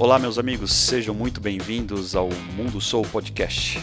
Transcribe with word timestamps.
Olá, 0.00 0.16
meus 0.16 0.38
amigos, 0.38 0.72
sejam 0.72 1.12
muito 1.12 1.40
bem-vindos 1.40 2.14
ao 2.14 2.28
Mundo 2.54 2.80
Soul 2.80 3.04
Podcast. 3.04 3.82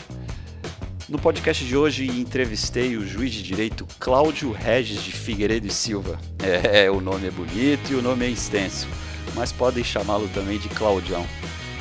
No 1.09 1.19
podcast 1.19 1.65
de 1.65 1.75
hoje 1.75 2.07
entrevistei 2.07 2.95
o 2.95 3.05
juiz 3.05 3.33
de 3.33 3.43
direito 3.43 3.85
Cláudio 3.99 4.53
Regis 4.53 5.03
de 5.03 5.11
Figueiredo 5.11 5.67
e 5.67 5.69
Silva. 5.69 6.17
É, 6.41 6.89
o 6.89 7.01
nome 7.01 7.27
é 7.27 7.31
bonito 7.31 7.91
e 7.91 7.95
o 7.95 8.01
nome 8.01 8.25
é 8.25 8.29
extenso, 8.29 8.87
mas 9.35 9.51
podem 9.51 9.83
chamá-lo 9.83 10.29
também 10.29 10.57
de 10.57 10.69
Claudião. 10.69 11.27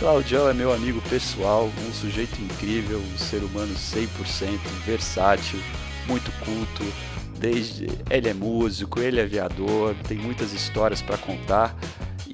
Claudião 0.01 0.49
é 0.49 0.53
meu 0.53 0.73
amigo 0.73 1.01
pessoal, 1.03 1.71
um 1.89 1.93
sujeito 1.93 2.37
incrível, 2.43 2.99
um 2.99 3.17
ser 3.17 3.39
humano 3.39 3.73
100% 3.73 4.59
versátil, 4.85 5.61
muito 6.09 6.33
culto. 6.45 6.83
Desde 7.39 7.87
ele 8.11 8.29
é 8.29 8.35
músico, 8.35 8.99
ele 8.99 9.21
é 9.21 9.23
aviador, 9.23 9.95
tem 10.09 10.19
muitas 10.19 10.53
histórias 10.53 11.01
para 11.01 11.19
contar 11.19 11.77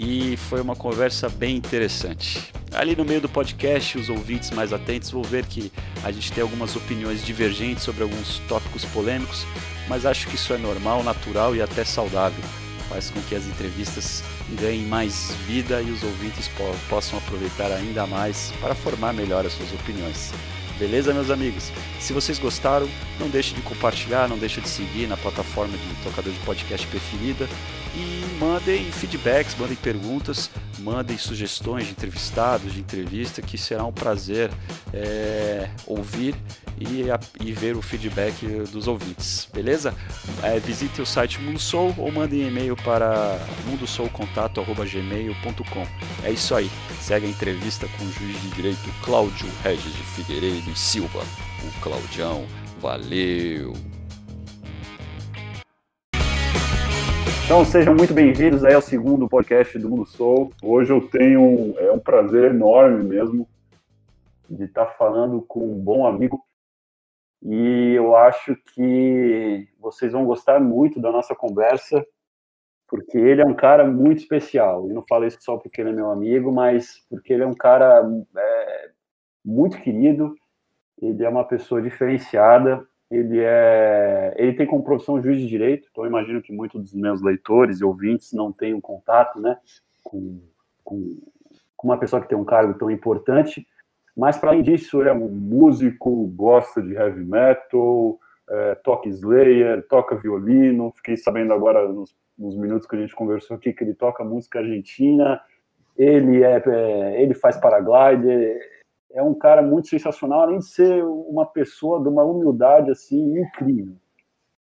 e 0.03 0.35
foi 0.35 0.63
uma 0.63 0.75
conversa 0.75 1.29
bem 1.29 1.57
interessante. 1.57 2.51
Ali 2.73 2.97
no 2.97 3.05
meio 3.05 3.21
do 3.21 3.29
podcast, 3.29 3.99
os 3.99 4.09
ouvintes 4.09 4.51
mais 4.51 4.73
atentos 4.73 5.11
vão 5.11 5.23
ver 5.23 5.45
que 5.45 5.71
a 6.03 6.11
gente 6.11 6.33
tem 6.33 6.41
algumas 6.41 6.75
opiniões 6.75 7.23
divergentes 7.23 7.85
sobre 7.85 8.03
alguns 8.03 8.39
tópicos 8.49 8.83
polêmicos, 8.87 9.45
mas 9.89 10.07
acho 10.07 10.27
que 10.27 10.37
isso 10.37 10.55
é 10.55 10.57
normal, 10.57 11.03
natural 11.05 11.55
e 11.55 11.61
até 11.61 11.85
saudável. 11.85 12.43
Faz 12.89 13.11
com 13.11 13.21
que 13.23 13.35
as 13.35 13.47
entrevistas 13.47 14.25
ganhem 14.59 14.87
mais 14.87 15.35
vida 15.47 15.83
e 15.83 15.91
os 15.91 16.03
ouvintes 16.03 16.49
po 16.49 16.65
possam 16.89 17.19
aproveitar 17.19 17.71
ainda 17.71 18.07
mais 18.07 18.53
para 18.59 18.75
formar 18.75 19.13
melhor 19.13 19.45
as 19.45 19.53
suas 19.53 19.71
opiniões. 19.73 20.33
Beleza, 20.79 21.13
meus 21.13 21.29
amigos? 21.29 21.71
Se 22.01 22.15
vocês 22.15 22.39
gostaram, 22.39 22.89
não 23.19 23.29
deixe 23.29 23.55
de 23.55 23.61
compartilhar, 23.61 24.27
não 24.29 24.39
deixe 24.39 24.63
de 24.63 24.69
seguir 24.69 25.07
na 25.07 25.17
plataforma 25.17 25.77
de 25.77 26.03
tocador 26.03 26.33
de 26.33 26.39
podcast 26.41 26.87
preferida 26.87 27.47
e 27.95 28.25
mandem 28.39 28.91
feedbacks, 28.93 29.57
mandem 29.59 29.77
perguntas, 29.77 30.51
mandem 30.79 31.19
sugestões 31.19 31.85
de 31.87 31.93
entrevistados, 31.93 32.73
de 32.73 32.81
entrevista, 32.81 33.43
que 33.43 33.59
será 33.59 33.85
um 33.85 33.93
prazer 33.93 34.51
é, 34.93 35.69
ouvir 35.87 36.35
e, 36.79 37.05
e, 37.45 37.53
ver 37.53 37.77
o 37.77 37.83
feedback 37.83 38.47
dos 38.73 38.89
ouvintes, 38.89 39.47
beleza? 39.53 39.95
É, 40.43 40.59
visite 40.59 41.03
o 41.03 41.07
site 41.07 41.39
Mundo 41.41 41.59
Soul 41.59 41.95
ou 41.99 42.11
mandem 42.11 42.49
e-mail 42.49 42.75
para 42.77 43.39
mundosoulcontato.gmail.com. 43.67 45.87
É 46.25 46.31
isso 46.31 46.55
aí, 46.55 46.71
segue 47.01 47.27
a 47.27 47.31
entrevista 47.31 47.87
com 47.99 48.05
o 48.05 48.13
juiz 48.13 48.41
de 48.41 48.49
direito 48.51 48.89
Cláudio 49.03 49.49
Regis 49.63 49.93
de 49.93 50.03
Figueiredo 50.03 50.71
e 50.71 50.79
Silva, 50.79 51.23
o 51.63 51.71
Claudião. 51.81 52.47
Valeu! 52.81 53.90
Então 57.51 57.65
sejam 57.65 57.97
muito 57.97 58.15
bem-vindos 58.15 58.65
aí 58.65 58.75
ao 58.75 58.81
segundo 58.81 59.29
podcast 59.29 59.77
do 59.77 59.91
Mundo 59.91 60.07
Soul. 60.07 60.53
Hoje 60.63 60.93
eu 60.93 61.09
tenho 61.09 61.75
é 61.79 61.91
um 61.91 61.99
prazer 61.99 62.53
enorme 62.53 63.03
mesmo 63.03 63.45
de 64.49 64.67
estar 64.67 64.87
falando 64.87 65.43
com 65.43 65.59
um 65.59 65.77
bom 65.77 66.07
amigo 66.07 66.41
e 67.43 67.93
eu 67.97 68.15
acho 68.15 68.55
que 68.73 69.69
vocês 69.81 70.13
vão 70.13 70.25
gostar 70.25 70.61
muito 70.61 71.01
da 71.01 71.11
nossa 71.11 71.35
conversa 71.35 72.07
porque 72.87 73.19
ele 73.19 73.43
é 73.43 73.45
um 73.45 73.55
cara 73.55 73.85
muito 73.85 74.19
especial. 74.19 74.89
E 74.89 74.93
não 74.93 75.05
falo 75.09 75.27
isso 75.27 75.39
só 75.41 75.57
porque 75.57 75.81
ele 75.81 75.91
é 75.91 75.93
meu 75.93 76.09
amigo, 76.09 76.53
mas 76.53 77.05
porque 77.11 77.33
ele 77.33 77.43
é 77.43 77.47
um 77.49 77.55
cara 77.55 78.09
é, 78.37 78.91
muito 79.45 79.77
querido. 79.83 80.37
Ele 81.03 81.25
é 81.25 81.29
uma 81.29 81.45
pessoa 81.45 81.83
diferenciada 81.83 82.87
ele 83.11 83.41
é 83.41 84.35
ele 84.37 84.55
tem 84.55 84.67
como 84.67 84.85
profissão 84.85 85.21
juiz 85.21 85.39
de 85.39 85.47
direito, 85.47 85.89
então 85.91 86.07
imagino 86.07 86.41
que 86.41 86.53
muitos 86.53 86.81
dos 86.81 86.95
meus 86.95 87.21
leitores 87.21 87.81
e 87.81 87.85
ouvintes 87.85 88.33
não 88.33 88.53
tenham 88.53 88.81
contato, 88.81 89.41
né, 89.41 89.59
com, 90.03 90.41
com, 90.85 91.19
com 91.77 91.89
uma 91.89 91.99
pessoa 91.99 92.23
que 92.23 92.29
tem 92.29 92.39
um 92.39 92.45
cargo 92.45 92.75
tão 92.75 92.91
importante, 92.91 93.67
mas 94.17 94.37
para 94.37 94.51
além 94.51 94.63
disso, 94.63 95.01
ele 95.01 95.09
é 95.09 95.13
um 95.13 95.29
músico, 95.29 96.27
gosta 96.29 96.83
de 96.83 96.95
heavy 96.95 97.25
metal, 97.25 98.19
é, 98.49 98.75
toca 98.77 99.09
Slayer, 99.09 99.87
toca 99.89 100.17
violino, 100.17 100.93
fiquei 100.97 101.17
sabendo 101.17 101.53
agora 101.53 101.89
nos, 101.89 102.15
nos, 102.37 102.57
minutos 102.57 102.87
que 102.87 102.97
a 102.97 102.99
gente 102.99 103.15
conversou 103.15 103.57
aqui 103.57 103.73
que 103.73 103.85
ele 103.85 103.95
toca 103.95 104.25
música 104.25 104.59
argentina, 104.59 105.41
ele 105.97 106.43
é, 106.43 106.63
é 106.67 107.23
ele 107.23 107.35
faz 107.35 107.57
paraglider, 107.57 108.61
é 109.13 109.23
um 109.23 109.35
cara 109.35 109.63
muito 109.63 109.89
sensacional, 109.89 110.43
além 110.43 110.59
de 110.59 110.67
ser 110.67 111.05
uma 111.05 111.45
pessoa 111.45 112.01
de 112.01 112.09
uma 112.09 112.23
humildade 112.23 112.91
assim 112.91 113.39
incrível. 113.39 113.95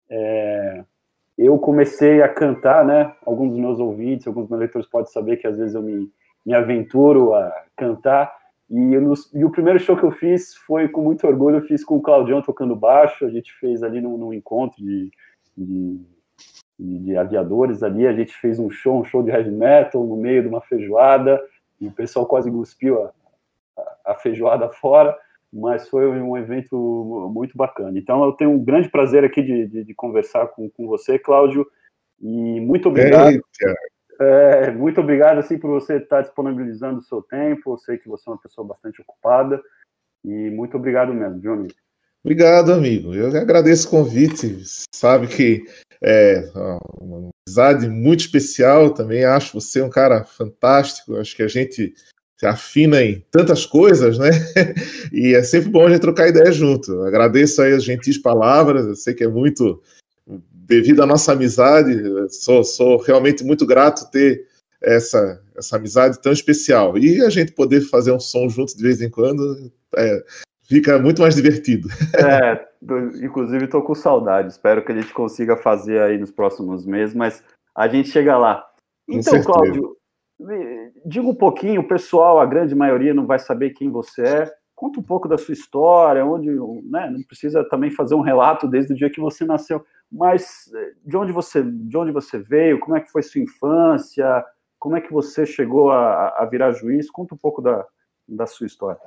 É, 0.08 0.84
eu 1.36 1.58
comecei 1.58 2.22
a 2.22 2.28
cantar, 2.28 2.84
né? 2.84 3.12
Alguns 3.24 3.50
dos 3.50 3.58
meus 3.58 3.78
ouvintes, 3.78 4.26
alguns 4.26 4.44
dos 4.44 4.50
meus 4.50 4.60
leitores 4.60 4.88
podem 4.88 5.10
saber 5.10 5.36
que 5.36 5.46
às 5.46 5.58
vezes 5.58 5.74
eu 5.74 5.82
me, 5.82 6.10
me 6.44 6.54
aventuro 6.54 7.34
a 7.34 7.52
cantar. 7.76 8.32
E, 8.70 8.94
e, 9.34 9.44
o 9.44 9.50
primeiro 9.50 9.78
show 9.78 9.96
que 9.96 10.04
eu 10.04 10.10
fiz 10.10 10.54
foi 10.54 10.88
com 10.88 11.02
muito 11.02 11.26
orgulho, 11.26 11.58
eu 11.58 11.66
fiz 11.66 11.84
com 11.84 11.96
o 11.96 12.02
Claudião 12.02 12.42
tocando 12.42 12.74
baixo, 12.74 13.24
a 13.24 13.30
gente 13.30 13.52
fez 13.60 13.82
ali 13.82 14.00
num, 14.00 14.16
num 14.16 14.32
encontro 14.32 14.82
de, 14.82 15.10
de, 15.56 16.00
de, 16.78 17.16
aviadores 17.16 17.82
ali, 17.82 18.06
a 18.06 18.12
gente 18.12 18.34
fez 18.34 18.58
um 18.58 18.68
show, 18.68 19.00
um 19.00 19.04
show 19.04 19.22
de 19.22 19.30
heavy 19.30 19.52
metal 19.52 20.04
no 20.04 20.16
meio 20.16 20.42
de 20.42 20.48
uma 20.48 20.60
feijoada, 20.60 21.40
e 21.80 21.86
o 21.86 21.92
pessoal 21.92 22.26
quase 22.26 22.50
cuspiu 22.50 23.04
a, 23.04 23.12
a 24.06 24.14
feijoada 24.14 24.68
fora, 24.68 25.16
mas 25.52 25.88
foi 25.88 26.06
um 26.06 26.36
evento 26.36 27.30
muito 27.32 27.56
bacana. 27.56 27.98
Então, 27.98 28.24
eu 28.24 28.32
tenho 28.32 28.50
um 28.50 28.64
grande 28.64 28.88
prazer 28.88 29.24
aqui 29.24 29.42
de, 29.42 29.66
de, 29.66 29.84
de 29.84 29.94
conversar 29.94 30.48
com, 30.48 30.68
com 30.70 30.86
você, 30.86 31.18
Cláudio, 31.18 31.66
e 32.20 32.60
muito 32.60 32.88
obrigado. 32.88 33.40
É, 34.18 34.70
muito 34.70 35.00
obrigado 35.00 35.38
assim 35.38 35.58
por 35.58 35.70
você 35.70 35.96
estar 35.96 36.22
disponibilizando 36.22 37.00
o 37.00 37.02
seu 37.02 37.20
tempo. 37.22 37.72
Eu 37.72 37.78
sei 37.78 37.98
que 37.98 38.08
você 38.08 38.28
é 38.28 38.32
uma 38.32 38.40
pessoa 38.40 38.66
bastante 38.66 39.00
ocupada 39.02 39.62
e 40.24 40.50
muito 40.50 40.76
obrigado 40.76 41.12
mesmo, 41.12 41.38
Johnny. 41.40 41.68
Obrigado, 42.24 42.72
amigo. 42.72 43.14
Eu 43.14 43.28
agradeço 43.28 43.86
o 43.86 43.90
convite. 43.90 44.58
Sabe 44.92 45.28
que 45.28 45.64
é 46.02 46.50
uma 47.00 47.30
amizade 47.46 47.88
muito 47.88 48.20
especial. 48.20 48.92
Também 48.92 49.24
acho 49.24 49.60
você 49.60 49.80
um 49.80 49.90
cara 49.90 50.24
fantástico. 50.24 51.16
Acho 51.16 51.36
que 51.36 51.42
a 51.42 51.48
gente 51.48 51.94
se 52.38 52.46
afina 52.46 53.02
em 53.02 53.24
tantas 53.30 53.64
coisas, 53.64 54.18
né? 54.18 54.30
E 55.12 55.34
é 55.34 55.42
sempre 55.42 55.70
bom 55.70 55.86
a 55.86 55.90
gente 55.90 56.00
trocar 56.00 56.28
ideia 56.28 56.52
junto. 56.52 57.02
Agradeço 57.02 57.62
aí 57.62 57.72
as 57.72 57.84
gentis 57.84 58.18
palavras, 58.18 58.86
eu 58.86 58.94
sei 58.94 59.14
que 59.14 59.24
é 59.24 59.28
muito 59.28 59.80
devido 60.52 61.02
à 61.02 61.06
nossa 61.06 61.32
amizade, 61.32 61.94
sou, 62.28 62.64
sou 62.64 62.98
realmente 62.98 63.44
muito 63.44 63.64
grato 63.64 64.10
ter 64.10 64.46
essa, 64.82 65.40
essa 65.56 65.76
amizade 65.76 66.20
tão 66.20 66.32
especial. 66.32 66.98
E 66.98 67.22
a 67.22 67.30
gente 67.30 67.52
poder 67.52 67.80
fazer 67.82 68.12
um 68.12 68.20
som 68.20 68.48
juntos 68.48 68.74
de 68.74 68.82
vez 68.82 69.00
em 69.00 69.08
quando 69.08 69.70
é, 69.96 70.24
fica 70.68 70.98
muito 70.98 71.22
mais 71.22 71.34
divertido. 71.34 71.88
É, 72.16 72.66
inclusive 73.24 73.64
estou 73.64 73.82
com 73.82 73.94
saudade, 73.94 74.52
espero 74.52 74.84
que 74.84 74.92
a 74.92 74.94
gente 74.94 75.12
consiga 75.12 75.56
fazer 75.56 76.00
aí 76.00 76.18
nos 76.18 76.30
próximos 76.30 76.84
meses, 76.84 77.14
mas 77.14 77.42
a 77.74 77.88
gente 77.88 78.10
chega 78.10 78.36
lá. 78.36 78.64
Então, 79.08 79.42
Cláudio, 79.42 79.96
diga 81.04 81.26
um 81.26 81.34
pouquinho, 81.34 81.80
o 81.80 81.88
pessoal, 81.88 82.38
a 82.38 82.46
grande 82.46 82.74
maioria 82.74 83.14
não 83.14 83.26
vai 83.26 83.38
saber 83.38 83.70
quem 83.70 83.90
você 83.90 84.22
é. 84.22 84.54
Conta 84.74 85.00
um 85.00 85.02
pouco 85.02 85.26
da 85.26 85.38
sua 85.38 85.54
história, 85.54 86.24
onde, 86.24 86.50
né, 86.84 87.08
não 87.10 87.22
precisa 87.22 87.66
também 87.68 87.90
fazer 87.90 88.14
um 88.14 88.20
relato 88.20 88.68
desde 88.68 88.92
o 88.92 88.96
dia 88.96 89.08
que 89.08 89.20
você 89.20 89.44
nasceu, 89.44 89.82
mas 90.12 90.70
eh, 90.74 90.92
de 91.02 91.16
onde 91.16 91.32
você, 91.32 91.62
de 91.62 91.96
onde 91.96 92.12
você 92.12 92.38
veio, 92.38 92.78
como 92.78 92.94
é 92.94 93.00
que 93.00 93.10
foi 93.10 93.22
sua 93.22 93.40
infância, 93.40 94.44
como 94.78 94.94
é 94.94 95.00
que 95.00 95.10
você 95.10 95.46
chegou 95.46 95.90
a, 95.90 96.28
a 96.28 96.44
virar 96.44 96.72
juiz? 96.72 97.10
Conta 97.10 97.34
um 97.34 97.38
pouco 97.38 97.62
da, 97.62 97.86
da 98.28 98.46
sua 98.46 98.66
história. 98.66 99.00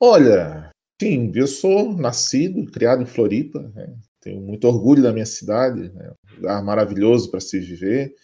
Olha, 0.00 0.70
sim, 1.00 1.30
eu 1.34 1.46
sou 1.46 1.92
nascido, 1.92 2.70
criado 2.70 3.02
em 3.02 3.06
Floripa, 3.06 3.70
né? 3.74 3.94
tenho 4.20 4.40
muito 4.40 4.66
orgulho 4.66 5.02
da 5.02 5.12
minha 5.12 5.26
cidade, 5.26 5.92
né? 5.92 6.10
um 6.32 6.36
lugar 6.36 6.64
maravilhoso 6.64 7.30
para 7.30 7.40
se 7.40 7.60
viver 7.60 8.14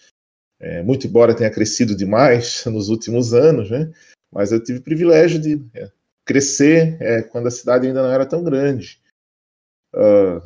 é, 0.60 0.82
muito 0.82 1.06
embora 1.06 1.34
tenha 1.34 1.50
crescido 1.50 1.96
demais 1.96 2.64
nos 2.66 2.88
últimos 2.88 3.34
anos, 3.34 3.70
né? 3.70 3.92
Mas 4.32 4.52
eu 4.52 4.62
tive 4.62 4.78
o 4.78 4.82
privilégio 4.82 5.40
de 5.40 5.64
é, 5.74 5.90
crescer 6.24 6.96
é, 7.00 7.22
quando 7.22 7.46
a 7.46 7.50
cidade 7.50 7.86
ainda 7.86 8.02
não 8.02 8.10
era 8.10 8.26
tão 8.26 8.42
grande. 8.42 9.00
Uh, 9.94 10.42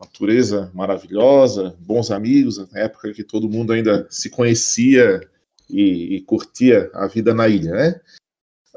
natureza 0.00 0.70
maravilhosa, 0.74 1.76
bons 1.78 2.10
amigos, 2.10 2.58
na 2.72 2.80
época 2.80 3.12
que 3.12 3.22
todo 3.22 3.48
mundo 3.48 3.72
ainda 3.72 4.06
se 4.10 4.30
conhecia 4.30 5.20
e, 5.68 6.16
e 6.16 6.20
curtia 6.22 6.90
a 6.94 7.06
vida 7.06 7.32
na 7.34 7.46
ilha, 7.46 7.72
né? 7.72 8.00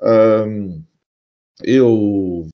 Um, 0.01 0.83
eu 1.63 2.47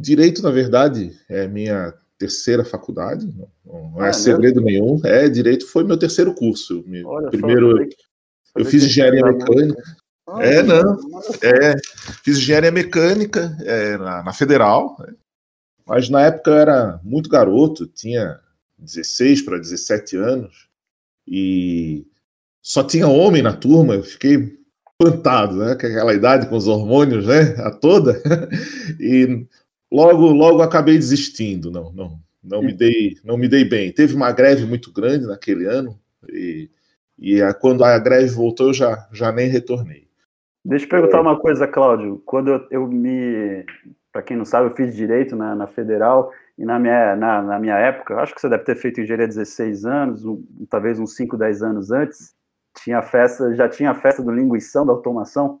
direito, 0.00 0.42
na 0.42 0.50
verdade, 0.50 1.16
é 1.28 1.46
minha 1.46 1.94
terceira 2.20 2.62
faculdade, 2.66 3.26
não, 3.64 3.90
não 3.92 4.04
é, 4.04 4.10
é 4.10 4.12
segredo 4.12 4.60
nenhum. 4.60 5.00
É, 5.02 5.26
direito 5.26 5.66
foi 5.66 5.84
meu 5.84 5.96
terceiro 5.96 6.34
curso. 6.34 6.84
Olha 7.06 7.30
primeiro, 7.30 7.78
só, 7.78 8.60
eu 8.60 8.64
fiz 8.66 8.84
engenharia 8.84 9.24
mecânica. 9.24 9.82
Ah, 10.28 10.44
é, 10.44 10.62
não. 10.62 10.98
É, 11.42 11.76
fiz 12.22 12.36
engenharia 12.36 12.70
mecânica 12.70 13.56
é, 13.62 13.96
na, 13.96 14.22
na, 14.22 14.32
Federal, 14.34 14.96
né? 15.00 15.14
mas 15.86 16.10
na 16.10 16.20
época 16.20 16.50
eu 16.50 16.58
era 16.58 17.00
muito 17.02 17.30
garoto, 17.30 17.86
tinha 17.86 18.38
16 18.78 19.40
para 19.40 19.56
17 19.56 20.16
anos, 20.18 20.68
e 21.26 22.06
só 22.60 22.84
tinha 22.84 23.08
homem 23.08 23.40
na 23.40 23.54
turma. 23.54 23.94
Eu 23.94 24.02
fiquei 24.02 24.58
plantado, 24.98 25.56
né? 25.56 25.72
Aquela 25.72 26.12
idade 26.12 26.46
com 26.50 26.56
os 26.56 26.68
hormônios, 26.68 27.26
né? 27.26 27.54
A 27.64 27.70
toda. 27.70 28.22
E 29.00 29.46
logo, 29.90 30.26
logo 30.32 30.62
acabei 30.62 30.96
desistindo. 30.96 31.70
Não, 31.70 31.92
não, 31.92 32.20
não 32.42 32.62
me 32.62 32.72
dei, 32.72 33.16
não 33.24 33.36
me 33.36 33.48
dei 33.48 33.64
bem. 33.64 33.92
Teve 33.92 34.14
uma 34.14 34.32
greve 34.32 34.64
muito 34.64 34.92
grande 34.92 35.26
naquele 35.26 35.66
ano 35.66 35.98
e, 36.28 36.70
e 37.18 37.42
a, 37.42 37.52
quando 37.52 37.84
a 37.84 37.98
greve 37.98 38.28
voltou 38.28 38.68
eu 38.68 38.74
já, 38.74 39.08
já 39.12 39.30
nem 39.30 39.48
retornei. 39.48 40.08
Deixa 40.64 40.84
eu 40.84 40.90
perguntar 40.90 41.20
uma 41.20 41.38
coisa, 41.38 41.66
Cláudio. 41.66 42.22
Quando 42.26 42.50
eu, 42.50 42.66
eu 42.70 42.86
me, 42.86 43.64
para 44.12 44.22
quem 44.22 44.36
não 44.36 44.44
sabe, 44.44 44.68
eu 44.68 44.74
fiz 44.74 44.94
direito 44.94 45.34
na, 45.34 45.54
na 45.54 45.66
federal 45.66 46.32
e 46.58 46.64
na 46.64 46.78
minha, 46.78 47.16
na, 47.16 47.42
na, 47.42 47.58
minha 47.58 47.76
época, 47.76 48.16
acho 48.16 48.34
que 48.34 48.40
você 48.40 48.48
deve 48.48 48.64
ter 48.64 48.76
feito 48.76 49.00
engenharia 49.00 49.24
há 49.24 49.28
16 49.28 49.86
anos, 49.86 50.24
um, 50.24 50.44
talvez 50.68 50.98
uns 50.98 51.16
5, 51.16 51.36
10 51.36 51.62
anos 51.62 51.90
antes, 51.90 52.34
tinha 52.82 53.00
festa, 53.00 53.54
já 53.54 53.68
tinha 53.68 53.92
a 53.92 53.94
festa 53.94 54.22
do 54.22 54.30
linguição 54.30 54.84
da 54.84 54.92
automação? 54.92 55.60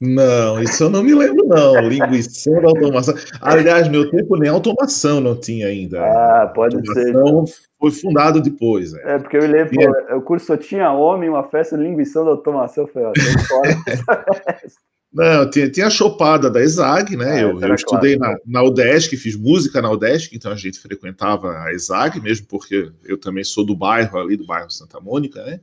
Não, 0.00 0.62
isso 0.62 0.84
eu 0.84 0.90
não 0.90 1.02
me 1.02 1.14
lembro, 1.14 1.46
não. 1.46 1.78
Linguição 1.80 2.54
da 2.62 2.68
automação. 2.68 3.14
Aliás, 3.40 3.86
meu 3.88 4.10
tempo 4.10 4.34
nem 4.36 4.48
automação 4.48 5.20
não 5.20 5.38
tinha 5.38 5.66
ainda. 5.66 6.02
Ah, 6.02 6.46
pode 6.46 6.76
automação 6.76 7.46
ser. 7.46 7.54
Foi 7.78 7.90
fundado 7.90 8.40
depois. 8.40 8.94
É, 8.94 9.16
é 9.16 9.18
porque 9.18 9.36
eu 9.36 9.46
lembro, 9.46 9.78
é... 10.08 10.14
o 10.14 10.22
curso 10.22 10.46
só 10.46 10.56
tinha 10.56 10.90
homem, 10.90 11.28
uma 11.28 11.44
festa 11.44 11.76
de 11.76 11.82
linguição 11.82 12.24
da 12.24 12.30
automação. 12.30 12.84
Eu 12.84 12.88
falei, 12.88 13.08
ó, 13.08 13.12
Não, 15.12 15.50
tinha, 15.50 15.68
tinha 15.68 15.88
a 15.88 15.90
chopada 15.90 16.48
da 16.48 16.62
ESAG, 16.62 17.16
né? 17.16 17.40
É, 17.40 17.42
eu, 17.42 17.60
eu 17.60 17.74
estudei 17.74 18.16
claro. 18.16 18.40
na, 18.46 18.60
na 18.60 18.68
UDESC, 18.68 19.16
fiz 19.16 19.34
música 19.34 19.82
na 19.82 19.90
UDESC, 19.90 20.36
então 20.36 20.52
a 20.52 20.56
gente 20.56 20.78
frequentava 20.78 21.50
a 21.64 21.72
ESAG, 21.72 22.20
mesmo 22.20 22.46
porque 22.46 22.92
eu 23.04 23.18
também 23.18 23.42
sou 23.42 23.64
do 23.66 23.74
bairro 23.74 24.18
ali, 24.18 24.36
do 24.36 24.46
bairro 24.46 24.70
Santa 24.70 25.00
Mônica, 25.00 25.44
né? 25.44 25.60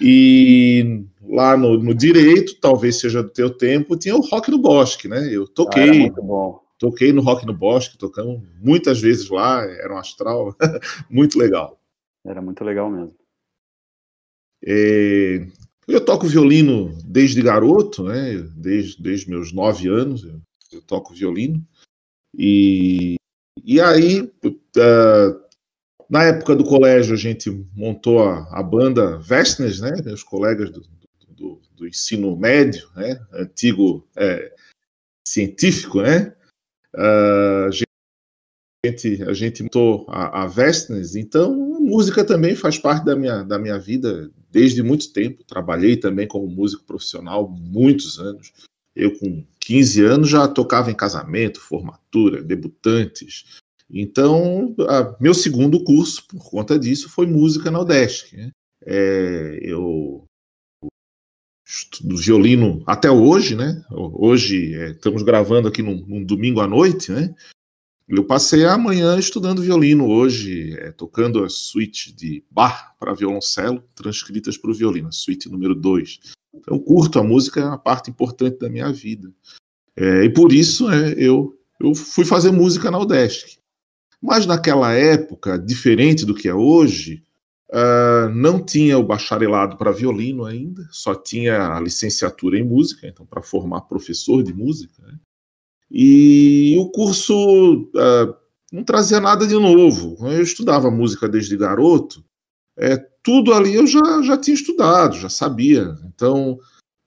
E 0.00 1.04
lá 1.20 1.56
no, 1.56 1.78
no 1.78 1.92
direito, 1.92 2.60
talvez 2.60 3.00
seja 3.00 3.24
do 3.24 3.30
teu 3.30 3.50
tempo, 3.50 3.96
tinha 3.96 4.14
o 4.14 4.20
Rock 4.20 4.50
no 4.52 4.58
Bosque, 4.58 5.08
né? 5.08 5.28
Eu 5.32 5.48
toquei. 5.48 6.06
Ah. 6.06 6.60
Toquei 6.78 7.12
no 7.12 7.20
Rock 7.20 7.44
no 7.44 7.52
Bosque, 7.52 7.98
tocamos 7.98 8.40
muitas 8.58 9.00
vezes 9.00 9.28
lá, 9.28 9.62
era 9.64 9.92
um 9.92 9.98
astral 9.98 10.56
muito 11.10 11.38
legal. 11.38 11.78
Era 12.24 12.40
muito 12.40 12.64
legal 12.64 12.90
mesmo. 12.90 13.14
É, 14.64 15.46
eu 15.94 16.04
toco 16.04 16.26
violino 16.26 16.96
desde 17.04 17.42
garoto, 17.42 18.04
né? 18.04 18.36
Desde, 18.56 19.02
desde 19.02 19.30
meus 19.30 19.52
nove 19.52 19.88
anos 19.88 20.24
eu, 20.24 20.40
eu 20.72 20.82
toco 20.82 21.14
violino. 21.14 21.64
E, 22.36 23.16
e 23.64 23.80
aí, 23.80 24.20
uh, 24.22 25.40
na 26.08 26.24
época 26.24 26.54
do 26.54 26.64
colégio, 26.64 27.14
a 27.14 27.18
gente 27.18 27.50
montou 27.74 28.22
a, 28.22 28.42
a 28.50 28.62
banda 28.62 29.18
Vestnes, 29.18 29.80
né? 29.80 29.92
Meus 30.04 30.22
colegas 30.22 30.70
do, 30.70 30.82
do, 31.28 31.60
do 31.76 31.86
ensino 31.86 32.36
médio, 32.36 32.88
né? 32.94 33.20
Antigo 33.32 34.06
é, 34.16 34.52
científico, 35.26 36.02
né? 36.02 36.34
Uh, 36.94 37.68
a 38.84 38.88
gente, 38.88 39.22
a 39.22 39.32
gente 39.32 39.62
montou 39.62 40.06
a, 40.08 40.42
a 40.42 40.46
Vestnes, 40.46 41.14
então 41.14 41.54
música 41.80 42.24
também 42.24 42.54
faz 42.54 42.78
parte 42.78 43.04
da 43.04 43.14
minha, 43.14 43.42
da 43.42 43.58
minha 43.58 43.78
vida 43.78 44.30
desde 44.50 44.82
muito 44.82 45.12
tempo. 45.12 45.44
Trabalhei 45.44 45.96
também 45.96 46.26
como 46.26 46.46
músico 46.46 46.84
profissional 46.84 47.48
muitos 47.48 48.18
anos. 48.18 48.52
Eu, 48.94 49.16
com 49.18 49.44
15 49.60 50.04
anos, 50.04 50.28
já 50.28 50.48
tocava 50.48 50.90
em 50.90 50.94
casamento, 50.94 51.60
formatura, 51.60 52.42
debutantes. 52.42 53.58
Então, 53.88 54.74
a, 54.88 55.16
meu 55.20 55.34
segundo 55.34 55.82
curso, 55.84 56.26
por 56.28 56.50
conta 56.50 56.78
disso, 56.78 57.08
foi 57.08 57.26
música 57.26 57.70
na 57.70 57.80
UDESC. 57.80 58.36
Né? 58.36 58.50
É, 58.84 59.58
eu 59.62 60.24
estudo 61.66 62.16
violino 62.16 62.82
até 62.86 63.10
hoje, 63.10 63.54
né? 63.54 63.84
Hoje 63.90 64.74
é, 64.74 64.90
estamos 64.90 65.22
gravando 65.22 65.68
aqui 65.68 65.82
num, 65.82 66.04
num, 66.06 66.24
domingo 66.24 66.60
à 66.60 66.66
noite, 66.66 67.12
né? 67.12 67.32
Eu 68.12 68.24
passei 68.24 68.64
a 68.64 68.76
manhã 68.76 69.16
estudando 69.20 69.62
violino 69.62 70.08
hoje, 70.08 70.76
é, 70.80 70.90
tocando 70.90 71.44
a 71.44 71.48
suíte 71.48 72.12
de 72.12 72.42
Bach 72.50 72.92
para 72.98 73.14
violoncelo, 73.14 73.84
transcritas 73.94 74.58
para 74.58 74.72
o 74.72 74.74
violino, 74.74 75.06
a 75.06 75.12
suíte 75.12 75.48
número 75.48 75.76
2. 75.76 76.18
Então, 76.52 76.76
curto 76.80 77.20
a 77.20 77.22
música, 77.22 77.60
é 77.60 77.64
uma 77.64 77.78
parte 77.78 78.10
importante 78.10 78.58
da 78.58 78.68
minha 78.68 78.92
vida. 78.92 79.32
É, 79.94 80.24
e 80.24 80.30
por 80.30 80.52
isso 80.52 80.90
é, 80.90 81.12
eu, 81.12 81.56
eu 81.78 81.94
fui 81.94 82.24
fazer 82.24 82.50
música 82.50 82.90
na 82.90 82.98
UDESC. 82.98 83.60
Mas 84.20 84.44
naquela 84.44 84.92
época, 84.92 85.56
diferente 85.56 86.26
do 86.26 86.34
que 86.34 86.48
é 86.48 86.54
hoje, 86.54 87.22
uh, 87.70 88.28
não 88.34 88.58
tinha 88.60 88.98
o 88.98 89.04
bacharelado 89.04 89.76
para 89.76 89.92
violino 89.92 90.44
ainda, 90.44 90.84
só 90.90 91.14
tinha 91.14 91.76
a 91.76 91.80
licenciatura 91.80 92.58
em 92.58 92.64
música, 92.64 93.06
então 93.06 93.24
para 93.24 93.40
formar 93.40 93.82
professor 93.82 94.42
de 94.42 94.52
música. 94.52 95.00
Né? 95.00 95.14
E 95.90 96.76
o 96.78 96.90
curso 96.90 97.90
uh, 97.94 98.34
não 98.72 98.84
trazia 98.84 99.20
nada 99.20 99.46
de 99.46 99.54
novo. 99.54 100.16
Eu 100.28 100.42
estudava 100.42 100.90
música 100.90 101.28
desde 101.28 101.56
garoto, 101.56 102.24
é, 102.76 102.96
tudo 103.22 103.52
ali 103.52 103.74
eu 103.74 103.86
já, 103.86 104.22
já 104.22 104.38
tinha 104.38 104.54
estudado, 104.54 105.16
já 105.16 105.28
sabia. 105.28 105.94
Então, 106.06 106.58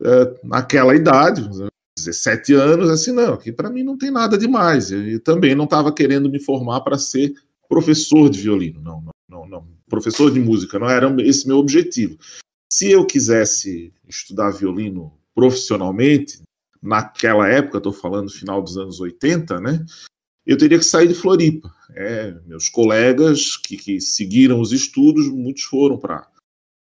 é, 0.04 0.40
naquela 0.44 0.96
idade, 0.96 1.50
17 1.98 2.54
anos, 2.54 2.90
assim, 2.90 3.12
não, 3.12 3.34
aqui 3.34 3.52
para 3.52 3.70
mim 3.70 3.84
não 3.84 3.98
tem 3.98 4.12
nada 4.12 4.38
demais. 4.38 4.92
Eu 4.92 5.20
também 5.20 5.56
não 5.56 5.66
estava 5.66 5.92
querendo 5.92 6.30
me 6.30 6.40
formar 6.40 6.82
para 6.82 6.98
ser 6.98 7.34
professor 7.68 8.30
de 8.30 8.40
violino, 8.42 8.80
não, 8.82 9.02
não, 9.02 9.12
não, 9.28 9.48
não, 9.48 9.68
professor 9.90 10.30
de 10.30 10.40
música, 10.40 10.78
não 10.78 10.88
era 10.88 11.12
esse 11.24 11.48
meu 11.48 11.58
objetivo. 11.58 12.18
Se 12.72 12.92
eu 12.92 13.06
quisesse 13.06 13.92
estudar 14.08 14.52
violino 14.52 15.12
profissionalmente, 15.34 16.42
naquela 16.84 17.48
época, 17.48 17.78
estou 17.78 17.94
falando 17.94 18.30
final 18.30 18.62
dos 18.62 18.78
anos 18.78 19.00
80, 19.00 19.60
né? 19.62 19.86
Eu 20.46 20.58
teria 20.58 20.78
que 20.78 20.84
sair 20.84 21.08
de 21.08 21.14
Floripa. 21.14 21.74
É, 21.96 22.36
meus 22.46 22.68
colegas 22.68 23.56
que, 23.56 23.78
que 23.78 24.02
seguiram 24.02 24.60
os 24.60 24.74
estudos, 24.74 25.30
muitos 25.30 25.64
foram 25.64 25.98
para 25.98 26.28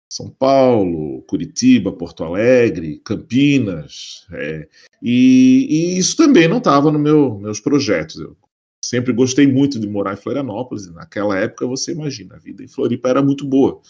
São 0.10 0.30
Paulo, 0.30 1.22
Curitiba, 1.24 1.92
Porto 1.92 2.24
Alegre, 2.24 3.02
Campinas, 3.04 4.26
é, 4.32 4.70
e, 5.02 5.68
e, 5.70 5.98
isso 5.98 6.16
também 6.16 6.48
não 6.48 6.60
estava 6.60 6.92
nos 6.92 7.02
meu, 7.02 7.38
meus 7.40 7.60
projetos. 7.60 8.18
Eu 8.18 8.38
sempre 8.86 9.12
gostei 9.12 9.48
muito 9.48 9.80
de 9.80 9.88
morar 9.88 10.14
em 10.14 10.22
Florianópolis, 10.22 10.86
e 10.86 10.94
naquela 10.94 11.38
época 11.38 11.68
você 11.68 11.92
imagina, 11.92 12.36
a 12.36 12.40
vida 12.40 12.64
em 12.64 12.68
Floripa 12.68 13.10
era 13.10 13.22
muito 13.22 13.46
boa. 13.46 13.82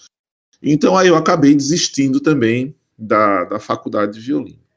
Então 0.63 0.97
aí 0.97 1.09
eu 1.09 1.15
acabei 1.15 1.53
desistindo 1.53 2.19
também 2.19 2.73
da, 2.97 3.43
da 3.43 3.59
faculdade 3.59 4.13
de 4.13 4.21
violino. 4.21 4.68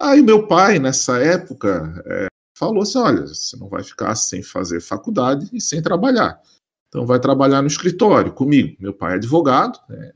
Aí 0.00 0.22
meu 0.22 0.46
pai, 0.46 0.78
nessa 0.78 1.18
época, 1.18 2.02
é, 2.06 2.28
falou 2.54 2.82
assim: 2.82 2.98
olha, 2.98 3.26
você 3.26 3.56
não 3.56 3.68
vai 3.68 3.82
ficar 3.82 4.14
sem 4.14 4.42
fazer 4.42 4.80
faculdade 4.80 5.48
e 5.52 5.60
sem 5.60 5.82
trabalhar. 5.82 6.40
Então 6.88 7.04
vai 7.04 7.18
trabalhar 7.20 7.62
no 7.62 7.68
escritório 7.68 8.32
comigo. 8.32 8.76
Meu 8.80 8.94
pai 8.94 9.12
é 9.12 9.16
advogado, 9.16 9.78
né? 9.88 10.12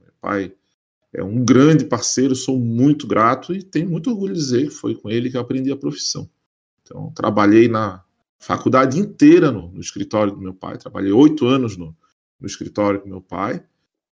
meu 0.00 0.12
pai 0.20 0.52
é 1.12 1.22
um 1.22 1.44
grande 1.44 1.84
parceiro, 1.84 2.34
sou 2.34 2.58
muito 2.58 3.06
grato 3.06 3.54
e 3.54 3.62
tenho 3.62 3.88
muito 3.88 4.10
orgulho 4.10 4.34
de 4.34 4.40
dizer 4.40 4.68
que 4.68 4.74
foi 4.74 4.94
com 4.94 5.08
ele 5.08 5.30
que 5.30 5.36
eu 5.36 5.40
aprendi 5.40 5.70
a 5.70 5.76
profissão. 5.76 6.28
Então 6.82 7.12
trabalhei 7.14 7.68
na 7.68 8.02
faculdade 8.38 8.98
inteira 8.98 9.50
no, 9.52 9.70
no 9.70 9.80
escritório 9.80 10.32
do 10.32 10.40
meu 10.40 10.54
pai, 10.54 10.78
trabalhei 10.78 11.12
oito 11.12 11.46
anos 11.46 11.76
no, 11.76 11.96
no 12.40 12.46
escritório 12.46 13.00
do 13.00 13.06
meu 13.06 13.20
pai. 13.20 13.62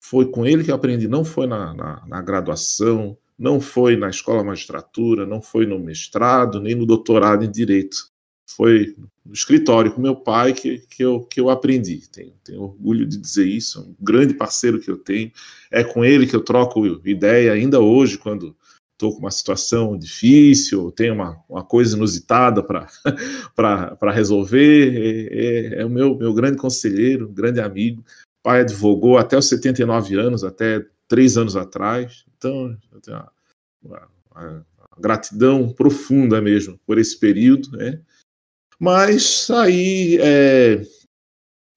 Foi 0.01 0.27
com 0.27 0.45
ele 0.45 0.65
que 0.65 0.71
eu 0.71 0.75
aprendi, 0.75 1.07
não 1.07 1.25
foi 1.25 1.47
na, 1.47 1.73
na, 1.75 2.07
na 2.07 2.21
graduação, 2.21 3.17
não 3.39 3.61
foi 3.61 3.97
na 3.97 4.09
escola 4.09 4.45
magistratura, 4.45 5.27
não 5.27 5.43
foi 5.43 5.67
no 5.67 5.79
mestrado, 5.79 6.61
nem 6.61 6.75
no 6.75 6.87
doutorado 6.87 7.45
em 7.45 7.51
direito. 7.51 8.11
Foi 8.49 8.95
no 9.25 9.33
escritório 9.33 9.93
com 9.93 10.01
meu 10.01 10.17
pai 10.17 10.53
que, 10.53 10.79
que, 10.91 11.03
eu, 11.03 11.21
que 11.21 11.41
eu 11.41 11.49
aprendi. 11.49 12.03
Tenho, 12.11 12.35
tenho 12.45 12.63
orgulho 12.63 13.07
de 13.07 13.17
dizer 13.17 13.47
isso, 13.47 13.79
é 13.79 13.83
um 13.83 13.95
grande 14.01 14.35
parceiro 14.35 14.79
que 14.79 14.91
eu 14.91 14.99
tenho. 14.99 15.33
É 15.71 15.83
com 15.83 16.05
ele 16.05 16.27
que 16.27 16.37
eu 16.37 16.45
troco 16.45 16.87
ideia 17.05 17.53
ainda 17.53 17.81
hoje, 17.81 18.19
quando 18.19 18.55
estou 18.93 19.13
com 19.13 19.21
uma 19.21 19.31
situação 19.31 19.99
difícil, 19.99 20.93
tenho 20.93 21.15
uma, 21.15 21.43
uma 21.49 21.65
coisa 21.65 21.97
inusitada 21.97 22.63
para 22.63 22.87
resolver. 24.13 24.95
É, 24.97 25.79
é, 25.79 25.81
é, 25.81 25.85
o 25.85 25.91
meu, 25.91 26.17
meu 26.17 26.33
grande 26.33 26.57
conselheiro, 26.57 27.29
grande 27.29 27.61
amigo. 27.61 28.05
Pai 28.43 28.61
advogou 28.61 29.19
até 29.19 29.37
os 29.37 29.49
79 29.49 30.17
anos, 30.17 30.45
até 30.45 30.85
três 31.13 31.37
anos 31.37 31.57
atrás. 31.57 32.25
Então, 32.39 32.75
eu 32.91 33.01
tenho 33.03 33.19
uma, 33.85 34.09
uma, 34.35 34.67
uma 34.79 34.97
gratidão 34.99 35.69
profunda 35.69 36.41
mesmo 36.41 36.81
por 36.87 36.97
esse 36.97 37.21
período, 37.21 37.77
né? 37.77 38.01
Mas 38.81 39.51
aí, 39.51 40.17
é, 40.23 40.83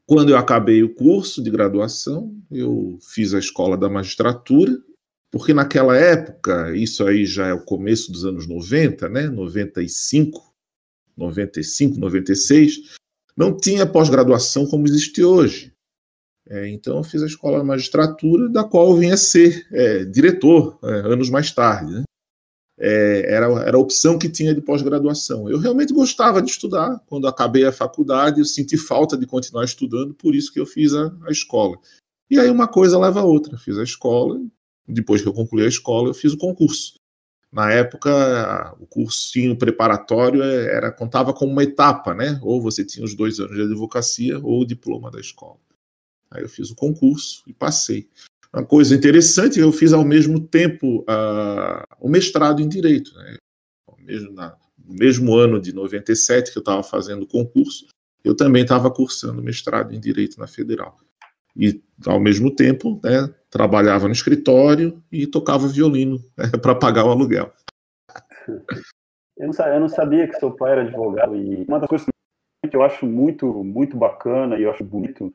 quando 0.06 0.30
eu 0.30 0.38
acabei 0.38 0.84
o 0.84 0.96
curso 0.96 1.44
de 1.44 1.52
graduação, 1.52 2.34
eu 2.50 2.98
fiz 3.02 3.34
a 3.34 3.40
escola 3.40 3.78
da 3.78 3.90
magistratura, 3.90 4.82
porque 5.30 5.54
naquela 5.54 5.98
época, 5.98 6.74
isso 6.74 7.06
aí 7.06 7.26
já 7.26 7.48
é 7.48 7.54
o 7.54 7.66
começo 7.66 8.14
dos 8.14 8.24
anos 8.24 8.48
90, 8.48 9.10
né? 9.10 9.28
95, 9.28 10.42
95, 11.18 12.00
96, 12.00 12.96
não 13.36 13.58
tinha 13.58 13.86
pós-graduação 13.86 14.66
como 14.66 14.88
existe 14.88 15.22
hoje. 15.22 15.75
É, 16.48 16.70
então 16.70 16.98
eu 16.98 17.04
fiz 17.04 17.24
a 17.24 17.28
escola 17.28 17.60
de 17.60 17.66
magistratura, 17.66 18.48
da 18.48 18.64
qual 18.64 18.92
eu 18.92 18.98
vinha 18.98 19.18
ser 19.18 19.68
é, 19.72 20.06
diretor 20.06 20.78
é, 20.84 20.88
anos 21.12 21.30
mais 21.30 21.52
tarde. 21.52 21.92
Né? 21.92 22.04
É, 22.78 23.34
era, 23.34 23.48
era 23.64 23.78
a 23.78 23.80
opção 23.80 24.18
que 24.18 24.30
tinha 24.30 24.54
de 24.54 24.62
pós-graduação. 24.62 25.50
Eu 25.50 25.60
realmente 25.60 25.94
gostava 25.94 26.42
de 26.42 26.52
estudar. 26.52 27.02
Quando 27.08 27.28
acabei 27.28 27.66
a 27.66 27.72
faculdade, 27.72 28.40
eu 28.40 28.46
senti 28.46 28.78
falta 28.78 29.18
de 29.18 29.26
continuar 29.26 29.66
estudando, 29.66 30.14
por 30.14 30.36
isso 30.36 30.54
que 30.54 30.60
eu 30.60 30.66
fiz 30.66 30.94
a, 30.94 31.12
a 31.28 31.32
escola. 31.32 31.78
E 32.30 32.40
aí 32.40 32.50
uma 32.50 32.68
coisa 32.68 33.00
leva 33.00 33.22
a 33.22 33.26
outra. 33.26 33.58
Fiz 33.58 33.78
a 33.78 33.84
escola, 33.84 34.40
depois 34.88 35.22
que 35.22 35.28
eu 35.28 35.34
concluí 35.34 35.64
a 35.64 35.70
escola, 35.70 36.10
eu 36.10 36.14
fiz 36.14 36.34
o 36.34 36.38
concurso. 36.38 36.94
Na 37.52 37.72
época, 37.72 38.76
o 38.80 38.86
cursinho 38.86 39.58
preparatório 39.58 40.44
é, 40.44 40.76
era 40.76 40.92
contava 40.92 41.34
como 41.34 41.54
uma 41.54 41.64
etapa, 41.64 42.14
né? 42.14 42.38
Ou 42.44 42.62
você 42.62 42.84
tinha 42.84 43.06
os 43.06 43.16
dois 43.16 43.40
anos 43.40 43.56
de 43.56 43.62
advocacia 43.62 44.38
ou 44.40 44.62
o 44.62 44.66
diploma 44.66 45.10
da 45.10 45.22
escola. 45.22 45.58
Aí 46.32 46.44
eu 46.44 46.50
fiz 46.50 46.70
o 46.70 46.76
concurso 46.76 47.44
e 47.48 47.54
passei. 47.54 48.10
Uma 48.54 48.66
coisa 48.66 48.96
interessante, 48.96 49.60
eu 49.60 49.72
fiz 49.72 49.92
ao 49.92 50.06
mesmo 50.06 50.40
tempo 50.40 51.02
uh, 51.02 51.84
o 52.00 52.08
mestrado 52.08 52.62
em 52.62 52.68
Direito. 52.68 53.14
Né? 53.16 53.38
Mesmo 54.00 54.32
na, 54.32 54.56
no 54.78 54.94
mesmo 54.94 55.36
ano 55.36 55.60
de 55.60 55.74
97 55.74 56.52
que 56.52 56.58
eu 56.58 56.62
estava 56.62 56.84
fazendo 56.84 57.24
o 57.24 57.28
concurso, 57.28 57.88
eu 58.24 58.36
também 58.36 58.64
estava 58.64 58.90
cursando 58.90 59.42
mestrado 59.42 59.94
em 59.94 60.00
Direito 60.00 60.40
na 60.40 60.48
Federal. 60.48 60.98
E, 61.56 61.82
ao 62.06 62.20
mesmo 62.20 62.54
tempo, 62.54 63.00
né, 63.04 63.34
trabalhava 63.50 64.08
no 64.08 64.14
escritório 64.14 65.02
e 65.12 65.26
tocava 65.26 65.68
violino 65.68 66.20
né, 66.38 66.50
para 66.62 66.76
pagar 66.76 67.06
o 67.06 67.12
aluguel. 67.12 67.54
Eu 69.38 69.48
não, 69.48 69.66
eu 69.66 69.80
não, 69.80 69.90
sabia 69.90 70.28
que 70.28 70.40
seu 70.40 70.52
pai 70.52 70.74
era 70.74 70.82
advogado 70.82 71.36
e 71.36 71.66
uma 71.68 71.80
das 71.80 71.90
coisas 71.90 72.08
que 72.70 72.76
eu 72.76 72.84
acho 72.84 73.06
muito 73.06 73.64
muito 73.64 73.98
bacana 73.98 74.58
e 74.58 74.64
eu 74.64 74.72
acho 74.72 74.84
bonito 74.84 75.34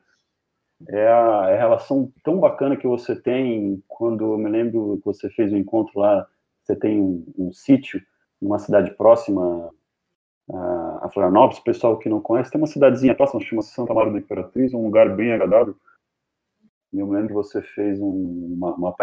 é 0.89 1.07
a, 1.07 1.49
é 1.49 1.53
a, 1.55 1.59
relação 1.59 2.11
tão 2.23 2.39
bacana 2.39 2.75
que 2.75 2.87
você 2.87 3.15
tem 3.15 3.83
quando 3.87 4.33
eu 4.33 4.37
me 4.37 4.49
lembro 4.49 4.97
que 4.97 5.05
você 5.05 5.29
fez 5.29 5.51
um 5.51 5.57
encontro 5.57 5.99
lá, 5.99 6.27
você 6.63 6.75
tem 6.75 6.99
um, 6.99 7.25
um 7.37 7.51
sítio 7.51 8.01
numa 8.41 8.59
cidade 8.59 8.91
próxima 8.91 9.71
a, 10.53 11.09
Florianópolis, 11.13 11.63
pessoal 11.63 11.97
que 11.97 12.09
não 12.09 12.21
conhece, 12.21 12.51
tem 12.51 12.59
uma 12.59 12.67
cidadezinha 12.67 13.15
próxima, 13.15 13.41
chama 13.41 13.61
Santa 13.61 13.93
Maria 13.93 14.13
da 14.13 14.19
Imperatriz, 14.19 14.73
um 14.73 14.85
lugar 14.85 15.15
bem 15.15 15.31
agradável. 15.31 15.75
E 16.91 16.99
eu 16.99 17.07
me 17.07 17.13
lembro 17.13 17.29
que 17.29 17.33
você 17.33 17.61
fez 17.61 17.99
um, 18.01 18.55
uma, 18.57 18.73
uma 18.75 18.95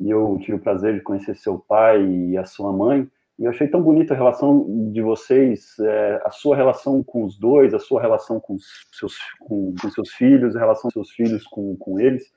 e 0.00 0.10
eu 0.10 0.36
tive 0.40 0.54
o 0.54 0.60
prazer 0.60 0.94
de 0.94 1.00
conhecer 1.00 1.36
seu 1.36 1.58
pai 1.58 2.04
e 2.04 2.36
a 2.36 2.44
sua 2.44 2.72
mãe. 2.72 3.08
Eu 3.38 3.50
achei 3.50 3.66
tão 3.66 3.82
bonita 3.82 4.14
a 4.14 4.16
relação 4.16 4.90
de 4.92 5.02
vocês, 5.02 5.76
é, 5.80 6.22
a 6.24 6.30
sua 6.30 6.54
relação 6.54 7.02
com 7.02 7.24
os 7.24 7.36
dois, 7.36 7.74
a 7.74 7.80
sua 7.80 8.00
relação 8.00 8.38
com 8.38 8.56
seus, 8.92 9.16
com, 9.40 9.74
com 9.80 9.90
seus 9.90 10.10
filhos, 10.12 10.54
a 10.54 10.60
relação 10.60 10.84
dos 10.88 10.92
seus 10.92 11.10
filhos 11.10 11.44
com, 11.44 11.76
com 11.76 11.98
eles. 11.98 12.32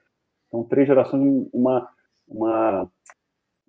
Então, 0.47 0.63
três 0.63 0.87
gerações, 0.87 1.47
uma, 1.53 1.87
uma, 2.27 2.89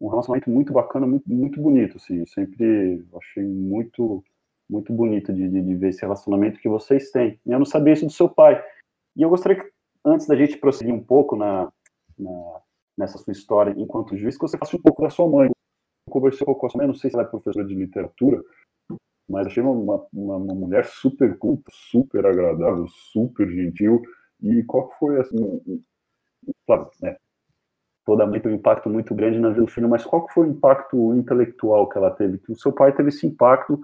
um 0.01 0.09
relacionamento 0.09 0.51
muito 0.51 0.73
bacana, 0.73 1.07
muito, 1.07 1.31
muito 1.31 1.61
bonito. 1.61 1.99
Assim. 1.99 2.21
Eu 2.21 2.27
sempre 2.29 3.05
achei 3.15 3.45
muito, 3.45 4.25
muito 4.69 4.91
bonito 4.91 5.31
de, 5.31 5.49
de, 5.51 5.61
de, 5.61 5.75
ver 5.75 5.89
esse 5.91 6.01
relacionamento 6.01 6.61
que 6.61 6.69
vocês 6.69 7.11
têm. 7.11 7.39
E 7.45 7.51
eu 7.51 7.59
não 7.59 7.67
sabia 7.67 7.93
isso 7.93 8.07
do 8.07 8.13
seu 8.13 8.29
pai. 8.29 8.63
E 9.15 9.21
eu 9.21 9.29
gostaria 9.29 9.63
que, 9.63 9.71
antes 10.03 10.27
da 10.27 10.35
gente 10.35 10.57
prosseguir 10.57 10.95
um 10.95 11.05
pouco 11.05 11.37
na, 11.37 11.71
na 12.19 12.61
nessa 12.97 13.17
sua 13.17 13.33
história 13.33 13.73
enquanto 13.77 14.17
juiz, 14.17 14.37
que 14.37 14.43
você 14.43 14.59
faça 14.59 14.77
um 14.77 14.83
pouco 14.83 15.03
da 15.03 15.09
sua 15.09 15.29
mãe 15.29 15.49
conversei 16.09 16.47
com 16.47 16.67
a 16.67 16.69
sua 16.69 16.79
mãe, 16.79 16.87
não 16.87 16.95
sei 16.95 17.11
se 17.11 17.17
ela 17.17 17.25
é 17.25 17.29
professora 17.29 17.67
de 17.67 17.75
literatura, 17.75 18.43
mas 19.29 19.47
achei 19.47 19.63
uma, 19.63 19.73
uma, 20.13 20.37
uma, 20.37 20.55
mulher 20.55 20.87
super 20.87 21.37
culta, 21.37 21.71
super 21.71 22.25
agradável, 22.25 22.87
super 22.89 23.49
gentil. 23.49 24.03
E 24.43 24.63
qual 24.63 24.91
foi, 24.99 25.21
assim, 25.21 25.61
claro, 26.67 26.91
né, 27.03 27.17
toda 28.07 28.27
mãe 28.27 28.41
tem 28.41 28.53
um 28.53 28.55
impacto 28.55 28.89
muito 28.89 29.15
grande 29.15 29.39
na 29.39 29.51
vida 29.51 29.61
do 29.61 29.67
filho, 29.67 29.89
mas 29.89 30.05
qual 30.05 30.27
foi 30.31 30.47
o 30.47 30.51
impacto 30.51 31.15
intelectual 31.15 31.89
que 31.89 31.99
ela 31.99 32.11
teve? 32.11 32.39
Que 32.39 32.53
o 32.53 32.59
seu 32.59 32.73
pai 32.73 32.95
teve 32.95 33.11
esse 33.11 33.27
impacto, 33.27 33.79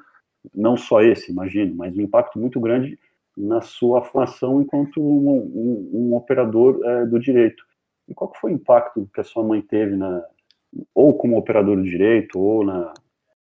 não 0.54 0.76
só 0.76 1.02
esse, 1.02 1.30
imagino, 1.30 1.74
mas 1.74 1.94
um 1.94 2.00
impacto 2.00 2.38
muito 2.38 2.58
grande 2.58 2.98
na 3.36 3.60
sua 3.60 4.00
formação 4.00 4.62
enquanto 4.62 5.02
um, 5.02 5.30
um, 5.30 5.90
um 5.92 6.14
operador 6.14 6.80
é, 6.84 7.04
do 7.04 7.18
direito. 7.18 7.62
E 8.08 8.14
qual 8.14 8.32
foi 8.40 8.52
o 8.52 8.54
impacto 8.54 9.08
que 9.12 9.20
a 9.20 9.24
sua 9.24 9.42
mãe 9.42 9.60
teve 9.60 9.94
na, 9.94 10.24
ou 10.94 11.14
como 11.14 11.36
operador 11.36 11.80
de 11.82 11.88
direito, 11.88 12.38
ou 12.38 12.64
na, 12.64 12.92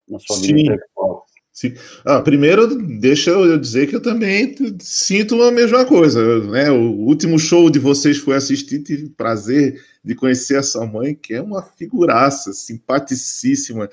na 0.08 0.18
sua 0.18 0.36
vida 0.36 0.60
intelectual? 0.60 1.26
Sim. 1.52 1.74
Ah, 2.04 2.22
primeiro, 2.22 2.66
deixa 2.98 3.30
eu 3.30 3.58
dizer 3.58 3.86
que 3.86 3.94
eu 3.94 4.02
também 4.02 4.54
sinto 4.80 5.42
a 5.42 5.52
mesma 5.52 5.84
coisa. 5.84 6.40
Né? 6.50 6.70
O 6.70 6.92
último 6.92 7.38
show 7.38 7.68
de 7.68 7.78
vocês 7.78 8.16
foi 8.16 8.36
assistir, 8.36 8.82
tive 8.82 9.10
prazer 9.10 9.78
de 10.02 10.14
conhecer 10.14 10.56
a 10.56 10.62
sua 10.62 10.86
mãe, 10.86 11.14
que 11.14 11.34
é 11.34 11.42
uma 11.42 11.62
figuraça, 11.62 12.54
simpaticíssima, 12.54 13.88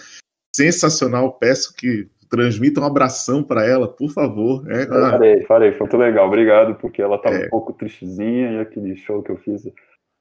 sensacional. 0.55 1.33
Peço 1.33 1.75
que 1.75 2.07
transmita 2.29 2.79
um 2.79 2.85
abração 2.85 3.43
para 3.43 3.65
ela, 3.65 3.89
por 3.89 4.09
favor. 4.09 4.63
É, 4.71 4.85
farei, 4.85 5.41
farei, 5.43 5.71
foi 5.71 5.81
muito 5.81 5.97
legal. 5.97 6.27
Obrigado, 6.27 6.75
porque 6.75 7.01
ela 7.01 7.17
estava 7.17 7.35
é. 7.35 7.45
um 7.47 7.49
pouco 7.49 7.73
tristezinha 7.73 8.53
e 8.53 8.59
aquele 8.59 8.95
show 8.95 9.21
que 9.21 9.31
eu 9.31 9.37
fiz 9.37 9.65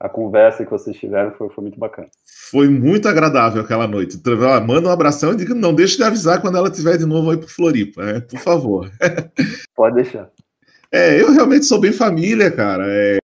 a 0.01 0.09
conversa 0.09 0.65
que 0.65 0.71
vocês 0.71 0.97
tiveram 0.97 1.33
foi, 1.33 1.49
foi 1.51 1.63
muito 1.63 1.79
bacana. 1.79 2.09
Foi 2.51 2.69
muito 2.69 3.09
agradável 3.09 3.63
aquela 3.63 3.87
noite. 3.87 4.17
Então, 4.17 4.37
manda 4.65 4.89
um 4.89 4.93
abração 4.93 5.33
e 5.33 5.37
diga, 5.37 5.55
não 5.55 5.75
deixe 5.75 5.97
de 5.97 6.05
avisar 6.05 6.41
quando 6.41 6.57
ela 6.57 6.69
estiver 6.69 6.97
de 6.97 7.05
novo 7.05 7.31
aí 7.31 7.37
para 7.37 7.49
Floripa, 7.49 8.05
né? 8.05 8.21
por 8.21 8.39
favor. 8.39 8.91
Pode 9.75 9.97
deixar. 9.97 10.31
É, 10.93 11.21
eu 11.21 11.33
realmente 11.33 11.67
sou 11.67 11.81
bem 11.81 11.93
família, 11.93 12.51
cara. 12.51 12.85
É, 12.87 13.19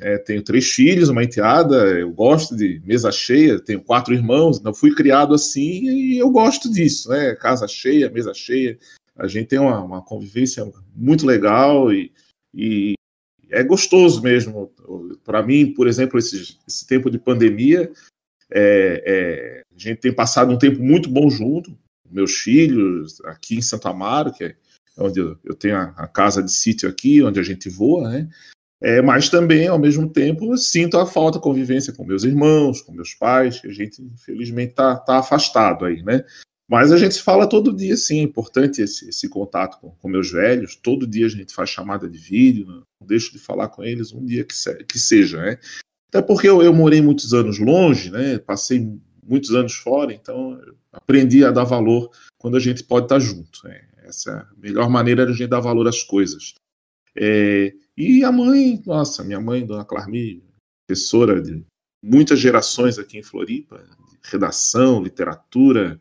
é, 0.00 0.18
tenho 0.18 0.42
três 0.42 0.70
filhos, 0.70 1.08
uma 1.08 1.22
enteada, 1.22 1.76
eu 1.98 2.10
gosto 2.10 2.56
de 2.56 2.82
mesa 2.84 3.12
cheia, 3.12 3.60
tenho 3.60 3.82
quatro 3.82 4.12
irmãos, 4.12 4.60
não 4.62 4.74
fui 4.74 4.94
criado 4.94 5.34
assim 5.34 5.84
e 5.84 6.18
eu 6.18 6.30
gosto 6.30 6.70
disso, 6.70 7.10
né? 7.10 7.34
Casa 7.36 7.68
cheia, 7.68 8.10
mesa 8.10 8.34
cheia. 8.34 8.78
A 9.16 9.26
gente 9.28 9.48
tem 9.48 9.58
uma, 9.58 9.80
uma 9.80 10.02
convivência 10.02 10.64
muito 10.96 11.26
legal 11.26 11.92
e, 11.92 12.10
e 12.54 12.94
é 13.52 13.62
gostoso 13.62 14.22
mesmo. 14.22 14.72
Para 15.24 15.42
mim, 15.42 15.72
por 15.72 15.86
exemplo, 15.86 16.18
esse, 16.18 16.56
esse 16.66 16.86
tempo 16.86 17.10
de 17.10 17.18
pandemia, 17.18 17.92
é, 18.50 19.02
é, 19.06 19.62
a 19.74 19.78
gente 19.78 20.00
tem 20.00 20.12
passado 20.12 20.52
um 20.52 20.58
tempo 20.58 20.82
muito 20.82 21.08
bom 21.08 21.30
junto, 21.30 21.76
meus 22.10 22.32
filhos, 22.38 23.20
aqui 23.24 23.56
em 23.56 23.62
Santa 23.62 23.90
Amaro, 23.90 24.32
que 24.32 24.44
é 24.44 24.54
onde 24.98 25.20
eu, 25.20 25.38
eu 25.44 25.54
tenho 25.54 25.76
a, 25.76 25.94
a, 25.96 26.06
casa 26.06 26.42
de 26.42 26.50
sítio 26.50 26.88
aqui, 26.88 27.22
onde 27.22 27.40
a 27.40 27.42
gente 27.42 27.68
voa, 27.68 28.10
né? 28.10 28.28
É, 28.80 29.00
mas 29.00 29.28
também, 29.28 29.68
ao 29.68 29.78
mesmo 29.78 30.08
tempo, 30.08 30.56
sinto 30.58 30.98
a 30.98 31.06
falta 31.06 31.38
de 31.38 31.44
convivência 31.44 31.92
com 31.92 32.04
meus 32.04 32.24
irmãos, 32.24 32.82
com 32.82 32.92
meus 32.92 33.14
pais, 33.14 33.60
que 33.60 33.68
a 33.68 33.72
gente, 33.72 34.02
infelizmente, 34.02 34.70
está 34.70 34.96
tá 34.96 35.18
afastado 35.18 35.84
aí, 35.84 36.02
né? 36.02 36.24
Mas 36.68 36.92
a 36.92 36.96
gente 36.96 37.14
se 37.14 37.22
fala 37.22 37.48
todo 37.48 37.74
dia, 37.74 37.96
sim. 37.96 38.20
É 38.20 38.22
importante 38.22 38.80
esse, 38.80 39.08
esse 39.08 39.28
contato 39.28 39.78
com, 39.80 39.90
com, 39.90 40.08
meus 40.08 40.30
velhos. 40.30 40.76
Todo 40.76 41.06
dia 41.06 41.26
a 41.26 41.28
gente 41.28 41.54
faz 41.54 41.68
chamada 41.70 42.08
de 42.08 42.18
vídeo, 42.18 42.66
não 42.66 43.06
deixo 43.06 43.32
de 43.32 43.38
falar 43.38 43.68
com 43.68 43.82
eles 43.82 44.12
um 44.12 44.24
dia 44.24 44.44
que, 44.44 44.54
se, 44.54 44.74
que 44.84 44.98
seja, 44.98 45.40
né? 45.42 45.58
Até 46.08 46.22
porque 46.22 46.48
eu, 46.48 46.62
eu, 46.62 46.74
morei 46.74 47.00
muitos 47.00 47.32
anos 47.32 47.58
longe, 47.58 48.10
né? 48.10 48.38
Passei 48.38 48.86
muitos 49.24 49.54
anos 49.54 49.74
fora, 49.74 50.12
então 50.12 50.60
aprendi 50.92 51.44
a 51.44 51.50
dar 51.50 51.64
valor 51.64 52.10
quando 52.38 52.56
a 52.56 52.60
gente 52.60 52.84
pode 52.84 53.06
estar 53.06 53.18
junto. 53.18 53.60
Né? 53.64 53.80
Essa 54.04 54.30
é 54.30 54.34
a 54.34 54.48
melhor 54.56 54.90
maneira 54.90 55.24
de 55.24 55.32
a 55.32 55.34
gente 55.34 55.48
dar 55.48 55.60
valor 55.60 55.88
às 55.88 56.02
coisas. 56.02 56.54
É, 57.16 57.74
e 57.96 58.24
a 58.24 58.32
mãe, 58.32 58.82
nossa, 58.86 59.22
minha 59.22 59.40
mãe, 59.40 59.64
Dona 59.64 59.84
Clarmi, 59.84 60.42
professora 60.86 61.40
de 61.40 61.64
muitas 62.02 62.38
gerações 62.38 62.98
aqui 62.98 63.18
em 63.18 63.22
Floripa, 63.22 63.82
redação, 64.22 65.02
literatura, 65.02 66.00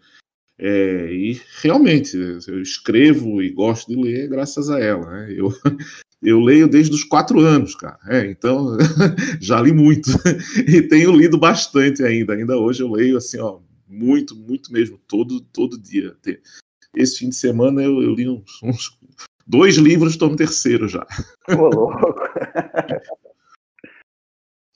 é, 0.63 1.11
e 1.11 1.41
realmente, 1.63 2.15
eu 2.47 2.61
escrevo 2.61 3.41
e 3.41 3.49
gosto 3.49 3.87
de 3.87 3.99
ler 3.99 4.29
graças 4.29 4.69
a 4.69 4.79
ela. 4.79 5.09
Né? 5.09 5.33
Eu, 5.35 5.51
eu 6.21 6.39
leio 6.39 6.67
desde 6.67 6.93
os 6.93 7.03
quatro 7.03 7.39
anos, 7.39 7.73
cara. 7.73 7.97
É, 8.07 8.27
então, 8.29 8.77
já 9.41 9.59
li 9.59 9.73
muito. 9.73 10.11
E 10.67 10.83
tenho 10.83 11.11
lido 11.11 11.35
bastante 11.39 12.03
ainda. 12.03 12.33
Ainda 12.33 12.55
hoje 12.57 12.83
eu 12.83 12.91
leio 12.91 13.17
assim, 13.17 13.39
ó, 13.39 13.59
muito, 13.87 14.35
muito 14.35 14.71
mesmo, 14.71 14.99
todo, 15.07 15.41
todo 15.41 15.81
dia. 15.81 16.15
Esse 16.95 17.17
fim 17.17 17.29
de 17.29 17.35
semana 17.35 17.81
eu, 17.81 17.99
eu 18.03 18.13
li 18.13 18.29
uns, 18.29 18.61
uns 18.61 18.99
dois 19.47 19.77
livros, 19.77 20.13
estou 20.13 20.29
no 20.29 20.35
terceiro 20.35 20.87
já. 20.87 21.07
Ô, 21.49 21.69
louco. 21.69 22.13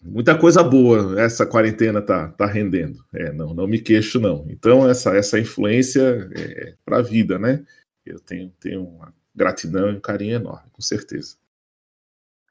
Muita 0.05 0.37
coisa 0.37 0.63
boa 0.63 1.19
essa 1.19 1.45
quarentena 1.45 2.01
tá, 2.01 2.29
tá 2.29 2.45
rendendo. 2.45 3.03
É, 3.13 3.31
não, 3.31 3.53
não 3.53 3.67
me 3.67 3.79
queixo 3.79 4.19
não. 4.19 4.45
Então 4.49 4.87
essa 4.87 5.15
essa 5.15 5.39
influência 5.39 6.29
é 6.35 6.75
para 6.85 6.99
a 6.99 7.01
vida, 7.01 7.39
né? 7.39 7.65
Eu 8.05 8.19
tenho 8.19 8.51
tenho 8.59 8.83
uma 8.83 9.13
gratidão 9.35 9.89
e 9.89 9.97
um 9.97 9.99
carinho 9.99 10.35
enorme, 10.35 10.69
com 10.71 10.81
certeza. 10.81 11.35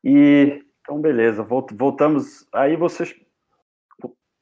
E 0.03 0.63
então 0.81 1.01
beleza, 1.01 1.43
voltamos. 1.43 2.47
Aí 2.53 2.77
você 2.77 3.15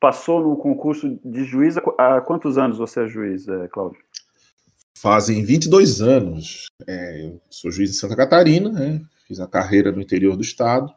passou 0.00 0.42
no 0.42 0.56
concurso 0.56 1.20
de 1.24 1.44
juiz 1.44 1.76
há 1.98 2.20
quantos 2.20 2.58
anos 2.58 2.78
você 2.78 3.04
é 3.04 3.06
juiz, 3.06 3.46
é, 3.46 3.68
Cláudio? 3.68 4.00
Fazem 4.98 5.44
22 5.44 6.00
anos. 6.00 6.66
É, 6.86 7.26
eu 7.26 7.40
sou 7.50 7.70
juiz 7.70 7.90
de 7.90 7.96
Santa 7.96 8.16
Catarina, 8.16 8.70
né? 8.70 9.00
fiz 9.26 9.40
a 9.40 9.46
carreira 9.46 9.92
no 9.92 10.00
interior 10.00 10.36
do 10.36 10.42
estado 10.42 10.92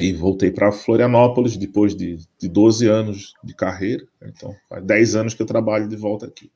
e 0.00 0.12
voltei 0.12 0.50
para 0.50 0.72
Florianópolis 0.72 1.56
depois 1.56 1.94
de, 1.94 2.18
de 2.38 2.48
12 2.48 2.86
anos 2.86 3.34
de 3.44 3.54
carreira. 3.54 4.06
Então, 4.22 4.56
faz 4.68 4.84
10 4.84 5.14
anos 5.14 5.34
que 5.34 5.42
eu 5.42 5.46
trabalho 5.46 5.88
de 5.88 5.96
volta 5.96 6.26
aqui. 6.26 6.50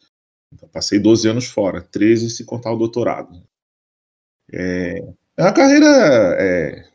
Então, 0.53 0.69
passei 0.69 0.99
12 0.99 1.29
anos 1.29 1.47
fora, 1.47 1.83
13 1.83 2.31
se 2.31 2.45
contar 2.45 2.73
o 2.73 2.79
doutorado. 2.79 3.43
É, 4.53 4.99
é 5.37 5.43
a 5.43 5.53
carreira, 5.53 5.87
é, 6.39 6.89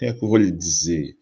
é 0.00 0.12
que 0.12 0.24
eu 0.24 0.28
vou 0.28 0.38
lhe 0.38 0.50
dizer? 0.50 1.16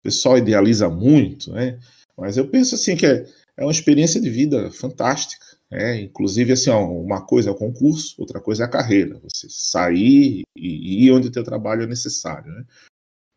O 0.00 0.02
pessoal 0.04 0.38
idealiza 0.38 0.88
muito, 0.88 1.52
né? 1.52 1.78
mas 2.16 2.36
eu 2.36 2.48
penso 2.48 2.74
assim 2.74 2.96
que 2.96 3.06
é, 3.06 3.26
é 3.56 3.64
uma 3.64 3.72
experiência 3.72 4.20
de 4.20 4.30
vida 4.30 4.70
fantástica. 4.70 5.46
É, 5.70 6.00
inclusive, 6.00 6.52
assim, 6.52 6.70
ó, 6.70 6.82
uma 6.86 7.20
coisa 7.26 7.50
é 7.50 7.52
o 7.52 7.56
concurso, 7.56 8.14
outra 8.18 8.40
coisa 8.40 8.62
é 8.62 8.66
a 8.66 8.70
carreira. 8.70 9.20
Você 9.22 9.48
sair 9.50 10.42
e 10.56 11.04
ir 11.04 11.12
onde 11.12 11.28
o 11.28 11.32
teu 11.32 11.44
trabalho 11.44 11.82
é 11.82 11.86
necessário. 11.86 12.50
Né? 12.50 12.64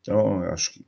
Então, 0.01 0.43
acho 0.43 0.74
que 0.74 0.86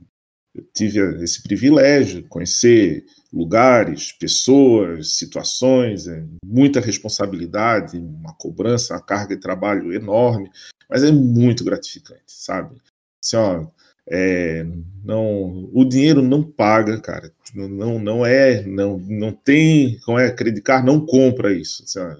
eu 0.56 0.64
tive 0.74 1.24
esse 1.24 1.42
privilégio 1.42 2.22
de 2.22 2.28
conhecer 2.28 3.06
lugares, 3.32 4.12
pessoas, 4.12 5.16
situações, 5.16 6.08
é, 6.08 6.24
muita 6.46 6.80
responsabilidade, 6.80 7.98
uma 7.98 8.34
cobrança, 8.36 8.94
uma 8.94 9.02
carga 9.02 9.36
de 9.36 9.42
trabalho 9.42 9.92
enorme, 9.92 10.50
mas 10.90 11.04
é 11.04 11.12
muito 11.12 11.64
gratificante, 11.64 12.24
sabe? 12.28 12.80
Assim, 13.24 13.38
ó, 13.38 13.66
é, 14.08 14.66
não, 15.04 15.70
o 15.74 15.86
dinheiro 15.86 16.22
não 16.22 16.44
paga, 16.44 17.00
cara. 17.00 17.32
Não, 17.56 18.00
não 18.00 18.26
é, 18.26 18.62
não, 18.64 19.00
não 19.00 19.32
tem, 19.32 20.00
como 20.06 20.20
é, 20.20 20.28
acreditar, 20.28 20.84
não 20.84 21.06
compra 21.06 21.54
isso. 21.54 21.84
Assim, 21.84 22.00
ó, 22.00 22.12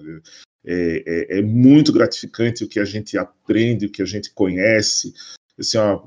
é, 0.66 1.02
é, 1.06 1.38
é, 1.38 1.42
muito 1.42 1.92
gratificante 1.92 2.64
o 2.64 2.68
que 2.68 2.80
a 2.80 2.84
gente 2.84 3.18
aprende, 3.18 3.86
o 3.86 3.90
que 3.90 4.02
a 4.02 4.06
gente 4.06 4.32
conhece. 4.32 5.12
Assim, 5.58 5.78
ó, 5.78 6.02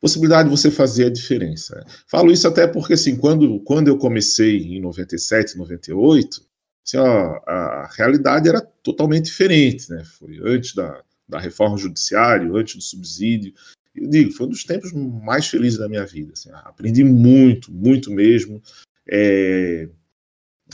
possibilidade 0.00 0.48
de 0.48 0.56
você 0.56 0.70
fazer 0.70 1.06
a 1.06 1.10
diferença. 1.10 1.84
Falo 2.06 2.30
isso 2.30 2.46
até 2.46 2.66
porque, 2.66 2.94
assim, 2.94 3.16
quando, 3.16 3.60
quando 3.60 3.88
eu 3.88 3.98
comecei 3.98 4.58
em 4.58 4.80
97, 4.80 5.56
98, 5.56 6.46
assim, 6.86 6.96
ó, 6.98 7.40
a 7.46 7.90
realidade 7.96 8.48
era 8.48 8.60
totalmente 8.60 9.26
diferente, 9.26 9.90
né? 9.90 10.04
Foi 10.04 10.38
antes 10.44 10.74
da, 10.74 11.02
da 11.28 11.38
reforma 11.38 11.76
judiciária, 11.76 12.50
antes 12.52 12.76
do 12.76 12.82
subsídio. 12.82 13.52
Eu 13.94 14.08
digo, 14.08 14.32
foi 14.32 14.46
um 14.46 14.50
dos 14.50 14.64
tempos 14.64 14.92
mais 14.92 15.48
felizes 15.48 15.78
da 15.78 15.88
minha 15.88 16.06
vida. 16.06 16.32
Assim, 16.32 16.50
aprendi 16.52 17.02
muito, 17.02 17.72
muito 17.72 18.10
mesmo. 18.12 18.62
É, 19.10 19.88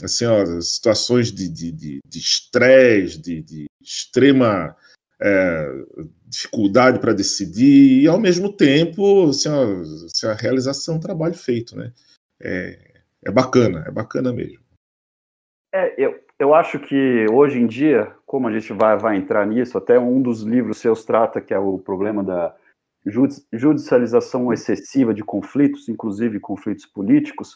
assim, 0.03 0.25
ó, 0.25 0.61
situações 0.61 1.31
de 1.31 1.99
estresse, 2.13 3.17
de, 3.17 3.41
de, 3.41 3.43
de, 3.43 3.65
extrema 3.81 4.75
é, 5.21 5.85
dificuldade 6.27 6.99
para 6.99 7.13
decidir 7.13 8.01
e, 8.03 8.07
ao 8.07 8.19
mesmo 8.19 8.51
tempo, 8.51 9.29
assim, 9.29 9.49
assim, 9.49 10.27
a 10.27 10.33
realização 10.33 10.97
do 10.97 11.01
trabalho 11.01 11.35
feito, 11.35 11.77
né? 11.77 11.91
É, 12.41 13.01
é 13.23 13.31
bacana, 13.31 13.83
é 13.87 13.91
bacana 13.91 14.31
mesmo. 14.33 14.59
É, 15.73 15.93
eu, 15.97 16.19
eu 16.37 16.53
acho 16.53 16.79
que 16.79 17.25
hoje 17.31 17.59
em 17.59 17.67
dia, 17.67 18.13
como 18.25 18.47
a 18.47 18.51
gente 18.51 18.71
vai, 18.73 18.97
vai 18.97 19.17
entrar 19.17 19.45
nisso, 19.45 19.77
até 19.77 19.99
um 19.99 20.21
dos 20.21 20.41
livros 20.41 20.77
seus 20.77 21.05
trata 21.05 21.41
que 21.41 21.53
é 21.53 21.59
o 21.59 21.77
problema 21.77 22.23
da 22.23 22.55
judicialização 23.53 24.51
excessiva 24.51 25.13
de 25.13 25.23
conflitos, 25.23 25.87
inclusive 25.87 26.39
conflitos 26.39 26.85
políticos, 26.85 27.55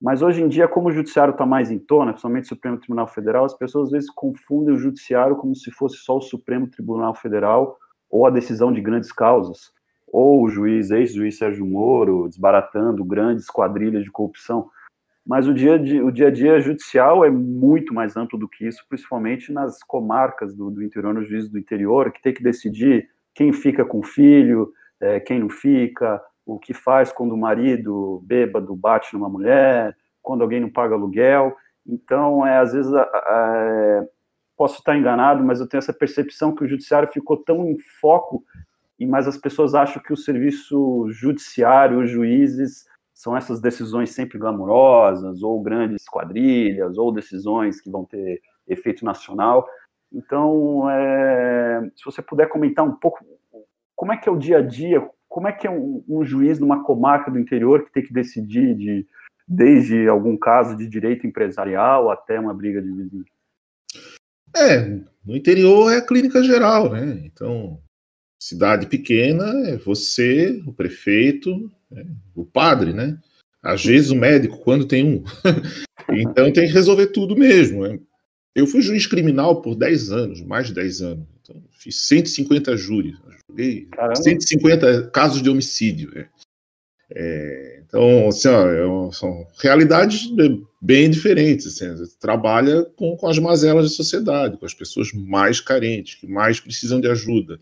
mas 0.00 0.20
hoje 0.20 0.42
em 0.42 0.48
dia, 0.48 0.68
como 0.68 0.88
o 0.88 0.92
judiciário 0.92 1.32
está 1.32 1.46
mais 1.46 1.70
em 1.70 1.78
tona, 1.78 2.12
principalmente 2.12 2.44
o 2.44 2.48
Supremo 2.48 2.78
Tribunal 2.78 3.08
Federal, 3.08 3.44
as 3.44 3.56
pessoas 3.56 3.86
às 3.86 3.92
vezes 3.92 4.10
confundem 4.10 4.74
o 4.74 4.78
judiciário 4.78 5.36
como 5.36 5.54
se 5.54 5.70
fosse 5.70 5.96
só 5.98 6.18
o 6.18 6.22
Supremo 6.22 6.68
Tribunal 6.68 7.14
Federal 7.14 7.78
ou 8.10 8.26
a 8.26 8.30
decisão 8.30 8.72
de 8.72 8.80
grandes 8.80 9.10
causas, 9.10 9.72
ou 10.06 10.42
o 10.42 10.48
juiz, 10.48 10.90
ex-juiz 10.90 11.38
Sérgio 11.38 11.66
Moro, 11.66 12.28
desbaratando 12.28 13.04
grandes 13.04 13.46
quadrilhas 13.50 14.04
de 14.04 14.10
corrupção. 14.10 14.70
Mas 15.26 15.48
o 15.48 15.54
dia, 15.54 15.74
o 16.04 16.12
dia 16.12 16.28
a 16.28 16.30
dia 16.30 16.60
judicial 16.60 17.24
é 17.24 17.30
muito 17.30 17.92
mais 17.92 18.16
amplo 18.16 18.38
do 18.38 18.48
que 18.48 18.66
isso, 18.66 18.84
principalmente 18.88 19.52
nas 19.52 19.82
comarcas 19.82 20.54
do, 20.54 20.70
do 20.70 20.84
interior, 20.84 21.12
nos 21.12 21.28
juízes 21.28 21.50
do 21.50 21.58
interior, 21.58 22.12
que 22.12 22.22
tem 22.22 22.32
que 22.32 22.42
decidir 22.42 23.08
quem 23.34 23.52
fica 23.52 23.84
com 23.84 23.98
o 23.98 24.04
filho, 24.04 24.72
é, 25.00 25.18
quem 25.18 25.40
não 25.40 25.50
fica, 25.50 26.22
o 26.46 26.58
que 26.60 26.72
faz 26.72 27.12
quando 27.12 27.32
o 27.32 27.36
marido 27.36 28.22
bêbado 28.24 28.74
bate 28.76 29.12
numa 29.12 29.28
mulher, 29.28 29.96
quando 30.22 30.42
alguém 30.42 30.60
não 30.60 30.70
paga 30.70 30.94
aluguel. 30.94 31.56
Então, 31.84 32.46
é, 32.46 32.58
às 32.58 32.72
vezes, 32.72 32.92
é, 32.92 34.08
posso 34.56 34.78
estar 34.78 34.96
enganado, 34.96 35.44
mas 35.44 35.60
eu 35.60 35.68
tenho 35.68 35.80
essa 35.80 35.92
percepção 35.92 36.54
que 36.54 36.64
o 36.64 36.68
judiciário 36.68 37.08
ficou 37.12 37.36
tão 37.36 37.66
em 37.66 37.76
foco, 38.00 38.44
e 38.98 39.06
mas 39.06 39.26
as 39.26 39.36
pessoas 39.36 39.74
acham 39.74 40.00
que 40.00 40.12
o 40.12 40.16
serviço 40.16 41.06
judiciário, 41.10 42.00
os 42.00 42.10
juízes, 42.10 42.86
são 43.12 43.36
essas 43.36 43.60
decisões 43.60 44.10
sempre 44.10 44.38
glamurosas, 44.38 45.42
ou 45.42 45.60
grandes 45.60 46.08
quadrilhas, 46.08 46.96
ou 46.96 47.12
decisões 47.12 47.80
que 47.80 47.90
vão 47.90 48.04
ter 48.04 48.40
efeito 48.68 49.04
nacional. 49.04 49.66
Então, 50.12 50.88
é, 50.88 51.90
se 51.96 52.04
você 52.04 52.22
puder 52.22 52.48
comentar 52.48 52.84
um 52.84 52.94
pouco 52.94 53.24
como 53.96 54.12
é 54.12 54.16
que 54.16 54.28
é 54.28 54.32
o 54.32 54.38
dia 54.38 54.58
a 54.58 54.62
dia, 54.62 55.08
como 55.36 55.48
é 55.48 55.52
que 55.52 55.66
é 55.66 55.70
um, 55.70 56.02
um 56.08 56.24
juiz 56.24 56.58
numa 56.58 56.82
comarca 56.82 57.30
do 57.30 57.38
interior 57.38 57.84
que 57.84 57.92
tem 57.92 58.02
que 58.02 58.10
decidir 58.10 58.74
de, 58.74 59.06
desde 59.46 60.08
algum 60.08 60.34
caso 60.34 60.74
de 60.74 60.88
direito 60.88 61.26
empresarial 61.26 62.10
até 62.10 62.40
uma 62.40 62.54
briga 62.54 62.80
de 62.80 62.90
vizinho? 62.90 63.24
É, 64.56 64.98
no 65.22 65.36
interior 65.36 65.92
é 65.92 65.98
a 65.98 66.06
clínica 66.06 66.42
geral, 66.42 66.90
né? 66.90 67.20
Então, 67.22 67.78
cidade 68.42 68.86
pequena 68.86 69.44
é 69.68 69.76
você, 69.76 70.58
o 70.66 70.72
prefeito, 70.72 71.70
né? 71.90 72.06
o 72.34 72.46
padre, 72.46 72.94
né? 72.94 73.18
Às 73.62 73.84
vezes 73.84 74.10
o 74.10 74.16
médico, 74.16 74.56
quando 74.60 74.88
tem 74.88 75.04
um. 75.04 75.22
então 76.16 76.50
tem 76.50 76.66
que 76.66 76.72
resolver 76.72 77.08
tudo 77.08 77.36
mesmo. 77.36 77.86
Né? 77.86 78.00
Eu 78.56 78.66
fui 78.66 78.80
juiz 78.80 79.06
criminal 79.06 79.60
por 79.60 79.74
10 79.74 80.10
anos, 80.10 80.40
mais 80.40 80.68
de 80.68 80.72
10 80.72 81.02
anos. 81.02 81.26
Então, 81.42 81.62
fiz 81.72 82.00
150 82.08 82.74
júris. 82.74 83.14
Joguei 83.50 83.86
150 84.14 85.10
casos 85.10 85.42
de 85.42 85.50
homicídio. 85.50 86.10
Né? 86.14 86.26
É, 87.10 87.82
então, 87.86 88.28
assim, 88.28 88.48
ó, 88.48 89.08
é 89.08 89.12
são 89.12 89.46
realidades 89.62 90.30
bem 90.80 91.10
diferentes. 91.10 91.66
Assim, 91.66 91.94
você 91.96 92.16
trabalha 92.18 92.82
com, 92.96 93.14
com 93.14 93.28
as 93.28 93.38
mazelas 93.38 93.90
da 93.90 93.94
sociedade, 93.94 94.56
com 94.56 94.64
as 94.64 94.72
pessoas 94.72 95.12
mais 95.12 95.60
carentes, 95.60 96.14
que 96.14 96.26
mais 96.26 96.58
precisam 96.58 96.98
de 96.98 97.10
ajuda, 97.10 97.60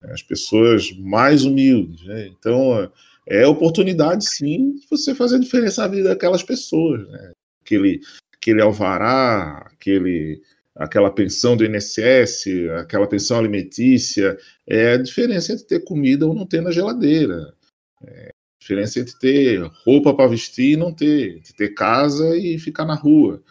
né? 0.00 0.12
as 0.12 0.22
pessoas 0.22 0.92
mais 0.96 1.44
humildes. 1.44 2.06
Né? 2.06 2.28
Então, 2.28 2.88
é 3.26 3.44
oportunidade, 3.44 4.24
sim, 4.30 4.76
de 4.76 4.86
você 4.88 5.12
fazer 5.12 5.36
a 5.36 5.40
diferença 5.40 5.82
na 5.82 5.88
vida 5.88 6.10
daquelas 6.10 6.44
pessoas. 6.44 7.04
Né? 7.08 7.32
Aquele, 7.62 8.00
aquele 8.36 8.62
alvará, 8.62 9.66
aquele 9.72 10.40
aquela 10.74 11.10
pensão 11.10 11.56
do 11.56 11.64
INSS, 11.64 12.44
aquela 12.80 13.06
pensão 13.06 13.38
alimentícia, 13.38 14.36
é 14.66 14.92
a 14.92 14.96
diferença 14.98 15.52
entre 15.52 15.64
ter 15.64 15.84
comida 15.84 16.26
ou 16.26 16.34
não 16.34 16.46
ter 16.46 16.60
na 16.60 16.70
geladeira. 16.70 17.54
É 18.06 18.28
a 18.28 18.60
diferença 18.60 19.00
entre 19.00 19.18
ter 19.18 19.62
roupa 19.84 20.12
para 20.12 20.28
vestir 20.28 20.72
e 20.72 20.76
não 20.76 20.92
ter, 20.92 21.38
entre 21.38 21.54
ter 21.54 21.70
casa 21.70 22.36
e 22.36 22.58
ficar 22.58 22.84
na 22.84 22.94
rua. 22.94 23.42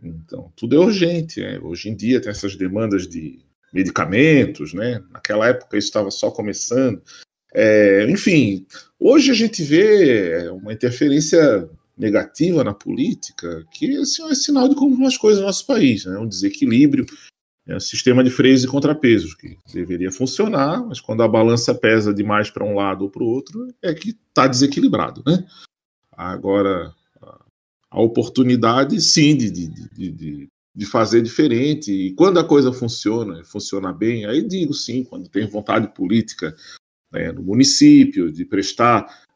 Então, 0.00 0.52
tudo 0.54 0.76
é 0.76 0.78
urgente. 0.78 1.40
Né? 1.40 1.58
Hoje 1.60 1.88
em 1.88 1.96
dia 1.96 2.20
tem 2.20 2.30
essas 2.30 2.54
demandas 2.54 3.08
de 3.08 3.40
medicamentos, 3.72 4.72
né? 4.72 5.02
Naquela 5.10 5.48
época 5.48 5.76
isso 5.76 5.88
estava 5.88 6.10
só 6.10 6.30
começando. 6.30 7.02
É, 7.52 8.08
enfim, 8.08 8.66
hoje 9.00 9.30
a 9.30 9.34
gente 9.34 9.62
vê 9.62 10.48
uma 10.50 10.72
interferência 10.72 11.68
negativa 11.98 12.62
na 12.62 12.72
política, 12.72 13.64
que 13.72 13.96
assim, 13.96 14.28
é 14.30 14.34
sinal 14.34 14.68
de 14.68 14.74
como 14.74 15.06
as 15.06 15.16
coisas 15.16 15.40
no 15.40 15.46
nosso 15.46 15.66
país, 15.66 16.04
né? 16.04 16.18
um 16.18 16.28
desequilíbrio, 16.28 17.04
é 17.66 17.76
um 17.76 17.80
sistema 17.80 18.24
de 18.24 18.30
freios 18.30 18.64
e 18.64 18.66
contrapesos 18.66 19.34
que 19.34 19.58
deveria 19.74 20.10
funcionar, 20.10 20.86
mas 20.86 21.00
quando 21.00 21.22
a 21.22 21.28
balança 21.28 21.74
pesa 21.74 22.14
demais 22.14 22.50
para 22.50 22.64
um 22.64 22.74
lado 22.74 23.02
ou 23.02 23.10
para 23.10 23.22
o 23.22 23.26
outro, 23.26 23.68
é 23.82 23.92
que 23.92 24.10
está 24.10 24.46
desequilibrado. 24.46 25.22
Né? 25.26 25.44
Agora, 26.12 26.94
a 27.90 28.00
oportunidade, 28.00 29.00
sim, 29.00 29.36
de, 29.36 29.50
de, 29.50 29.68
de, 30.10 30.48
de 30.74 30.86
fazer 30.86 31.20
diferente, 31.20 31.92
e 31.92 32.14
quando 32.14 32.38
a 32.38 32.44
coisa 32.44 32.72
funciona, 32.72 33.44
funciona 33.44 33.92
bem, 33.92 34.24
aí 34.24 34.46
digo 34.46 34.72
sim, 34.72 35.04
quando 35.04 35.28
tem 35.28 35.46
vontade 35.46 35.92
política 35.94 36.54
né, 37.12 37.32
no 37.32 37.42
município, 37.42 38.30
de 38.30 38.44
prestar 38.44 39.27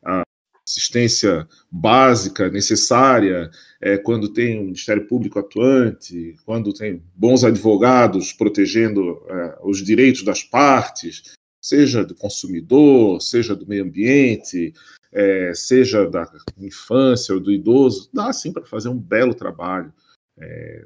assistência 0.67 1.47
básica 1.71 2.49
necessária, 2.49 3.51
é, 3.81 3.99
quando 3.99 4.33
tem 4.33 4.61
um 4.61 4.65
Ministério 4.65 5.07
Público 5.07 5.39
atuante, 5.39 6.37
quando 6.45 6.73
tem 6.73 7.03
bons 7.15 7.45
advogados 7.45 8.33
protegendo 8.33 9.21
é, 9.29 9.59
os 9.63 9.83
direitos 9.83 10.23
das 10.23 10.43
partes, 10.43 11.35
seja 11.61 12.05
do 12.05 12.15
consumidor, 12.15 13.21
seja 13.21 13.55
do 13.55 13.67
meio 13.67 13.85
ambiente, 13.85 14.73
é, 15.13 15.53
seja 15.55 16.09
da 16.09 16.31
infância 16.59 17.35
ou 17.35 17.41
do 17.41 17.53
idoso, 17.53 18.09
dá 18.13 18.33
sim 18.33 18.53
para 18.53 18.65
fazer 18.65 18.89
um 18.89 18.99
belo 18.99 19.35
trabalho, 19.35 19.93
é, 20.39 20.85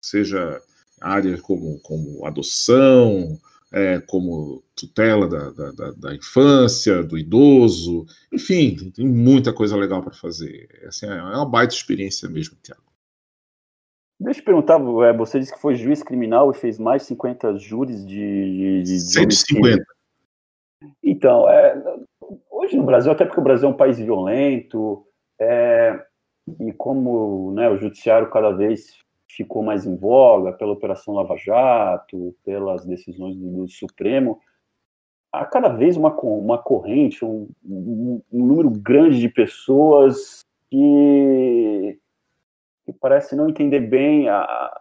seja 0.00 0.60
áreas 1.00 1.40
como, 1.40 1.78
como 1.80 2.24
adoção, 2.24 3.38
é, 3.72 4.00
como 4.00 4.62
tutela 4.74 5.28
da, 5.28 5.50
da, 5.50 5.90
da, 5.92 6.14
infância, 6.14 7.02
do 7.02 7.18
idoso, 7.18 8.06
enfim, 8.32 8.90
tem 8.90 9.06
muita 9.06 9.52
coisa 9.52 9.76
legal 9.76 10.02
para 10.02 10.12
fazer. 10.12 10.68
Assim, 10.86 11.06
é 11.06 11.22
uma 11.22 11.48
baita 11.48 11.74
experiência 11.74 12.28
mesmo, 12.28 12.56
Tiago. 12.62 12.82
Deixa 14.18 14.40
eu 14.40 14.44
perguntar, 14.44 14.80
é, 15.04 15.12
você 15.12 15.38
disse 15.38 15.52
que 15.52 15.60
foi 15.60 15.74
juiz 15.74 16.02
criminal 16.02 16.50
e 16.50 16.54
fez 16.54 16.78
mais 16.78 17.02
50 17.02 17.58
júris 17.58 18.06
de. 18.06 18.82
de 18.82 19.00
150. 19.00 19.84
Então, 21.02 21.48
é, 21.50 21.82
hoje 22.50 22.76
no 22.76 22.84
Brasil, 22.84 23.12
até 23.12 23.24
porque 23.24 23.40
o 23.40 23.44
Brasil 23.44 23.68
é 23.68 23.72
um 23.72 23.76
país 23.76 23.98
violento, 23.98 25.06
é, 25.38 26.02
e 26.60 26.72
como 26.72 27.52
né, 27.52 27.68
o 27.68 27.76
judiciário 27.76 28.30
cada 28.30 28.52
vez 28.52 29.05
ficou 29.36 29.62
mais 29.62 29.84
em 29.86 29.96
voga 29.96 30.52
pela 30.52 30.72
Operação 30.72 31.14
Lava 31.14 31.36
Jato, 31.36 32.34
pelas 32.44 32.84
decisões 32.84 33.36
do, 33.36 33.62
do 33.62 33.68
Supremo, 33.68 34.40
há 35.32 35.44
cada 35.44 35.68
vez 35.68 35.96
uma, 35.96 36.14
uma 36.20 36.58
corrente, 36.58 37.24
um, 37.24 37.48
um, 37.64 38.22
um 38.32 38.46
número 38.46 38.70
grande 38.70 39.20
de 39.20 39.28
pessoas 39.28 40.40
que, 40.70 41.98
que 42.84 42.92
parece 42.94 43.36
não 43.36 43.48
entender 43.48 43.80
bem 43.80 44.28
a, 44.28 44.80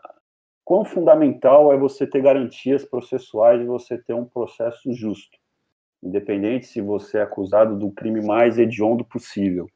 quão 0.64 0.86
fundamental 0.86 1.72
é 1.72 1.78
você 1.78 2.08
ter 2.08 2.22
garantias 2.22 2.86
processuais 2.86 3.62
e 3.62 3.66
você 3.66 3.98
ter 3.98 4.14
um 4.14 4.26
processo 4.26 4.92
justo, 4.94 5.38
independente 6.02 6.66
se 6.66 6.82
você 6.82 7.20
é 7.20 7.22
acusado 7.22 7.78
do 7.78 7.92
crime 7.92 8.26
mais 8.26 8.58
hediondo 8.58 9.04
possível. 9.04 9.70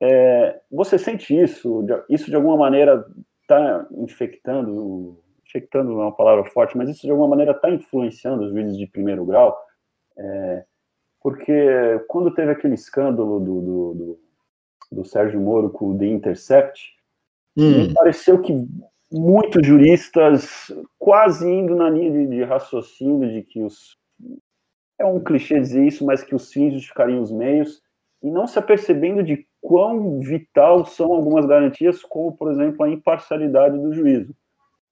É, 0.00 0.60
você 0.70 0.98
sente 0.98 1.34
isso? 1.34 1.84
Isso 2.08 2.30
de 2.30 2.36
alguma 2.36 2.56
maneira 2.56 3.06
está 3.46 3.86
infectando, 3.92 5.22
infectando 5.46 5.92
é 5.92 5.94
uma 5.94 6.14
palavra 6.14 6.44
forte, 6.50 6.76
mas 6.76 6.88
isso 6.88 7.02
de 7.02 7.10
alguma 7.10 7.28
maneira 7.28 7.52
está 7.52 7.70
influenciando 7.70 8.44
os 8.44 8.50
juízes 8.50 8.76
de 8.76 8.86
primeiro 8.86 9.24
grau, 9.24 9.56
é, 10.18 10.64
porque 11.22 12.04
quando 12.08 12.34
teve 12.34 12.52
aquele 12.52 12.74
escândalo 12.74 13.38
do, 13.38 13.60
do, 13.60 13.94
do, 13.94 14.20
do 14.92 15.04
Sérgio 15.04 15.40
Moro 15.40 15.70
com 15.70 15.90
o 15.90 15.98
The 15.98 16.06
Intercept, 16.06 16.80
hum. 17.56 17.86
me 17.86 17.94
pareceu 17.94 18.40
que 18.40 18.52
muitos 19.12 19.64
juristas 19.66 20.72
quase 20.98 21.48
indo 21.48 21.76
na 21.76 21.88
linha 21.88 22.10
de, 22.10 22.26
de 22.26 22.42
raciocínio 22.42 23.30
de 23.32 23.42
que 23.42 23.62
os 23.62 23.96
é 24.98 25.04
um 25.04 25.20
clichê 25.20 25.60
dizer 25.60 25.84
isso, 25.86 26.04
mas 26.04 26.22
que 26.22 26.34
os 26.34 26.50
fins 26.50 26.72
justificariam 26.72 27.20
os 27.20 27.30
meios, 27.30 27.82
e 28.22 28.30
não 28.30 28.46
se 28.46 28.58
apercebendo 28.58 29.22
de 29.22 29.46
quão 29.66 30.20
vital 30.20 30.84
são 30.84 31.12
algumas 31.12 31.44
garantias, 31.44 32.00
como, 32.00 32.30
por 32.30 32.52
exemplo, 32.52 32.84
a 32.84 32.88
imparcialidade 32.88 33.76
do 33.76 33.92
juízo. 33.92 34.32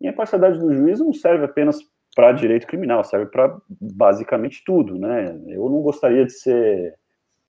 E 0.01 0.09
a 0.09 0.11
imparcialidade 0.11 0.59
do 0.59 0.75
juízo 0.75 1.05
não 1.05 1.13
serve 1.13 1.45
apenas 1.45 1.79
para 2.13 2.33
direito 2.33 2.67
criminal, 2.67 3.05
serve 3.05 3.27
para 3.27 3.57
basicamente 3.71 4.65
tudo, 4.67 4.99
né? 4.99 5.41
Eu 5.47 5.71
não 5.71 5.81
gostaria 5.81 6.27
de 6.27 6.33
ser 6.33 6.99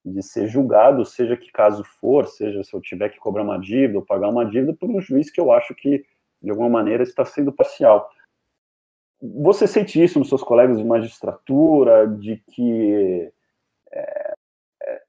de 0.05 0.21
ser 0.21 0.47
julgado, 0.47 1.03
seja 1.03 1.35
que 1.35 1.51
caso 1.51 1.83
for, 1.83 2.27
seja 2.27 2.63
se 2.63 2.71
eu 2.75 2.79
tiver 2.79 3.09
que 3.09 3.17
cobrar 3.17 3.41
uma 3.41 3.57
dívida 3.57 3.97
ou 3.97 4.05
pagar 4.05 4.29
uma 4.29 4.45
dívida 4.45 4.71
por 4.71 4.87
um 4.87 5.01
juiz 5.01 5.31
que 5.31 5.41
eu 5.41 5.51
acho 5.51 5.73
que 5.73 6.05
de 6.39 6.51
alguma 6.51 6.69
maneira 6.69 7.01
está 7.01 7.25
sendo 7.25 7.51
parcial. 7.51 8.07
Você 9.19 9.65
sente 9.65 10.01
isso 10.01 10.19
nos 10.19 10.29
seus 10.29 10.43
colegas 10.43 10.77
de 10.77 10.83
magistratura, 10.83 12.07
de 12.07 12.37
que 12.51 13.33
é, 13.91 14.33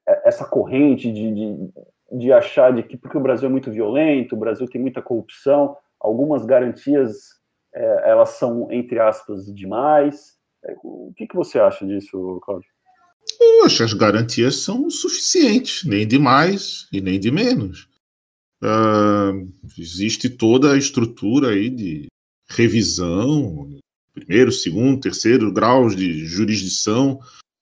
é, 0.07 0.21
essa 0.25 0.45
corrente 0.45 1.11
de, 1.11 1.31
de, 1.31 1.69
de 2.11 2.31
achar 2.31 2.73
de 2.73 2.83
que 2.83 2.97
porque 2.97 3.17
o 3.17 3.21
Brasil 3.21 3.47
é 3.47 3.51
muito 3.51 3.71
violento, 3.71 4.35
o 4.35 4.39
Brasil 4.39 4.67
tem 4.67 4.81
muita 4.81 5.01
corrupção, 5.01 5.75
algumas 5.99 6.45
garantias 6.45 7.37
é, 7.73 8.09
elas 8.09 8.29
são 8.29 8.71
entre 8.71 8.99
aspas 8.99 9.45
demais. 9.53 10.37
É, 10.63 10.75
o 10.83 11.13
que, 11.15 11.27
que 11.27 11.35
você 11.35 11.59
acha 11.59 11.85
disso, 11.85 12.39
Cláudio? 12.43 12.69
Que 13.37 13.83
as 13.83 13.93
garantias 13.93 14.55
são 14.55 14.89
suficientes, 14.89 15.83
nem 15.85 16.07
de 16.07 16.17
mais 16.17 16.87
e 16.91 17.01
nem 17.01 17.19
de 17.19 17.29
menos. 17.29 17.87
Uh, 18.63 19.51
existe 19.77 20.29
toda 20.29 20.73
a 20.73 20.77
estrutura 20.77 21.49
aí 21.49 21.69
de 21.69 22.07
revisão, 22.49 23.77
primeiro, 24.13 24.51
segundo, 24.51 25.01
terceiro 25.01 25.51
graus 25.51 25.95
de 25.95 26.25
jurisdição 26.25 27.19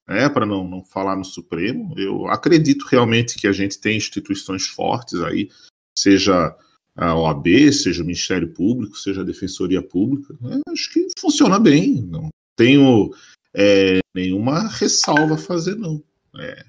né, 0.08 0.30
para 0.30 0.46
não, 0.46 0.68
não 0.68 0.84
falar 0.84 1.16
no 1.16 1.26
Supremo. 1.26 1.94
Eu 1.98 2.28
acredito 2.28 2.86
realmente 2.86 3.38
que 3.38 3.48
a 3.48 3.52
gente 3.52 3.80
tem 3.80 3.98
instituições 3.98 4.68
fortes 4.68 5.22
aí, 5.22 5.50
seja 5.98 6.56
a 6.96 7.16
OAB, 7.16 7.48
seja 7.74 8.04
o 8.04 8.06
Ministério 8.06 8.54
Público, 8.54 8.98
seja 8.98 9.22
a 9.22 9.26
Defensoria 9.26 9.82
Pública. 9.82 10.36
Né, 10.40 10.60
acho 10.70 10.92
que 10.92 11.08
funciona 11.20 11.60
bem. 11.60 12.02
Não 12.02 12.30
tenho 12.56 13.14
é, 13.54 14.00
nenhuma 14.14 14.68
ressalva 14.68 15.36
a 15.36 15.40
fazer, 15.40 15.76
não. 15.76 16.04
É, 16.38 16.66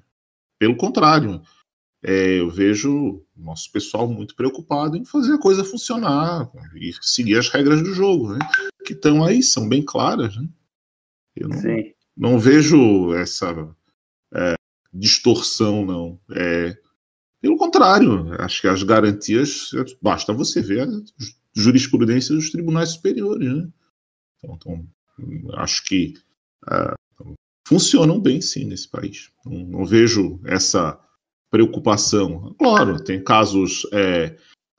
pelo 0.58 0.76
contrário, 0.76 1.42
é, 2.02 2.40
eu 2.40 2.50
vejo 2.50 3.22
nosso 3.36 3.70
pessoal 3.70 4.08
muito 4.08 4.34
preocupado 4.34 4.96
em 4.96 5.04
fazer 5.04 5.34
a 5.34 5.38
coisa 5.38 5.64
funcionar 5.64 6.50
e 6.74 6.92
seguir 7.02 7.36
as 7.36 7.48
regras 7.48 7.82
do 7.82 7.92
jogo, 7.92 8.32
né, 8.32 8.38
que 8.84 8.94
estão 8.94 9.24
aí, 9.24 9.42
são 9.42 9.68
bem 9.68 9.82
claras. 9.82 10.36
Né? 10.36 10.48
Eu 11.36 11.48
não, 11.48 11.60
Sim 11.60 11.95
não 12.16 12.38
vejo 12.38 13.12
essa 13.14 13.68
é, 14.34 14.54
distorção, 14.92 15.84
não. 15.84 16.18
É, 16.30 16.76
pelo 17.40 17.56
contrário, 17.56 18.32
acho 18.40 18.60
que 18.62 18.68
as 18.68 18.82
garantias, 18.82 19.70
basta 20.00 20.32
você 20.32 20.62
ver 20.62 20.82
a 20.82 20.86
jurisprudência 21.54 22.34
dos 22.34 22.50
tribunais 22.50 22.90
superiores. 22.90 23.52
Né? 23.52 23.68
Então, 24.42 24.58
então 25.18 25.58
acho 25.58 25.84
que 25.84 26.14
é, 26.70 26.94
funcionam 27.66 28.20
bem, 28.20 28.40
sim, 28.40 28.64
nesse 28.64 28.88
país. 28.88 29.30
Não, 29.44 29.58
não, 29.66 29.84
vejo 29.84 30.40
essa 30.44 30.98
preocupação. 31.50 32.54
Claro, 32.58 33.02
tem 33.02 33.22
casos 33.22 33.86
é, 33.92 34.36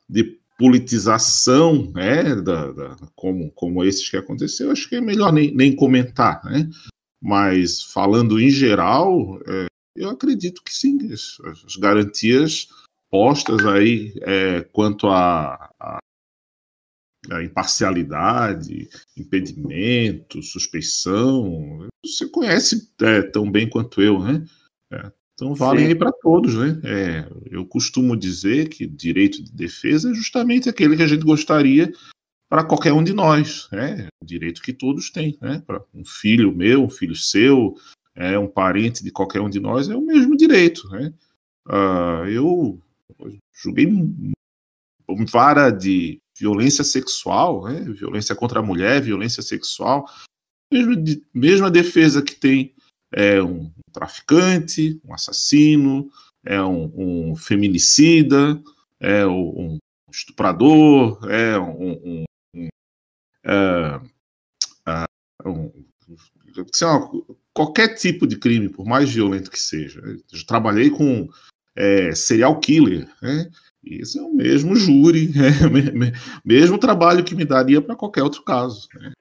de 0.10 0.38
politização, 0.58 1.92
né, 1.92 2.36
da, 2.36 2.72
da, 2.72 2.96
como, 3.16 3.52
como 3.52 3.84
esses 3.84 4.10
que 4.10 4.18
aconteceu, 4.18 4.72
acho 4.72 4.90
que 4.90 4.96
é 4.96 5.02
melhor 5.02 5.32
nem, 5.32 5.54
nem 5.54 5.76
comentar, 5.76 6.44
né? 6.46 6.68
Mas 7.22 7.82
falando 7.82 8.40
em 8.40 8.50
geral, 8.50 9.40
é, 9.48 9.66
eu 9.96 10.10
acredito 10.10 10.64
que 10.64 10.74
sim, 10.74 10.98
as, 11.12 11.38
as 11.66 11.76
garantias 11.76 12.70
postas 13.10 13.66
aí 13.66 14.14
é, 14.22 14.62
quanto 14.62 15.08
a, 15.08 15.70
a, 15.80 15.98
a, 17.32 17.44
imparcialidade, 17.44 18.90
impedimento, 19.18 20.44
suspeição, 20.44 21.88
você 22.06 22.28
conhece 22.30 22.92
é, 23.02 23.22
tão 23.24 23.50
bem 23.50 23.70
quanto 23.70 24.02
eu, 24.02 24.20
né? 24.20 24.46
É, 24.92 25.12
então 25.34 25.54
valem 25.54 25.86
sim. 25.86 25.92
aí 25.92 25.96
para 25.96 26.12
todos, 26.12 26.56
né? 26.56 26.80
É, 26.84 27.30
eu 27.50 27.66
costumo 27.66 28.16
dizer 28.16 28.70
que 28.70 28.86
direito 28.86 29.44
de 29.44 29.52
defesa 29.52 30.12
é 30.12 30.14
justamente 30.14 30.70
aquele 30.70 30.96
que 30.96 31.04
a 31.04 31.08
gente 31.08 31.24
gostaria 31.24 31.92
para 32.50 32.64
qualquer 32.64 32.94
um 32.94 33.04
de 33.04 33.14
nós, 33.14 33.68
né? 33.72 34.08
Direito 34.24 34.62
que 34.62 34.74
todos 34.74 35.10
têm, 35.10 35.38
né? 35.42 35.62
Para 35.66 35.84
um 35.94 36.06
filho 36.06 36.56
meu, 36.56 36.84
um 36.84 36.90
filho 36.90 37.16
seu, 37.16 37.76
é 38.16 38.38
um 38.38 38.48
parente 38.48 39.04
de 39.04 39.12
qualquer 39.12 39.42
um 39.42 39.50
de 39.50 39.60
nós 39.60 39.90
é 39.90 39.96
o 39.96 40.02
mesmo 40.02 40.36
direito, 40.36 40.90
né? 40.90 41.14
Uh, 41.68 42.26
eu 42.30 42.82
julguei 43.54 43.88
vara 45.30 45.70
de 45.70 46.20
violência 46.38 46.84
sexual, 46.84 47.66
né? 47.66 47.82
Violência 47.82 48.36
contra 48.36 48.60
a 48.60 48.64
mulher, 48.64 49.02
violência 49.02 49.42
sexual, 49.42 50.06
mesmo, 50.72 50.96
de, 50.96 51.24
mesma 51.34 51.70
defesa 51.70 52.22
que 52.22 52.36
tem 52.36 52.74
é 53.12 53.42
um 53.42 53.72
traficante, 53.92 55.00
um 55.06 55.14
assassino, 55.14 56.10
é 56.46 56.62
um, 56.62 57.32
um 57.32 57.36
feminicida, 57.36 58.62
é 59.00 59.26
um 59.26 59.78
estuprador, 60.12 61.20
é 61.30 61.58
um, 61.60 61.92
um, 61.92 62.24
uh, 63.48 64.18
um, 65.46 65.72
qualquer 67.54 67.96
tipo 67.96 68.28
de 68.28 68.38
crime, 68.38 68.70
por 68.70 68.86
mais 68.86 69.14
violento 69.14 69.52
que 69.52 69.60
seja. 69.60 70.02
Eu 70.06 70.46
trabalhei 70.48 70.90
com 70.90 71.28
é, 71.76 72.12
serial 72.14 72.60
killer, 72.60 73.08
né? 73.22 73.50
Esse 73.86 74.20
é 74.20 74.22
o 74.22 74.34
mesmo 74.34 74.76
júri, 74.76 75.30
é, 75.38 76.12
mesmo 76.44 76.78
trabalho 76.78 77.24
que 77.24 77.36
me 77.36 77.46
daria 77.46 77.82
para 77.82 77.96
qualquer 77.96 78.24
outro 78.24 78.44
caso. 78.44 78.88
Né? 78.96 79.12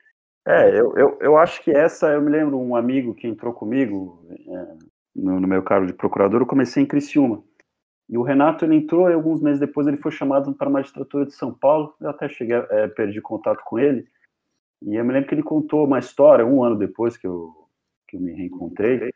É, 0.47 0.71
eu, 0.71 0.97
eu, 0.97 1.19
eu 1.21 1.37
acho 1.37 1.63
que 1.63 1.71
essa, 1.71 2.09
eu 2.09 2.21
me 2.21 2.31
lembro 2.31 2.59
um 2.59 2.75
amigo 2.75 3.15
que 3.15 3.29
entrou 3.29 3.53
comigo 3.53 4.27
é, 4.31 4.67
no, 5.15 5.41
no, 5.41 5.47
meu 5.47 5.63
cargo 5.63 5.87
de 5.87 5.93
procurador, 5.93 6.41
eu 6.41 6.47
comecei 6.47 6.83
em 6.83 6.87
Criciúma. 6.87 7.43
E 8.09 8.17
o 8.17 8.23
Renato, 8.23 8.65
ele 8.65 8.77
entrou 8.77 9.11
e 9.11 9.15
alguns 9.15 9.41
meses 9.41 9.61
depois 9.61 9.87
ele 9.87 9.97
foi 9.97 10.13
chamado 10.13 10.53
para 10.55 10.69
a 10.69 10.71
magistratura 10.71 11.27
de 11.27 11.35
São 11.35 11.53
Paulo, 11.53 11.95
eu 12.01 12.11
até 12.11 12.29
cheguei, 12.29 12.57
é, 12.57 12.89
perdi 12.89 13.21
contato 13.21 13.63
com 13.65 13.79
ele, 13.79 14.07
e 14.87 14.95
eu 14.95 15.05
me 15.05 15.13
lembro 15.13 15.29
que 15.29 15.35
ele 15.35 15.43
contou 15.43 15.85
uma 15.85 15.99
história, 15.99 16.47
um 16.47 16.63
ano 16.63 16.77
depois 16.77 17.17
que 17.17 17.27
eu, 17.27 17.53
que 18.07 18.17
eu 18.17 18.21
me 18.21 18.33
reencontrei, 18.33 19.11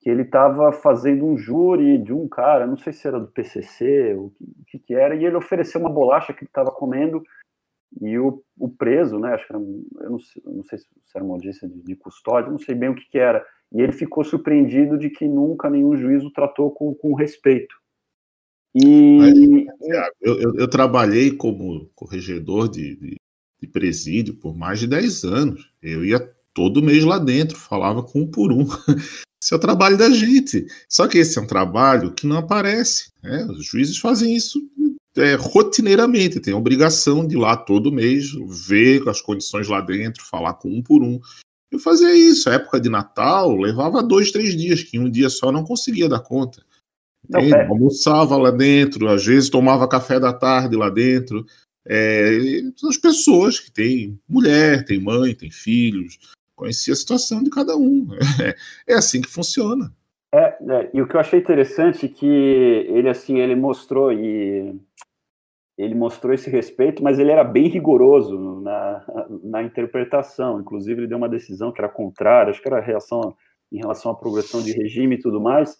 que 0.00 0.10
ele 0.10 0.22
estava 0.22 0.72
fazendo 0.72 1.24
um 1.24 1.38
júri 1.38 1.96
de 1.98 2.12
um 2.12 2.28
cara, 2.28 2.66
não 2.66 2.76
sei 2.76 2.92
se 2.92 3.06
era 3.06 3.20
do 3.20 3.28
PCC, 3.28 4.12
o 4.14 4.32
que, 4.66 4.78
que, 4.78 4.92
era, 4.92 5.14
e 5.14 5.24
ele 5.24 5.36
ofereceu 5.36 5.80
uma 5.80 5.88
bolacha 5.88 6.32
que 6.32 6.40
ele 6.40 6.48
estava 6.50 6.72
comendo, 6.72 7.22
e 8.02 8.18
o, 8.18 8.42
o 8.58 8.68
preso, 8.68 9.20
né, 9.20 9.34
acho 9.34 9.46
que 9.46 9.52
era, 9.52 9.62
eu 9.62 10.10
não, 10.10 10.18
eu 10.44 10.52
não 10.52 10.64
sei 10.64 10.78
se 10.78 10.88
era 11.14 11.24
uma 11.24 11.34
audiência 11.34 11.68
de, 11.68 11.80
de 11.80 11.94
custódia, 11.94 12.50
não 12.50 12.58
sei 12.58 12.74
bem 12.74 12.88
o 12.88 12.94
que, 12.96 13.08
que, 13.08 13.18
era, 13.18 13.46
e 13.72 13.80
ele 13.80 13.92
ficou 13.92 14.24
surpreendido 14.24 14.98
de 14.98 15.10
que 15.10 15.28
nunca 15.28 15.70
nenhum 15.70 15.96
juiz 15.96 16.24
o 16.24 16.32
tratou 16.32 16.72
com, 16.72 16.92
com 16.92 17.14
respeito. 17.14 17.76
E... 18.74 19.18
Mas, 19.18 19.38
eu, 20.20 20.40
eu, 20.40 20.54
eu, 20.56 20.68
trabalhei 20.68 21.36
como 21.36 21.88
corregedor 21.94 22.68
de, 22.68 22.96
de, 22.96 23.16
de, 23.64 23.70
presídio 23.70 24.34
por 24.34 24.56
mais 24.56 24.80
de 24.80 24.86
10 24.86 25.24
anos. 25.24 25.70
Eu 25.82 26.04
ia 26.04 26.20
todo 26.52 26.82
mês 26.82 27.04
lá 27.04 27.18
dentro, 27.18 27.56
falava 27.56 28.02
com 28.02 28.22
um 28.22 28.26
por 28.26 28.52
um. 28.52 28.66
Esse 29.42 29.52
é 29.52 29.56
o 29.56 29.60
trabalho 29.60 29.98
da 29.98 30.08
gente. 30.08 30.66
Só 30.88 31.06
que 31.06 31.18
esse 31.18 31.38
é 31.38 31.42
um 31.42 31.46
trabalho 31.46 32.14
que 32.14 32.26
não 32.26 32.38
aparece. 32.38 33.12
Né? 33.22 33.44
Os 33.44 33.66
juízes 33.66 33.98
fazem 33.98 34.34
isso 34.34 34.58
é, 35.16 35.34
rotineiramente, 35.34 36.40
tem 36.40 36.54
a 36.54 36.56
obrigação 36.56 37.26
de 37.26 37.36
ir 37.36 37.38
lá 37.38 37.56
todo 37.56 37.92
mês, 37.92 38.32
ver 38.48 39.08
as 39.08 39.20
condições 39.20 39.68
lá 39.68 39.80
dentro, 39.80 40.24
falar 40.24 40.54
com 40.54 40.68
um 40.68 40.82
por 40.82 41.02
um. 41.02 41.20
Eu 41.70 41.78
fazia 41.78 42.14
isso, 42.14 42.48
a 42.48 42.54
época 42.54 42.80
de 42.80 42.88
Natal 42.88 43.56
levava 43.56 44.02
dois, 44.02 44.32
três 44.32 44.56
dias, 44.56 44.82
que 44.82 44.98
um 44.98 45.10
dia 45.10 45.28
só 45.28 45.52
não 45.52 45.64
conseguia 45.64 46.08
dar 46.08 46.20
conta. 46.20 46.64
É. 47.34 47.66
Almoçava 47.66 48.36
lá 48.36 48.50
dentro, 48.50 49.08
às 49.08 49.24
vezes 49.24 49.48
tomava 49.48 49.88
café 49.88 50.18
da 50.18 50.32
tarde 50.32 50.76
lá 50.76 50.90
dentro. 50.90 51.44
É, 51.86 52.38
as 52.88 52.96
pessoas 52.96 53.60
que 53.60 53.70
têm 53.70 54.18
mulher, 54.28 54.84
têm 54.84 55.00
mãe, 55.00 55.34
têm 55.34 55.50
filhos, 55.50 56.18
conhecia 56.56 56.92
a 56.92 56.96
situação 56.96 57.42
de 57.42 57.50
cada 57.50 57.76
um. 57.76 58.08
É, 58.42 58.54
é 58.94 58.94
assim 58.94 59.20
que 59.20 59.28
funciona. 59.28 59.92
É, 60.34 60.56
é, 60.68 60.90
e 60.92 61.00
o 61.00 61.06
que 61.06 61.14
eu 61.14 61.20
achei 61.20 61.38
interessante 61.38 62.06
é 62.06 62.08
que 62.08 62.26
ele 62.26 63.08
assim 63.08 63.38
ele 63.38 63.54
mostrou 63.54 64.12
e 64.12 64.74
ele 65.78 65.94
mostrou 65.94 66.32
esse 66.32 66.48
respeito, 66.48 67.02
mas 67.02 67.18
ele 67.18 67.30
era 67.30 67.44
bem 67.44 67.68
rigoroso 67.68 68.60
na, 68.60 69.04
na 69.42 69.62
interpretação. 69.62 70.60
Inclusive, 70.60 71.00
ele 71.00 71.08
deu 71.08 71.18
uma 71.18 71.28
decisão 71.28 71.72
que 71.72 71.80
era 71.80 71.88
contrária, 71.88 72.50
acho 72.50 72.62
que 72.62 72.68
era 72.68 72.80
reação 72.80 73.36
em 73.72 73.78
relação 73.78 74.12
à 74.12 74.14
progressão 74.14 74.62
de 74.62 74.72
regime 74.72 75.16
e 75.16 75.20
tudo 75.20 75.40
mais. 75.40 75.76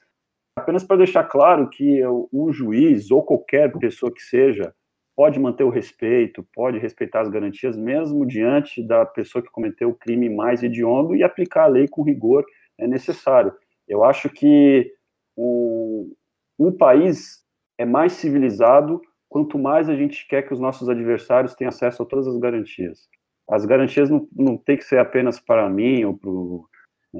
Apenas 0.57 0.85
para 0.85 0.99
deixar 0.99 1.25
claro 1.25 1.69
que 1.69 2.01
um 2.33 2.53
juiz 2.53 3.11
ou 3.11 3.23
qualquer 3.25 3.73
pessoa 3.79 4.13
que 4.13 4.23
seja 4.23 4.75
pode 5.17 5.39
manter 5.39 5.65
o 5.65 5.71
respeito, 5.71 6.47
pode 6.55 6.79
respeitar 6.79 7.21
as 7.21 7.29
garantias, 7.29 7.77
mesmo 7.77 8.27
diante 8.27 8.83
da 8.83 9.07
pessoa 9.07 9.43
que 9.43 9.51
cometeu 9.51 9.91
o 9.91 9.95
crime 9.95 10.29
mais 10.29 10.63
hediondo 10.63 11.15
e 11.15 11.23
aplicar 11.23 11.65
a 11.65 11.69
lei 11.69 11.87
com 11.89 12.03
rigor 12.03 12.45
é 12.79 12.87
necessário. 12.87 13.53
Eu 13.89 14.03
acho 14.03 14.29
que 14.29 14.93
o, 15.37 16.13
um 16.59 16.73
país 16.73 17.45
é 17.79 17.85
mais 17.85 18.13
civilizado 18.13 19.01
quanto 19.29 19.59
mais 19.59 19.89
a 19.89 19.97
gente 19.97 20.27
quer 20.29 20.43
que 20.43 20.53
os 20.53 20.61
nossos 20.61 20.89
adversários 20.89 21.55
tenham 21.55 21.69
acesso 21.69 22.03
a 22.03 22.07
todas 22.07 22.27
as 22.27 22.39
garantias. 22.39 23.09
As 23.49 23.65
garantias 23.65 24.09
não, 24.09 24.29
não 24.33 24.57
tem 24.57 24.77
que 24.77 24.85
ser 24.85 24.99
apenas 24.99 25.39
para 25.39 25.69
mim 25.69 26.05
ou 26.05 26.17
para 26.17 26.31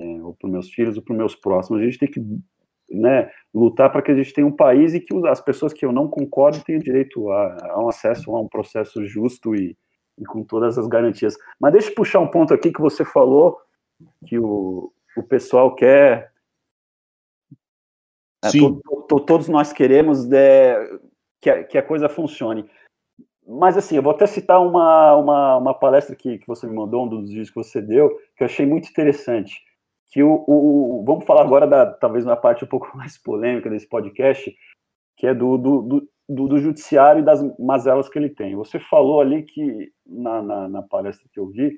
é, 0.01 0.51
meus 0.51 0.71
filhos 0.71 0.97
ou 0.97 1.03
para 1.03 1.15
meus 1.15 1.35
próximos. 1.35 1.81
A 1.81 1.85
gente 1.85 1.99
tem 1.99 2.11
que 2.11 2.21
né, 2.89 3.31
lutar 3.53 3.91
para 3.91 4.03
que 4.03 4.11
a 4.11 4.15
gente 4.15 4.33
tenha 4.33 4.47
um 4.47 4.55
país 4.55 4.95
e 4.95 5.01
que 5.01 5.15
as 5.27 5.41
pessoas 5.41 5.73
que 5.73 5.85
eu 5.85 5.93
não 5.93 6.09
concordo 6.09 6.63
tenham 6.63 6.81
direito 6.81 7.31
a, 7.31 7.71
a 7.71 7.85
um 7.85 7.89
acesso 7.89 8.35
a 8.35 8.41
um 8.41 8.49
processo 8.49 9.05
justo 9.07 9.55
e, 9.55 9.77
e, 10.19 10.25
com 10.25 10.43
todas 10.43 10.79
as 10.79 10.87
garantias. 10.87 11.37
Mas 11.59 11.73
deixa 11.73 11.91
eu 11.91 11.95
puxar 11.95 12.21
um 12.21 12.29
ponto 12.29 12.53
aqui 12.53 12.73
que 12.73 12.81
você 12.81 13.05
falou 13.05 13.59
que 14.27 14.39
o, 14.39 14.93
o 15.17 15.23
pessoal 15.23 15.75
quer. 15.75 16.33
É, 18.45 18.51
to, 18.51 18.81
to, 19.09 19.21
todos 19.21 19.49
nós 19.49 19.73
queremos 19.73 20.31
é, 20.31 20.99
que 21.41 21.49
a, 21.49 21.65
que 21.65 21.79
a 21.79 21.83
coisa 21.83 22.09
funcione. 22.09 22.69
Mas, 23.47 23.77
assim, 23.77 23.97
eu 23.97 24.03
vou 24.03 24.13
até 24.13 24.27
citar 24.27 24.61
uma, 24.61 25.17
uma, 25.17 25.57
uma 25.59 25.75
palestra 25.75 26.17
que, 26.17 26.39
que 26.39 26.47
você 26.47 26.67
me 26.67 26.75
mandou, 26.75 27.05
um 27.05 27.09
dos 27.09 27.29
vídeos 27.29 27.51
que 27.51 27.57
você 27.57 27.81
deu, 27.81 28.09
que 28.37 28.43
eu 28.43 28.47
achei 28.47 28.65
muito 28.65 28.89
interessante. 28.89 29.63
Que 30.13 30.23
o, 30.23 30.45
o 30.47 31.05
vamos 31.07 31.25
falar 31.25 31.43
agora, 31.43 31.67
da, 31.67 31.87
talvez, 31.87 32.25
na 32.25 32.37
parte 32.37 32.65
um 32.65 32.69
pouco 32.69 32.91
mais 32.97 33.19
polêmica 33.19 33.69
desse 33.69 33.89
podcast, 33.89 34.55
que 35.17 35.27
é 35.27 35.35
do, 35.35 35.57
do, 35.59 35.83
do, 36.29 36.49
do, 36.49 36.59
judiciário 36.59 37.21
e 37.21 37.25
das 37.25 37.41
mazelas 37.59 38.09
que 38.09 38.19
ele 38.19 38.31
tem. 38.31 38.55
Você 38.57 38.79
falou 38.79 39.21
ali 39.21 39.43
que, 39.43 39.93
na, 40.07 40.43
na, 40.43 40.69
na 40.69 40.83
palestra 40.83 41.29
que 41.33 41.41
eu 41.41 41.49
vi, 41.49 41.77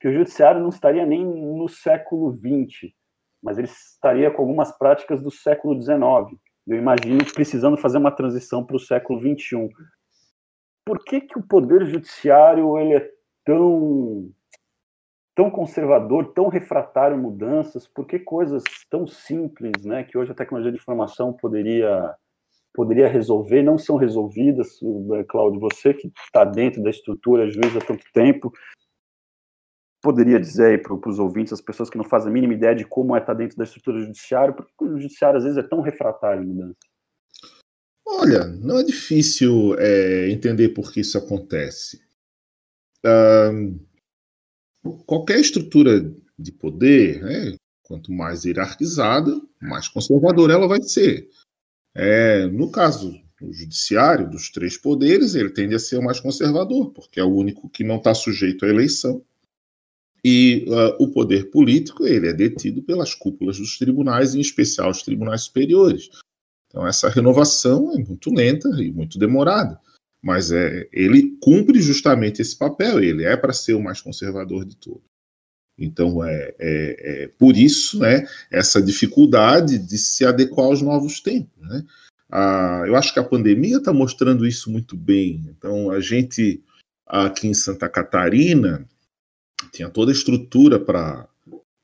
que 0.00 0.08
o 0.08 0.12
judiciário 0.12 0.60
não 0.60 0.68
estaria 0.68 1.06
nem 1.06 1.24
no 1.24 1.68
século 1.68 2.32
XX, 2.32 2.92
mas 3.42 3.58
ele 3.58 3.68
estaria 3.68 4.30
com 4.30 4.42
algumas 4.42 4.76
práticas 4.76 5.20
do 5.20 5.30
século 5.30 5.80
XIX 5.80 6.38
eu 6.66 6.76
imagino 6.76 7.24
precisando 7.32 7.76
fazer 7.76 7.98
uma 7.98 8.14
transição 8.14 8.64
para 8.64 8.76
o 8.76 8.80
século 8.80 9.20
XXI. 9.20 9.68
Por 10.84 11.02
que, 11.04 11.20
que 11.20 11.38
o 11.38 11.46
poder 11.46 11.84
judiciário 11.86 12.78
ele 12.78 12.94
é 12.94 13.10
tão 13.44 14.30
tão 15.34 15.50
conservador, 15.50 16.32
tão 16.32 16.48
refratário 16.48 17.16
a 17.16 17.20
mudanças? 17.20 17.86
Por 17.86 18.06
que 18.06 18.18
coisas 18.18 18.62
tão 18.90 19.06
simples, 19.06 19.84
né, 19.84 20.04
que 20.04 20.16
hoje 20.16 20.32
a 20.32 20.34
tecnologia 20.34 20.72
de 20.72 20.78
informação 20.78 21.32
poderia 21.32 22.14
poderia 22.74 23.06
resolver, 23.06 23.62
não 23.62 23.76
são 23.76 23.96
resolvidas? 23.96 24.80
Cláudio, 25.28 25.60
você 25.60 25.92
que 25.92 26.10
está 26.24 26.42
dentro 26.44 26.82
da 26.82 26.90
estrutura 26.90 27.50
juiz 27.50 27.76
há 27.76 27.80
tanto 27.80 28.04
tempo, 28.14 28.50
poderia 30.02 30.40
dizer 30.40 30.82
para 30.82 31.08
os 31.08 31.18
ouvintes, 31.18 31.52
as 31.52 31.60
pessoas 31.60 31.88
que 31.88 31.96
não 31.96 32.04
fazem 32.04 32.30
a 32.30 32.32
mínima 32.32 32.54
ideia 32.54 32.74
de 32.74 32.84
como 32.84 33.14
é 33.14 33.20
estar 33.20 33.34
tá 33.34 33.38
dentro 33.38 33.56
da 33.56 33.64
estrutura 33.64 34.00
judiciária, 34.00 34.52
porque 34.52 34.72
o 34.80 34.98
judiciário 34.98 35.38
às 35.38 35.44
vezes 35.44 35.58
é 35.58 35.62
tão 35.62 35.80
refratário 35.80 36.44
mudança? 36.44 36.76
Olha, 38.04 38.46
não 38.46 38.80
é 38.80 38.82
difícil 38.82 39.76
é, 39.78 40.28
entender 40.30 40.70
por 40.70 40.92
que 40.92 41.00
isso 41.00 41.16
acontece. 41.16 42.02
Um, 43.04 43.78
qualquer 45.06 45.40
estrutura 45.40 46.12
de 46.38 46.52
poder, 46.52 47.22
né, 47.22 47.56
quanto 47.82 48.12
mais 48.12 48.44
hierarquizada, 48.44 49.40
mais 49.60 49.88
conservadora 49.88 50.54
ela 50.54 50.66
vai 50.66 50.82
ser. 50.82 51.28
É, 51.94 52.46
no 52.46 52.70
caso 52.70 53.12
do 53.40 53.52
judiciário, 53.52 54.30
dos 54.30 54.50
três 54.50 54.76
poderes, 54.76 55.34
ele 55.34 55.50
tende 55.50 55.74
a 55.74 55.78
ser 55.78 55.98
o 55.98 56.02
mais 56.02 56.20
conservador, 56.20 56.92
porque 56.92 57.20
é 57.20 57.24
o 57.24 57.34
único 57.34 57.68
que 57.68 57.84
não 57.84 57.96
está 57.96 58.14
sujeito 58.14 58.64
à 58.64 58.68
eleição 58.68 59.22
e 60.24 60.64
uh, 60.68 61.02
o 61.02 61.10
poder 61.10 61.50
político 61.50 62.06
ele 62.06 62.28
é 62.28 62.32
detido 62.32 62.80
pelas 62.82 63.12
cúpulas 63.14 63.58
dos 63.58 63.76
tribunais, 63.76 64.34
em 64.34 64.40
especial 64.40 64.90
os 64.90 65.02
tribunais 65.02 65.42
superiores. 65.42 66.10
Então 66.68 66.86
essa 66.86 67.08
renovação 67.08 67.92
é 67.92 67.98
muito 67.98 68.32
lenta 68.32 68.68
e 68.80 68.90
muito 68.92 69.18
demorada, 69.18 69.80
mas 70.22 70.52
é, 70.52 70.88
ele 70.92 71.36
cumpre 71.40 71.80
justamente 71.80 72.40
esse 72.40 72.56
papel. 72.56 73.02
Ele 73.02 73.24
é 73.24 73.36
para 73.36 73.52
ser 73.52 73.74
o 73.74 73.82
mais 73.82 74.00
conservador 74.00 74.64
de 74.64 74.76
todos. 74.76 75.02
Então 75.76 76.22
é, 76.24 76.54
é, 76.58 77.24
é, 77.24 77.28
por 77.38 77.56
isso 77.56 77.98
né, 77.98 78.26
essa 78.50 78.80
dificuldade 78.80 79.78
de 79.78 79.98
se 79.98 80.24
adequar 80.24 80.66
aos 80.66 80.80
novos 80.80 81.20
tempos. 81.20 81.60
Né? 81.60 81.84
Ah, 82.30 82.84
eu 82.86 82.94
acho 82.94 83.12
que 83.12 83.18
a 83.18 83.24
pandemia 83.24 83.78
está 83.78 83.92
mostrando 83.92 84.46
isso 84.46 84.70
muito 84.70 84.96
bem. 84.96 85.44
Então 85.48 85.90
a 85.90 86.00
gente 86.00 86.62
aqui 87.06 87.48
em 87.48 87.54
Santa 87.54 87.88
Catarina 87.88 88.86
tinha 89.72 89.90
toda 89.90 90.12
a 90.12 90.14
estrutura 90.14 90.78
para 90.78 91.28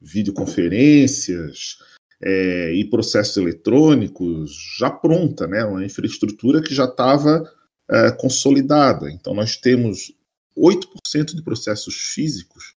videoconferências 0.01 1.79
é, 2.23 2.73
e 2.73 2.85
processos 2.85 3.37
eletrônicos 3.37 4.77
já 4.79 4.91
pronta, 4.91 5.47
né? 5.47 5.65
Uma 5.65 5.85
infraestrutura 5.85 6.63
que 6.63 6.75
já 6.75 6.85
estava 6.85 7.51
é, 7.91 8.11
consolidada. 8.13 9.11
Então 9.11 9.35
nós 9.35 9.57
temos 9.57 10.13
8% 10.57 11.35
de 11.35 11.43
processos 11.43 11.95
físicos 11.95 12.75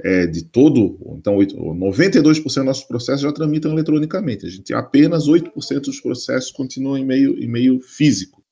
é, 0.00 0.26
de 0.26 0.44
todo, 0.44 0.96
então 1.16 1.36
8, 1.36 1.56
92% 1.56 2.42
dos 2.42 2.56
nossos 2.56 2.84
processos 2.84 3.22
já 3.22 3.32
tramitam 3.32 3.72
eletronicamente. 3.72 4.46
A 4.46 4.48
gente 4.48 4.72
apenas 4.72 5.26
8% 5.26 5.80
dos 5.80 6.00
processos 6.00 6.52
continuam 6.52 6.96
em 6.96 7.04
meio, 7.04 7.38
em 7.38 7.48
meio 7.48 7.80
físico. 7.80 8.42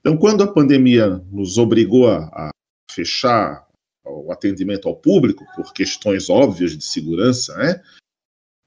Então, 0.00 0.16
quando 0.16 0.42
a 0.42 0.52
pandemia 0.52 1.22
nos 1.30 1.58
obrigou 1.58 2.08
a, 2.08 2.24
a 2.26 2.50
fechar 2.90 3.66
o 4.04 4.32
atendimento 4.32 4.88
ao 4.88 4.96
público, 4.96 5.44
por 5.54 5.72
questões 5.72 6.28
óbvias 6.28 6.76
de 6.76 6.84
segurança, 6.84 7.56
né? 7.56 7.80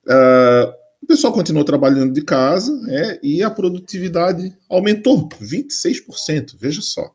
Uh, 0.05 0.84
o 1.05 1.07
pessoal 1.07 1.31
continuou 1.31 1.63
trabalhando 1.63 2.11
de 2.11 2.23
casa 2.23 2.75
né, 2.81 3.19
e 3.21 3.43
a 3.43 3.49
produtividade 3.49 4.57
aumentou 4.67 5.29
26%, 5.29 6.55
veja 6.57 6.81
só. 6.81 7.13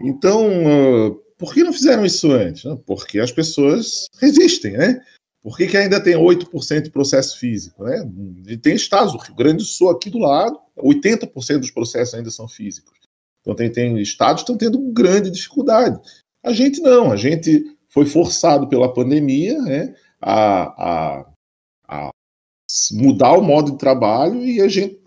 Então, 0.00 0.46
uh, 0.46 1.14
por 1.36 1.52
que 1.52 1.62
não 1.62 1.72
fizeram 1.72 2.06
isso 2.06 2.32
antes? 2.32 2.64
Porque 2.86 3.20
as 3.20 3.30
pessoas 3.30 4.06
resistem, 4.18 4.72
né? 4.72 5.00
Por 5.42 5.56
que, 5.56 5.66
que 5.66 5.76
ainda 5.76 6.02
tem 6.02 6.14
8% 6.14 6.82
de 6.82 6.90
processo 6.90 7.38
físico? 7.38 7.84
Né? 7.84 8.10
E 8.48 8.56
tem 8.56 8.74
estados, 8.74 9.14
o 9.14 9.18
Rio 9.18 9.34
Grande 9.34 9.58
do 9.58 9.64
Sul 9.64 9.90
aqui 9.90 10.08
do 10.08 10.18
lado, 10.18 10.58
80% 10.78 11.58
dos 11.58 11.70
processos 11.70 12.14
ainda 12.14 12.30
são 12.30 12.48
físicos. 12.48 12.98
Então 13.42 13.54
tem, 13.54 13.70
tem 13.70 14.00
estados 14.00 14.42
que 14.42 14.50
estão 14.50 14.56
tendo 14.56 14.92
grande 14.92 15.30
dificuldade. 15.30 16.00
A 16.42 16.52
gente 16.52 16.80
não, 16.80 17.12
a 17.12 17.16
gente 17.16 17.76
foi 17.88 18.06
forçado 18.06 18.68
pela 18.68 18.92
pandemia 18.92 19.58
né, 19.60 19.94
a, 20.20 21.18
a, 21.18 21.32
a 21.86 22.10
mudar 22.92 23.32
o 23.32 23.42
modo 23.42 23.72
de 23.72 23.78
trabalho 23.78 24.42
e 24.42 24.60
a 24.60 24.68
gente, 24.68 25.00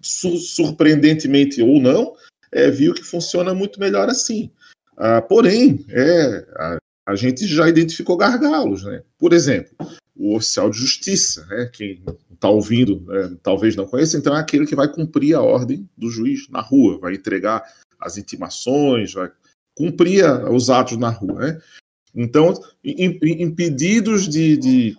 surpreendentemente 0.00 1.62
ou 1.62 1.80
não, 1.80 2.14
é, 2.50 2.70
viu 2.70 2.92
que 2.92 3.02
funciona 3.02 3.54
muito 3.54 3.80
melhor 3.80 4.08
assim. 4.08 4.50
Ah, 4.96 5.22
porém, 5.22 5.84
é, 5.88 6.46
a, 6.56 6.78
a, 7.08 7.16
gente 7.16 7.46
já 7.46 7.68
identificou 7.68 8.16
gargalos. 8.16 8.84
Né? 8.84 9.02
Por 9.18 9.32
exemplo, 9.32 9.74
o 10.14 10.36
oficial 10.36 10.68
de 10.70 10.78
justiça, 10.78 11.46
né? 11.46 11.70
quem 11.72 12.02
está 12.32 12.48
ouvindo 12.48 13.04
é, 13.16 13.30
talvez 13.42 13.74
não 13.74 13.86
conheça, 13.86 14.18
então 14.18 14.36
é 14.36 14.40
aquele 14.40 14.66
que 14.66 14.76
vai 14.76 14.92
cumprir 14.92 15.34
a 15.34 15.40
ordem 15.40 15.88
do 15.96 16.10
juiz 16.10 16.48
na 16.50 16.60
rua, 16.60 16.98
vai 16.98 17.14
entregar 17.14 17.64
as 18.00 18.18
intimações, 18.18 19.14
vai 19.14 19.30
cumprir 19.74 20.24
os 20.50 20.68
atos 20.68 20.98
na 20.98 21.08
rua. 21.08 21.40
Né? 21.40 21.62
Então, 22.14 22.52
impedidos 22.84 24.28
de, 24.28 24.56
de 24.56 24.96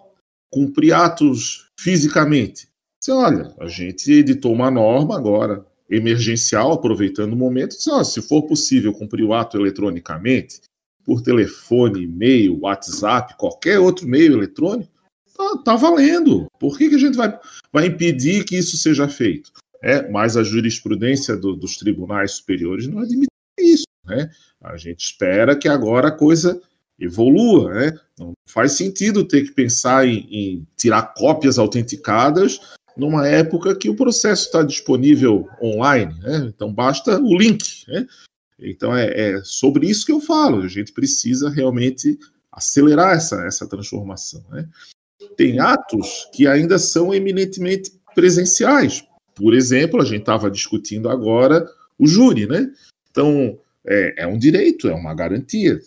cumprir 0.52 0.94
atos 0.94 1.68
fisicamente. 1.80 2.68
Você 3.00 3.12
olha, 3.12 3.54
a 3.60 3.68
gente 3.68 4.12
editou 4.12 4.54
uma 4.54 4.72
norma 4.72 5.18
agora 5.18 5.66
emergencial, 5.90 6.72
aproveitando 6.72 7.34
o 7.34 7.38
momento, 7.38 7.76
disse, 7.76 7.90
se 8.06 8.22
for 8.22 8.44
possível 8.44 8.94
cumprir 8.94 9.24
o 9.24 9.34
ato 9.34 9.58
eletronicamente, 9.58 10.62
por 11.06 11.22
telefone, 11.22 12.04
e-mail, 12.04 12.60
WhatsApp, 12.62 13.36
qualquer 13.38 13.80
outro 13.80 14.08
meio 14.08 14.34
eletrônico, 14.34 14.90
tá, 15.36 15.58
tá 15.64 15.76
valendo. 15.76 16.48
Por 16.60 16.78
que, 16.78 16.90
que 16.90 16.96
a 16.96 17.00
gente 17.00 17.18
vai, 17.18 17.38
vai 17.72 17.88
impedir 17.88 18.46
que 18.46 18.58
isso 18.58 18.78
seja 18.78 19.08
feito? 19.08 19.52
É, 19.82 20.10
mas 20.10 20.38
a 20.38 20.44
jurisprudência 20.44 21.36
do, 21.36 21.56
dos 21.56 21.76
tribunais 21.76 22.32
superiores 22.34 22.88
não 22.88 23.00
admite 23.00 23.28
isso. 23.60 23.84
Né? 24.06 24.30
A 24.62 24.78
gente 24.78 25.04
espera 25.04 25.58
que 25.58 25.68
agora 25.68 26.08
a 26.08 26.12
coisa 26.12 26.62
evolua. 27.06 27.74
Né? 27.74 28.00
Não 28.18 28.34
faz 28.48 28.74
sentido 28.74 29.28
ter 29.28 29.44
que 29.44 29.52
pensar 29.52 30.08
em, 30.08 30.28
em 30.32 30.68
tirar 30.78 31.14
cópias 31.14 31.58
autenticadas 31.58 32.60
numa 32.96 33.28
época 33.28 33.76
que 33.76 33.90
o 33.90 33.96
processo 33.96 34.46
está 34.46 34.62
disponível 34.62 35.48
online, 35.62 36.14
né? 36.20 36.52
então 36.54 36.72
basta 36.72 37.20
o 37.20 37.38
link. 37.38 37.86
Né? 37.88 38.08
Então 38.60 38.96
é, 38.96 39.08
é, 39.08 39.42
sobre 39.44 39.88
isso 39.88 40.06
que 40.06 40.12
eu 40.12 40.22
falo, 40.22 40.62
a 40.62 40.68
gente 40.68 40.92
precisa 40.92 41.50
realmente 41.50 42.20
acelerar 42.52 43.16
essa, 43.16 43.44
essa 43.46 43.68
transformação. 43.68 44.44
Né? 44.52 44.68
Tem 45.36 45.60
atos 45.60 46.30
que 46.34 46.46
ainda 46.46 46.78
são 46.78 47.14
eminentemente 47.14 47.92
presenciais. 48.14 49.04
Por 49.34 49.54
exemplo, 49.54 50.00
a 50.00 50.06
gente 50.06 50.22
estava 50.22 50.52
discutindo 50.52 51.10
agora 51.10 51.68
o 51.98 52.06
júri, 52.06 52.46
né? 52.46 52.72
Então, 53.10 53.58
é, 53.86 54.24
é, 54.24 54.28
um 54.28 54.38
direito, 54.38 54.88
é 54.88 54.94
uma 54.94 55.14
garantia. 55.14 55.80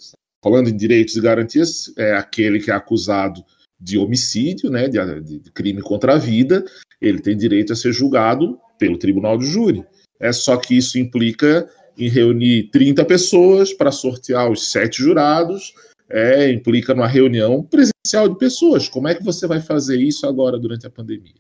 Falando 0.43 0.69
em 0.69 0.77
direitos 0.77 1.17
e 1.17 1.21
garantias, 1.21 1.93
é 1.97 2.15
aquele 2.15 2.61
que 2.61 2.71
é 2.71 2.75
acusado 2.75 3.45
de 3.79 3.99
homicídio, 3.99 4.71
né, 4.71 4.89
de, 4.89 5.41
de 5.41 5.51
crime 5.51 5.83
contra 5.83 6.15
a 6.15 6.19
vida, 6.19 6.65
ele 7.01 7.21
tem 7.21 7.37
direito 7.37 7.73
a 7.73 7.77
ser 7.77 7.93
julgado 7.93 8.59
pelo 8.79 8.99
tribunal 8.99 9.37
de 9.37 9.47
júri. 9.47 9.85
É 10.19 10.33
só 10.33 10.57
que 10.57 10.77
isso 10.77 10.99
implica 10.99 11.69
em 11.99 12.09
reunir 12.09 12.71
30 12.71 13.05
pessoas 13.05 13.73
para 13.73 13.91
sortear 13.91 14.51
os 14.51 14.71
sete 14.71 15.03
jurados, 15.03 15.75
é, 16.09 16.51
implica 16.51 16.95
numa 16.95 17.09
reunião 17.09 17.63
presencial 17.63 18.29
de 18.29 18.39
pessoas. 18.39 18.89
Como 18.89 19.09
é 19.09 19.15
que 19.15 19.25
você 19.25 19.47
vai 19.47 19.61
fazer 19.61 19.99
isso 19.99 20.27
agora 20.27 20.59
durante 20.59 20.87
a 20.87 20.91
pandemia? 20.91 21.35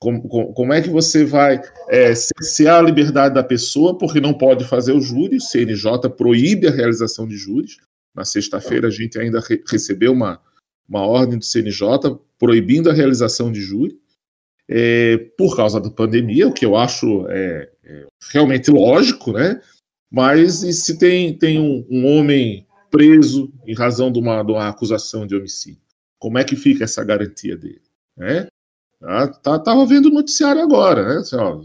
Como, 0.00 0.52
como, 0.54 0.72
é 0.72 0.80
que 0.80 0.88
você 0.88 1.24
vai 1.24 1.60
é, 1.88 2.14
cercear 2.14 2.78
a 2.78 2.82
liberdade 2.82 3.34
da 3.34 3.42
pessoa, 3.42 3.98
porque 3.98 4.20
não 4.20 4.32
pode 4.32 4.64
fazer 4.64 4.92
o 4.92 5.00
júri, 5.00 5.38
o 5.38 5.40
CNJ 5.40 6.08
proíbe 6.16 6.68
a 6.68 6.70
realização 6.70 7.26
de 7.26 7.36
júris. 7.36 7.78
Na 8.14 8.24
sexta-feira 8.24 8.86
a 8.86 8.90
gente 8.90 9.18
ainda 9.18 9.40
re 9.40 9.60
recebeu 9.68 10.12
uma, 10.12 10.40
uma 10.88 11.04
ordem 11.04 11.36
do 11.38 11.44
CNJ 11.44 12.16
proibindo 12.38 12.88
a 12.88 12.92
realização 12.92 13.50
de 13.50 13.60
júri 13.60 13.98
é, 14.68 15.16
por 15.36 15.56
causa 15.56 15.80
da 15.80 15.90
pandemia, 15.90 16.46
o 16.46 16.52
que 16.52 16.64
eu 16.64 16.76
acho 16.76 17.26
é, 17.28 17.70
é, 17.84 18.06
realmente 18.30 18.70
lógico, 18.70 19.32
né? 19.32 19.60
Mas 20.10 20.62
e 20.62 20.72
se 20.72 20.98
tem, 20.98 21.36
tem 21.36 21.58
um, 21.58 21.86
um, 21.90 22.06
homem 22.06 22.66
preso 22.90 23.52
em 23.66 23.74
razão 23.74 24.12
de 24.12 24.18
uma, 24.18 24.42
de 24.42 24.52
uma 24.52 24.68
acusação 24.68 25.26
de 25.26 25.34
homicídio? 25.34 25.80
Como 26.18 26.38
é 26.38 26.44
que 26.44 26.56
fica 26.56 26.84
essa 26.84 27.02
garantia 27.04 27.56
dele? 27.56 27.82
Né? 28.16 28.46
Tá, 29.00 29.58
tava 29.58 29.86
vendo 29.86 30.06
o 30.06 30.14
noticiário 30.14 30.60
agora, 30.60 31.06
né? 31.06 31.20
Assim, 31.20 31.36
ó, 31.36 31.56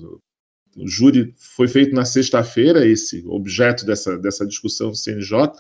o 0.78 0.88
júri 0.88 1.34
foi 1.38 1.68
feito 1.68 1.96
na 1.96 2.06
sexta-feira, 2.06 2.86
esse 2.86 3.26
objeto 3.28 3.86
dessa, 3.86 4.18
dessa 4.18 4.46
discussão 4.46 4.90
do 4.90 4.96
CNJ, 4.96 5.52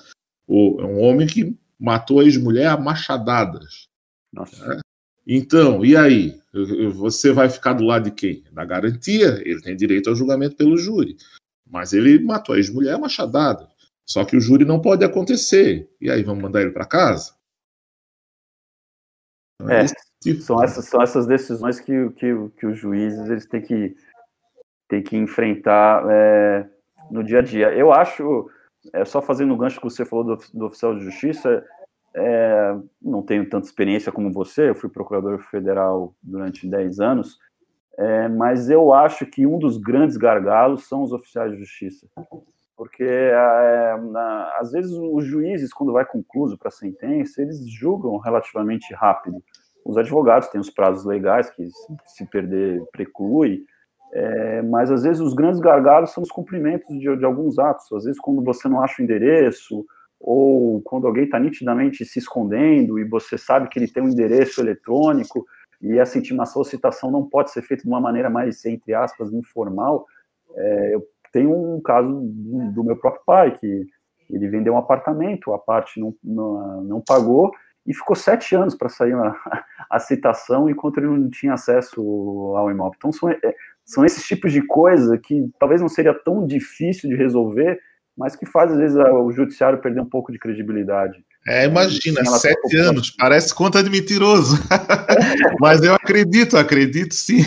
o, 0.48 0.82
é 0.82 0.86
um 0.86 1.00
homem 1.02 1.28
que 1.28 1.56
matou 1.80 2.20
a 2.20 2.24
ex-mulher 2.24 2.68
a 2.68 2.78
machadadas. 2.78 3.88
Nossa. 4.32 4.68
Né? 4.68 4.80
Então, 5.26 5.86
e 5.86 5.96
aí? 5.96 6.40
Você 6.96 7.32
vai 7.32 7.50
ficar 7.50 7.74
do 7.74 7.84
lado 7.84 8.06
de 8.06 8.12
quem? 8.12 8.44
Da 8.52 8.66
garantia, 8.66 9.42
ele 9.46 9.62
tem 9.62 9.76
direito 9.76 10.10
ao 10.10 10.16
julgamento 10.16 10.56
pelo 10.56 10.78
júri. 10.78 11.18
Mas 11.66 11.94
ele 11.94 12.20
matou 12.20 12.54
a 12.54 12.58
ex-mulher 12.58 12.98
machadada. 13.00 13.68
Só 14.06 14.26
que 14.26 14.36
o 14.36 14.42
júri 14.42 14.66
não 14.66 14.82
pode 14.82 15.04
acontecer. 15.04 15.90
E 16.00 16.12
aí, 16.12 16.24
vamos 16.24 16.44
mandar 16.44 16.62
ele 16.62 16.72
para 16.72 16.86
casa? 16.86 17.34
É, 19.68 19.86
tipo. 19.86 20.13
São, 20.42 20.64
essas, 20.64 20.86
são 20.86 21.02
essas 21.02 21.28
decisões 21.28 21.80
que, 21.80 22.10
que, 22.12 22.34
que 22.58 22.66
os 22.66 22.78
juízes 22.78 23.30
eles 23.30 23.46
têm 23.46 23.62
que, 23.62 23.96
têm 24.88 25.04
que 25.04 25.18
enfrentar 25.18 26.04
é, 26.10 26.68
no 27.12 27.24
dia 27.24 27.40
a 27.40 27.42
dia. 27.42 27.74
Eu 27.74 27.92
acho, 27.92 28.50
é, 28.94 29.06
só 29.06 29.22
fazendo 29.22 29.54
o 29.54 29.58
gancho 29.58 29.80
que 29.80 29.90
você 29.90 30.06
falou 30.06 30.24
do, 30.24 30.38
do 30.54 30.66
oficial 30.66 30.96
de 30.96 31.04
justiça, 31.04 31.66
é, 32.16 32.76
não 33.02 33.24
tenho 33.24 33.50
tanta 33.50 33.66
experiência 33.66 34.12
como 34.12 34.32
você, 34.32 34.70
eu 34.70 34.76
fui 34.76 34.90
procurador 34.90 35.40
federal 35.40 36.14
durante 36.22 36.68
10 36.68 37.00
anos, 37.00 37.40
é, 37.98 38.28
mas 38.28 38.70
eu 38.70 38.94
acho 38.94 39.26
que 39.26 39.46
um 39.46 39.60
dos 39.60 39.78
grandes 39.78 40.18
gargalos 40.18 40.88
são 40.88 41.04
os 41.04 41.12
oficiais 41.12 41.52
de 41.52 41.60
justiça. 41.60 42.08
Porque, 42.76 43.04
é, 43.04 43.98
na, 44.12 44.58
às 44.60 44.72
vezes, 44.72 44.92
os 44.92 45.24
juízes, 45.26 45.72
quando 45.72 45.94
vai 45.94 46.06
concluso 46.06 46.58
para 46.58 46.70
a 46.70 46.72
sentença, 46.72 47.42
eles 47.42 47.68
julgam 47.70 48.18
relativamente 48.18 48.94
rápido. 48.94 49.44
Os 49.86 49.98
advogados 49.98 50.48
têm 50.48 50.62
os 50.62 50.70
prazos 50.70 51.06
legais, 51.06 51.50
que 51.50 51.68
se 52.06 52.26
perder, 52.26 52.84
preclui, 52.92 53.66
é, 54.14 54.62
mas 54.62 54.92
às 54.92 55.04
vezes 55.04 55.20
os 55.20 55.34
grandes 55.34 55.60
gargalos 55.60 56.12
são 56.12 56.22
os 56.22 56.32
cumprimentos 56.32 56.88
de, 57.00 57.16
de 57.18 57.26
alguns 57.26 57.58
atos. 57.58 57.92
Às 57.92 58.06
vezes, 58.06 58.20
quando 58.20 58.44
você 58.44 58.70
não 58.70 58.82
acha 58.82 59.02
o 59.02 59.04
endereço, 59.04 59.86
ou 60.20 60.82
quando 60.84 61.06
alguém 61.06 61.26
está 61.26 61.38
nitidamente 61.38 62.06
se 62.06 62.20
escondendo 62.20 62.98
e 62.98 63.04
você 63.04 63.38
sabe 63.38 63.68
que 63.68 63.78
ele 63.78 63.92
tem 63.92 64.02
um 64.02 64.08
endereço 64.08 64.62
eletrônico 64.62 65.46
e 65.82 66.00
essa 66.00 66.18
intimação 66.18 66.62
ou 66.62 66.66
citação 66.66 67.12
não 67.12 67.28
pode 67.28 67.52
ser 67.52 67.62
feita 67.62 67.84
de 67.84 67.90
uma 67.90 68.00
maneira 68.00 68.30
mais, 68.30 68.64
entre 68.66 68.94
aspas, 68.94 69.34
informal. 69.34 70.06
É, 70.56 70.96
eu 70.96 71.04
tenho 71.34 71.52
um 71.52 71.82
caso 71.82 72.08
do 72.08 72.84
meu 72.86 72.96
próprio 72.96 73.24
pai, 73.26 73.58
que 73.58 73.86
ele 74.30 74.48
vendeu 74.48 74.76
um 74.76 74.78
apartamento, 74.78 75.52
a 75.54 75.60
parte 75.60 76.00
não, 76.00 76.16
não, 76.24 76.84
não 76.84 77.02
pagou 77.02 77.52
e 77.86 77.94
ficou 77.94 78.16
sete 78.16 78.56
anos 78.56 78.76
para 78.76 78.90
sair 78.90 79.14
a, 79.14 79.36
a, 79.90 80.00
citação 80.00 80.70
enquanto 80.70 80.98
ele 80.98 81.08
não 81.08 81.30
tinha 81.30 81.54
acesso 81.54 82.02
ao 82.56 82.72
imóvel. 82.72 82.94
Então, 82.98 83.12
são, 83.12 83.30
é, 83.30 83.40
são 83.86 84.06
esses 84.06 84.26
tipos 84.26 84.52
de 84.52 84.62
coisa 84.66 85.18
que 85.18 85.50
talvez 85.60 85.82
não 85.82 85.90
seria 85.90 86.14
tão 86.14 86.46
difícil 86.46 87.10
de 87.10 87.16
resolver 87.16 87.80
mas 88.18 88.36
que 88.36 88.46
faz, 88.46 88.72
às 88.72 88.78
vezes, 88.78 88.96
o 88.96 89.32
judiciário 89.32 89.82
perder 89.82 90.02
um 90.02 90.10
pouco 90.10 90.32
de 90.32 90.38
credibilidade. 90.38 91.24
É, 91.48 91.66
imagina, 91.66 92.24
sete 92.26 92.78
anos, 92.78 93.12
parece 93.12 93.54
conta 93.54 93.84
de 93.84 93.90
mentiroso. 93.90 94.58
mas 95.60 95.84
eu 95.84 95.96
acredito, 95.96 96.56
acredito 96.56 97.14
sim. 97.14 97.44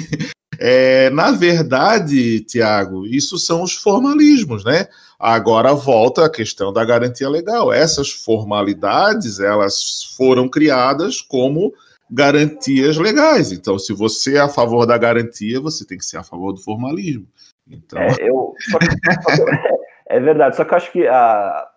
É, 0.59 1.11
na 1.11 1.31
verdade, 1.31 2.41
Tiago, 2.41 3.07
isso 3.07 3.39
são 3.39 3.63
os 3.63 3.75
formalismos, 3.75 4.65
né? 4.65 4.87
Agora 5.19 5.73
volta 5.75 6.25
a 6.25 6.31
questão 6.31 6.73
da 6.73 6.85
garantia 6.85 7.29
legal. 7.29 7.73
Essas 7.73 8.11
formalidades, 8.11 9.41
elas 9.41 10.15
foram 10.17 10.49
criadas 10.49 11.21
como 11.21 11.73
garantias 12.11 12.97
legais. 12.97 13.53
Então, 13.53 13.79
se 13.79 13.93
você 13.93 14.37
é 14.37 14.41
a 14.41 14.49
favor 14.49 14.87
da 14.87 14.99
garantia, 14.99 15.61
você 15.61 15.87
tem 15.87 15.99
que 15.99 16.05
ser 16.05 16.19
a 16.19 16.23
favor 16.23 16.53
do 16.53 16.61
formalismo. 16.61 17.27
Então... 17.69 18.01
É, 18.01 18.15
eu, 18.21 18.55
É 20.09 20.21
verdade, 20.21 20.57
só 20.57 20.65
que 20.65 20.73
eu 20.73 20.77
acho 20.77 20.93
que 20.93 21.07
há, 21.07 21.69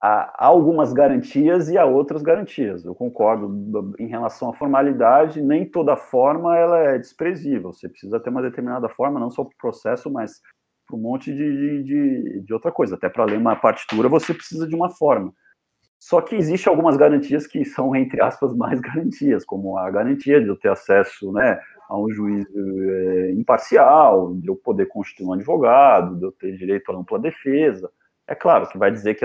há, 0.00 0.46
algumas 0.46 0.92
garantias 0.92 1.68
e 1.68 1.76
há 1.76 1.84
outras 1.84 2.22
garantias. 2.22 2.84
Eu 2.84 2.94
concordo 2.94 3.94
em 3.98 4.06
relação 4.06 4.50
à 4.50 4.54
formalidade, 4.54 5.42
nem 5.42 5.66
toda 5.66 5.96
forma 5.96 6.56
ela 6.56 6.78
é 6.78 6.98
desprezível. 6.98 7.72
Você 7.72 7.88
precisa 7.88 8.20
ter 8.20 8.30
uma 8.30 8.42
determinada 8.42 8.88
forma, 8.88 9.20
não 9.20 9.30
só 9.30 9.44
para 9.44 9.54
o 9.54 9.58
processo, 9.58 10.10
mas 10.10 10.40
para 10.86 10.96
um 10.96 11.00
monte 11.00 11.34
de, 11.34 11.82
de, 11.82 12.40
de 12.40 12.54
outra 12.54 12.72
coisa. 12.72 12.94
Até 12.94 13.08
para 13.08 13.24
ler 13.24 13.38
uma 13.38 13.56
partitura 13.56 14.08
você 14.08 14.32
precisa 14.32 14.66
de 14.66 14.74
uma 14.74 14.88
forma. 14.88 15.32
Só 16.00 16.20
que 16.20 16.36
existe 16.36 16.68
algumas 16.68 16.96
garantias 16.96 17.46
que 17.46 17.64
são, 17.64 17.94
entre 17.94 18.22
aspas, 18.22 18.54
mais 18.54 18.80
garantias, 18.80 19.44
como 19.44 19.76
a 19.76 19.90
garantia 19.90 20.40
de 20.40 20.46
eu 20.46 20.56
ter 20.56 20.70
acesso 20.70 21.32
né, 21.32 21.60
a 21.88 21.98
um 21.98 22.08
juiz 22.10 22.46
é, 22.54 23.32
imparcial, 23.32 24.34
de 24.36 24.48
eu 24.48 24.54
poder 24.54 24.86
constituir 24.86 25.26
um 25.26 25.32
advogado, 25.32 26.16
de 26.16 26.24
eu 26.24 26.32
ter 26.32 26.56
direito 26.56 26.92
à 26.92 26.96
ampla 26.96 27.18
defesa. 27.18 27.90
É 28.28 28.34
claro 28.34 28.68
que 28.68 28.78
vai 28.78 28.90
dizer 28.90 29.14
que 29.14 29.24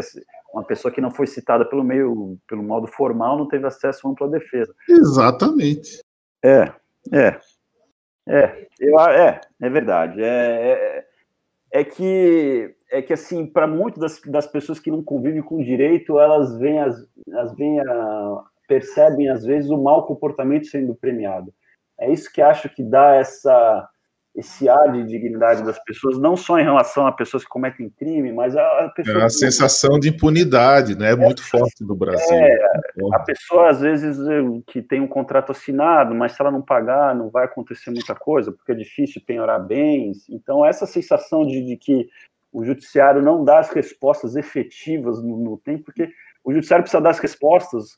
uma 0.54 0.64
pessoa 0.64 0.92
que 0.92 1.02
não 1.02 1.12
foi 1.12 1.28
citada 1.28 1.66
pelo 1.66 1.84
meio, 1.84 2.38
pelo 2.48 2.64
modo 2.64 2.88
formal, 2.88 3.38
não 3.38 3.48
teve 3.48 3.68
acesso 3.68 4.08
à 4.08 4.12
ampla 4.12 4.30
defesa. 4.30 4.74
Exatamente. 4.88 6.00
É, 6.44 6.72
é, 7.12 7.40
é, 8.28 8.68
eu, 8.80 9.00
é, 9.00 9.42
é 9.62 9.70
verdade. 9.70 10.22
É, 10.24 10.72
é, 10.72 11.06
é 11.74 11.84
que 11.84 12.76
é 12.92 13.02
que 13.02 13.12
assim 13.12 13.48
para 13.48 13.66
muitas 13.66 14.00
das, 14.00 14.22
das, 14.32 14.48
pessoas 14.48 14.80
que 14.80 14.92
não 14.92 15.04
convivem 15.04 15.42
com 15.42 15.60
o 15.60 15.64
direito 15.64 16.20
elas 16.20 16.56
veem 16.60 16.80
as, 16.80 16.96
as 17.34 17.56
veem 17.56 17.80
a, 17.80 18.44
percebem 18.68 19.30
às 19.30 19.44
vezes 19.44 19.72
o 19.72 19.82
mau 19.82 20.06
comportamento 20.06 20.68
sendo 20.68 20.94
premiado 20.94 21.52
é 22.00 22.12
isso 22.12 22.32
que 22.32 22.40
acho 22.40 22.70
que 22.70 22.84
dá 22.84 23.16
essa 23.16 23.90
esse 24.36 24.68
ar 24.68 24.92
de 24.92 25.06
dignidade 25.06 25.64
das 25.64 25.78
pessoas, 25.84 26.18
não 26.18 26.36
só 26.36 26.58
em 26.58 26.64
relação 26.64 27.06
a 27.06 27.12
pessoas 27.12 27.44
que 27.44 27.50
cometem 27.50 27.90
crime, 27.90 28.32
mas 28.34 28.56
a, 28.56 28.92
pessoa. 28.96 29.22
É 29.22 29.26
a 29.26 29.30
sensação 29.30 30.00
de 30.00 30.10
impunidade, 30.10 30.98
né? 30.98 31.12
É 31.12 31.16
muito 31.16 31.44
forte 31.44 31.84
no 31.84 31.96
Brasil. 31.96 32.36
É, 32.36 32.58
a 33.14 33.20
pessoa, 33.20 33.70
às 33.70 33.80
vezes, 33.80 34.18
que 34.66 34.82
tem 34.82 35.02
um 35.02 35.08
contrato 35.08 35.52
assinado, 35.52 36.16
mas 36.16 36.32
se 36.32 36.42
ela 36.42 36.50
não 36.50 36.64
pagar, 36.64 37.16
não 37.16 37.30
vai 37.30 37.46
acontecer 37.46 37.92
muita 37.92 38.16
coisa, 38.16 38.52
porque 38.52 38.72
é 38.72 38.76
difícil 38.76 39.22
penhorar 39.26 39.60
bens. 39.60 40.28
Então, 40.28 40.66
essa 40.66 40.88
sensação 40.88 41.46
de, 41.46 41.64
de 41.64 41.78
que 41.78 42.10
o 42.52 42.64
judiciário 42.64 43.22
não 43.22 43.46
dá 43.46 43.60
as 43.60 43.70
respostas 43.70 44.36
efetivas 44.36 45.22
no, 45.22 45.38
no 45.38 45.58
tempo, 45.58 45.86
porque 45.86 46.10
o 46.44 46.52
judiciário 46.52 46.84
precisa 46.84 47.02
dar 47.02 47.12
as 47.12 47.20
respostas 47.20 47.98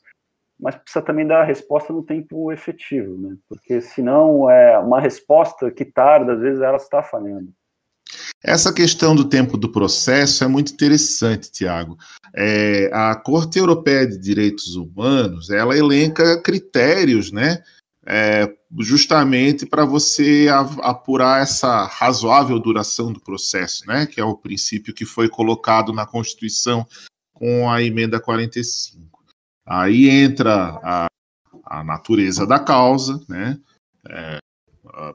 mas 0.58 0.74
precisa 0.74 1.04
também 1.04 1.26
dar 1.26 1.42
a 1.42 1.44
resposta 1.44 1.92
no 1.92 2.02
tempo 2.02 2.50
efetivo, 2.50 3.16
né? 3.18 3.36
Porque 3.48 3.80
senão 3.80 4.50
é 4.50 4.78
uma 4.78 5.00
resposta 5.00 5.70
que 5.70 5.84
tarda, 5.84 6.32
às 6.32 6.40
vezes 6.40 6.60
ela 6.60 6.76
está 6.76 7.02
falhando. 7.02 7.52
Essa 8.42 8.72
questão 8.72 9.14
do 9.14 9.28
tempo 9.28 9.56
do 9.56 9.70
processo 9.70 10.44
é 10.44 10.46
muito 10.46 10.72
interessante, 10.72 11.50
Tiago. 11.50 11.98
É, 12.34 12.88
a 12.92 13.14
Corte 13.16 13.58
Europeia 13.58 14.06
de 14.06 14.18
Direitos 14.18 14.76
Humanos 14.76 15.50
ela 15.50 15.76
elenca 15.76 16.40
critérios, 16.40 17.32
né, 17.32 17.62
é, 18.06 18.48
justamente 18.78 19.66
para 19.66 19.84
você 19.84 20.46
apurar 20.80 21.42
essa 21.42 21.86
razoável 21.86 22.58
duração 22.60 23.12
do 23.12 23.20
processo, 23.20 23.84
né, 23.86 24.06
que 24.06 24.20
é 24.20 24.24
o 24.24 24.36
princípio 24.36 24.94
que 24.94 25.04
foi 25.04 25.28
colocado 25.28 25.92
na 25.92 26.06
Constituição 26.06 26.86
com 27.32 27.68
a 27.68 27.82
emenda 27.82 28.20
45. 28.20 29.15
Aí 29.66 30.08
entra 30.08 30.78
a, 30.82 31.06
a 31.64 31.82
natureza 31.82 32.46
da 32.46 32.58
causa, 32.58 33.20
né? 33.28 33.58
É, 34.08 34.38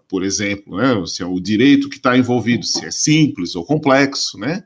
por 0.08 0.24
exemplo, 0.24 0.78
né, 0.78 1.06
se 1.08 1.24
é 1.24 1.26
o 1.26 1.39
direito 1.39 1.89
que 1.89 1.95
está 1.95 2.18
envolvido, 2.18 2.66
se 2.66 2.86
é 2.86 2.91
simples 2.91 3.56
ou 3.56 3.66
complexo, 3.66 4.38
né? 4.38 4.64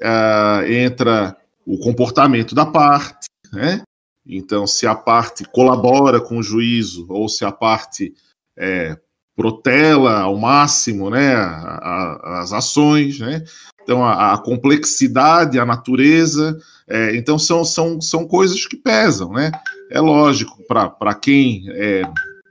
É, 0.00 0.82
entra 0.84 1.36
o 1.66 1.78
comportamento 1.78 2.54
da 2.54 2.66
parte, 2.66 3.26
né? 3.52 3.82
Então, 4.26 4.66
se 4.66 4.86
a 4.86 4.94
parte 4.94 5.44
colabora 5.44 6.20
com 6.20 6.38
o 6.38 6.42
juízo 6.42 7.06
ou 7.08 7.28
se 7.28 7.44
a 7.44 7.50
parte 7.50 8.14
é, 8.56 8.96
protela 9.34 10.20
ao 10.20 10.36
máximo 10.36 11.10
né, 11.10 11.34
a, 11.34 11.40
a, 11.44 12.40
as 12.42 12.52
ações, 12.52 13.18
né? 13.18 13.44
Então, 13.82 14.04
a, 14.04 14.34
a 14.34 14.38
complexidade, 14.38 15.58
a 15.58 15.66
natureza, 15.66 16.56
é, 16.92 17.16
então 17.16 17.38
são, 17.38 17.64
são, 17.64 18.02
são 18.02 18.28
coisas 18.28 18.66
que 18.66 18.76
pesam, 18.76 19.32
né? 19.32 19.50
É 19.90 19.98
lógico, 19.98 20.62
para 20.68 21.14
quem 21.14 21.64
é, 21.70 22.02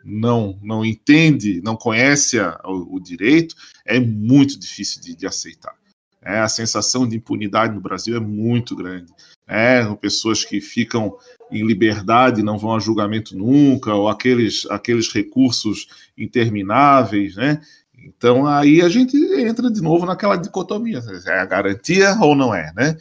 não, 0.04 0.58
não 0.64 0.84
entende, 0.84 1.62
não 1.64 1.76
conhece 1.76 2.40
a, 2.40 2.60
o, 2.66 2.96
o, 2.96 3.00
direito, 3.00 3.54
é 3.86 4.00
muito 4.00 4.60
difícil 4.60 5.00
de, 5.00 5.16
de 5.16 5.28
aceitar. 5.28 5.76
É, 6.24 6.40
a 6.40 6.50
sensação 6.50 7.08
de 7.08 7.18
impunidade 7.18 7.76
no 7.76 7.82
Brasil 7.82 8.18
é 8.18 8.20
muito 8.20 8.76
grande. 8.76 9.14
É, 9.48 9.86
pessoas 9.96 10.44
que 10.44 10.60
ficam 10.60 11.16
em 11.52 11.64
liberdade 11.64 12.42
não 12.42 12.58
vão 12.58 12.76
a 12.76 12.80
julgamento 12.80 13.38
nunca, 13.38 13.94
ou 13.94 14.10
aqueles, 14.10 14.66
aqueles 14.72 15.14
recursos 15.14 15.86
intermináveis, 16.18 17.36
né? 17.36 17.62
Então 18.04 18.48
aí 18.48 18.82
a 18.82 18.90
gente 18.90 19.16
entra 19.40 19.70
de 19.70 19.82
novo 19.82 20.06
naquela 20.06 20.36
dicotomia: 20.36 21.00
é 21.28 21.40
a 21.40 21.46
garantia 21.46 22.18
ou 22.20 22.36
não 22.36 22.56
é, 22.56 22.74
né? 22.76 22.98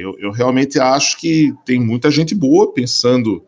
Eu, 0.00 0.16
eu, 0.18 0.30
realmente 0.30 0.78
acho 0.78 1.18
que 1.18 1.54
tem 1.64 1.78
muita 1.78 2.10
gente 2.10 2.34
boa 2.34 2.72
pensando 2.72 3.44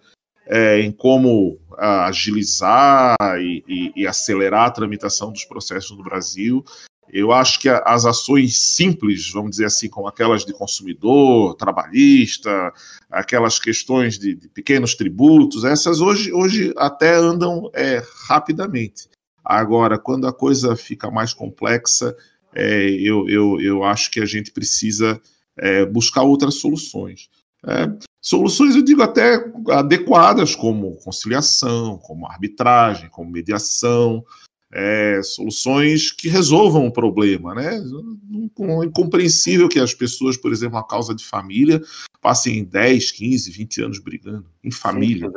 é, 0.47 0.81
em 0.81 0.93
como 0.93 1.59
agilizar 1.79 3.17
e, 3.41 3.65
e, 3.67 3.93
e, 4.03 4.07
acelerar 4.07 4.67
a 4.67 4.71
tramitação 4.71 5.33
dos 5.33 5.45
processos 5.45 5.97
no 5.97 6.05
Brasil. 6.05 6.65
Eu 7.09 7.33
acho 7.33 7.61
que 7.61 7.69
as 7.69 8.07
ações 8.07 8.59
simples, 8.59 9.31
vamos 9.31 9.53
dizer 9.53 9.67
assim, 9.67 9.89
como 9.89 10.09
aquelas 10.09 10.45
de 10.45 10.53
consumidor, 10.53 11.55
trabalhista, 11.57 12.73
aquelas 13.11 13.59
questões 13.59 14.19
de, 14.19 14.35
de 14.35 14.49
pequenos 14.49 14.95
tributos, 14.95 15.65
essas 15.65 16.01
hoje, 16.01 16.33
hoje 16.33 16.73
até 16.77 17.15
andam 17.15 17.71
é, 17.75 18.03
rapidamente. 18.27 19.09
Agora, 19.45 19.99
quando 19.99 20.27
a 20.27 20.33
coisa 20.33 20.77
fica 20.77 21.11
mais 21.11 21.35
complexa, 21.35 22.17
é, 22.55 22.91
eu, 22.91 23.29
eu, 23.29 23.61
eu 23.61 23.85
acho 23.85 24.11
que 24.11 24.21
a 24.21 24.27
gente 24.27 24.51
precisa 24.51 25.21
é, 25.59 25.85
buscar 25.85 26.23
outras 26.23 26.55
soluções. 26.57 27.29
É, 27.67 27.89
soluções, 28.21 28.75
eu 28.75 28.83
digo 28.83 29.03
até 29.03 29.45
adequadas, 29.71 30.55
como 30.55 30.97
conciliação, 30.97 31.99
como 31.99 32.27
arbitragem, 32.27 33.09
como 33.09 33.31
mediação, 33.31 34.25
é, 34.73 35.21
soluções 35.23 36.11
que 36.11 36.29
resolvam 36.29 36.87
o 36.87 36.93
problema. 36.93 37.55
Né? 37.55 37.77
É 37.77 38.85
incompreensível 38.85 39.69
que 39.69 39.79
as 39.79 39.93
pessoas, 39.93 40.37
por 40.37 40.51
exemplo, 40.51 40.79
a 40.79 40.87
causa 40.87 41.15
de 41.15 41.25
família, 41.25 41.81
passem 42.21 42.65
10, 42.65 43.11
15, 43.13 43.51
20 43.51 43.83
anos 43.83 43.99
brigando 43.99 44.47
em 44.65 44.71
família. 44.71 45.29
Sim, 45.29 45.35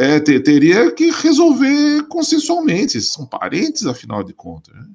é, 0.00 0.14
é, 0.14 0.20
teria 0.20 0.90
que 0.92 1.10
resolver 1.10 2.04
consensualmente, 2.08 3.00
são 3.00 3.26
parentes, 3.26 3.84
afinal 3.86 4.24
de 4.24 4.32
contas. 4.32 4.74
Né? 4.74 4.86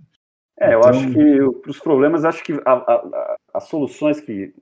É, 0.59 0.73
eu 0.73 0.79
então... 0.79 0.89
acho 0.89 1.11
que 1.11 1.59
para 1.61 1.71
os 1.71 1.79
problemas, 1.79 2.25
acho 2.25 2.43
que 2.43 2.53
a, 2.65 2.73
a, 2.73 3.37
as 3.53 3.63
soluções 3.65 4.19
que 4.19 4.53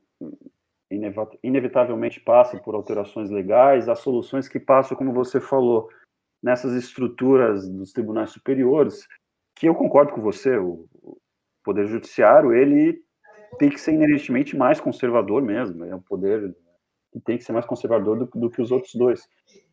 inevitavelmente 1.44 2.20
passam 2.20 2.60
por 2.60 2.76
alterações 2.76 3.30
legais, 3.30 3.90
as 3.90 4.00
soluções 4.00 4.48
que 4.48 4.60
passam, 4.60 4.96
como 4.96 5.12
você 5.12 5.42
falou, 5.42 5.90
nessas 6.42 6.74
estruturas 6.74 7.68
dos 7.68 7.92
tribunais 7.92 8.30
superiores, 8.30 9.08
que 9.56 9.68
eu 9.68 9.76
concordo 9.76 10.14
com 10.14 10.22
você, 10.22 10.58
o 10.58 10.88
poder 11.64 11.88
judiciário, 11.88 12.54
ele 12.54 13.02
tem 13.58 13.70
que 13.70 13.82
ser 13.82 13.94
inerentemente 13.94 14.56
mais 14.56 14.80
conservador 14.80 15.42
mesmo, 15.42 15.84
é 15.84 15.96
um 15.96 16.02
poder 16.02 16.56
que 17.12 17.20
tem 17.20 17.38
que 17.38 17.44
ser 17.44 17.54
mais 17.54 17.66
conservador 17.66 18.18
do, 18.18 18.26
do 18.40 18.50
que 18.50 18.62
os 18.62 18.72
outros 18.72 18.94
dois, 18.94 19.28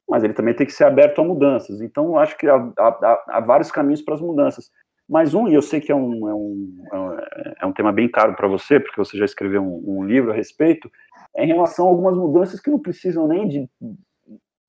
mas 0.08 0.24
ele 0.24 0.32
também 0.32 0.54
tem 0.54 0.66
que 0.66 0.72
ser 0.72 0.84
aberto 0.84 1.20
a 1.20 1.24
mudanças, 1.24 1.80
então 1.80 2.18
acho 2.18 2.36
que 2.36 2.48
há, 2.48 2.56
há, 2.78 3.24
há 3.28 3.40
vários 3.40 3.70
caminhos 3.70 4.02
para 4.02 4.14
as 4.14 4.20
mudanças, 4.20 4.70
mais 5.08 5.34
um, 5.34 5.46
e 5.46 5.54
eu 5.54 5.62
sei 5.62 5.80
que 5.80 5.92
é 5.92 5.94
um, 5.94 6.28
é 6.28 6.34
um, 6.34 7.18
é 7.60 7.66
um 7.66 7.72
tema 7.72 7.92
bem 7.92 8.08
caro 8.08 8.34
para 8.34 8.48
você, 8.48 8.80
porque 8.80 8.96
você 8.96 9.16
já 9.16 9.24
escreveu 9.24 9.62
um, 9.62 9.98
um, 9.98 10.04
livro 10.04 10.30
a 10.30 10.34
respeito, 10.34 10.90
é 11.34 11.44
em 11.44 11.48
relação 11.48 11.86
a 11.86 11.90
algumas 11.90 12.16
mudanças 12.16 12.60
que 12.60 12.70
não 12.70 12.78
precisam 12.78 13.28
nem 13.28 13.46
de. 13.46 13.68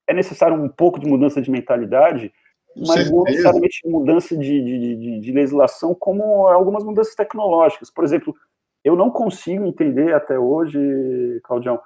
É 0.08 0.14
necessário 0.14 0.56
um 0.56 0.70
pouco 0.70 1.00
de 1.00 1.08
mudança 1.08 1.42
de 1.42 1.50
mentalidade, 1.50 2.32
mas 2.76 3.10
não 3.10 3.24
necessariamente 3.24 3.88
mudança 3.88 4.38
de, 4.38 4.64
de, 4.64 4.96
de, 4.96 5.20
de, 5.20 5.32
legislação, 5.32 5.96
como 5.96 6.48
algumas 6.48 6.84
mudanças 6.84 7.16
tecnológicas. 7.16 7.90
Por 7.90 8.04
exemplo, 8.04 8.36
eu 8.84 8.96
não 8.96 9.10
consigo 9.10 9.66
entender 9.66 10.14
até 10.14 10.38
hoje, 10.38 10.80
Claudião, 11.44 11.80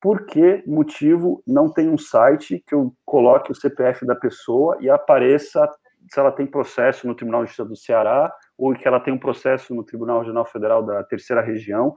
por 0.00 0.26
que 0.26 0.62
motivo 0.66 1.42
não 1.46 1.72
tem 1.72 1.88
um 1.88 1.98
site 1.98 2.62
que 2.66 2.74
eu 2.74 2.92
coloque 3.04 3.50
o 3.50 3.54
CPF 3.54 4.04
da 4.04 4.14
pessoa 4.14 4.76
e 4.80 4.90
apareça 4.90 5.68
se 6.10 6.18
ela 6.18 6.32
tem 6.32 6.46
processo 6.46 7.06
no 7.06 7.14
Tribunal 7.14 7.42
de 7.42 7.48
Justiça 7.48 7.68
do 7.68 7.76
Ceará 7.76 8.32
ou 8.56 8.74
que 8.74 8.86
ela 8.86 9.00
tem 9.00 9.12
um 9.12 9.18
processo 9.18 9.74
no 9.74 9.84
Tribunal 9.84 10.20
Regional 10.20 10.44
Federal 10.44 10.84
da 10.84 11.02
Terceira 11.04 11.42
Região, 11.42 11.94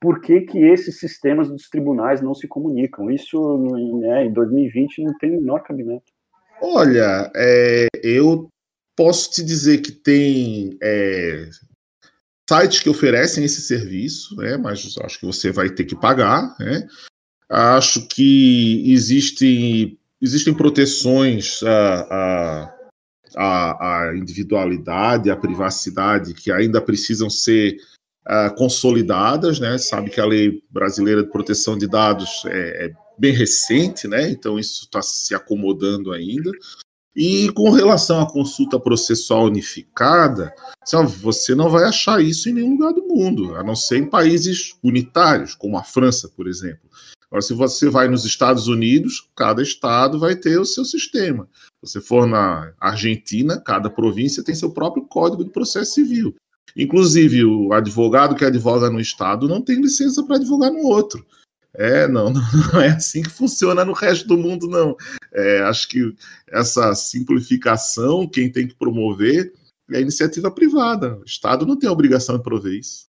por 0.00 0.20
que, 0.20 0.42
que 0.42 0.58
esses 0.58 0.98
sistemas 0.98 1.48
dos 1.48 1.68
tribunais 1.70 2.20
não 2.20 2.34
se 2.34 2.46
comunicam? 2.46 3.10
Isso, 3.10 3.38
né, 4.00 4.26
em 4.26 4.32
2020, 4.32 5.02
não 5.02 5.16
tem 5.16 5.30
o 5.30 5.40
menor 5.40 5.62
cabimento. 5.62 6.04
Olha, 6.60 7.32
é, 7.34 7.86
eu 8.02 8.48
posso 8.94 9.30
te 9.30 9.42
dizer 9.42 9.78
que 9.78 9.90
tem 9.90 10.76
é, 10.82 11.48
sites 12.48 12.80
que 12.80 12.90
oferecem 12.90 13.44
esse 13.44 13.62
serviço, 13.62 14.36
né, 14.36 14.56
mas 14.58 14.94
acho 15.02 15.18
que 15.18 15.26
você 15.26 15.50
vai 15.50 15.70
ter 15.70 15.84
que 15.84 15.96
pagar. 15.96 16.54
Né? 16.60 16.86
Acho 17.48 18.06
que 18.06 18.92
existem, 18.92 19.98
existem 20.20 20.54
proteções 20.54 21.62
a, 21.62 22.73
a, 23.36 24.08
a 24.08 24.16
individualidade, 24.16 25.30
a 25.30 25.36
privacidade, 25.36 26.34
que 26.34 26.50
ainda 26.50 26.80
precisam 26.80 27.28
ser 27.28 27.76
uh, 28.26 28.54
consolidadas, 28.56 29.58
né? 29.58 29.78
Sabe 29.78 30.10
que 30.10 30.20
a 30.20 30.26
lei 30.26 30.62
brasileira 30.70 31.22
de 31.22 31.30
proteção 31.30 31.76
de 31.76 31.86
dados 31.86 32.44
é, 32.46 32.86
é 32.86 32.92
bem 33.18 33.32
recente, 33.32 34.08
né? 34.08 34.30
Então 34.30 34.58
isso 34.58 34.84
está 34.84 35.02
se 35.02 35.34
acomodando 35.34 36.12
ainda. 36.12 36.50
E 37.16 37.48
com 37.52 37.70
relação 37.70 38.20
à 38.20 38.28
consulta 38.28 38.78
processual 38.78 39.44
unificada, 39.44 40.52
você 41.20 41.54
não 41.54 41.70
vai 41.70 41.84
achar 41.84 42.20
isso 42.20 42.48
em 42.48 42.54
nenhum 42.54 42.72
lugar 42.72 42.92
do 42.92 43.06
mundo, 43.06 43.54
a 43.54 43.62
não 43.62 43.76
ser 43.76 43.98
em 43.98 44.06
países 44.06 44.74
unitários, 44.82 45.54
como 45.54 45.78
a 45.78 45.84
França, 45.84 46.28
por 46.28 46.48
exemplo. 46.48 46.90
Agora, 47.34 47.42
se 47.42 47.52
você 47.52 47.90
vai 47.90 48.06
nos 48.06 48.24
Estados 48.24 48.68
Unidos, 48.68 49.28
cada 49.34 49.60
estado 49.60 50.20
vai 50.20 50.36
ter 50.36 50.56
o 50.56 50.64
seu 50.64 50.84
sistema. 50.84 51.48
Se 51.84 51.90
você 51.90 52.00
for 52.00 52.28
na 52.28 52.72
Argentina, 52.78 53.60
cada 53.60 53.90
província 53.90 54.44
tem 54.44 54.54
seu 54.54 54.70
próprio 54.70 55.04
código 55.04 55.42
de 55.42 55.50
processo 55.50 55.94
civil. 55.94 56.32
Inclusive, 56.76 57.44
o 57.44 57.72
advogado 57.72 58.36
que 58.36 58.44
advoga 58.44 58.88
no 58.88 59.00
Estado 59.00 59.48
não 59.48 59.60
tem 59.60 59.80
licença 59.80 60.22
para 60.22 60.36
advogar 60.36 60.70
no 60.70 60.84
outro. 60.86 61.26
É, 61.74 62.06
não, 62.06 62.32
não 62.32 62.80
é 62.80 62.90
assim 62.90 63.20
que 63.20 63.30
funciona 63.30 63.84
no 63.84 63.94
resto 63.94 64.28
do 64.28 64.38
mundo, 64.38 64.68
não. 64.68 64.96
É, 65.32 65.60
acho 65.62 65.88
que 65.88 66.14
essa 66.46 66.94
simplificação, 66.94 68.28
quem 68.28 68.48
tem 68.48 68.68
que 68.68 68.76
promover 68.76 69.52
é 69.90 69.96
a 69.96 70.00
iniciativa 70.00 70.52
privada. 70.52 71.16
O 71.16 71.24
Estado 71.24 71.66
não 71.66 71.76
tem 71.76 71.88
a 71.88 71.92
obrigação 71.92 72.36
de 72.36 72.44
prover 72.44 72.74
isso. 72.74 73.12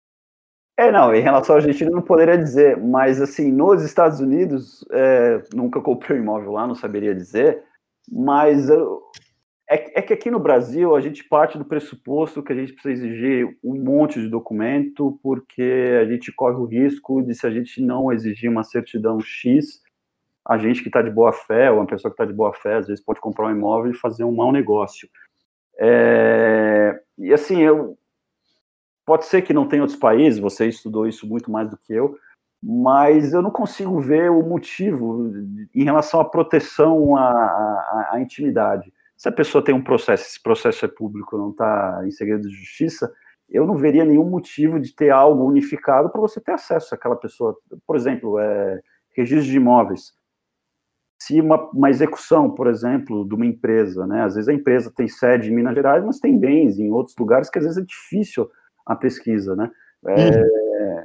É, 0.79 0.93
não, 0.93 1.13
em 1.13 1.19
relação 1.19 1.55
à 1.55 1.59
Argentina 1.59 1.91
não 1.91 2.01
poderia 2.01 2.37
dizer, 2.37 2.77
mas 2.77 3.19
assim, 3.19 3.51
nos 3.51 3.83
Estados 3.83 4.21
Unidos, 4.21 4.85
é, 4.93 5.43
nunca 5.53 5.81
comprei 5.81 6.17
um 6.17 6.21
imóvel 6.21 6.53
lá, 6.53 6.65
não 6.65 6.73
saberia 6.73 7.13
dizer, 7.13 7.61
mas 8.09 8.69
é, 8.69 9.99
é, 9.99 10.01
que 10.01 10.13
aqui 10.13 10.31
no 10.31 10.39
Brasil 10.39 10.95
a 10.95 11.01
gente 11.01 11.21
parte 11.25 11.57
do 11.57 11.65
pressuposto 11.65 12.41
que 12.41 12.53
a 12.53 12.55
gente 12.55 12.71
precisa 12.71 12.93
exigir 12.93 13.57
um 13.61 13.75
monte 13.75 14.21
de 14.21 14.29
documento, 14.29 15.19
porque 15.21 15.99
a 16.01 16.05
gente 16.05 16.31
corre 16.31 16.55
o 16.55 16.63
risco 16.63 17.21
de, 17.23 17.35
se 17.35 17.45
a 17.45 17.51
gente 17.51 17.81
não 17.81 18.09
exigir 18.09 18.49
uma 18.49 18.63
certidão 18.63 19.19
X, 19.19 19.81
a 20.47 20.57
gente 20.57 20.81
que 20.81 20.87
está 20.87 21.01
de 21.01 21.11
boa 21.11 21.33
fé, 21.33 21.69
ou 21.69 21.79
uma 21.79 21.87
pessoa 21.87 22.09
que 22.09 22.13
está 22.13 22.23
de 22.23 22.31
boa 22.31 22.53
fé, 22.53 22.75
às 22.75 22.87
vezes 22.87 23.03
pode 23.03 23.19
comprar 23.19 23.47
um 23.47 23.51
imóvel 23.51 23.91
e 23.91 23.97
fazer 23.97 24.23
um 24.23 24.33
mau 24.33 24.49
negócio. 24.53 25.09
É, 25.77 26.97
e 27.17 27.33
assim, 27.33 27.61
eu, 27.61 27.98
pode 29.09 29.25
ser 29.25 29.41
que 29.41 29.53
não 29.53 29.67
tenha 29.67 29.81
outros 29.81 29.97
países, 29.97 30.39
você 30.39 30.67
estudou 30.67 31.07
isso 31.07 31.25
muito 31.27 31.49
mais 31.49 31.67
do 31.67 31.77
que 31.77 31.91
eu, 31.91 32.15
mas 32.61 33.33
eu 33.33 33.41
não 33.41 33.49
consigo 33.49 33.99
ver 33.99 34.29
o 34.29 34.43
motivo 34.43 35.31
em 35.73 35.83
relação 35.83 36.19
à 36.19 36.25
proteção 36.25 37.17
à, 37.17 37.31
à, 37.31 38.09
à 38.13 38.21
intimidade 38.21 38.93
se 39.19 39.27
a 39.27 39.33
pessoa 39.33 39.61
tem 39.61 39.75
um 39.75 39.83
processo, 39.83 40.23
esse 40.23 40.41
processo 40.41 40.85
é 40.85 40.87
público, 40.87 41.37
não 41.37 41.49
está 41.49 42.01
em 42.05 42.11
segredo 42.11 42.47
de 42.47 42.55
justiça, 42.55 43.11
eu 43.49 43.67
não 43.67 43.75
veria 43.75 44.05
nenhum 44.05 44.23
motivo 44.23 44.79
de 44.79 44.95
ter 44.95 45.09
algo 45.09 45.43
unificado 45.43 46.09
para 46.09 46.21
você 46.21 46.39
ter 46.39 46.53
acesso 46.53 46.95
àquela 46.95 47.17
pessoa. 47.17 47.53
Por 47.85 47.97
exemplo, 47.97 48.39
é, 48.39 48.79
registro 49.13 49.51
de 49.51 49.57
imóveis. 49.57 50.13
Se 51.21 51.41
uma, 51.41 51.69
uma, 51.71 51.89
execução, 51.89 52.49
por 52.49 52.67
exemplo, 52.67 53.27
de 53.27 53.35
uma 53.35 53.45
empresa, 53.45 54.07
né? 54.07 54.23
Às 54.23 54.35
vezes 54.35 54.47
a 54.47 54.53
empresa 54.53 54.89
tem 54.95 55.09
sede 55.09 55.51
em 55.51 55.53
Minas 55.53 55.75
Gerais, 55.75 56.01
mas 56.05 56.21
tem 56.21 56.39
bens 56.39 56.79
em 56.79 56.89
outros 56.89 57.13
lugares 57.19 57.49
que 57.49 57.59
às 57.59 57.65
vezes 57.65 57.77
é 57.77 57.85
difícil 57.85 58.49
a 58.85 58.95
pesquisa, 58.95 59.55
né? 59.55 59.69
É, 60.07 60.39
uhum. 60.39 61.03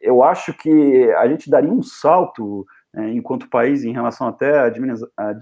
Eu 0.00 0.22
acho 0.22 0.54
que 0.54 1.12
a 1.18 1.28
gente 1.28 1.50
daria 1.50 1.70
um 1.70 1.82
salto 1.82 2.66
é, 2.94 3.10
enquanto 3.10 3.50
país 3.50 3.84
em 3.84 3.92
relação 3.92 4.26
até 4.26 4.58
a, 4.58 4.72
a 5.18 5.34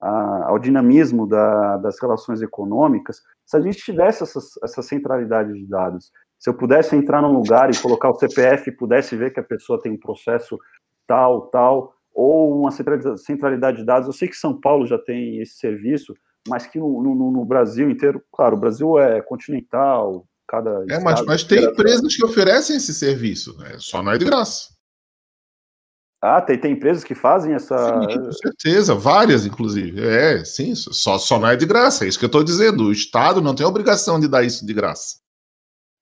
a, 0.00 0.48
ao 0.48 0.58
dinamismo 0.58 1.26
da, 1.26 1.76
das 1.76 2.00
relações 2.00 2.40
econômicas, 2.40 3.22
se 3.44 3.56
a 3.56 3.60
gente 3.60 3.78
tivesse 3.78 4.22
essa, 4.22 4.38
essa 4.62 4.82
centralidade 4.82 5.52
de 5.52 5.66
dados, 5.66 6.10
se 6.38 6.48
eu 6.48 6.54
pudesse 6.54 6.96
entrar 6.96 7.20
num 7.20 7.32
lugar 7.32 7.70
e 7.70 7.78
colocar 7.78 8.08
o 8.08 8.14
CPF 8.14 8.70
e 8.70 8.76
pudesse 8.76 9.14
ver 9.14 9.30
que 9.32 9.40
a 9.40 9.44
pessoa 9.44 9.80
tem 9.80 9.92
um 9.92 9.98
processo 9.98 10.58
tal, 11.06 11.48
tal, 11.48 11.94
ou 12.14 12.58
uma 12.58 12.70
centralidade 12.70 13.78
de 13.78 13.84
dados, 13.84 14.06
eu 14.06 14.12
sei 14.12 14.28
que 14.28 14.36
São 14.36 14.58
Paulo 14.58 14.86
já 14.86 14.98
tem 14.98 15.40
esse 15.40 15.58
serviço, 15.58 16.14
mas 16.48 16.66
que 16.66 16.78
no, 16.78 17.02
no, 17.02 17.30
no 17.30 17.44
Brasil 17.44 17.90
inteiro, 17.90 18.22
claro, 18.32 18.56
o 18.56 18.60
Brasil 18.60 18.98
é 18.98 19.20
continental, 19.20 20.24
cada. 20.50 20.84
É, 20.90 20.98
mas, 20.98 21.24
mas 21.24 21.44
tem 21.44 21.64
empresas 21.64 22.16
que 22.16 22.24
oferecem 22.24 22.76
esse 22.76 22.92
serviço, 22.92 23.56
né? 23.58 23.76
só 23.78 24.02
não 24.02 24.10
é 24.10 24.18
de 24.18 24.24
graça. 24.24 24.74
Ah, 26.22 26.42
tem, 26.42 26.58
tem 26.58 26.72
empresas 26.72 27.02
que 27.02 27.14
fazem 27.14 27.54
essa. 27.54 27.76
Sim, 28.02 28.20
com 28.20 28.32
certeza, 28.32 28.94
várias, 28.94 29.46
inclusive. 29.46 30.06
É, 30.06 30.44
sim, 30.44 30.74
só, 30.74 31.16
só 31.16 31.38
não 31.38 31.48
é 31.48 31.56
de 31.56 31.64
graça, 31.64 32.04
é 32.04 32.08
isso 32.08 32.18
que 32.18 32.24
eu 32.24 32.28
estou 32.28 32.44
dizendo. 32.44 32.84
O 32.84 32.92
Estado 32.92 33.40
não 33.40 33.54
tem 33.54 33.64
obrigação 33.64 34.18
de 34.20 34.28
dar 34.28 34.42
isso 34.42 34.66
de 34.66 34.74
graça. 34.74 35.20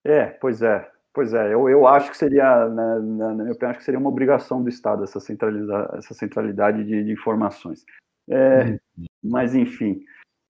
É, 0.04 0.26
pois 0.26 0.62
é. 0.62 0.90
Pois 1.14 1.34
é, 1.34 1.52
eu, 1.52 1.68
eu 1.68 1.86
acho 1.86 2.10
que 2.10 2.16
seria, 2.16 2.68
na, 2.68 2.98
na, 3.00 3.28
na 3.28 3.34
minha 3.34 3.52
opinião, 3.52 3.70
acho 3.70 3.80
que 3.80 3.84
seria 3.84 3.98
uma 3.98 4.08
obrigação 4.08 4.62
do 4.62 4.68
Estado 4.68 5.02
essa, 5.02 5.18
centraliza, 5.18 5.90
essa 5.94 6.14
centralidade 6.14 6.84
de, 6.84 7.02
de 7.02 7.12
informações. 7.12 7.84
É, 8.30 8.64
uhum. 8.64 8.78
Mas, 9.24 9.54
enfim. 9.54 10.00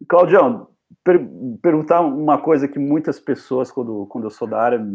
Claudião, 0.07 0.69
per, 1.05 1.21
perguntar 1.63 2.01
uma 2.01 2.41
coisa 2.41 2.69
que 2.69 2.79
muitas 2.79 3.19
pessoas, 3.21 3.71
quando, 3.71 4.07
quando 4.07 4.25
eu 4.25 4.31
sou 4.31 4.49
da 4.49 4.61
área, 4.61 4.87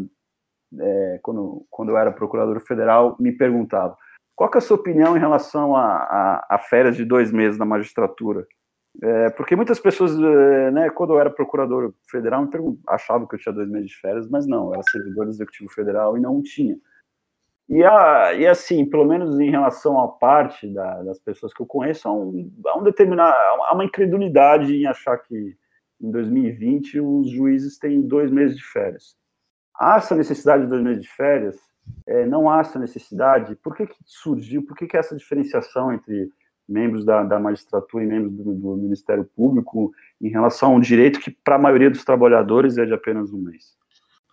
é, 0.80 1.20
quando, 1.22 1.66
quando 1.70 1.90
eu 1.90 1.98
era 1.98 2.12
procurador 2.12 2.60
federal, 2.60 3.16
me 3.18 3.32
perguntavam. 3.32 3.96
Qual 4.34 4.50
é 4.52 4.58
a 4.58 4.60
sua 4.60 4.76
opinião 4.76 5.16
em 5.16 5.20
relação 5.20 5.76
a, 5.76 5.84
a, 5.84 6.46
a 6.50 6.58
férias 6.58 6.96
de 6.96 7.04
dois 7.04 7.30
meses 7.30 7.58
na 7.58 7.64
magistratura? 7.64 8.46
É, 9.02 9.30
porque 9.30 9.56
muitas 9.56 9.80
pessoas, 9.80 10.12
é, 10.16 10.70
né, 10.70 10.90
quando 10.90 11.14
eu 11.14 11.20
era 11.20 11.30
procurador 11.30 11.92
federal, 12.08 12.48
achavam 12.88 13.26
que 13.26 13.34
eu 13.34 13.38
tinha 13.38 13.52
dois 13.52 13.68
meses 13.68 13.90
de 13.90 13.96
férias, 13.96 14.28
mas 14.28 14.46
não, 14.46 14.68
eu 14.68 14.74
era 14.74 14.82
servidor 14.84 15.28
executivo 15.28 15.70
federal 15.72 16.16
e 16.16 16.20
não 16.20 16.42
tinha. 16.42 16.76
E, 17.68 17.82
a, 17.82 18.34
e 18.34 18.46
assim, 18.46 18.84
pelo 18.84 19.04
menos 19.04 19.38
em 19.40 19.50
relação 19.50 19.98
à 20.00 20.08
parte 20.08 20.68
da, 20.68 21.02
das 21.02 21.18
pessoas 21.18 21.52
que 21.52 21.62
eu 21.62 21.66
conheço, 21.66 22.06
há 22.06 22.12
um, 22.12 22.52
há 22.66 22.78
um 22.78 23.20
há 23.20 23.72
uma 23.72 23.84
incredulidade 23.84 24.74
em 24.74 24.86
achar 24.86 25.18
que 25.18 25.56
em 26.00 26.10
2020 26.10 27.00
os 27.00 27.30
juízes 27.30 27.78
têm 27.78 28.02
dois 28.02 28.30
meses 28.30 28.56
de 28.56 28.64
férias. 28.64 29.16
Há 29.76 29.96
essa 29.96 30.14
necessidade 30.14 30.64
de 30.64 30.68
dois 30.68 30.82
meses 30.82 31.02
de 31.02 31.08
férias? 31.08 31.56
é, 32.06 32.26
não 32.26 32.50
há 32.50 32.60
essa 32.60 32.78
necessidade, 32.78 33.56
por 33.56 33.74
que, 33.74 33.86
que 33.86 33.96
surgiu, 34.04 34.64
por 34.64 34.76
que, 34.76 34.86
que 34.86 34.96
essa 34.96 35.16
diferenciação 35.16 35.92
entre 35.92 36.28
membros 36.68 37.04
da, 37.04 37.22
da 37.22 37.38
magistratura 37.38 38.04
e 38.04 38.06
membros 38.06 38.32
do, 38.32 38.54
do, 38.54 38.76
Ministério 38.76 39.24
Público 39.36 39.92
em 40.20 40.28
relação 40.28 40.72
a 40.72 40.76
um 40.76 40.80
direito 40.80 41.20
que, 41.20 41.30
para 41.30 41.56
a 41.56 41.58
maioria 41.58 41.90
dos 41.90 42.04
trabalhadores, 42.04 42.78
é 42.78 42.86
de 42.86 42.94
apenas 42.94 43.32
um 43.32 43.38
mês? 43.38 43.74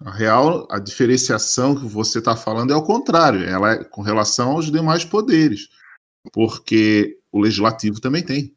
A 0.03 0.11
real, 0.11 0.67
a 0.71 0.79
diferenciação 0.79 1.75
que 1.75 1.85
você 1.85 2.19
está 2.19 2.35
falando 2.35 2.73
é 2.73 2.75
o 2.75 2.83
contrário, 2.83 3.43
ela 3.43 3.73
é 3.73 3.83
com 3.83 4.01
relação 4.01 4.51
aos 4.51 4.71
demais 4.71 5.05
poderes, 5.05 5.67
porque 6.33 7.19
o 7.31 7.39
legislativo 7.39 7.99
também 7.99 8.23
tem. 8.23 8.55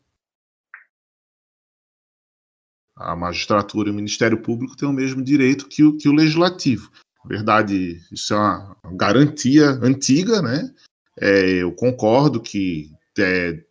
A 2.97 3.17
magistratura 3.17 3.89
e 3.89 3.93
o 3.93 3.95
Ministério 3.95 4.41
Público 4.41 4.77
têm 4.77 4.89
o 4.89 4.93
mesmo 4.93 5.23
direito 5.23 5.69
que 5.69 5.83
o, 5.83 5.97
que 5.97 6.09
o 6.09 6.13
legislativo. 6.13 6.91
Na 7.25 7.29
verdade, 7.29 8.01
isso 8.13 8.35
é 8.35 8.37
uma 8.37 8.77
garantia 8.93 9.71
antiga, 9.83 10.41
né? 10.43 10.73
É, 11.19 11.63
eu 11.63 11.73
concordo 11.73 12.41
que 12.41 12.91
é, 13.19 13.65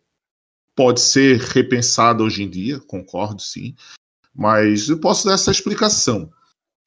pode 0.74 1.00
ser 1.00 1.38
repensado 1.38 2.24
hoje 2.24 2.42
em 2.42 2.50
dia, 2.50 2.80
concordo 2.80 3.40
sim, 3.40 3.74
mas 4.34 4.88
eu 4.88 4.98
posso 4.98 5.26
dar 5.26 5.34
essa 5.34 5.50
explicação. 5.50 6.30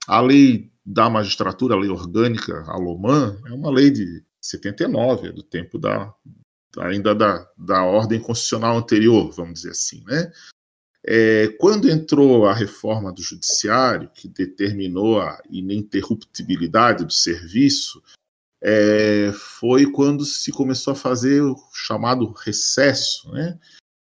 A 0.07 0.19
lei 0.19 0.71
da 0.85 1.09
magistratura, 1.09 1.75
a 1.75 1.79
lei 1.79 1.89
orgânica, 1.89 2.63
a 2.67 2.77
LOMAN, 2.77 3.39
é 3.45 3.53
uma 3.53 3.69
lei 3.69 3.91
de 3.91 4.23
79, 4.41 5.27
é 5.27 5.31
do 5.31 5.43
tempo 5.43 5.77
da, 5.77 6.13
ainda 6.79 7.13
da, 7.13 7.47
da 7.57 7.83
ordem 7.83 8.19
constitucional 8.19 8.77
anterior, 8.77 9.31
vamos 9.31 9.55
dizer 9.55 9.71
assim, 9.71 10.03
né? 10.05 10.31
É, 11.09 11.47
quando 11.57 11.89
entrou 11.89 12.45
a 12.45 12.53
reforma 12.53 13.13
do 13.13 13.21
judiciário, 13.21 14.11
que 14.13 14.27
determinou 14.27 15.21
a 15.21 15.41
ininterruptibilidade 15.49 17.05
do 17.05 17.13
serviço, 17.13 18.03
é, 18.61 19.31
foi 19.33 19.89
quando 19.89 20.25
se 20.25 20.51
começou 20.51 20.91
a 20.91 20.95
fazer 20.95 21.41
o 21.41 21.55
chamado 21.71 22.29
recesso, 22.33 23.31
né? 23.31 23.57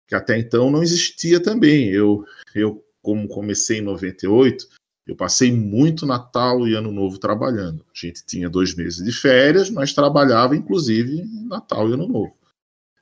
que 0.08 0.16
até 0.16 0.40
então 0.40 0.72
não 0.72 0.82
existia 0.82 1.40
também. 1.40 1.90
Eu, 1.90 2.26
eu 2.56 2.84
como 3.04 3.28
comecei 3.28 3.78
em 3.78 3.82
98, 3.82 4.68
eu 5.06 5.16
passei 5.16 5.52
muito 5.52 6.08
Natal 6.08 6.68
e 6.68 6.74
Ano 6.74 6.92
Novo 6.92 7.20
trabalhando. 7.20 7.86
A 7.88 8.08
gente 8.08 8.26
tinha 8.26 8.50
dois 8.50 8.74
meses 8.74 9.06
de 9.06 9.12
férias, 9.12 9.70
mas 9.70 9.94
trabalhava 9.94 10.56
inclusive 10.56 11.24
Natal 11.48 11.88
e 11.90 11.94
Ano 11.94 12.08
Novo. 12.08 12.36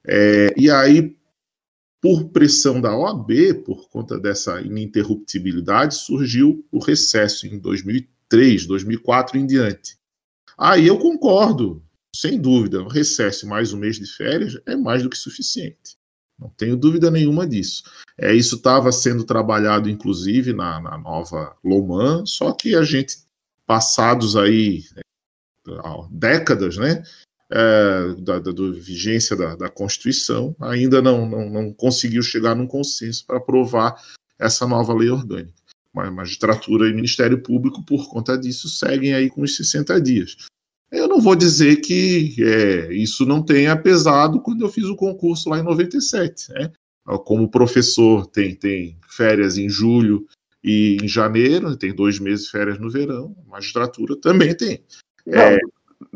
É, 0.05 0.53
e 0.57 0.69
aí, 0.69 1.15
por 2.07 2.29
pressão 2.29 2.79
da 2.79 2.95
OAB, 2.95 3.65
por 3.65 3.89
conta 3.89 4.17
dessa 4.17 4.61
ininterruptibilidade, 4.61 5.93
surgiu 5.93 6.65
o 6.71 6.79
recesso 6.79 7.45
em 7.45 7.59
2003, 7.59 8.65
2004 8.65 9.37
em 9.37 9.45
diante. 9.45 9.97
Aí 10.57 10.87
eu 10.87 10.97
concordo, 10.97 11.83
sem 12.15 12.39
dúvida, 12.39 12.81
o 12.81 12.87
recesso 12.87 13.45
mais 13.45 13.73
um 13.73 13.77
mês 13.77 13.97
de 13.97 14.05
férias 14.05 14.57
é 14.65 14.73
mais 14.77 15.03
do 15.03 15.09
que 15.09 15.17
suficiente. 15.17 15.97
Não 16.39 16.47
tenho 16.47 16.77
dúvida 16.77 17.11
nenhuma 17.11 17.45
disso. 17.45 17.83
É, 18.17 18.33
isso 18.33 18.55
estava 18.55 18.89
sendo 18.93 19.25
trabalhado, 19.25 19.89
inclusive, 19.89 20.53
na, 20.53 20.79
na 20.79 20.97
nova 20.97 21.57
Loman, 21.61 22.25
só 22.25 22.53
que 22.53 22.73
a 22.73 22.83
gente, 22.83 23.17
passados 23.65 24.37
aí 24.37 24.85
é, 24.95 25.01
décadas, 26.09 26.77
né, 26.77 27.03
é, 27.51 28.15
da, 28.19 28.39
da, 28.39 28.51
vigência 28.73 29.35
da, 29.35 29.55
da 29.55 29.69
Constituição, 29.69 30.55
ainda 30.59 31.01
não, 31.01 31.27
não, 31.27 31.49
não 31.49 31.73
conseguiu 31.73 32.21
chegar 32.21 32.55
num 32.55 32.67
consenso 32.67 33.25
para 33.25 33.37
aprovar 33.37 33.95
essa 34.37 34.67
nova 34.67 34.93
lei 34.93 35.09
orgânica. 35.09 35.57
Mas 35.93 36.13
magistratura 36.13 36.87
e 36.87 36.93
Ministério 36.93 37.41
Público, 37.41 37.83
por 37.83 38.09
conta 38.09 38.37
disso, 38.37 38.69
seguem 38.69 39.13
aí 39.13 39.29
com 39.29 39.41
os 39.41 39.55
60 39.55 39.99
dias. 40.01 40.37
Eu 40.91 41.07
não 41.07 41.19
vou 41.19 41.35
dizer 41.35 41.77
que 41.77 42.35
é, 42.39 42.93
isso 42.93 43.25
não 43.25 43.43
tenha 43.43 43.75
pesado 43.75 44.41
quando 44.41 44.61
eu 44.61 44.69
fiz 44.69 44.85
o 44.85 44.95
concurso 44.95 45.49
lá 45.49 45.59
em 45.59 45.63
97. 45.63 46.51
Né? 46.53 46.71
Como 47.25 47.49
professor, 47.49 48.27
tem, 48.27 48.55
tem 48.55 48.97
férias 49.09 49.57
em 49.57 49.69
julho 49.69 50.27
E 50.63 50.97
em 51.01 51.07
janeiro, 51.07 51.75
tem 51.75 51.93
dois 51.93 52.19
meses 52.19 52.45
de 52.45 52.51
férias 52.51 52.79
no 52.79 52.89
verão, 52.89 53.35
magistratura 53.47 54.15
também 54.19 54.55
tem. 54.55 54.83
É, 55.27 55.57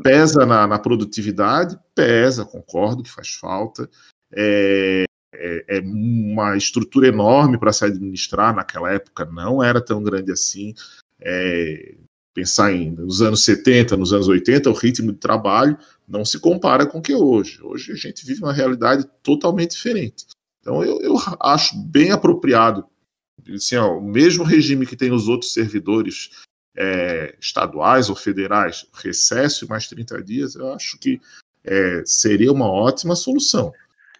pesa 0.04 0.46
na, 0.46 0.68
na, 0.68 0.80
produtividade, 0.80 1.78
pesa, 1.96 2.46
concordo 2.46 3.04
que 3.04 3.12
faz 3.12 3.30
falta. 3.30 3.90
É, 4.32 5.06
é, 5.34 5.78
é 5.78 5.80
uma 5.82 6.56
estrutura 6.56 7.08
enorme 7.08 7.58
para 7.58 7.74
se 7.74 7.86
administrar, 7.86 8.56
naquela 8.56 8.92
época 8.92 9.26
não 9.26 9.64
era 9.64 9.82
tão 9.82 10.04
grande 10.04 10.32
assim. 10.32 10.74
É, 11.20 11.96
pensar 12.34 12.72
em 12.74 12.92
nos 12.92 13.22
anos 13.22 13.44
70, 13.44 13.98
nos 13.98 14.14
anos 14.14 14.28
80, 14.28 14.70
o 14.70 14.74
ritmo 14.74 15.12
de 15.12 15.18
trabalho 15.18 15.78
não 16.08 16.24
se 16.24 16.40
compara 16.40 16.86
com 16.86 17.00
o 17.00 17.02
que 17.02 17.12
é 17.12 17.18
hoje. 17.18 17.60
Hoje 17.62 17.92
a 17.92 17.96
gente 17.96 18.26
vive 18.26 18.42
uma 18.42 18.54
realidade 18.54 19.06
totalmente 19.22 19.72
diferente. 19.72 20.26
Então 20.62 20.84
eu, 20.84 21.00
eu 21.02 21.16
acho 21.42 21.78
bem 21.78 22.12
apropriado 22.12 22.86
assim, 23.50 23.76
ó, 23.76 23.98
o 23.98 24.02
mesmo 24.02 24.44
regime 24.44 24.86
que 24.86 24.96
tem 24.96 25.12
os 25.12 25.28
outros 25.28 25.54
servidores 25.54 26.30
é, 26.76 27.36
estaduais 27.40 28.10
ou 28.10 28.16
federais, 28.16 28.86
recesso 28.94 29.68
mais 29.68 29.88
30 29.88 30.22
dias, 30.22 30.56
eu 30.56 30.74
acho 30.74 30.98
que 30.98 31.20
é, 31.64 32.04
seria 32.06 32.52
uma 32.52 32.70
ótima 32.70 33.16
solução. 33.16 33.74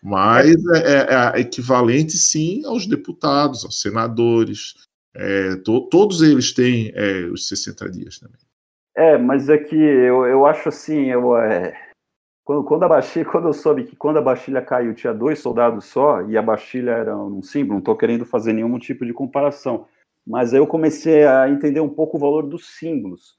Mas 0.04 0.56
é, 0.74 1.34
é, 1.34 1.38
é 1.38 1.40
equivalente, 1.40 2.14
sim, 2.14 2.66
aos 2.66 2.88
deputados, 2.88 3.64
aos 3.64 3.82
senadores. 3.82 4.76
É, 5.14 5.56
to, 5.58 5.88
todos 5.90 6.22
eles 6.22 6.54
têm 6.54 6.92
é, 6.96 7.26
os 7.26 7.48
60 7.48 7.90
dias 7.90 8.20
também. 8.20 8.40
É, 8.96 9.18
mas 9.18 9.48
é 9.48 9.58
que 9.58 9.76
eu, 9.76 10.26
eu 10.26 10.46
acho 10.46 10.70
assim, 10.70 11.12
eu, 11.12 11.34
quando, 12.44 12.64
quando, 12.64 12.84
a 12.84 12.90
Bastilha, 12.90 13.26
quando 13.26 13.48
eu 13.48 13.54
soube 13.54 13.84
que 13.84 13.96
quando 13.96 14.18
a 14.18 14.22
Bastilha 14.22 14.62
caiu 14.62 14.94
tinha 14.94 15.14
dois 15.14 15.40
soldados 15.40 15.86
só, 15.86 16.22
e 16.24 16.38
a 16.38 16.42
Bastilha 16.42 16.92
era 16.92 17.16
um 17.16 17.42
símbolo, 17.42 17.74
não 17.74 17.80
estou 17.80 17.96
querendo 17.96 18.26
fazer 18.26 18.54
nenhum 18.54 18.78
tipo 18.80 19.06
de 19.06 19.14
comparação, 19.14 19.88
mas 20.26 20.54
eu 20.54 20.68
comecei 20.68 21.26
a 21.26 21.50
entender 21.50 21.80
um 21.80 21.90
pouco 21.90 22.18
o 22.18 22.20
valor 22.20 22.48
dos 22.48 22.78
símbolos. 22.78 23.36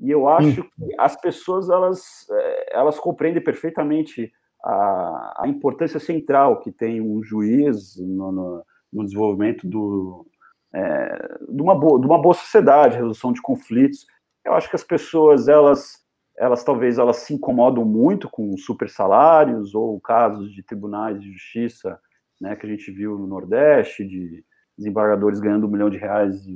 E 0.00 0.10
eu 0.10 0.28
acho 0.28 0.62
que 0.62 0.94
as 0.98 1.14
pessoas 1.20 1.70
elas, 1.70 2.26
é, 2.30 2.78
elas 2.78 2.98
compreendem 2.98 3.42
perfeitamente 3.42 4.32
a, 4.64 5.42
a 5.44 5.48
importância 5.48 6.00
central 6.00 6.60
que 6.60 6.72
tem 6.72 7.00
um 7.00 7.22
juiz 7.22 7.96
no, 7.98 8.32
no, 8.32 8.64
no 8.92 9.04
desenvolvimento 9.04 9.66
do, 9.66 10.26
é, 10.74 11.38
de, 11.48 11.62
uma 11.62 11.78
boa, 11.78 12.00
de 12.00 12.06
uma 12.06 12.20
boa 12.20 12.34
sociedade, 12.34 12.96
resolução 12.96 13.32
de 13.32 13.40
conflitos. 13.40 14.06
Eu 14.44 14.54
acho 14.54 14.68
que 14.68 14.76
as 14.76 14.84
pessoas 14.84 15.48
elas 15.48 16.02
elas 16.36 16.64
talvez 16.64 16.98
elas 16.98 17.18
se 17.18 17.34
incomodam 17.34 17.84
muito 17.84 18.28
com 18.28 18.56
super 18.56 18.88
salários 18.88 19.74
ou 19.74 20.00
casos 20.00 20.50
de 20.52 20.62
tribunais 20.62 21.20
de 21.20 21.30
justiça, 21.30 22.00
né, 22.40 22.56
que 22.56 22.66
a 22.66 22.68
gente 22.68 22.90
viu 22.90 23.18
no 23.18 23.26
Nordeste, 23.26 24.04
de 24.04 24.44
desembargadores 24.76 25.40
ganhando 25.40 25.66
um 25.66 25.70
milhão 25.70 25.90
de 25.90 25.98
reais 25.98 26.46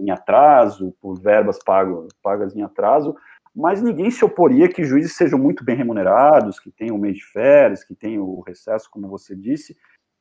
em 0.00 0.10
atraso, 0.10 0.94
por 1.00 1.20
verbas 1.20 1.58
pago, 1.62 2.08
pagas 2.22 2.56
em 2.56 2.62
atraso, 2.62 3.14
mas 3.54 3.82
ninguém 3.82 4.10
se 4.10 4.24
oporia 4.24 4.68
que 4.68 4.84
juízes 4.84 5.16
sejam 5.16 5.38
muito 5.38 5.64
bem 5.64 5.76
remunerados, 5.76 6.60
que 6.60 6.70
tenham 6.70 6.96
o 6.96 6.98
mês 6.98 7.16
de 7.16 7.24
férias, 7.24 7.84
que 7.84 7.94
tenham 7.94 8.22
o 8.22 8.40
recesso, 8.40 8.88
como 8.90 9.08
você 9.08 9.34
disse, 9.34 9.76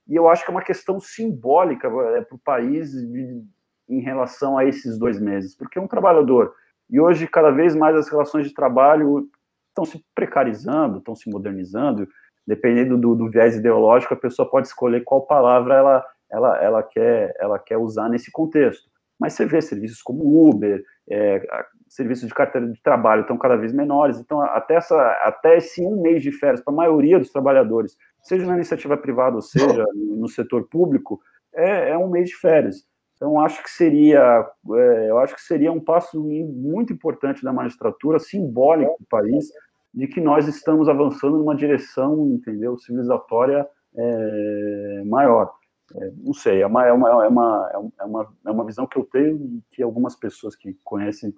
e 0.07 0.15
eu 0.15 0.27
acho 0.29 0.43
que 0.43 0.49
é 0.49 0.53
uma 0.53 0.63
questão 0.63 0.99
simbólica 0.99 1.87
é, 1.87 2.21
para 2.21 2.35
o 2.35 2.39
país 2.39 2.91
de, 2.91 3.43
em 3.89 3.99
relação 3.99 4.57
a 4.57 4.65
esses 4.65 4.97
dois 4.97 5.19
meses, 5.19 5.55
porque 5.55 5.79
um 5.79 5.87
trabalhador 5.87 6.53
e 6.89 6.99
hoje, 6.99 7.27
cada 7.27 7.51
vez 7.51 7.75
mais, 7.75 7.95
as 7.95 8.07
relações 8.09 8.47
de 8.47 8.53
trabalho 8.53 9.29
estão 9.69 9.85
se 9.85 10.03
precarizando, 10.15 10.99
estão 10.99 11.15
se 11.15 11.29
modernizando. 11.29 12.07
Dependendo 12.45 12.97
do, 12.97 13.13
do, 13.13 13.29
viés 13.29 13.57
ideológico, 13.57 14.13
a 14.13 14.17
pessoa 14.17 14.49
pode 14.49 14.67
escolher 14.67 15.03
qual 15.03 15.27
palavra 15.27 15.75
ela, 15.75 16.05
ela, 16.31 16.57
ela, 16.61 16.83
quer, 16.83 17.33
ela 17.39 17.57
quer 17.59 17.77
usar 17.77 18.09
nesse 18.09 18.31
contexto. 18.31 18.89
Mas 19.19 19.33
você 19.33 19.45
vê 19.45 19.61
serviços 19.61 20.01
como 20.01 20.47
Uber, 20.47 20.83
é, 21.09 21.41
serviços 21.87 22.27
de 22.27 22.33
carteira 22.33 22.67
de 22.67 22.81
trabalho 22.81 23.21
estão 23.21 23.37
cada 23.37 23.55
vez 23.55 23.73
menores. 23.73 24.19
Então, 24.19 24.41
até, 24.41 24.75
essa, 24.75 24.95
até 25.23 25.57
esse 25.57 25.81
um 25.85 26.01
mês 26.01 26.21
de 26.21 26.31
férias, 26.31 26.61
para 26.61 26.73
a 26.73 26.77
maioria 26.77 27.17
dos 27.17 27.31
trabalhadores, 27.31 27.97
seja 28.21 28.45
na 28.45 28.55
iniciativa 28.55 28.97
privada 28.97 29.35
ou 29.35 29.41
seja 29.41 29.85
no 29.95 30.27
setor 30.27 30.67
público, 30.67 31.19
é, 31.53 31.91
é 31.91 31.97
um 31.97 32.09
mês 32.09 32.29
de 32.29 32.35
férias. 32.35 32.85
Então, 33.15 33.39
acho 33.39 33.63
que 33.63 33.71
seria, 33.71 34.47
é, 34.75 35.09
eu 35.09 35.17
acho 35.17 35.33
que 35.33 35.41
seria 35.41 35.71
um 35.71 35.79
passo 35.79 36.21
muito 36.21 36.93
importante 36.93 37.43
da 37.43 37.51
magistratura, 37.51 38.19
simbólico 38.19 38.95
do 38.99 39.07
país, 39.07 39.47
de 39.91 40.07
que 40.07 40.21
nós 40.21 40.47
estamos 40.47 40.87
avançando 40.87 41.37
numa 41.37 41.55
direção, 41.55 42.27
entendeu, 42.27 42.77
civilizatória 42.77 43.67
é, 43.95 45.03
maior. 45.05 45.51
É, 45.95 46.11
não 46.17 46.33
sei, 46.33 46.61
é 46.61 46.67
uma, 46.67 46.85
é, 46.85 46.91
uma, 46.91 47.09
é, 47.09 47.27
uma, 47.27 47.71
é, 47.73 48.03
uma, 48.03 48.33
é 48.45 48.51
uma 48.51 48.65
visão 48.65 48.85
que 48.85 48.97
eu 48.97 49.03
tenho 49.03 49.35
e 49.35 49.63
que 49.71 49.81
algumas 49.81 50.15
pessoas 50.15 50.55
que 50.55 50.77
conhecem 50.83 51.33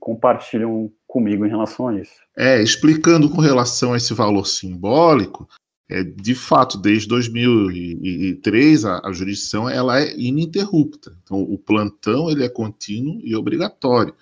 compartilham 0.00 0.90
comigo 1.06 1.46
em 1.46 1.48
relação 1.48 1.88
a 1.88 2.00
isso. 2.00 2.20
É, 2.36 2.60
explicando 2.60 3.30
com 3.30 3.40
relação 3.40 3.92
a 3.92 3.96
esse 3.96 4.12
valor 4.12 4.44
simbólico, 4.46 5.48
é, 5.88 6.02
de 6.02 6.34
fato, 6.34 6.78
desde 6.78 7.08
2003, 7.08 8.84
a, 8.84 9.00
a, 9.04 9.12
jurisdição 9.12 9.68
ela 9.68 10.00
é 10.00 10.16
ininterrupta. 10.16 11.16
Então, 11.22 11.40
o 11.40 11.58
plantão 11.58 12.30
ele 12.30 12.44
é 12.44 12.48
contínuo 12.48 13.20
e 13.22 13.34
obrigatório. 13.34 14.14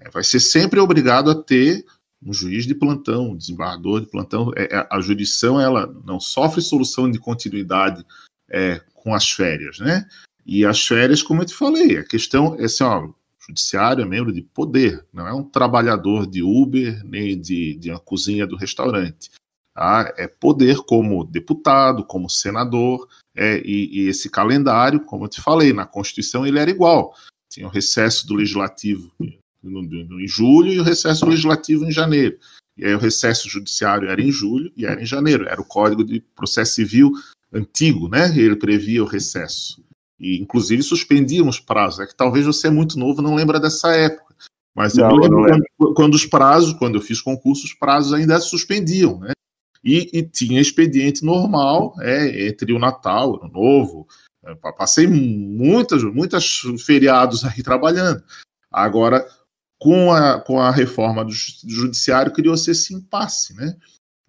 É, 0.00 0.10
vai 0.10 0.24
ser 0.24 0.40
sempre 0.40 0.80
obrigado 0.80 1.30
a 1.30 1.34
ter 1.34 1.84
um 2.22 2.32
juiz 2.32 2.64
de 2.64 2.74
plantão, 2.74 3.30
um 3.30 3.36
desembargador 3.36 4.00
de 4.00 4.06
plantão. 4.06 4.52
É, 4.56 4.76
é 4.76 4.88
a 4.90 5.00
jurisdição 5.00 5.60
ela 5.60 5.86
não 6.04 6.20
sofre 6.20 6.60
solução 6.60 7.10
de 7.10 7.18
continuidade 7.18 8.04
é, 8.50 8.80
com 8.94 9.14
as 9.14 9.30
férias, 9.30 9.78
né? 9.78 10.06
E 10.44 10.64
as 10.64 10.86
férias, 10.86 11.22
como 11.22 11.42
eu 11.42 11.46
te 11.46 11.54
falei, 11.54 11.98
a 11.98 12.04
questão 12.04 12.56
é 12.58 12.64
assim, 12.64 12.84
ó, 12.84 13.08
judiciário 13.46 14.02
é 14.02 14.06
membro 14.06 14.32
de 14.32 14.42
poder, 14.42 15.04
não 15.12 15.26
é 15.26 15.32
um 15.32 15.42
trabalhador 15.42 16.26
de 16.26 16.42
Uber 16.42 17.02
nem 17.04 17.40
de, 17.40 17.74
de 17.76 17.90
uma 17.90 18.00
cozinha 18.00 18.46
do 18.46 18.56
restaurante. 18.56 19.30
Tá? 19.74 20.12
É 20.16 20.26
poder 20.26 20.78
como 20.78 21.24
deputado, 21.24 22.04
como 22.04 22.30
senador, 22.30 23.06
é, 23.36 23.58
e, 23.58 24.04
e, 24.04 24.08
esse 24.08 24.30
calendário, 24.30 25.00
como 25.00 25.24
eu 25.24 25.28
te 25.28 25.42
falei, 25.42 25.72
na 25.72 25.84
Constituição 25.84 26.46
ele 26.46 26.58
era 26.58 26.70
igual. 26.70 27.14
Tinha 27.50 27.66
o 27.66 27.70
recesso 27.70 28.26
do 28.26 28.34
legislativo 28.34 29.12
no, 29.62 29.82
no, 29.82 30.20
em 30.20 30.26
julho 30.26 30.72
e 30.72 30.80
o 30.80 30.82
recesso 30.82 31.26
legislativo 31.26 31.84
em 31.84 31.92
janeiro. 31.92 32.38
E 32.76 32.84
aí 32.84 32.94
o 32.94 32.98
recesso 32.98 33.48
judiciário 33.48 34.08
era 34.08 34.20
em 34.20 34.30
julho 34.30 34.72
e 34.76 34.86
era 34.86 35.00
em 35.00 35.06
janeiro. 35.06 35.46
Era 35.46 35.60
o 35.60 35.64
Código 35.64 36.04
de 36.04 36.20
Processo 36.34 36.74
Civil 36.74 37.12
antigo, 37.52 38.08
né? 38.08 38.28
Ele 38.36 38.56
previa 38.56 39.02
o 39.02 39.06
recesso. 39.06 39.84
E 40.18 40.40
inclusive 40.40 40.82
suspendiam 40.82 41.48
os 41.48 41.60
prazos. 41.60 42.00
É 42.00 42.06
que 42.06 42.16
talvez 42.16 42.46
você 42.46 42.68
é 42.68 42.70
muito 42.70 42.98
novo 42.98 43.22
não 43.22 43.34
lembra 43.34 43.60
dessa 43.60 43.94
época. 43.94 44.34
Mas 44.74 44.94
não, 44.94 45.08
eu 45.08 45.16
lembro 45.16 45.64
quando, 45.78 45.94
quando, 45.94 46.14
os 46.14 46.26
prazos, 46.26 46.74
quando 46.74 46.96
eu 46.96 47.00
fiz 47.00 47.20
concurso, 47.20 47.64
os 47.64 47.72
prazos 47.72 48.12
ainda 48.12 48.38
suspendiam, 48.40 49.18
né? 49.18 49.32
e, 49.86 50.10
e 50.12 50.22
tinha 50.24 50.60
expediente 50.60 51.24
normal 51.24 51.94
é, 52.00 52.48
entre 52.48 52.72
o 52.72 52.78
Natal, 52.78 53.30
o 53.30 53.36
Ano 53.36 53.52
Novo. 53.52 54.08
É, 54.44 54.52
passei 54.56 55.06
muitas, 55.06 56.02
muitas 56.02 56.62
feriados 56.84 57.44
aí 57.44 57.62
trabalhando. 57.62 58.22
Agora, 58.70 59.24
com 59.80 60.12
a, 60.12 60.40
com 60.40 60.60
a 60.60 60.72
reforma 60.72 61.24
do 61.24 61.30
judiciário, 61.32 62.32
criou-se 62.32 62.68
esse 62.68 62.92
impasse, 62.94 63.54
né? 63.54 63.76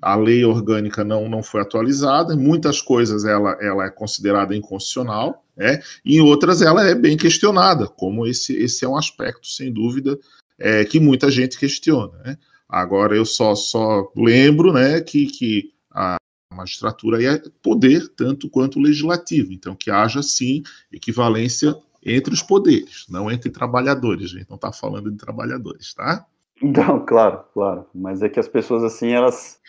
A 0.02 0.16
lei 0.16 0.46
orgânica 0.46 1.04
não, 1.04 1.28
não 1.28 1.42
foi 1.42 1.62
atualizada, 1.62 2.34
em 2.34 2.38
muitas 2.38 2.82
coisas 2.82 3.26
ela, 3.26 3.58
ela 3.60 3.86
é 3.86 3.90
considerada 3.90 4.56
inconstitucional, 4.56 5.44
né? 5.56 5.80
em 6.06 6.22
outras 6.22 6.62
ela 6.62 6.88
é 6.88 6.94
bem 6.94 7.18
questionada, 7.18 7.88
como 7.88 8.26
esse, 8.28 8.56
esse 8.56 8.86
é 8.86 8.88
um 8.88 8.96
aspecto, 8.96 9.48
sem 9.48 9.74
dúvida, 9.74 10.18
é, 10.60 10.86
que 10.86 11.00
muita 11.00 11.32
gente 11.32 11.58
questiona. 11.58 12.16
Né? 12.20 12.38
Agora 12.70 13.16
eu 13.16 13.26
só, 13.26 13.56
só 13.56 14.12
lembro 14.16 14.72
né, 14.72 15.02
que, 15.02 15.26
que 15.26 15.72
a 15.92 16.18
magistratura 16.54 17.24
é 17.24 17.42
poder 17.62 18.08
tanto 18.10 18.50
quanto 18.50 18.80
legislativo, 18.80 19.52
então 19.52 19.76
que 19.76 19.90
haja 19.90 20.22
sim 20.22 20.62
equivalência 20.92 21.76
entre 22.04 22.34
os 22.34 22.42
poderes, 22.42 23.06
não 23.10 23.30
entre 23.32 23.50
trabalhadores. 23.50 24.32
A 24.32 24.38
gente 24.38 24.50
não 24.50 24.56
está 24.56 24.72
falando 24.72 25.12
de 25.12 25.18
trabalhadores, 25.18 25.94
tá? 25.94 26.26
Não, 26.62 27.06
claro, 27.06 27.44
claro. 27.54 27.86
Mas 27.94 28.22
é 28.22 28.30
que 28.30 28.40
as 28.40 28.48
pessoas 28.48 28.84
assim, 28.84 29.12
elas, 29.12 29.60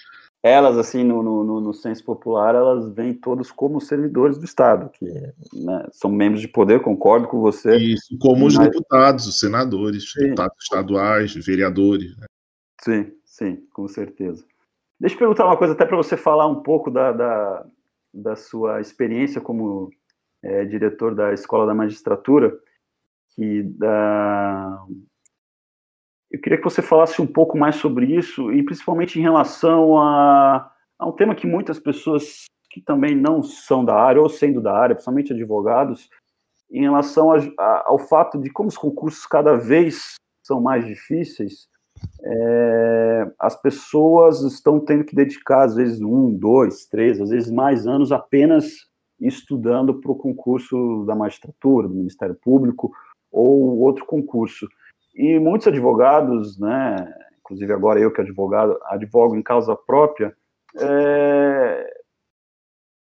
elas 0.43 0.79
assim 0.79 1.03
no, 1.03 1.23
no, 1.23 1.61
no 1.61 1.75
senso 1.75 2.05
popular, 2.05 2.55
elas 2.55 2.91
veem 2.95 3.15
todos 3.15 3.51
como 3.51 3.81
servidores 3.81 4.39
do 4.39 4.45
Estado, 4.45 4.89
que 4.91 5.05
né, 5.53 5.87
são 5.93 6.11
membros 6.11 6.41
de 6.41 6.49
poder. 6.49 6.81
Concordo 6.81 7.27
com 7.29 7.41
você. 7.41 7.77
Isso, 7.77 8.17
como 8.21 8.45
mas... 8.45 8.55
os 8.55 8.59
deputados, 8.59 9.27
os 9.27 9.41
senadores, 9.41 10.13
sim. 10.13 10.21
deputados 10.21 10.57
estaduais, 10.63 11.35
vereadores. 11.35 12.17
Né? 12.17 12.27
Sim, 12.81 13.13
sim, 13.25 13.67
com 13.73 13.89
certeza. 13.89 14.45
Deixa 15.01 15.15
eu 15.15 15.19
perguntar 15.19 15.47
uma 15.47 15.57
coisa, 15.57 15.75
até 15.75 15.85
para 15.85 15.97
você 15.97 16.17
falar 16.17 16.47
um 16.47 16.63
pouco 16.63 16.91
da, 16.91 17.13
da, 17.13 17.67
da 18.13 18.37
sua 18.37 18.81
experiência 18.81 19.41
como 19.41 19.91
é, 20.43 20.65
diretor 20.65 21.15
da 21.15 21.33
Escola 21.33 21.67
da 21.67 21.75
Magistratura, 21.75 22.57
que 23.35 23.63
da... 23.63 24.85
eu 26.31 26.41
queria 26.41 26.59
que 26.59 26.65
você 26.65 26.83
falasse 26.83 27.21
um 27.23 27.27
pouco 27.27 27.57
mais 27.57 27.77
sobre 27.77 28.07
isso, 28.07 28.53
e 28.53 28.63
principalmente 28.63 29.19
em 29.19 29.23
relação 29.23 29.99
a, 29.99 30.71
a 30.99 31.07
um 31.07 31.13
tema 31.13 31.35
que 31.35 31.47
muitas 31.47 31.79
pessoas 31.79 32.45
que 32.71 32.81
também 32.81 33.17
não 33.17 33.43
são 33.43 33.85
da 33.85 33.95
área, 33.95 34.21
ou 34.21 34.29
sendo 34.29 34.61
da 34.61 34.75
área, 34.75 34.95
principalmente 34.95 35.33
advogados, 35.33 36.09
em 36.71 36.83
relação 36.83 37.33
a, 37.33 37.39
a, 37.59 37.85
ao 37.87 37.99
fato 37.99 38.39
de 38.39 38.51
como 38.51 38.69
os 38.69 38.77
concursos 38.77 39.27
cada 39.27 39.57
vez 39.57 40.15
são 40.43 40.61
mais 40.61 40.85
difíceis, 40.87 41.67
é, 42.23 43.31
as 43.39 43.61
pessoas 43.61 44.43
estão 44.43 44.79
tendo 44.79 45.05
que 45.05 45.17
dedicar, 45.17 45.65
às 45.65 45.75
vezes, 45.75 46.01
um, 46.01 46.33
dois, 46.33 46.87
três, 46.87 47.21
às 47.21 47.31
vezes 47.31 47.51
mais 47.51 47.87
anos 47.87 48.13
apenas 48.13 48.87
estudando 49.21 49.95
para 49.95 50.13
o 50.13 50.17
concurso 50.17 51.05
da 51.07 51.15
magistratura, 51.15 51.89
do 51.89 51.95
Ministério 51.95 52.37
Público 52.37 52.93
ou 53.33 53.79
outro 53.79 54.07
concurso. 54.07 54.69
E 55.19 55.37
muitos 55.41 55.67
advogados, 55.67 56.57
né, 56.61 56.95
inclusive 57.41 57.73
agora 57.73 57.99
eu 57.99 58.13
que 58.13 58.21
advogado, 58.21 58.79
advogo 58.85 59.35
em 59.35 59.43
causa 59.43 59.75
própria, 59.75 60.33
é, 60.79 62.03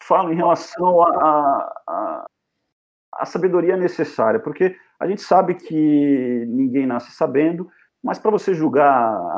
falam 0.03 0.33
em 0.33 0.37
relação 0.37 1.03
à 1.03 2.27
sabedoria 3.27 3.77
necessária, 3.77 4.41
porque 4.41 4.75
a 4.99 5.07
gente 5.07 5.21
sabe 5.21 5.57
que 5.57 6.45
ninguém 6.49 6.87
nasce 6.87 7.11
sabendo, 7.11 7.69
mas 8.03 8.19
para 8.19 8.31
você 8.31 8.55
julgar 8.55 8.89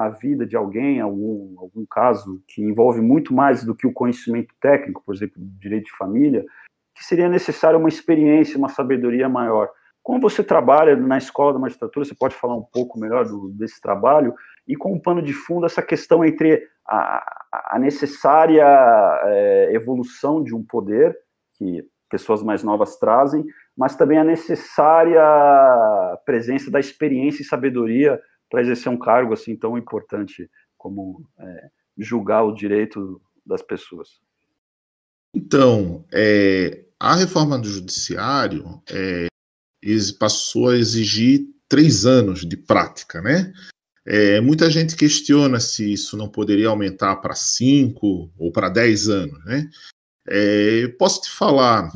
a 0.00 0.10
vida 0.10 0.46
de 0.46 0.56
alguém, 0.56 1.00
algum, 1.00 1.58
algum 1.58 1.84
caso 1.84 2.40
que 2.46 2.62
envolve 2.62 3.00
muito 3.00 3.34
mais 3.34 3.64
do 3.64 3.74
que 3.74 3.88
o 3.88 3.92
conhecimento 3.92 4.54
técnico, 4.60 5.02
por 5.04 5.16
exemplo, 5.16 5.34
direito 5.58 5.86
de 5.86 5.96
família, 5.96 6.44
que 6.94 7.04
seria 7.04 7.28
necessária 7.28 7.78
uma 7.78 7.88
experiência, 7.88 8.56
uma 8.56 8.68
sabedoria 8.68 9.28
maior. 9.28 9.68
Como 10.08 10.22
você 10.22 10.42
trabalha 10.42 10.96
na 10.96 11.18
escola 11.18 11.52
da 11.52 11.58
magistratura, 11.58 12.02
você 12.02 12.14
pode 12.14 12.34
falar 12.34 12.56
um 12.56 12.62
pouco 12.62 12.98
melhor 12.98 13.26
do, 13.26 13.50
desse 13.50 13.78
trabalho 13.78 14.34
e 14.66 14.74
com 14.74 14.94
um 14.94 14.98
pano 14.98 15.20
de 15.20 15.34
fundo 15.34 15.66
essa 15.66 15.82
questão 15.82 16.24
entre 16.24 16.66
a, 16.86 17.74
a 17.74 17.78
necessária 17.78 18.64
é, 19.26 19.68
evolução 19.74 20.42
de 20.42 20.54
um 20.54 20.64
poder 20.64 21.14
que 21.58 21.86
pessoas 22.08 22.42
mais 22.42 22.62
novas 22.62 22.96
trazem, 22.96 23.44
mas 23.76 23.96
também 23.96 24.16
a 24.16 24.24
necessária 24.24 25.22
presença 26.24 26.70
da 26.70 26.80
experiência 26.80 27.42
e 27.42 27.44
sabedoria 27.44 28.18
para 28.48 28.62
exercer 28.62 28.90
um 28.90 28.98
cargo 28.98 29.34
assim 29.34 29.54
tão 29.54 29.76
importante 29.76 30.50
como 30.78 31.28
é, 31.38 31.68
julgar 31.98 32.44
o 32.44 32.54
direito 32.54 33.20
das 33.44 33.60
pessoas. 33.60 34.08
Então, 35.34 36.02
é, 36.10 36.86
a 36.98 37.14
reforma 37.14 37.58
do 37.58 37.68
judiciário 37.68 38.80
é, 38.90 39.28
passou 40.18 40.70
a 40.70 40.76
exigir 40.76 41.46
três 41.68 42.06
anos 42.06 42.46
de 42.46 42.56
prática, 42.56 43.20
né? 43.20 43.52
É, 44.06 44.40
muita 44.40 44.70
gente 44.70 44.96
questiona 44.96 45.60
se 45.60 45.92
isso 45.92 46.16
não 46.16 46.28
poderia 46.28 46.68
aumentar 46.68 47.16
para 47.16 47.34
cinco 47.34 48.32
ou 48.38 48.50
para 48.50 48.70
dez 48.70 49.08
anos, 49.08 49.44
né? 49.44 49.68
É, 50.26 50.88
posso 50.98 51.22
te 51.22 51.30
falar 51.30 51.90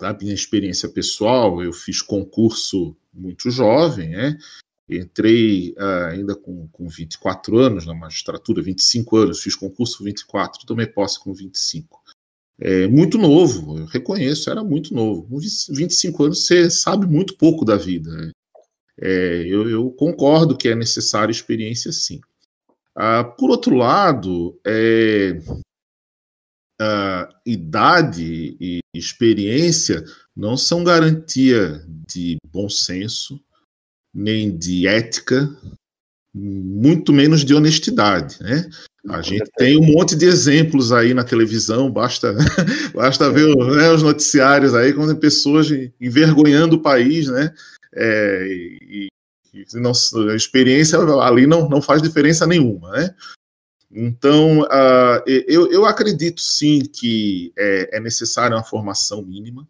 da 0.00 0.12
minha 0.12 0.34
experiência 0.34 0.88
pessoal, 0.88 1.62
eu 1.62 1.72
fiz 1.72 2.02
concurso 2.02 2.96
muito 3.12 3.50
jovem, 3.50 4.10
né? 4.10 4.38
Entrei 4.88 5.74
uh, 5.76 6.06
ainda 6.10 6.34
com, 6.34 6.66
com 6.68 6.88
24 6.88 7.58
anos 7.58 7.84
na 7.84 7.94
magistratura, 7.94 8.62
25 8.62 9.16
anos, 9.16 9.42
fiz 9.42 9.54
concurso 9.54 10.02
24, 10.02 10.64
tomei 10.64 10.86
posse 10.86 11.20
com 11.20 11.32
25 11.34 12.02
é, 12.60 12.88
muito 12.88 13.18
novo, 13.18 13.78
eu 13.78 13.84
reconheço, 13.86 14.50
era 14.50 14.64
muito 14.64 14.92
novo. 14.92 15.22
Com 15.28 15.38
25 15.38 16.24
anos 16.24 16.46
você 16.46 16.68
sabe 16.68 17.06
muito 17.06 17.36
pouco 17.36 17.64
da 17.64 17.76
vida. 17.76 18.10
Né? 18.10 18.32
É, 19.00 19.44
eu, 19.46 19.68
eu, 19.68 19.90
concordo 19.92 20.56
que 20.56 20.68
é 20.68 20.74
necessária 20.74 21.30
experiência, 21.30 21.92
sim. 21.92 22.20
Ah, 22.96 23.22
por 23.22 23.50
outro 23.50 23.76
lado, 23.76 24.58
é, 24.66 25.40
idade 27.46 28.56
e 28.60 28.80
experiência 28.94 30.04
não 30.36 30.56
são 30.56 30.82
garantia 30.82 31.84
de 32.08 32.36
bom 32.52 32.68
senso, 32.68 33.40
nem 34.12 34.56
de 34.56 34.86
ética, 34.86 35.48
muito 36.38 37.12
menos 37.12 37.44
de 37.44 37.54
honestidade. 37.54 38.36
Né? 38.40 38.68
A 39.08 39.22
gente 39.22 39.50
tem 39.56 39.78
um 39.78 39.84
monte 39.84 40.14
de 40.14 40.26
exemplos 40.26 40.92
aí 40.92 41.14
na 41.14 41.24
televisão, 41.24 41.90
basta, 41.90 42.34
basta 42.94 43.30
ver 43.30 43.54
né, 43.56 43.90
os 43.90 44.02
noticiários 44.02 44.74
aí, 44.74 44.92
quando 44.92 45.12
tem 45.12 45.20
pessoas 45.20 45.68
envergonhando 46.00 46.76
o 46.76 46.82
país, 46.82 47.28
né? 47.28 47.52
É, 47.94 48.46
e, 48.48 49.08
e 49.54 49.66
não, 49.74 49.92
a 50.30 50.36
experiência 50.36 50.98
ali 50.98 51.46
não, 51.46 51.68
não 51.68 51.80
faz 51.80 52.02
diferença 52.02 52.46
nenhuma, 52.46 52.90
né? 52.92 53.14
Então, 53.90 54.60
uh, 54.60 55.22
eu, 55.26 55.72
eu 55.72 55.86
acredito 55.86 56.42
sim 56.42 56.80
que 56.80 57.52
é, 57.56 57.96
é 57.96 58.00
necessária 58.00 58.54
uma 58.54 58.62
formação 58.62 59.22
mínima, 59.22 59.66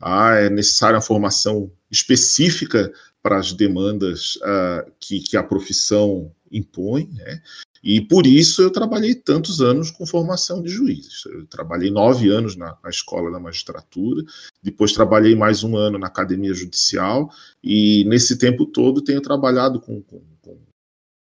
ah, 0.00 0.34
é 0.34 0.48
necessária 0.48 0.94
uma 0.94 1.02
formação 1.02 1.72
específica 1.90 2.92
para 3.28 3.38
as 3.38 3.52
demandas 3.52 4.36
uh, 4.36 4.90
que, 4.98 5.20
que 5.20 5.36
a 5.36 5.42
profissão 5.42 6.32
impõe, 6.50 7.10
né? 7.12 7.42
E 7.84 8.00
por 8.00 8.26
isso 8.26 8.62
eu 8.62 8.70
trabalhei 8.70 9.14
tantos 9.14 9.60
anos 9.60 9.90
com 9.90 10.06
formação 10.06 10.62
de 10.62 10.70
juízes. 10.70 11.26
Eu 11.26 11.46
trabalhei 11.46 11.90
nove 11.90 12.30
anos 12.30 12.56
na, 12.56 12.74
na, 12.82 12.88
escola 12.88 13.30
da 13.30 13.38
magistratura, 13.38 14.24
depois 14.62 14.94
trabalhei 14.94 15.36
mais 15.36 15.62
um 15.62 15.76
ano 15.76 15.98
na 15.98 16.06
academia 16.06 16.54
judicial, 16.54 17.30
e 17.62 18.02
nesse 18.04 18.38
tempo 18.38 18.64
todo 18.64 19.04
tenho 19.04 19.20
trabalhado 19.20 19.78
com, 19.78 20.00
com, 20.00 20.22
com 20.40 20.58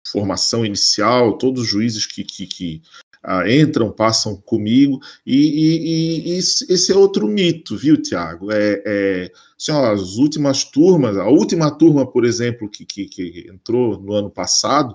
formação 0.09 0.66
inicial, 0.66 1.38
todos 1.38 1.62
os 1.62 1.68
juízes 1.68 2.07
que, 2.07 2.24
que, 2.24 2.45
que 2.45 2.82
ah, 3.24 3.50
entram, 3.50 3.90
passam 3.90 4.36
comigo, 4.36 5.00
e, 5.26 5.34
e, 5.34 6.34
e, 6.34 6.38
esse 6.38 6.92
é 6.92 6.94
outro 6.94 7.26
mito, 7.26 7.76
viu, 7.76 8.00
Tiago? 8.00 8.52
É, 8.52 8.82
é, 8.84 9.32
assim, 9.58 9.72
as 9.72 10.16
últimas 10.16 10.64
turmas, 10.64 11.16
a 11.16 11.26
última 11.26 11.70
turma, 11.70 12.06
por 12.06 12.24
exemplo, 12.24 12.68
que, 12.68 12.84
que, 12.84 13.06
que 13.06 13.46
entrou 13.50 13.98
no 13.98 14.12
ano 14.12 14.30
passado, 14.30 14.94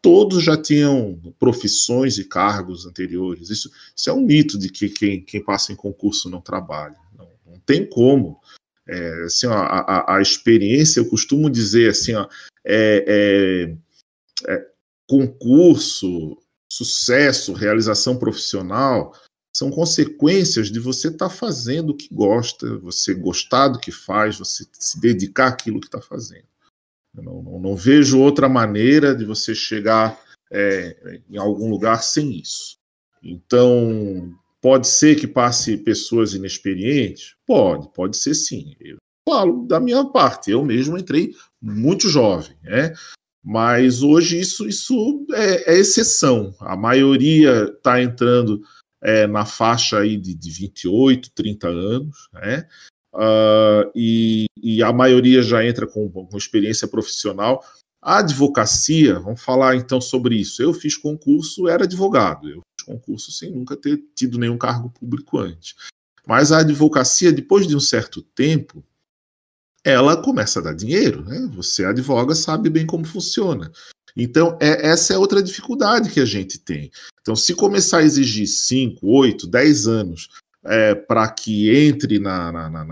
todos 0.00 0.42
já 0.42 0.56
tinham 0.56 1.20
profissões 1.38 2.16
e 2.16 2.24
cargos 2.24 2.86
anteriores. 2.86 3.50
Isso, 3.50 3.70
isso 3.94 4.08
é 4.08 4.12
um 4.12 4.20
mito 4.20 4.58
de 4.58 4.70
que 4.70 4.88
quem, 4.88 5.20
quem 5.20 5.44
passa 5.44 5.72
em 5.72 5.76
concurso 5.76 6.30
não 6.30 6.40
trabalha. 6.40 6.96
Não, 7.18 7.28
não 7.44 7.60
tem 7.60 7.84
como. 7.84 8.40
É, 8.88 9.24
assim, 9.24 9.48
ó, 9.48 9.52
a, 9.52 10.16
a, 10.16 10.22
experiência, 10.22 11.00
eu 11.00 11.08
costumo 11.08 11.50
dizer 11.50 11.90
assim, 11.90 12.14
ó, 12.14 12.28
é, 12.64 13.74
é, 14.46 14.52
é, 14.52 14.66
concurso, 15.08 16.38
sucesso, 16.76 17.52
realização 17.52 18.16
profissional 18.16 19.12
são 19.54 19.70
consequências 19.70 20.70
de 20.70 20.78
você 20.78 21.08
estar 21.08 21.28
tá 21.28 21.34
fazendo 21.34 21.90
o 21.90 21.96
que 21.96 22.14
gosta, 22.14 22.78
você 22.78 23.14
gostar 23.14 23.68
do 23.68 23.78
que 23.78 23.90
faz, 23.90 24.38
você 24.38 24.66
se 24.72 25.00
dedicar 25.00 25.48
àquilo 25.48 25.80
que 25.80 25.86
está 25.86 26.00
fazendo. 26.00 26.44
Não, 27.14 27.42
não, 27.42 27.58
não, 27.58 27.74
vejo 27.74 28.20
outra 28.20 28.48
maneira 28.48 29.14
de 29.14 29.24
você 29.24 29.54
chegar 29.54 30.20
é, 30.52 31.20
em 31.30 31.38
algum 31.38 31.70
lugar 31.70 32.02
sem 32.02 32.38
isso. 32.38 32.76
Então, 33.22 34.34
pode 34.60 34.86
ser 34.86 35.18
que 35.18 35.26
passe 35.26 35.78
pessoas 35.78 36.34
inexperientes? 36.34 37.34
Pode, 37.46 37.90
pode 37.94 38.18
ser 38.18 38.34
sim. 38.34 38.76
Eu 38.78 38.98
falo 39.26 39.66
da 39.66 39.80
minha 39.80 40.04
parte, 40.04 40.50
eu 40.50 40.62
mesmo 40.62 40.98
entrei 40.98 41.34
muito 41.62 42.10
jovem, 42.10 42.56
né? 42.62 42.92
Mas 43.48 44.02
hoje 44.02 44.40
isso, 44.40 44.66
isso 44.66 45.24
é, 45.32 45.74
é 45.74 45.78
exceção. 45.78 46.52
A 46.58 46.76
maioria 46.76 47.72
está 47.76 48.02
entrando 48.02 48.60
é, 49.00 49.24
na 49.24 49.44
faixa 49.44 50.00
aí 50.00 50.16
de, 50.16 50.34
de 50.34 50.50
28, 50.50 51.30
30 51.32 51.68
anos, 51.68 52.28
né? 52.32 52.66
uh, 53.14 53.88
e, 53.94 54.46
e, 54.60 54.82
a 54.82 54.92
maioria 54.92 55.42
já 55.42 55.64
entra 55.64 55.86
com, 55.86 56.10
com 56.10 56.36
experiência 56.36 56.88
profissional. 56.88 57.64
A 58.02 58.18
advocacia, 58.18 59.20
vamos 59.20 59.40
falar 59.40 59.76
então 59.76 60.00
sobre 60.00 60.34
isso. 60.34 60.60
Eu 60.60 60.74
fiz 60.74 60.96
concurso, 60.96 61.68
era 61.68 61.84
advogado, 61.84 62.48
eu 62.48 62.62
fiz 62.78 62.84
concurso 62.84 63.30
sem 63.30 63.52
nunca 63.52 63.76
ter 63.76 64.02
tido 64.16 64.38
nenhum 64.38 64.58
cargo 64.58 64.90
público 64.90 65.38
antes. 65.38 65.76
Mas 66.26 66.50
a 66.50 66.58
advocacia, 66.58 67.32
depois 67.32 67.66
de 67.68 67.76
um 67.76 67.80
certo 67.80 68.22
tempo, 68.22 68.84
ela 69.86 70.20
começa 70.20 70.58
a 70.58 70.62
dar 70.62 70.74
dinheiro, 70.74 71.24
né? 71.24 71.48
Você 71.54 71.84
advoga, 71.84 72.34
sabe 72.34 72.68
bem 72.68 72.84
como 72.84 73.04
funciona. 73.04 73.70
Então, 74.16 74.58
é, 74.60 74.88
essa 74.88 75.14
é 75.14 75.18
outra 75.18 75.40
dificuldade 75.40 76.10
que 76.10 76.18
a 76.18 76.24
gente 76.24 76.58
tem. 76.58 76.90
Então, 77.20 77.36
se 77.36 77.54
começar 77.54 77.98
a 77.98 78.02
exigir 78.02 78.48
5, 78.48 79.06
8, 79.06 79.46
10 79.46 79.86
anos 79.86 80.28
é, 80.64 80.92
para 80.92 81.28
que 81.28 81.70
entre 81.70 82.18
na, 82.18 82.50
na, 82.50 82.68
na, 82.68 82.88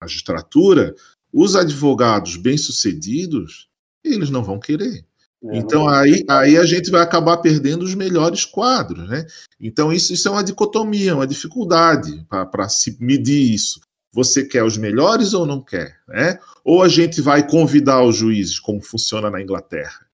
magistratura, 0.00 0.94
os 1.32 1.56
advogados 1.56 2.36
bem-sucedidos, 2.36 3.66
eles 4.04 4.30
não 4.30 4.44
vão 4.44 4.60
querer. 4.60 5.04
É, 5.42 5.56
então 5.56 5.88
aí, 5.88 6.24
aí 6.28 6.56
a 6.56 6.64
gente 6.64 6.88
vai 6.88 7.02
acabar 7.02 7.38
perdendo 7.38 7.84
os 7.84 7.96
melhores 7.96 8.44
quadros, 8.44 9.08
né? 9.08 9.26
Então 9.60 9.92
isso, 9.92 10.12
isso 10.12 10.28
é 10.28 10.30
uma 10.30 10.44
dicotomia, 10.44 11.16
uma 11.16 11.26
dificuldade 11.26 12.24
para 12.28 12.68
se 12.68 12.96
medir 13.00 13.52
isso. 13.52 13.80
Você 14.12 14.44
quer 14.44 14.64
os 14.64 14.76
melhores 14.76 15.34
ou 15.34 15.46
não 15.46 15.62
quer? 15.62 15.98
Né? 16.08 16.38
Ou 16.64 16.82
a 16.82 16.88
gente 16.88 17.20
vai 17.20 17.46
convidar 17.46 18.02
os 18.02 18.16
juízes, 18.16 18.58
como 18.58 18.80
funciona 18.80 19.30
na 19.30 19.40
Inglaterra. 19.40 20.06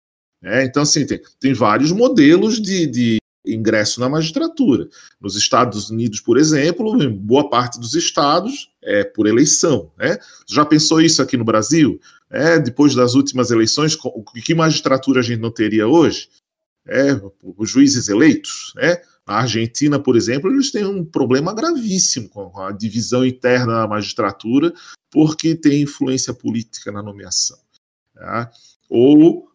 Né? 0.42 0.66
Então, 0.66 0.84
assim, 0.84 1.06
tem, 1.06 1.22
tem 1.40 1.54
vários 1.54 1.92
modelos 1.92 2.62
de, 2.62 2.88
de 2.88 3.18
ingresso 3.46 4.00
na 4.00 4.10
magistratura. 4.10 4.88
Nos 5.20 5.36
Estados 5.36 5.90
Unidos, 5.90 6.20
por 6.22 6.38
exemplo, 6.38 7.02
em 7.02 7.10
boa 7.10 7.50
parte 7.50 7.80
dos 7.80 7.94
estados, 7.94 8.72
é, 8.82 9.04
por 9.04 9.28
eleição. 9.28 9.92
Né? 9.98 10.18
Já 10.48 10.66
pensou 10.66 11.02
isso 11.02 11.22
aqui 11.22 11.38
no 11.38 11.46
Brasil? 11.46 12.00
É, 12.30 12.60
depois 12.60 12.96
das 12.96 13.14
últimas 13.14 13.52
eleições, 13.52 13.98
que 14.44 14.56
magistratura 14.56 15.20
a 15.20 15.24
gente 15.24 15.40
não 15.40 15.52
teria 15.52 15.88
hoje? 15.88 16.30
É, 16.88 17.20
os 17.58 17.70
juízes 17.70 18.10
eleitos, 18.10 18.74
né? 18.76 18.98
Na 19.28 19.36
Argentina, 19.36 19.98
por 19.98 20.18
exemplo, 20.18 20.52
eles 20.52 20.72
têm 20.72 20.86
um 20.86 21.04
problema 21.04 21.54
gravíssimo 21.54 22.30
com 22.30 22.60
a 22.60 22.72
divisão 22.72 23.26
interna 23.26 23.82
da 23.82 23.88
magistratura, 23.88 24.74
porque 25.10 25.56
tem 25.56 25.82
influência 25.82 26.34
política 26.34 26.92
na 26.92 27.02
nomeação. 27.02 27.58
Tá? 28.14 28.52
Ou 28.90 29.48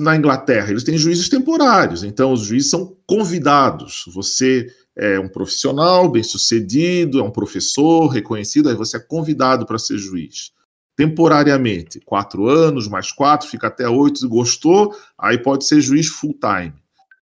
na 0.00 0.16
Inglaterra, 0.16 0.70
eles 0.70 0.84
têm 0.84 0.96
juízes 0.96 1.28
temporários, 1.28 2.04
então 2.04 2.32
os 2.32 2.42
juízes 2.42 2.70
são 2.70 2.96
convidados. 3.06 4.04
Você 4.08 4.72
é 4.94 5.18
um 5.18 5.28
profissional 5.28 6.08
bem-sucedido, 6.08 7.18
é 7.18 7.22
um 7.22 7.30
professor 7.30 8.08
reconhecido, 8.08 8.68
aí 8.68 8.74
você 8.74 8.98
é 8.98 9.00
convidado 9.00 9.64
para 9.66 9.78
ser 9.78 9.98
juiz. 9.98 10.52
Temporariamente, 10.96 12.00
quatro 12.00 12.48
anos, 12.48 12.88
mais 12.88 13.10
quatro, 13.10 13.48
fica 13.48 13.68
até 13.68 13.88
oito, 13.88 14.28
gostou, 14.28 14.94
aí 15.16 15.38
pode 15.38 15.64
ser 15.64 15.80
juiz 15.80 16.08
full-time. 16.08 16.74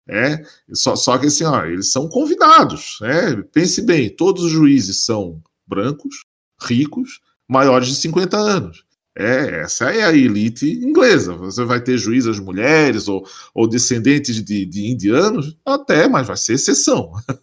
É, 0.09 0.45
só, 0.73 0.97
só 0.97 1.17
que 1.17 1.27
assim, 1.27 1.45
ó, 1.45 1.65
eles 1.65 1.93
são 1.93 2.09
convidados. 2.09 2.99
Né? 3.01 3.43
Pense 3.53 3.83
bem, 3.83 4.11
todos 4.11 4.45
os 4.45 4.51
juízes 4.51 5.05
são 5.05 5.43
brancos, 5.67 6.25
ricos, 6.61 7.21
maiores 7.49 7.89
de 7.89 7.95
50 7.97 8.37
anos. 8.37 8.85
É, 9.15 9.61
essa 9.61 9.93
é 9.93 10.05
a 10.05 10.13
elite 10.13 10.67
inglesa. 10.67 11.35
Você 11.35 11.65
vai 11.65 11.83
ter 11.83 11.99
juízas 11.99 12.39
mulheres 12.39 13.09
ou, 13.09 13.27
ou 13.55 13.69
descendentes 13.69 14.43
de, 14.43 14.65
de, 14.65 14.91
indianos, 14.91 15.57
até, 15.65 16.09
mas 16.09 16.27
vai 16.27 16.37
ser 16.37 16.55
exceção. 16.55 17.13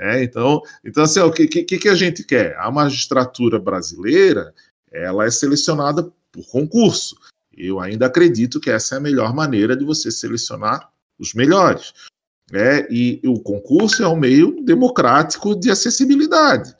É, 0.00 0.22
então, 0.22 0.60
então 0.84 1.02
assim, 1.02 1.18
o 1.18 1.32
que, 1.32 1.48
que, 1.48 1.64
que 1.64 1.88
a 1.88 1.94
gente 1.94 2.22
quer? 2.22 2.56
A 2.58 2.70
magistratura 2.70 3.58
brasileira 3.58 4.54
ela 4.92 5.24
é 5.24 5.30
selecionada 5.30 6.04
por 6.30 6.46
concurso. 6.46 7.16
Eu 7.52 7.80
ainda 7.80 8.06
acredito 8.06 8.60
que 8.60 8.70
essa 8.70 8.94
é 8.94 8.98
a 8.98 9.00
melhor 9.00 9.34
maneira 9.34 9.76
de 9.76 9.84
você 9.84 10.10
selecionar 10.12 10.88
os 11.18 11.34
melhores. 11.34 11.92
É, 12.52 12.86
e 12.90 13.20
o 13.26 13.40
concurso 13.40 14.02
é 14.02 14.08
um 14.08 14.16
meio 14.16 14.62
democrático 14.64 15.54
de 15.54 15.70
acessibilidade. 15.70 16.74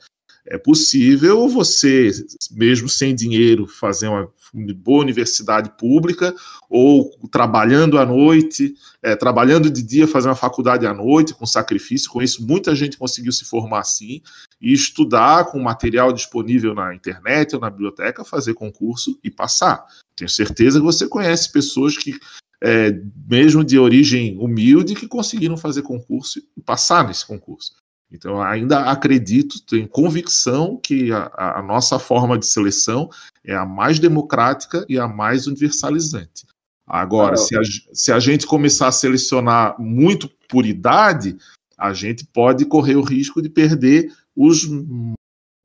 É 0.47 0.57
possível 0.57 1.47
você, 1.47 2.09
mesmo 2.49 2.89
sem 2.89 3.13
dinheiro, 3.13 3.67
fazer 3.67 4.07
uma 4.07 4.31
boa 4.75 5.01
universidade 5.01 5.71
pública 5.77 6.33
ou 6.67 7.11
trabalhando 7.31 7.99
à 7.99 8.05
noite, 8.05 8.73
é, 9.03 9.15
trabalhando 9.15 9.69
de 9.69 9.83
dia, 9.83 10.07
fazer 10.07 10.27
uma 10.27 10.35
faculdade 10.35 10.87
à 10.87 10.93
noite 10.93 11.35
com 11.35 11.45
sacrifício. 11.45 12.09
Com 12.09 12.19
isso, 12.19 12.45
muita 12.45 12.73
gente 12.73 12.97
conseguiu 12.97 13.31
se 13.31 13.45
formar 13.45 13.81
assim 13.81 14.23
e 14.59 14.73
estudar 14.73 15.45
com 15.51 15.59
material 15.59 16.11
disponível 16.11 16.73
na 16.73 16.95
internet 16.95 17.53
ou 17.53 17.61
na 17.61 17.69
biblioteca, 17.69 18.25
fazer 18.25 18.55
concurso 18.55 19.19
e 19.23 19.29
passar. 19.29 19.85
Tenho 20.19 20.29
certeza 20.29 20.79
que 20.79 20.85
você 20.85 21.07
conhece 21.07 21.51
pessoas 21.51 21.97
que 21.97 22.19
é, 22.61 22.91
mesmo 23.25 23.63
de 23.63 23.79
origem 23.79 24.37
humilde, 24.37 24.95
que 24.95 25.07
conseguiram 25.07 25.55
fazer 25.55 25.81
concurso 25.81 26.39
e 26.57 26.61
passar 26.61 27.07
nesse 27.07 27.25
concurso. 27.25 27.71
Então, 28.11 28.41
ainda 28.41 28.91
acredito, 28.91 29.61
tenho 29.65 29.87
convicção 29.87 30.77
que 30.83 31.09
a, 31.11 31.59
a, 31.59 31.61
nossa 31.61 31.97
forma 31.97 32.37
de 32.37 32.47
seleção 32.47 33.09
é 33.45 33.55
a 33.55 33.65
mais 33.65 33.97
democrática 33.97 34.85
e 34.89 34.99
a 34.99 35.07
mais 35.07 35.47
universalizante. 35.47 36.45
Agora, 36.85 37.35
ah, 37.35 37.37
se, 37.37 37.55
a, 37.55 37.61
se 37.93 38.11
a 38.11 38.19
gente 38.19 38.45
começar 38.45 38.87
a 38.87 38.91
selecionar 38.91 39.79
muito 39.79 40.29
por 40.49 40.65
idade, 40.65 41.37
a 41.77 41.93
gente 41.93 42.25
pode 42.25 42.65
correr 42.65 42.95
o 42.95 43.03
risco 43.03 43.41
de 43.41 43.47
perder 43.47 44.11
os 44.35 44.67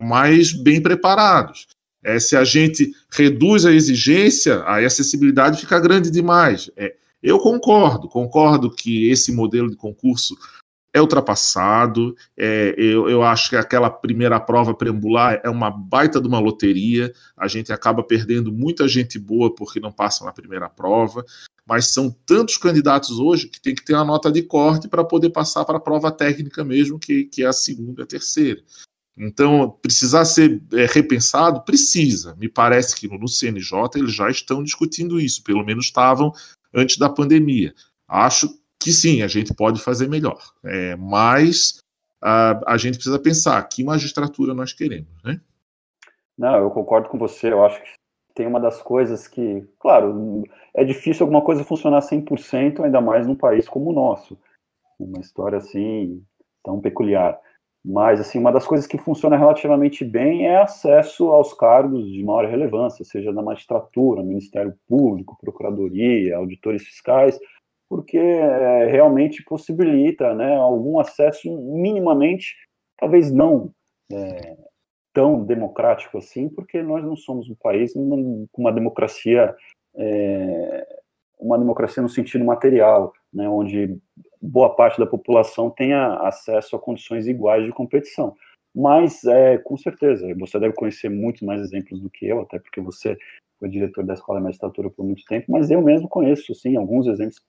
mais 0.01 0.53
bem 0.53 0.81
preparados. 0.81 1.67
É, 2.05 2.21
se 2.21 2.37
a 2.37 2.45
gente 2.45 2.95
reduz 3.11 3.65
a 3.65 3.73
exigência, 3.73 4.57
a 4.59 4.77
acessibilidade 4.77 5.59
fica 5.59 5.81
grande 5.81 6.11
demais. 6.11 6.71
É, 6.77 6.95
eu 7.23 7.39
concordo, 7.39 8.07
concordo 8.07 8.71
que 8.71 9.11
esse 9.11 9.33
modelo 9.33 9.71
de 9.71 9.77
concurso 9.77 10.37
é 10.93 11.01
ultrapassado. 11.01 12.15
É, 12.37 12.75
eu, 12.77 13.09
eu, 13.09 13.23
acho 13.23 13.51
que 13.51 13.57
aquela 13.57 13.89
primeira 13.89 14.39
prova 14.39 14.75
preambular 14.75 15.41
é 15.43 15.49
uma 15.49 15.71
baita 15.71 16.21
de 16.21 16.29
uma 16.29 16.39
loteria. 16.39 17.13
A 17.37 17.49
gente 17.49 17.73
acaba 17.73 18.03
perdendo 18.03 18.53
muita 18.53 18.87
gente 18.87 19.19
boa 19.19 19.53
porque 19.53 19.81
não 19.81 19.91
passa 19.91 20.25
na 20.25 20.33
primeira 20.33 20.69
prova. 20.69 21.25
Mas 21.67 21.87
são 21.87 22.15
tantos 22.27 22.59
candidatos 22.59 23.19
hoje 23.19 23.49
que 23.49 23.61
tem 23.61 23.75
que 23.75 23.83
ter 23.83 23.95
uma 23.95 24.05
nota 24.05 24.31
de 24.31 24.43
corte 24.43 24.87
para 24.87 25.03
poder 25.03 25.31
passar 25.31 25.65
para 25.65 25.79
a 25.79 25.81
prova 25.81 26.13
técnica 26.13 26.63
mesmo, 26.63 26.99
que, 26.99 27.25
que 27.25 27.43
é 27.43 27.47
a 27.47 27.53
segunda 27.55 28.03
a 28.05 28.07
terceira. 28.07 28.63
Então, 29.17 29.71
precisar 29.81 30.25
ser 30.25 30.61
é, 30.73 30.87
repensado? 30.87 31.63
Precisa. 31.63 32.35
Me 32.37 32.49
parece 32.49 32.97
que 32.97 33.07
no 33.07 33.29
CNJ 33.29 33.91
eles 33.97 34.13
já 34.13 34.29
estão 34.29 34.63
discutindo 34.63 35.21
isso, 35.21 35.43
pelo 35.45 35.65
menos 35.65 35.87
estavam 35.87 36.33
antes 36.75 36.99
da 36.99 37.09
pandemia. 37.09 37.73
Acho 38.09 38.49
que 38.79 38.93
sim, 38.93 39.23
a 39.23 39.29
gente 39.29 39.55
pode 39.55 39.81
fazer 39.81 40.09
melhor, 40.09 40.39
é, 40.65 40.95
mas 40.97 41.79
a, 42.21 42.75
a 42.75 42.77
gente 42.77 42.97
precisa 42.97 43.19
pensar 43.19 43.63
que 43.69 43.85
magistratura 43.85 44.53
nós 44.53 44.73
queremos, 44.73 45.23
né? 45.23 45.41
Não, 46.37 46.57
eu 46.57 46.71
concordo 46.71 47.09
com 47.09 47.17
você. 47.17 47.53
Eu 47.53 47.65
acho 47.65 47.81
que 47.81 47.89
tem 48.35 48.47
uma 48.47 48.59
das 48.59 48.83
coisas 48.83 49.29
que, 49.29 49.65
claro, 49.79 50.43
é 50.75 50.85
difícil 50.85 51.25
alguma 51.25 51.43
coisa 51.43 51.65
funcionar 51.65 52.01
100%, 52.01 52.85
ainda 52.85 53.01
mais 53.01 53.27
num 53.27 53.37
país 53.37 53.69
como 53.69 53.91
o 53.91 53.95
nosso. 53.95 54.37
Uma 54.99 55.21
história 55.21 55.59
assim 55.59 56.23
tão 56.63 56.81
peculiar. 56.81 57.39
Mas, 57.85 58.19
assim, 58.19 58.39
uma 58.39 58.51
das 58.51 58.67
coisas 58.67 58.87
que 58.87 58.97
funciona 58.97 59.37
relativamente 59.37 60.05
bem 60.05 60.47
é 60.47 60.57
acesso 60.57 61.31
aos 61.31 61.53
cargos 61.53 62.11
de 62.11 62.25
maior 62.25 62.47
relevância, 62.47 63.05
seja 63.05 63.31
na 63.31 63.43
magistratura, 63.43 64.23
Ministério 64.23 64.75
Público, 64.89 65.37
Procuradoria, 65.39 66.37
auditores 66.37 66.83
fiscais, 66.83 67.39
porque 67.87 68.17
é, 68.17 68.87
realmente 68.87 69.45
possibilita 69.45 70.35
né, 70.35 70.57
algum 70.57 70.99
acesso 70.99 71.55
minimamente, 71.61 72.57
talvez 72.99 73.31
não 73.31 73.71
é, 74.11 74.57
tão 75.13 75.45
democrático 75.45 76.17
assim, 76.17 76.49
porque 76.49 76.83
nós 76.83 77.05
não 77.05 77.17
somos 77.17 77.51
um 77.51 77.55
país 77.55 77.93
com 77.93 78.49
uma 78.57 78.73
democracia, 78.73 79.55
é, 79.95 80.87
uma 81.39 81.59
democracia 81.59 82.03
no 82.03 82.09
sentido 82.09 82.47
material, 82.47 83.13
né, 83.31 83.47
onde 83.47 83.99
boa 84.45 84.75
parte 84.75 84.99
da 84.99 85.07
população 85.07 85.71
tenha 85.71 86.15
acesso 86.21 86.77
a 86.77 86.79
condições 86.79 87.27
iguais 87.27 87.65
de 87.65 87.73
competição. 87.73 88.37
Mas, 88.75 89.25
é, 89.25 89.57
com 89.59 89.77
certeza, 89.77 90.27
você 90.37 90.59
deve 90.59 90.75
conhecer 90.75 91.09
muitos 91.09 91.43
mais 91.43 91.61
exemplos 91.61 92.01
do 92.01 92.11
que 92.11 92.27
eu, 92.27 92.41
até 92.41 92.59
porque 92.59 92.81
você 92.81 93.17
foi 93.59 93.69
diretor 93.69 94.05
da 94.05 94.15
Escola 94.15 94.41
de 94.41 94.45
Magistratura 94.45 94.91
por 94.91 95.05
muito 95.05 95.25
tempo, 95.25 95.47
mas 95.49 95.71
eu 95.71 95.81
mesmo 95.81 96.09
conheço, 96.09 96.55
sim, 96.55 96.77
alguns 96.77 97.07
exemplos 97.07 97.41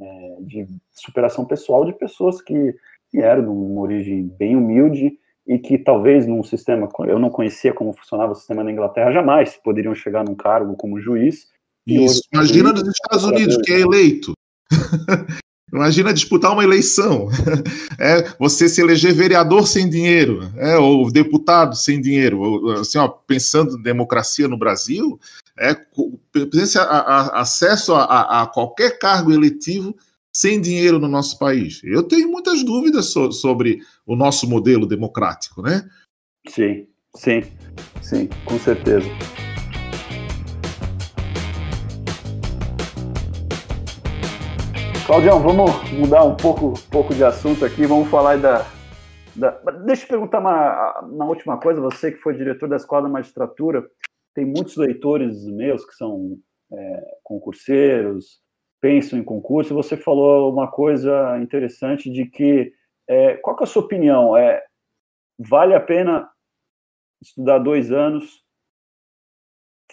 é, 0.00 0.36
de 0.40 0.66
superação 0.90 1.44
pessoal 1.44 1.84
de 1.84 1.92
pessoas 1.92 2.40
que 2.40 2.74
vieram 3.12 3.42
de 3.42 3.48
uma 3.48 3.80
origem 3.82 4.26
bem 4.26 4.56
humilde 4.56 5.18
e 5.46 5.58
que 5.58 5.78
talvez 5.78 6.26
num 6.26 6.42
sistema, 6.42 6.88
eu 7.06 7.18
não 7.18 7.28
conhecia 7.28 7.74
como 7.74 7.92
funcionava 7.92 8.32
o 8.32 8.36
sistema 8.36 8.64
na 8.64 8.72
Inglaterra, 8.72 9.12
jamais 9.12 9.56
poderiam 9.56 9.94
chegar 9.94 10.24
num 10.24 10.34
cargo 10.34 10.76
como 10.76 11.00
juiz. 11.00 11.48
Isso, 11.86 12.22
imagina 12.32 12.72
nos 12.72 12.88
Estados 12.88 13.24
Unidos, 13.24 13.58
que 13.58 13.72
é 13.72 13.80
eleito. 13.80 14.32
Imagina 15.72 16.12
disputar 16.12 16.52
uma 16.52 16.64
eleição. 16.64 17.28
É, 18.02 18.32
você 18.38 18.66
se 18.66 18.80
eleger 18.80 19.12
vereador 19.12 19.66
sem 19.66 19.86
dinheiro, 19.86 20.50
é, 20.56 20.74
ou 20.78 21.12
deputado 21.12 21.76
sem 21.76 22.00
dinheiro. 22.00 22.70
Assim, 22.70 22.96
ó, 22.96 23.08
pensando 23.08 23.76
em 23.76 23.82
democracia 23.82 24.48
no 24.48 24.56
Brasil, 24.56 25.20
é, 25.58 25.76
a, 26.78 26.82
a, 26.82 27.40
acesso 27.42 27.92
a, 27.92 28.42
a, 28.42 28.46
qualquer 28.46 28.98
cargo 28.98 29.30
eletivo 29.30 29.94
sem 30.32 30.58
dinheiro 30.62 30.98
no 30.98 31.08
nosso 31.08 31.38
país. 31.38 31.82
Eu 31.84 32.02
tenho 32.02 32.30
muitas 32.30 32.64
dúvidas 32.64 33.12
so, 33.12 33.30
sobre 33.32 33.80
o 34.06 34.16
nosso 34.16 34.48
modelo 34.48 34.86
democrático, 34.86 35.60
né? 35.60 35.86
Sim, 36.48 36.86
sim, 37.14 37.42
sim, 38.00 38.30
com 38.46 38.58
certeza. 38.58 39.06
Claudião, 45.10 45.42
vamos 45.42 45.90
mudar 45.90 46.22
um 46.22 46.36
pouco, 46.36 46.72
pouco 46.88 47.12
de 47.12 47.24
assunto 47.24 47.64
aqui, 47.64 47.84
vamos 47.84 48.08
falar 48.08 48.38
da, 48.38 48.64
da... 49.34 49.50
Deixa 49.84 50.04
eu 50.04 50.08
perguntar 50.08 50.38
uma, 50.38 51.00
uma 51.00 51.24
última 51.24 51.58
coisa, 51.58 51.80
você 51.80 52.12
que 52.12 52.18
foi 52.18 52.32
diretor 52.36 52.68
da 52.68 52.76
Escola 52.76 53.02
da 53.02 53.08
Magistratura, 53.08 53.84
tem 54.36 54.44
muitos 54.44 54.76
leitores 54.76 55.44
meus 55.46 55.84
que 55.84 55.96
são 55.96 56.38
é, 56.72 57.18
concurseiros, 57.24 58.40
pensam 58.80 59.18
em 59.18 59.24
concurso, 59.24 59.74
você 59.74 59.96
falou 59.96 60.52
uma 60.52 60.70
coisa 60.70 61.36
interessante 61.42 62.08
de 62.08 62.26
que, 62.26 62.72
é, 63.08 63.34
qual 63.38 63.56
que 63.56 63.64
é 63.64 63.66
a 63.66 63.66
sua 63.66 63.82
opinião? 63.82 64.36
É, 64.36 64.62
vale 65.36 65.74
a 65.74 65.80
pena 65.80 66.30
estudar 67.20 67.58
dois 67.58 67.90
anos 67.90 68.44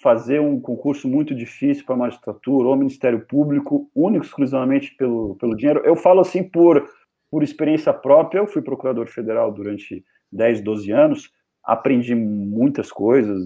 fazer 0.01 0.39
um 0.39 0.59
concurso 0.59 1.07
muito 1.07 1.33
difícil 1.35 1.85
para 1.85 1.95
magistratura 1.95 2.67
ou 2.67 2.75
Ministério 2.75 3.25
Público, 3.25 3.89
único 3.95 4.25
exclusivamente 4.25 4.95
pelo, 4.95 5.35
pelo 5.35 5.55
dinheiro. 5.55 5.81
Eu 5.83 5.95
falo 5.95 6.21
assim 6.21 6.43
por, 6.43 6.87
por 7.29 7.43
experiência 7.43 7.93
própria, 7.93 8.39
eu 8.39 8.47
fui 8.47 8.61
procurador 8.61 9.07
federal 9.07 9.51
durante 9.51 10.03
10, 10.31 10.61
12 10.61 10.91
anos. 10.91 11.31
aprendi 11.63 12.15
muitas 12.15 12.91
coisas, 12.91 13.43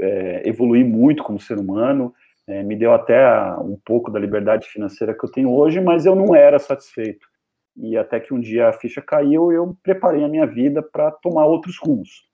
é, 0.00 0.48
evolui 0.48 0.84
muito 0.84 1.22
como 1.22 1.38
ser 1.38 1.58
humano, 1.58 2.12
é, 2.46 2.62
me 2.62 2.74
deu 2.76 2.92
até 2.92 3.20
um 3.60 3.78
pouco 3.84 4.10
da 4.10 4.18
liberdade 4.18 4.66
financeira 4.68 5.14
que 5.14 5.24
eu 5.24 5.30
tenho 5.30 5.52
hoje, 5.52 5.80
mas 5.80 6.06
eu 6.06 6.14
não 6.14 6.34
era 6.34 6.58
satisfeito. 6.58 7.26
E 7.76 7.96
até 7.96 8.18
que 8.18 8.34
um 8.34 8.40
dia 8.40 8.68
a 8.68 8.72
ficha 8.72 9.00
caiu, 9.00 9.52
eu 9.52 9.76
preparei 9.82 10.24
a 10.24 10.28
minha 10.28 10.46
vida 10.46 10.82
para 10.82 11.10
tomar 11.10 11.46
outros 11.46 11.78
rumos. 11.78 12.27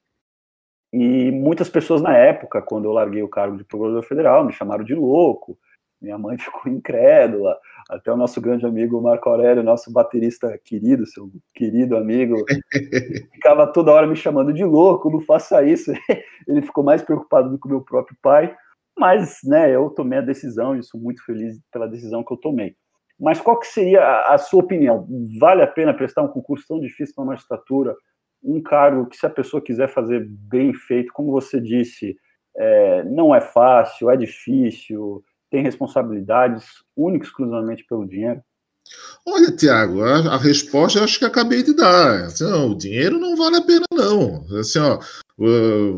E 0.97 1.33
muitas 1.33 1.69
pessoas 1.69 2.01
na 2.01 2.17
época, 2.17 2.63
quando 2.63 2.85
eu 2.85 2.93
larguei 2.93 3.21
o 3.21 3.29
cargo 3.29 3.57
de 3.57 3.65
procurador 3.65 4.05
federal, 4.05 4.45
me 4.45 4.53
chamaram 4.53 4.85
de 4.85 4.95
louco, 4.95 5.59
minha 6.01 6.17
mãe 6.17 6.39
ficou 6.39 6.71
incrédula, 6.71 7.59
até 7.91 8.13
o 8.13 8.17
nosso 8.17 8.41
grande 8.41 8.65
amigo 8.65 9.03
Marco 9.03 9.29
Aurélio, 9.29 9.65
nosso 9.65 9.93
baterista 9.93 10.57
querido, 10.65 11.05
seu 11.05 11.29
querido 11.53 11.97
amigo, 11.97 12.37
ficava 13.35 13.67
toda 13.67 13.91
hora 13.91 14.07
me 14.07 14.15
chamando 14.15 14.53
de 14.53 14.63
louco, 14.65 15.11
não 15.11 15.21
faça 15.21 15.65
isso. 15.65 15.91
Ele 16.47 16.63
ficou 16.63 16.85
mais 16.85 17.03
preocupado 17.03 17.51
do 17.51 17.59
que 17.59 17.67
o 17.67 17.71
meu 17.71 17.81
próprio 17.81 18.17
pai, 18.23 18.55
mas 18.97 19.41
né, 19.43 19.75
eu 19.75 19.91
tomei 19.91 20.21
a 20.21 20.23
decisão 20.23 20.77
e 20.77 20.85
sou 20.85 21.01
muito 21.01 21.25
feliz 21.25 21.59
pela 21.73 21.89
decisão 21.89 22.23
que 22.23 22.33
eu 22.33 22.37
tomei. 22.37 22.77
Mas 23.19 23.41
qual 23.41 23.59
que 23.59 23.67
seria 23.67 24.01
a, 24.01 24.35
a 24.35 24.39
sua 24.39 24.63
opinião? 24.63 25.09
Vale 25.41 25.63
a 25.63 25.67
pena 25.67 25.93
prestar 25.93 26.23
um 26.23 26.29
concurso 26.29 26.65
tão 26.69 26.79
difícil 26.79 27.17
para 27.17 27.25
magistratura? 27.25 27.97
Um 28.45 28.63
cargo 28.63 29.07
que, 29.07 29.17
se 29.17 29.27
a 29.27 29.31
pessoa 29.31 29.63
quiser 29.63 29.89
fazer 29.89 30.27
bem 30.29 30.75
feito, 30.75 31.13
como 31.13 31.33
você 31.33 31.61
disse, 31.61 32.17
é, 32.57 33.03
não 33.05 33.35
é 33.35 33.41
fácil, 33.41 34.11
é 34.11 34.17
difícil, 34.17 35.25
tem 35.51 35.63
responsabilidades 35.63 36.67
única 36.97 37.25
exclusivamente 37.25 37.85
pelo 37.89 38.07
dinheiro? 38.07 38.43
Olha, 39.27 39.51
Tiago, 39.51 40.03
a, 40.03 40.35
a, 40.35 40.37
resposta 40.37 40.99
eu 40.99 41.05
acho 41.05 41.19
que 41.19 41.25
acabei 41.25 41.63
de 41.63 41.75
dar. 41.75 42.27
Assim, 42.27 42.45
não, 42.45 42.73
o 42.73 42.77
dinheiro 42.77 43.19
não 43.19 43.37
vale 43.37 43.57
a 43.57 43.63
pena, 43.63 43.87
não. 43.93 44.45
Assim, 44.59 44.79
ó, 44.79 44.99
eu, 45.39 45.97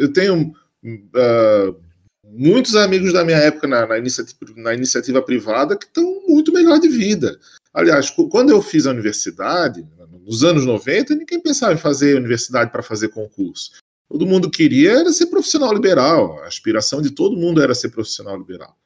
eu 0.00 0.12
tenho 0.12 0.52
uh, 0.84 1.87
muitos 2.30 2.76
amigos 2.76 3.12
da 3.12 3.24
minha 3.24 3.38
época 3.38 3.66
na, 3.66 3.86
na, 3.86 3.98
iniciativa, 3.98 4.38
na 4.56 4.74
iniciativa 4.74 5.22
privada 5.22 5.76
que 5.76 5.86
estão 5.86 6.22
muito 6.26 6.52
melhor 6.52 6.78
de 6.78 6.88
vida. 6.88 7.38
Aliás, 7.72 8.10
quando 8.10 8.50
eu 8.50 8.60
fiz 8.60 8.86
a 8.86 8.90
universidade, 8.90 9.86
nos 10.24 10.44
anos 10.44 10.66
90, 10.66 11.14
ninguém 11.14 11.40
pensava 11.40 11.72
em 11.72 11.78
fazer 11.78 12.16
universidade 12.16 12.70
para 12.70 12.82
fazer 12.82 13.08
concurso. 13.08 13.72
Todo 14.10 14.26
mundo 14.26 14.50
queria 14.50 15.00
era 15.00 15.12
ser 15.12 15.26
profissional 15.26 15.72
liberal. 15.72 16.42
A 16.42 16.46
aspiração 16.46 17.00
de 17.00 17.10
todo 17.10 17.36
mundo 17.36 17.62
era 17.62 17.74
ser 17.74 17.90
profissional 17.90 18.36
liberal. 18.36 18.76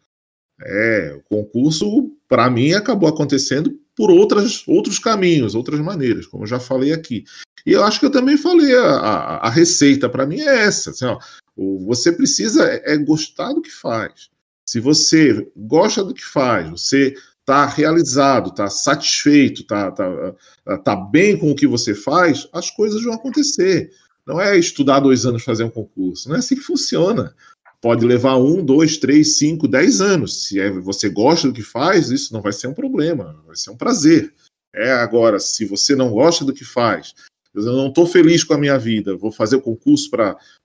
É, 0.64 1.16
o 1.16 1.22
concurso, 1.22 2.11
para 2.28 2.49
mim, 2.49 2.72
acabou 2.72 3.09
acontecendo 3.09 3.76
por 3.97 4.11
outras, 4.11 4.66
outros 4.66 4.99
caminhos, 4.99 5.55
outras 5.55 5.80
maneiras, 5.80 6.26
como 6.26 6.45
eu 6.45 6.49
já 6.49 6.61
falei 6.61 6.93
aqui. 6.93 7.24
E 7.66 7.72
eu 7.72 7.84
acho 7.84 8.01
que 8.01 8.07
eu 8.07 8.11
também 8.11 8.36
falei, 8.36 8.74
a, 8.76 8.84
a, 8.84 9.47
a 9.49 9.51
receita 9.51 10.09
para 10.09 10.26
mim 10.26 10.40
é 10.40 10.64
essa. 10.64 10.90
Assim, 10.90 11.05
ó, 11.05 11.18
você 11.57 12.12
precisa 12.12 12.66
é, 12.66 12.94
é 12.94 12.96
gostar 12.98 13.53
do 13.53 13.62
que 13.62 13.70
faz. 13.70 14.30
Se 14.66 14.80
você 14.80 15.50
gosta 15.57 16.05
do 16.05 16.14
que 16.14 16.24
faz, 16.24 16.68
você 16.70 17.14
está 17.40 17.66
realizado, 17.66 18.50
está 18.50 18.70
satisfeito, 18.70 19.62
está 19.62 19.90
tá, 19.90 20.78
tá 20.78 20.96
bem 20.96 21.36
com 21.36 21.50
o 21.50 21.55
que 21.55 21.66
você 21.66 21.94
faz, 21.94 22.48
as 22.53 22.70
coisas 22.70 23.03
vão 23.03 23.14
acontecer. 23.14 23.90
Não 24.26 24.40
é 24.40 24.57
estudar 24.57 25.00
dois 25.00 25.26
anos 25.26 25.42
fazer 25.42 25.64
um 25.64 25.70
concurso. 25.70 26.28
Não 26.28 26.36
é 26.36 26.38
assim 26.38 26.55
que 26.55 26.62
funciona. 26.62 27.34
Pode 27.80 28.07
levar 28.07 28.36
um, 28.36 28.64
dois, 28.64 28.96
três, 28.96 29.38
cinco, 29.38 29.66
dez 29.66 30.00
anos. 30.00 30.46
Se 30.46 30.61
é, 30.61 30.70
você 30.70 31.09
gosta 31.09 31.48
do 31.48 31.55
que 31.55 31.62
faz, 31.62 32.11
isso 32.11 32.32
não 32.32 32.40
vai 32.40 32.53
ser 32.53 32.68
um 32.68 32.74
problema, 32.74 33.42
vai 33.44 33.57
ser 33.57 33.70
um 33.70 33.76
prazer. 33.76 34.32
É 34.74 34.92
agora, 34.92 35.40
se 35.40 35.64
você 35.64 35.96
não 35.96 36.11
gosta 36.11 36.44
do 36.44 36.55
que 36.55 36.64
faz, 36.64 37.12
eu 37.55 37.64
não 37.64 37.88
estou 37.88 38.07
feliz 38.07 38.42
com 38.42 38.55
a 38.55 38.59
minha 38.59 38.78
vida, 38.78 39.16
vou 39.16 39.30
fazer 39.30 39.57
o 39.57 39.62
concurso 39.62 40.11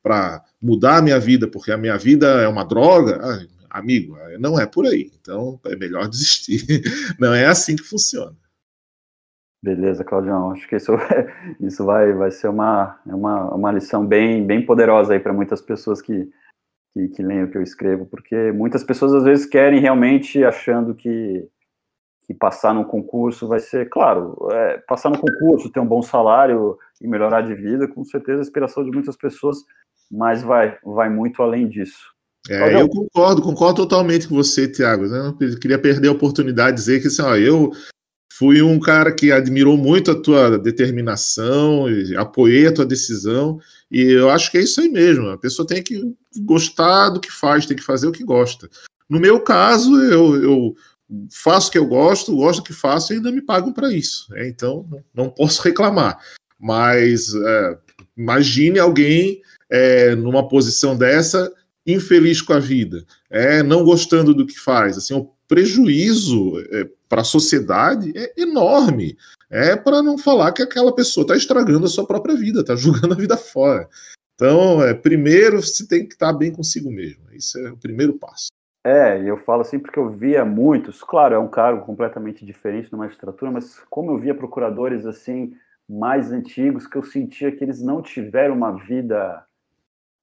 para 0.01 0.43
mudar 0.61 0.97
a 0.97 1.01
minha 1.01 1.19
vida, 1.19 1.47
porque 1.47 1.71
a 1.71 1.77
minha 1.77 1.97
vida 1.97 2.27
é 2.41 2.47
uma 2.47 2.63
droga. 2.63 3.19
Ah, 3.21 3.45
amigo, 3.69 4.17
não 4.39 4.59
é 4.59 4.65
por 4.65 4.85
aí. 4.85 5.11
Então 5.19 5.59
é 5.65 5.75
melhor 5.75 6.07
desistir. 6.09 6.81
Não 7.19 7.33
é 7.33 7.45
assim 7.45 7.75
que 7.75 7.83
funciona. 7.83 8.35
Beleza, 9.61 10.03
Claudião. 10.03 10.51
Acho 10.51 10.67
que 10.67 10.75
isso, 10.75 10.93
isso 11.59 11.85
vai, 11.85 12.13
vai 12.13 12.31
ser 12.31 12.47
uma, 12.47 12.99
uma, 13.05 13.53
uma 13.53 13.71
lição 13.71 14.05
bem, 14.05 14.45
bem 14.45 14.65
poderosa 14.65 15.13
aí 15.13 15.19
para 15.19 15.33
muitas 15.33 15.61
pessoas 15.61 16.01
que, 16.01 16.29
que, 16.93 17.09
que 17.09 17.23
leem 17.23 17.43
o 17.43 17.51
que 17.51 17.57
eu 17.57 17.63
escrevo, 17.63 18.05
porque 18.05 18.51
muitas 18.51 18.83
pessoas 18.83 19.13
às 19.13 19.23
vezes 19.23 19.45
querem 19.45 19.79
realmente 19.79 20.43
achando 20.43 20.95
que, 20.95 21.47
que 22.27 22.33
passar 22.33 22.73
num 22.73 22.83
concurso 22.83 23.47
vai 23.47 23.59
ser, 23.59 23.89
claro, 23.89 24.37
é, 24.51 24.77
passar 24.79 25.09
no 25.09 25.17
concurso, 25.17 25.71
ter 25.71 25.79
um 25.79 25.87
bom 25.87 26.01
salário 26.01 26.77
e 27.01 27.07
melhorar 27.07 27.41
de 27.41 27.55
vida, 27.55 27.87
com 27.87 28.03
certeza 28.03 28.39
a 28.39 28.41
inspiração 28.41 28.83
de 28.83 28.91
muitas 28.91 29.15
pessoas, 29.15 29.57
mas 30.11 30.43
vai, 30.43 30.77
vai 30.83 31.09
muito 31.09 31.41
além 31.41 31.69
disso. 31.69 32.11
É, 32.49 32.81
eu 32.81 32.89
concordo, 32.89 33.41
concordo 33.41 33.81
totalmente 33.81 34.27
com 34.27 34.35
você, 34.35 34.69
Tiago. 34.69 35.05
Eu 35.05 35.59
queria 35.59 35.79
perder 35.79 36.09
a 36.09 36.13
oportunidade 36.13 36.77
de 36.77 36.83
dizer 36.83 37.01
que 37.01 37.07
assim, 37.07 37.21
ó, 37.21 37.35
eu 37.35 37.71
fui 38.37 38.61
um 38.61 38.79
cara 38.79 39.11
que 39.11 39.31
admirou 39.31 39.77
muito 39.77 40.11
a 40.11 40.21
tua 40.21 40.59
determinação, 40.59 41.85
apoiei 42.17 42.67
a 42.67 42.73
tua 42.73 42.85
decisão, 42.85 43.59
e 43.89 44.01
eu 44.01 44.29
acho 44.29 44.51
que 44.51 44.57
é 44.57 44.61
isso 44.61 44.79
aí 44.79 44.89
mesmo. 44.89 45.29
A 45.29 45.37
pessoa 45.37 45.67
tem 45.67 45.81
que 45.81 46.13
gostar 46.41 47.09
do 47.09 47.19
que 47.19 47.31
faz, 47.31 47.65
tem 47.65 47.75
que 47.75 47.83
fazer 47.83 48.07
o 48.07 48.11
que 48.11 48.23
gosta. 48.23 48.69
No 49.09 49.19
meu 49.19 49.39
caso, 49.39 49.95
eu, 50.03 50.41
eu 50.41 50.75
faço 51.31 51.69
o 51.69 51.71
que 51.71 51.77
eu 51.77 51.85
gosto, 51.85 52.35
gosto 52.35 52.59
do 52.59 52.65
que 52.65 52.73
faço 52.73 53.13
e 53.13 53.17
ainda 53.17 53.31
me 53.31 53.41
pagam 53.41 53.71
para 53.71 53.91
isso. 53.91 54.31
Né? 54.31 54.47
Então, 54.47 54.87
não 55.13 55.29
posso 55.29 55.61
reclamar. 55.61 56.19
Mas 56.59 57.33
é, 57.33 57.77
imagine 58.17 58.79
alguém 58.79 59.41
é, 59.69 60.15
numa 60.15 60.47
posição 60.47 60.97
dessa 60.97 61.51
infeliz 61.85 62.41
com 62.41 62.53
a 62.53 62.59
vida, 62.59 63.05
é, 63.29 63.63
não 63.63 63.83
gostando 63.83 64.33
do 64.33 64.45
que 64.45 64.59
faz. 64.59 64.97
Assim, 64.97 65.13
o 65.13 65.31
prejuízo 65.47 66.59
é, 66.71 66.89
para 67.07 67.21
a 67.21 67.25
sociedade 67.25 68.11
é 68.15 68.33
enorme. 68.41 69.17
É 69.49 69.77
para 69.77 70.03
não 70.03 70.17
falar 70.17 70.51
que 70.51 70.61
aquela 70.61 70.93
pessoa 70.93 71.23
está 71.23 71.35
estragando 71.35 71.85
a 71.85 71.89
sua 71.89 72.05
própria 72.05 72.35
vida, 72.35 72.59
está 72.59 72.75
jogando 72.75 73.13
a 73.13 73.17
vida 73.17 73.37
fora. 73.37 73.87
Então, 74.35 74.83
é, 74.83 74.93
primeiro 74.93 75.61
você 75.61 75.87
tem 75.87 76.05
que 76.05 76.13
estar 76.13 76.33
tá 76.33 76.37
bem 76.37 76.51
consigo 76.51 76.91
mesmo. 76.91 77.23
Isso 77.31 77.57
é 77.57 77.71
o 77.71 77.77
primeiro 77.77 78.13
passo. 78.19 78.49
É, 78.83 79.21
eu 79.21 79.37
falo 79.37 79.61
assim 79.61 79.79
porque 79.79 79.99
eu 79.99 80.09
via 80.09 80.45
muitos, 80.45 81.03
claro, 81.03 81.35
é 81.35 81.39
um 81.39 81.47
cargo 81.49 81.85
completamente 81.85 82.45
diferente 82.45 82.91
na 82.91 82.97
magistratura, 82.97 83.51
mas 83.51 83.79
como 83.89 84.11
eu 84.11 84.17
via 84.17 84.33
procuradores 84.35 85.05
assim 85.05 85.53
mais 85.89 86.31
antigos 86.31 86.87
que 86.87 86.97
eu 86.97 87.03
sentia 87.03 87.51
que 87.51 87.63
eles 87.63 87.81
não 87.81 88.01
tiveram 88.01 88.55
uma 88.55 88.71
vida 88.71 89.43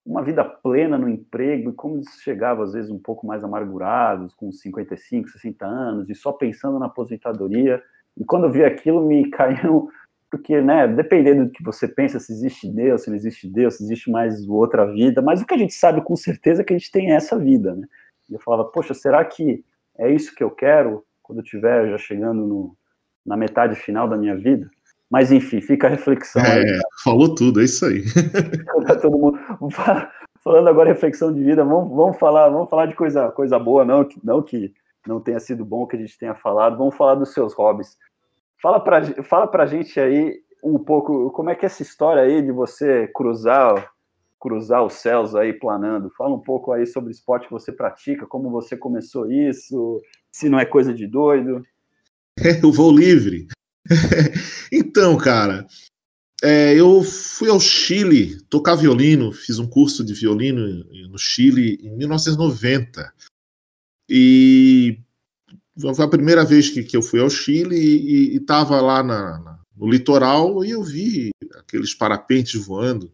uma 0.05 0.23
vida 0.23 0.45
plena 0.45 0.99
no 0.99 1.09
emprego, 1.09 1.71
e 1.71 1.73
como 1.73 1.97
eles 1.97 2.09
chegavam 2.23 2.63
às 2.65 2.73
vezes 2.75 2.91
um 2.91 2.99
pouco 2.99 3.27
mais 3.27 3.43
amargurados, 3.43 4.35
com 4.35 4.53
55, 4.53 5.29
60 5.31 5.67
anos, 5.67 6.11
e 6.11 6.15
só 6.15 6.31
pensando 6.33 6.79
na 6.79 6.87
aposentadoria. 6.87 7.83
E 8.17 8.25
quando 8.25 8.45
eu 8.45 8.53
vi 8.53 8.65
aquilo, 8.65 9.07
me 9.07 9.29
caiu, 9.33 9.89
porque, 10.31 10.61
né, 10.61 10.87
dependendo 10.87 11.47
do 11.47 11.51
que 11.51 11.63
você 11.63 11.89
pensa, 11.89 12.21
se 12.21 12.33
existe 12.33 12.69
Deus, 12.69 13.03
se 13.03 13.09
não 13.09 13.17
existe 13.17 13.49
Deus, 13.49 13.77
se 13.77 13.85
existe 13.85 14.11
mais 14.11 14.47
outra 14.47 14.85
vida, 14.93 15.23
mas 15.23 15.41
o 15.41 15.47
que 15.47 15.55
a 15.55 15.59
gente 15.59 15.73
sabe 15.73 16.03
com 16.03 16.17
certeza 16.17 16.61
é 16.63 16.65
que 16.65 16.75
a 16.75 16.79
gente 16.79 16.91
tem 16.91 17.13
essa 17.13 17.39
vida, 17.39 17.75
né? 17.75 17.87
E 18.29 18.35
eu 18.35 18.41
falava, 18.41 18.65
poxa, 18.65 18.95
será 18.95 19.25
que 19.25 19.65
é 19.99 20.11
isso 20.11 20.35
que 20.35 20.43
eu 20.43 20.51
quero 20.51 21.05
quando 21.23 21.39
eu 21.39 21.45
estiver 21.45 21.91
já 21.91 21.99
chegando 21.99 22.47
no, 22.47 22.77
na 23.25 23.37
metade 23.37 23.75
final 23.75 24.09
da 24.09 24.17
minha 24.17 24.37
vida? 24.37 24.69
Mas 25.11 25.31
enfim, 25.31 25.61
fica 25.61 25.87
a 25.87 25.91
reflexão. 25.91 26.43
É, 26.43 26.59
aí, 26.59 26.81
falou 27.03 27.35
tudo, 27.35 27.61
é 27.61 27.65
isso 27.65 27.85
aí. 27.87 28.03
Todo 29.01 29.19
mundo 29.19 29.39
falando 30.45 30.69
agora 30.69 30.91
reflexão 30.91 31.33
de 31.33 31.43
vida, 31.43 31.65
vamos, 31.65 31.89
vamos 31.97 32.19
falar, 32.19 32.51
vamos 32.51 32.69
falar 32.69 32.85
de 32.85 32.95
coisa, 32.95 33.31
coisa 33.31 33.59
boa, 33.59 33.83
não 33.83 34.05
que 34.05 34.21
não 34.23 34.43
que 34.43 34.75
não 35.07 35.19
tenha 35.19 35.41
sido 35.41 35.65
bom 35.65 35.87
que 35.87 35.97
a 35.97 35.99
gente 35.99 36.19
tenha 36.19 36.35
falado. 36.35 36.77
Vamos 36.77 36.95
falar 36.95 37.15
dos 37.15 37.33
seus 37.33 37.55
hobbies. 37.55 37.97
Fala 38.61 38.79
para 38.79 39.03
fala 39.25 39.47
pra 39.47 39.67
gente 39.67 39.99
aí 39.99 40.39
um 40.63 40.79
pouco 40.79 41.31
como 41.31 41.51
é 41.51 41.55
que 41.55 41.65
é 41.65 41.67
essa 41.67 41.83
história 41.83 42.23
aí 42.23 42.43
de 42.43 42.53
você 42.53 43.09
cruzar 43.09 43.91
cruzar 44.45 44.85
os 44.85 44.93
céus 44.93 45.35
aí 45.35 45.55
planando. 45.55 46.13
Fala 46.19 46.35
um 46.35 46.43
pouco 46.43 46.71
aí 46.71 46.87
sobre 46.87 47.09
o 47.09 47.11
esporte 47.11 47.47
que 47.47 47.53
você 47.53 47.73
pratica, 47.73 48.27
como 48.27 48.51
você 48.51 48.77
começou 48.77 49.33
isso, 49.33 50.03
se 50.31 50.51
não 50.51 50.59
é 50.59 50.67
coisa 50.67 50.93
de 50.93 51.07
doido. 51.07 51.65
O 52.63 52.71
voo 52.71 52.95
livre. 52.95 53.47
então, 54.71 55.17
cara, 55.17 55.67
é, 56.43 56.75
eu 56.75 57.03
fui 57.03 57.49
ao 57.49 57.59
Chile 57.59 58.39
tocar 58.51 58.75
violino, 58.75 59.33
fiz 59.33 59.59
um 59.59 59.67
curso 59.67 60.05
de 60.05 60.13
violino 60.13 60.85
no 61.09 61.19
Chile 61.19 61.79
em 61.81 61.97
1990. 61.97 63.15
E 64.11 64.99
foi 65.81 66.05
a 66.05 66.09
primeira 66.09 66.45
vez 66.45 66.69
que, 66.69 66.83
que 66.83 66.97
eu 66.97 67.03
fui 67.03 67.21
ao 67.21 67.31
Chile 67.31 67.77
e 67.77 68.37
estava 68.37 68.79
lá 68.83 69.03
na, 69.03 69.39
na, 69.39 69.61
no 69.75 69.89
litoral 69.89 70.63
e 70.63 70.71
eu 70.71 70.83
vi 70.83 71.31
aqueles 71.57 71.95
parapentes 71.95 72.63
voando. 72.63 73.11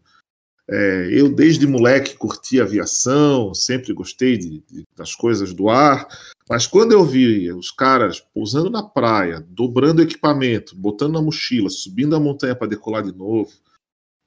É, 0.73 1.09
eu, 1.11 1.27
desde 1.27 1.67
moleque, 1.67 2.15
curti 2.15 2.61
aviação, 2.61 3.53
sempre 3.53 3.91
gostei 3.91 4.37
de, 4.37 4.63
de, 4.71 4.87
das 4.95 5.13
coisas 5.13 5.53
do 5.53 5.67
ar, 5.67 6.07
mas 6.49 6.65
quando 6.65 6.93
eu 6.93 7.03
vi 7.03 7.51
os 7.51 7.71
caras 7.71 8.21
pousando 8.21 8.69
na 8.69 8.81
praia, 8.81 9.45
dobrando 9.49 10.01
equipamento, 10.01 10.73
botando 10.73 11.13
na 11.13 11.21
mochila, 11.21 11.69
subindo 11.69 12.15
a 12.15 12.21
montanha 12.21 12.55
para 12.55 12.67
decolar 12.67 13.03
de 13.03 13.11
novo, 13.11 13.51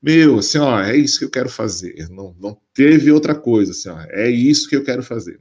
meu, 0.02 0.38
assim, 0.38 0.58
ó, 0.58 0.82
é 0.82 0.94
isso 0.94 1.18
que 1.18 1.24
eu 1.24 1.30
quero 1.30 1.48
fazer. 1.48 2.10
Não, 2.10 2.36
não 2.38 2.54
teve 2.74 3.10
outra 3.10 3.34
coisa, 3.34 3.72
assim, 3.72 3.88
ó, 3.88 3.98
é 4.10 4.28
isso 4.28 4.68
que 4.68 4.76
eu 4.76 4.84
quero 4.84 5.02
fazer. 5.02 5.40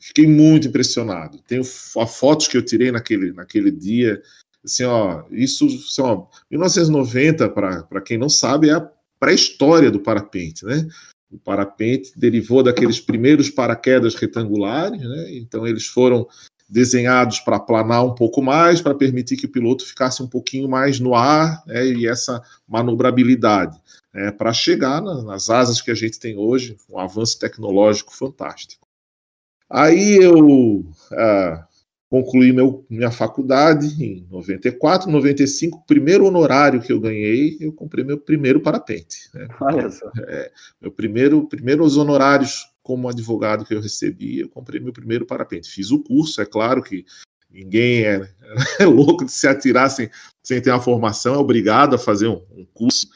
Fiquei 0.00 0.26
muito 0.26 0.66
impressionado. 0.66 1.40
Tenho 1.46 1.62
fotos 1.64 2.48
que 2.48 2.56
eu 2.56 2.64
tirei 2.64 2.90
naquele, 2.90 3.32
naquele 3.32 3.70
dia, 3.70 4.20
assim, 4.64 4.82
ó, 4.82 5.24
isso, 5.30 5.66
assim, 5.66 6.02
ó, 6.02 6.26
1990, 6.50 7.48
para 7.48 8.00
quem 8.00 8.18
não 8.18 8.28
sabe, 8.28 8.68
é 8.68 8.72
a 8.72 8.90
pré-história 9.18 9.90
do 9.90 10.00
parapente, 10.00 10.64
né? 10.64 10.86
O 11.30 11.38
parapente 11.38 12.12
derivou 12.16 12.62
daqueles 12.62 13.00
primeiros 13.00 13.50
paraquedas 13.50 14.14
retangulares, 14.14 15.00
né? 15.00 15.36
Então 15.36 15.66
eles 15.66 15.86
foram 15.86 16.26
desenhados 16.68 17.40
para 17.40 17.58
planar 17.58 18.04
um 18.04 18.14
pouco 18.14 18.42
mais, 18.42 18.82
para 18.82 18.94
permitir 18.94 19.36
que 19.36 19.46
o 19.46 19.50
piloto 19.50 19.86
ficasse 19.86 20.22
um 20.22 20.28
pouquinho 20.28 20.68
mais 20.68 21.00
no 21.00 21.14
ar 21.14 21.62
né, 21.66 21.86
e 21.86 22.06
essa 22.06 22.42
manobrabilidade, 22.68 23.80
né, 24.12 24.30
para 24.30 24.52
chegar 24.52 25.00
na, 25.00 25.22
nas 25.22 25.48
asas 25.48 25.80
que 25.80 25.90
a 25.90 25.94
gente 25.94 26.18
tem 26.18 26.36
hoje, 26.36 26.76
um 26.90 26.98
avanço 26.98 27.38
tecnológico 27.38 28.14
fantástico. 28.14 28.86
Aí 29.70 30.18
eu 30.20 30.84
ah, 31.12 31.67
concluí 32.10 32.52
meu, 32.52 32.86
minha 32.88 33.10
faculdade 33.10 34.02
em 34.02 34.26
94, 34.30 35.10
95, 35.10 35.84
primeiro 35.86 36.24
honorário 36.24 36.80
que 36.80 36.92
eu 36.92 37.00
ganhei, 37.00 37.56
eu 37.60 37.72
comprei 37.72 38.04
meu 38.04 38.18
primeiro 38.18 38.60
parapente. 38.60 39.28
Né? 39.34 39.46
Olha 39.60 39.90
só. 39.90 40.10
É, 40.26 40.50
meu 40.80 40.90
primeiro, 40.90 41.46
primeiros 41.46 41.96
honorários 41.96 42.66
como 42.82 43.08
advogado 43.08 43.66
que 43.66 43.74
eu 43.74 43.80
recebi, 43.80 44.40
eu 44.40 44.48
comprei 44.48 44.80
meu 44.80 44.92
primeiro 44.92 45.26
parapente. 45.26 45.70
Fiz 45.70 45.90
o 45.90 46.02
curso, 46.02 46.40
é 46.40 46.46
claro 46.46 46.82
que 46.82 47.04
ninguém 47.50 48.04
é, 48.04 48.34
é 48.80 48.86
louco 48.86 49.26
de 49.26 49.32
se 49.32 49.46
atirar 49.46 49.90
sem, 49.90 50.10
sem 50.42 50.62
ter 50.62 50.70
uma 50.70 50.80
formação, 50.80 51.34
é 51.34 51.38
obrigado 51.38 51.94
a 51.94 51.98
fazer 51.98 52.28
um, 52.28 52.42
um 52.50 52.64
curso. 52.72 53.08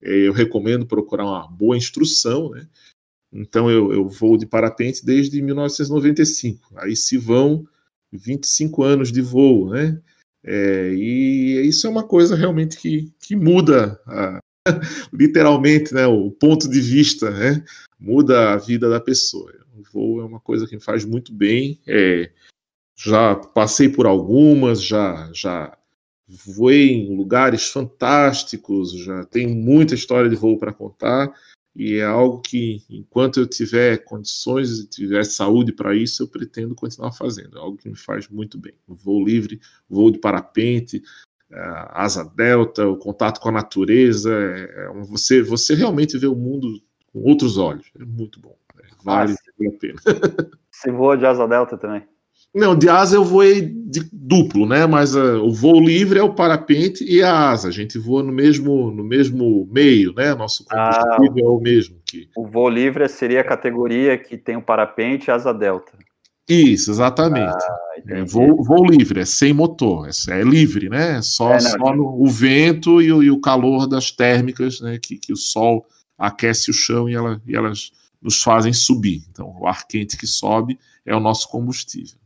É, 0.00 0.10
eu 0.10 0.32
recomendo 0.32 0.86
procurar 0.86 1.24
uma 1.24 1.48
boa 1.48 1.76
instrução, 1.76 2.50
né? 2.50 2.68
Então 3.32 3.68
eu, 3.68 3.92
eu 3.92 4.08
vou 4.08 4.36
de 4.36 4.46
parapente 4.46 5.04
desde 5.04 5.42
1995. 5.42 6.78
Aí 6.78 6.94
se 6.94 7.18
vão 7.18 7.66
25 8.12 8.82
anos 8.82 9.12
de 9.12 9.20
voo, 9.20 9.70
né? 9.70 10.00
É, 10.44 10.92
e 10.94 11.66
isso 11.66 11.86
é 11.86 11.90
uma 11.90 12.04
coisa 12.04 12.36
realmente 12.36 12.76
que, 12.76 13.12
que 13.18 13.34
muda 13.34 14.00
a, 14.06 14.38
literalmente 15.12 15.92
né, 15.92 16.06
o 16.06 16.30
ponto 16.30 16.68
de 16.68 16.80
vista, 16.80 17.30
né? 17.30 17.64
muda 17.98 18.52
a 18.52 18.56
vida 18.56 18.88
da 18.88 19.00
pessoa. 19.00 19.52
O 19.74 19.82
voo 19.92 20.20
é 20.20 20.24
uma 20.24 20.40
coisa 20.40 20.66
que 20.66 20.76
me 20.76 20.80
faz 20.80 21.04
muito 21.04 21.32
bem. 21.32 21.80
É, 21.86 22.30
já 22.96 23.34
passei 23.34 23.88
por 23.88 24.06
algumas, 24.06 24.82
já 24.82 25.30
já 25.32 25.76
voei 26.28 26.90
em 26.92 27.16
lugares 27.16 27.68
fantásticos, 27.68 28.92
já 28.92 29.24
tenho 29.24 29.54
muita 29.54 29.94
história 29.94 30.28
de 30.28 30.36
voo 30.36 30.58
para 30.58 30.72
contar 30.72 31.32
e 31.76 31.96
é 31.96 32.04
algo 32.04 32.40
que, 32.40 32.82
enquanto 32.88 33.38
eu 33.38 33.46
tiver 33.46 34.02
condições 34.04 34.78
e 34.78 34.88
tiver 34.88 35.24
saúde 35.24 35.72
para 35.72 35.94
isso, 35.94 36.22
eu 36.22 36.28
pretendo 36.28 36.74
continuar 36.74 37.12
fazendo. 37.12 37.58
É 37.58 37.60
algo 37.60 37.76
que 37.76 37.88
me 37.88 37.96
faz 37.96 38.28
muito 38.28 38.58
bem. 38.58 38.72
O 38.88 38.94
voo 38.94 39.22
livre, 39.22 39.60
voo 39.86 40.10
de 40.10 40.18
parapente, 40.18 41.02
asa 41.90 42.24
delta, 42.24 42.88
o 42.88 42.96
contato 42.96 43.40
com 43.40 43.50
a 43.50 43.52
natureza, 43.52 44.32
é, 44.32 44.86
é 44.86 45.04
você, 45.04 45.42
você 45.42 45.74
realmente 45.74 46.16
vê 46.16 46.26
o 46.26 46.34
mundo 46.34 46.80
com 47.12 47.20
outros 47.20 47.58
olhos. 47.58 47.90
É 48.00 48.04
muito 48.06 48.40
bom. 48.40 48.56
Né? 48.74 48.84
Vale 49.04 49.34
ah, 49.34 49.68
a 49.68 49.78
pena. 49.78 50.00
Você 50.70 50.90
voa 50.90 51.16
de 51.16 51.24
asa 51.24 51.46
delta 51.48 51.78
também? 51.78 52.06
Não, 52.56 52.74
de 52.74 52.88
asa 52.88 53.16
eu 53.16 53.22
voei 53.22 53.60
de 53.60 54.08
duplo, 54.10 54.66
né? 54.66 54.86
Mas 54.86 55.14
uh, 55.14 55.42
o 55.42 55.52
voo 55.52 55.78
livre 55.78 56.18
é 56.18 56.22
o 56.22 56.32
parapente 56.32 57.04
e 57.04 57.22
a 57.22 57.50
asa. 57.50 57.68
A 57.68 57.70
gente 57.70 57.98
voa 57.98 58.22
no 58.22 58.32
mesmo, 58.32 58.90
no 58.90 59.04
mesmo 59.04 59.68
meio, 59.70 60.14
né? 60.14 60.34
Nosso 60.34 60.64
combustível 60.64 61.44
ah, 61.46 61.52
é 61.52 61.54
o 61.54 61.60
mesmo. 61.60 61.96
Que... 62.02 62.30
O 62.34 62.46
voo 62.46 62.70
livre 62.70 63.06
seria 63.10 63.42
a 63.42 63.44
categoria 63.44 64.16
que 64.16 64.38
tem 64.38 64.56
o 64.56 64.62
parapente 64.62 65.28
e 65.28 65.30
asa 65.30 65.52
delta. 65.52 65.92
Isso, 66.48 66.90
exatamente. 66.90 67.52
Ah, 67.52 67.78
é, 68.08 68.24
voo, 68.24 68.64
voo, 68.64 68.86
livre, 68.86 69.20
é 69.20 69.26
sem 69.26 69.52
motor, 69.52 70.08
é, 70.08 70.40
é 70.40 70.42
livre, 70.42 70.88
né? 70.88 71.18
É 71.18 71.22
só, 71.22 71.52
é, 71.52 71.60
só 71.60 71.94
no, 71.94 72.22
o 72.22 72.26
vento 72.26 73.02
e 73.02 73.12
o, 73.12 73.22
e 73.22 73.30
o, 73.30 73.38
calor 73.38 73.86
das 73.86 74.10
térmicas, 74.10 74.80
né? 74.80 74.98
Que, 75.02 75.18
que 75.18 75.32
o 75.32 75.36
sol 75.36 75.84
aquece 76.16 76.70
o 76.70 76.74
chão 76.74 77.06
e, 77.06 77.14
ela, 77.14 77.38
e 77.46 77.54
elas 77.54 77.90
nos 78.22 78.42
fazem 78.42 78.72
subir. 78.72 79.24
Então, 79.30 79.54
o 79.60 79.66
ar 79.66 79.86
quente 79.86 80.16
que 80.16 80.26
sobe 80.26 80.78
é 81.04 81.14
o 81.14 81.20
nosso 81.20 81.48
combustível. 81.50 82.16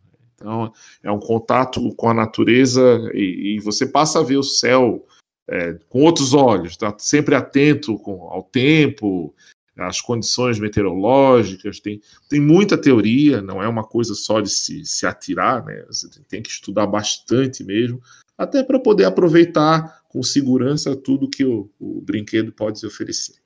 Então, 0.41 0.73
é 1.03 1.13
um 1.13 1.21
contato 1.21 1.95
com 1.95 2.09
a 2.09 2.15
natureza 2.15 2.83
e, 3.13 3.57
e 3.57 3.61
você 3.61 3.87
passa 3.87 4.21
a 4.21 4.23
ver 4.23 4.39
o 4.39 4.43
céu 4.43 5.07
é, 5.49 5.75
com 5.89 6.03
outros 6.03 6.33
olhos, 6.33 6.73
está 6.73 6.95
sempre 6.99 7.35
atento 7.35 7.99
com, 7.99 8.23
ao 8.23 8.43
tempo, 8.43 9.35
às 9.77 10.01
condições 10.01 10.59
meteorológicas, 10.59 11.81
tem, 11.81 12.01
tem 12.29 12.41
muita 12.41 12.79
teoria, 12.79 13.43
não 13.43 13.63
é 13.63 13.69
uma 13.69 13.85
coisa 13.85 14.15
só 14.15 14.41
de 14.41 14.49
se, 14.49 14.85
se 14.85 15.07
atirar, 15.07 15.65
né? 15.65 15.85
Você 15.89 16.09
tem 16.29 16.43
que 16.43 16.51
estudar 16.51 16.87
bastante 16.87 17.65
mesmo, 17.65 18.01
até 18.37 18.63
para 18.63 18.79
poder 18.79 19.05
aproveitar 19.05 20.03
com 20.09 20.23
segurança 20.23 20.97
tudo 20.97 21.29
que 21.29 21.45
o, 21.45 21.71
o 21.79 22.01
brinquedo 22.01 22.53
pode 22.53 22.85
oferecer. 22.87 23.40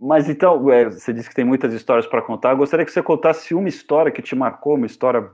Mas 0.00 0.30
então, 0.30 0.70
é, 0.72 0.86
você 0.86 1.12
disse 1.12 1.28
que 1.28 1.34
tem 1.34 1.44
muitas 1.44 1.74
histórias 1.74 2.06
para 2.06 2.22
contar. 2.22 2.52
Eu 2.52 2.56
gostaria 2.56 2.86
que 2.86 2.92
você 2.92 3.02
contasse 3.02 3.54
uma 3.54 3.68
história 3.68 4.10
que 4.10 4.22
te 4.22 4.34
marcou, 4.34 4.76
uma 4.76 4.86
história 4.86 5.30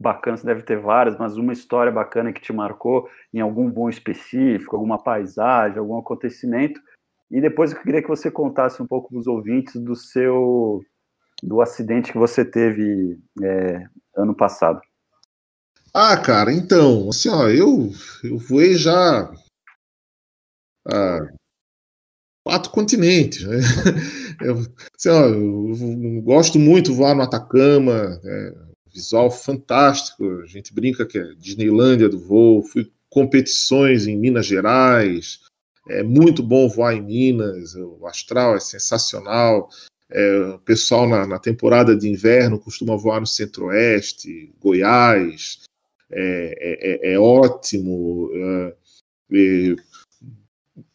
bacana, 0.00 0.38
você 0.38 0.46
deve 0.46 0.62
ter 0.62 0.78
várias, 0.78 1.18
mas 1.18 1.36
uma 1.36 1.52
história 1.52 1.92
bacana 1.92 2.32
que 2.32 2.40
te 2.40 2.50
marcou 2.50 3.06
em 3.34 3.40
algum 3.40 3.70
voo 3.70 3.90
específico, 3.90 4.74
alguma 4.74 5.02
paisagem, 5.02 5.78
algum 5.78 5.98
acontecimento. 5.98 6.80
E 7.30 7.42
depois 7.42 7.72
eu 7.72 7.80
queria 7.82 8.00
que 8.00 8.08
você 8.08 8.30
contasse 8.30 8.82
um 8.82 8.86
pouco 8.86 9.10
para 9.10 9.18
os 9.18 9.26
ouvintes 9.26 9.74
do 9.74 9.94
seu 9.94 10.80
do 11.42 11.60
acidente 11.60 12.12
que 12.12 12.18
você 12.18 12.44
teve 12.44 13.18
é, 13.42 13.86
ano 14.16 14.34
passado. 14.34 14.80
Ah, 15.92 16.16
cara, 16.16 16.52
então, 16.52 17.08
assim, 17.08 17.28
ó, 17.28 17.48
eu, 17.48 17.90
eu 18.22 18.38
voei 18.38 18.74
já 18.74 19.30
ah, 20.86 21.18
quatro 22.44 22.70
continentes. 22.70 23.42
Né? 23.44 23.58
Eu, 24.42 24.56
ó, 25.08 25.26
eu 25.26 26.22
gosto 26.22 26.58
muito 26.58 26.90
de 26.90 26.96
voar 26.96 27.14
no 27.14 27.20
Atacama, 27.20 28.18
é, 28.24 28.54
visual 28.90 29.30
fantástico. 29.30 30.40
A 30.40 30.46
gente 30.46 30.72
brinca 30.72 31.04
que 31.04 31.18
é 31.18 31.34
Disneylândia 31.38 32.08
do 32.08 32.18
voo. 32.18 32.62
Fui 32.62 32.90
competições 33.10 34.06
em 34.06 34.16
Minas 34.16 34.46
Gerais. 34.46 35.40
É 35.90 36.02
muito 36.02 36.42
bom 36.42 36.68
voar 36.70 36.94
em 36.94 37.02
Minas. 37.02 37.74
O 37.74 38.06
astral 38.06 38.56
é 38.56 38.60
sensacional. 38.60 39.68
É, 40.10 40.40
o 40.54 40.58
pessoal 40.60 41.06
na, 41.06 41.26
na, 41.26 41.38
temporada 41.38 41.94
de 41.94 42.08
inverno 42.08 42.58
costuma 42.58 42.96
voar 42.96 43.20
no 43.20 43.26
Centro-Oeste, 43.26 44.52
Goiás. 44.58 45.64
É, 46.10 47.10
é, 47.10 47.10
é, 47.10 47.14
é 47.14 47.18
ótimo. 47.18 48.30
É, 48.34 48.74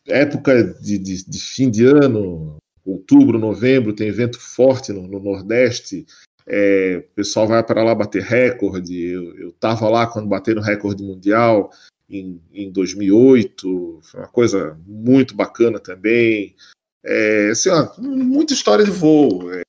época 0.08 0.64
de, 0.82 0.98
de, 0.98 1.26
de, 1.26 1.40
fim 1.40 1.70
de 1.70 1.86
ano, 1.86 2.58
outubro, 2.86 3.40
novembro, 3.40 3.94
tem 3.94 4.08
evento 4.08 4.40
forte 4.40 4.94
no, 4.94 5.08
no 5.08 5.20
Nordeste. 5.20 6.06
É, 6.48 6.98
o 6.98 7.16
pessoal 7.16 7.48
vai 7.48 7.64
para 7.64 7.84
lá 7.84 7.96
bater 7.96 8.22
recorde. 8.22 9.08
Eu 9.08 9.50
estava 9.50 9.90
lá 9.90 10.06
quando 10.08 10.28
bateram 10.28 10.62
recorde 10.62 11.04
mundial 11.04 11.72
em, 12.10 12.42
em 12.54 12.72
2008. 12.72 14.00
Foi 14.04 14.20
uma 14.20 14.30
coisa 14.30 14.78
muito 14.86 15.36
bacana 15.36 15.80
também. 15.80 16.56
É, 17.04 17.50
assim, 17.52 17.70
ó, 17.70 17.92
muita 17.98 18.54
história 18.54 18.86
de 18.86 18.92
voo. 18.92 19.52
É, 19.52 19.64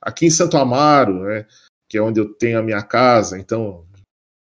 aqui 0.00 0.26
em 0.26 0.30
Santo 0.30 0.56
Amaro, 0.56 1.24
né, 1.24 1.46
que 1.88 1.96
é 1.96 2.02
onde 2.02 2.20
eu 2.20 2.32
tenho 2.34 2.58
a 2.58 2.62
minha 2.62 2.82
casa, 2.82 3.38
então 3.38 3.86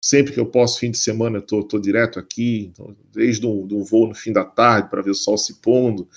Sempre 0.03 0.33
que 0.33 0.39
eu 0.39 0.45
posso, 0.45 0.79
fim 0.79 0.91
de 0.91 0.97
semana, 0.97 1.37
eu 1.37 1.41
tô, 1.41 1.63
tô 1.63 1.79
direto 1.79 2.19
aqui, 2.19 2.69
então, 2.73 2.93
desde 3.13 3.47
um, 3.47 3.65
do 3.65 3.85
voo 3.85 4.05
no 4.05 4.13
fim 4.13 4.33
da 4.33 4.43
tarde 4.43 4.89
para 4.89 5.01
ver 5.01 5.11
o 5.11 5.15
sol 5.15 5.37
se 5.37 5.61
pondo, 5.61 6.09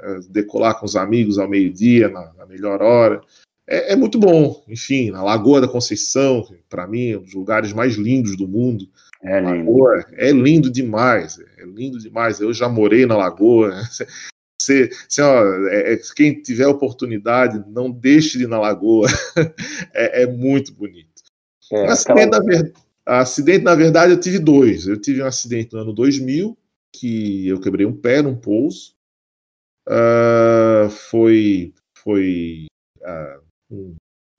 é, 0.00 0.20
decolar 0.30 0.78
com 0.78 0.86
os 0.86 0.94
amigos 0.94 1.40
ao 1.40 1.48
meio-dia, 1.48 2.08
na, 2.08 2.32
na, 2.34 2.46
melhor 2.46 2.80
hora. 2.80 3.20
É, 3.66 3.94
é, 3.94 3.96
muito 3.96 4.16
bom. 4.16 4.62
Enfim, 4.68 5.10
na 5.10 5.24
Lagoa 5.24 5.60
da 5.60 5.66
Conceição, 5.66 6.46
para 6.68 6.86
mim, 6.86 7.10
é 7.10 7.18
um 7.18 7.22
dos 7.22 7.34
lugares 7.34 7.72
mais 7.72 7.96
lindos 7.96 8.36
do 8.36 8.46
mundo. 8.46 8.88
É 9.20 9.40
lindo. 9.40 9.72
Lagoa, 9.72 10.06
é 10.12 10.30
lindo 10.30 10.70
demais, 10.70 11.40
é 11.58 11.64
lindo 11.64 11.98
demais. 11.98 12.38
Eu 12.38 12.54
já 12.54 12.68
morei 12.68 13.06
na 13.06 13.16
Lagoa. 13.16 13.74
Ó, 15.20 15.68
é, 15.68 15.94
é, 15.94 16.00
quem 16.14 16.40
tiver 16.40 16.68
oportunidade, 16.68 17.64
não 17.66 17.90
deixe 17.90 18.38
de 18.38 18.44
ir 18.44 18.48
na 18.48 18.60
Lagoa. 18.60 19.08
é, 19.92 20.22
é, 20.22 20.26
muito 20.28 20.72
bonito. 20.72 21.10
É, 21.72 21.86
Mas, 21.86 22.06
aquela... 22.06 22.38
na 22.38 22.38
verdade, 22.38 22.72
Acidente, 23.04 23.64
na 23.64 23.74
verdade, 23.74 24.12
eu 24.12 24.20
tive 24.20 24.38
dois. 24.38 24.86
Eu 24.86 25.00
tive 25.00 25.22
um 25.22 25.26
acidente 25.26 25.72
no 25.72 25.80
ano 25.80 25.92
2000, 25.92 26.56
que 26.94 27.48
eu 27.48 27.60
quebrei 27.60 27.86
um 27.86 27.96
pé 27.96 28.22
num 28.22 28.36
pouso. 28.36 28.94
Uh, 29.88 30.88
foi 30.88 31.74
foi 31.98 32.66
uh, 33.00 33.42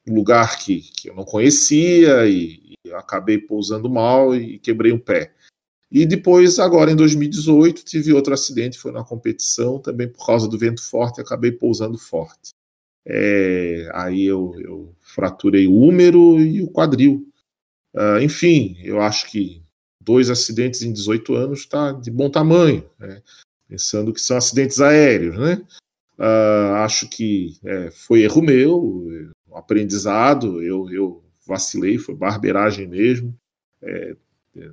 um 0.08 0.16
lugar 0.16 0.58
que, 0.60 0.82
que 0.82 1.10
eu 1.10 1.16
não 1.16 1.24
conhecia 1.24 2.28
e, 2.28 2.76
e 2.86 2.94
acabei 2.94 3.38
pousando 3.38 3.90
mal 3.90 4.36
e 4.36 4.60
quebrei 4.60 4.92
um 4.92 5.00
pé. 5.00 5.34
E 5.92 6.06
depois, 6.06 6.58
agora 6.58 6.92
em 6.92 6.96
2018, 6.96 7.86
tive 7.86 8.14
outro 8.14 8.34
acidente, 8.34 8.80
foi 8.80 8.92
na 8.92 9.04
competição, 9.04 9.80
também 9.80 10.08
por 10.08 10.26
causa 10.26 10.48
do 10.48 10.58
vento 10.58 10.82
forte, 10.82 11.22
acabei 11.22 11.52
pousando 11.52 11.98
forte. 11.98 12.50
É, 13.06 13.90
aí 13.94 14.24
eu, 14.24 14.56
eu, 14.60 14.96
fraturei 15.02 15.68
o 15.68 15.76
húmero 15.76 16.40
e 16.40 16.62
o 16.62 16.72
quadril. 16.72 17.28
Uh, 17.94 18.20
enfim, 18.22 18.78
eu 18.84 19.02
acho 19.02 19.30
que 19.30 19.64
dois 20.02 20.30
acidentes 20.30 20.82
em 20.82 20.92
18 20.92 21.36
anos 21.36 21.60
está 21.60 21.92
de 21.92 22.10
bom 22.12 22.30
tamanho, 22.30 22.90
né? 23.00 23.22
pensando 23.68 24.14
que 24.14 24.22
são 24.22 24.38
acidentes 24.38 24.80
aéreos, 24.82 25.38
né? 25.38 25.66
Uh, 26.18 26.76
acho 26.84 27.10
que 27.10 27.58
é, 27.66 27.90
foi 27.90 28.22
erro 28.22 28.42
meu, 28.42 29.34
um 29.50 29.58
aprendizado, 29.58 30.62
eu, 30.62 30.90
eu 30.92 31.24
vacilei, 31.46 31.98
foi 31.98 32.16
barbeiragem 32.16 32.88
mesmo. 32.88 33.36
É, 33.82 34.16
é, 34.58 34.72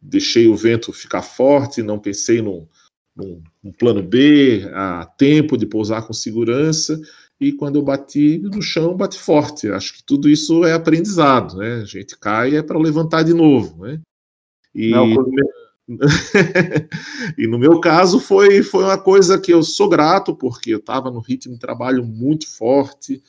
deixei 0.00 0.48
o 0.48 0.56
vento 0.56 0.92
ficar 0.92 1.22
forte, 1.22 1.82
não 1.82 1.98
pensei 1.98 2.40
num, 2.40 2.66
num, 3.14 3.42
num, 3.62 3.72
plano 3.72 4.02
B, 4.02 4.68
a 4.72 5.04
tempo 5.04 5.56
de 5.56 5.66
pousar 5.66 6.06
com 6.06 6.12
segurança, 6.12 7.00
e 7.42 7.52
quando 7.52 7.74
eu 7.74 7.82
bati 7.82 8.38
no 8.38 8.62
chão, 8.62 8.96
bati 8.96 9.18
forte. 9.18 9.68
Acho 9.68 9.94
que 9.94 10.04
tudo 10.04 10.28
isso 10.28 10.64
é 10.64 10.74
aprendizado, 10.74 11.56
né? 11.56 11.80
A 11.82 11.84
gente 11.84 12.16
cai 12.16 12.54
é 12.54 12.62
para 12.62 12.78
levantar 12.78 13.24
de 13.24 13.34
novo, 13.34 13.84
né? 13.84 14.00
E, 14.72 14.90
não, 14.90 15.08
e 17.36 17.48
no 17.48 17.58
meu 17.58 17.80
caso 17.80 18.20
foi, 18.20 18.62
foi 18.62 18.84
uma 18.84 18.96
coisa 18.96 19.40
que 19.40 19.52
eu 19.52 19.64
sou 19.64 19.88
grato, 19.88 20.36
porque 20.36 20.72
eu 20.72 20.78
estava 20.78 21.10
no 21.10 21.18
ritmo 21.18 21.54
de 21.54 21.58
trabalho 21.58 22.04
muito 22.04 22.48
forte, 22.48 23.20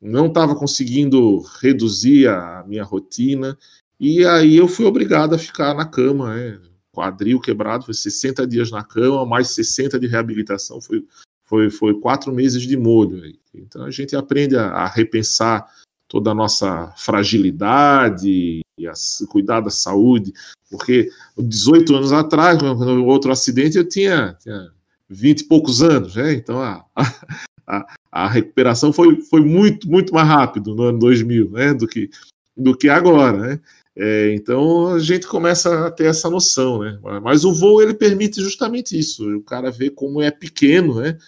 não 0.00 0.26
estava 0.26 0.56
conseguindo 0.56 1.44
reduzir 1.60 2.28
a 2.28 2.64
minha 2.66 2.82
rotina, 2.82 3.58
e 4.00 4.24
aí 4.24 4.56
eu 4.56 4.66
fui 4.66 4.86
obrigado 4.86 5.34
a 5.34 5.38
ficar 5.38 5.74
na 5.74 5.84
cama, 5.84 6.34
né? 6.34 6.58
quadril 6.92 7.38
quebrado, 7.38 7.84
foi 7.84 7.94
60 7.94 8.46
dias 8.46 8.70
na 8.70 8.82
cama, 8.82 9.26
mais 9.26 9.50
60 9.50 10.00
de 10.00 10.06
reabilitação, 10.06 10.80
foi, 10.80 11.06
foi, 11.50 11.68
foi 11.68 11.94
quatro 11.98 12.32
meses 12.32 12.62
de 12.62 12.76
molho. 12.76 13.20
Então 13.52 13.84
a 13.84 13.90
gente 13.90 14.14
aprende 14.14 14.56
a, 14.56 14.68
a 14.68 14.86
repensar 14.86 15.66
toda 16.06 16.30
a 16.30 16.34
nossa 16.34 16.94
fragilidade 16.96 18.60
e 18.78 18.86
a 18.86 18.92
cuidar 19.28 19.60
da 19.60 19.70
saúde, 19.70 20.32
porque 20.70 21.10
18 21.36 21.96
anos 21.96 22.12
atrás, 22.12 22.58
quando 22.58 23.02
o 23.02 23.06
outro 23.06 23.32
acidente, 23.32 23.76
eu 23.76 23.86
tinha, 23.86 24.36
tinha 24.40 24.70
20 25.08 25.40
e 25.40 25.44
poucos 25.48 25.82
anos, 25.82 26.14
né? 26.14 26.32
Então 26.34 26.62
a, 26.62 26.84
a, 27.66 27.86
a, 28.12 28.28
recuperação 28.28 28.92
foi, 28.92 29.20
foi 29.22 29.40
muito, 29.40 29.90
muito 29.90 30.14
mais 30.14 30.28
rápido 30.28 30.74
no 30.74 30.84
ano 30.84 30.98
2000, 31.00 31.50
né? 31.50 31.74
Do 31.74 31.88
que, 31.88 32.08
do 32.56 32.76
que 32.76 32.88
agora, 32.88 33.36
né? 33.36 33.60
É, 33.96 34.32
então 34.34 34.94
a 34.94 34.98
gente 34.98 35.26
começa 35.26 35.86
a 35.86 35.90
ter 35.90 36.06
essa 36.06 36.30
noção, 36.30 36.80
né? 36.80 36.98
Mas 37.22 37.44
o 37.44 37.52
voo 37.52 37.82
ele 37.82 37.94
permite 37.94 38.40
justamente 38.40 38.98
isso, 38.98 39.28
o 39.36 39.42
cara 39.42 39.70
vê 39.70 39.90
como 39.90 40.22
é 40.22 40.30
pequeno, 40.30 41.00
né? 41.00 41.18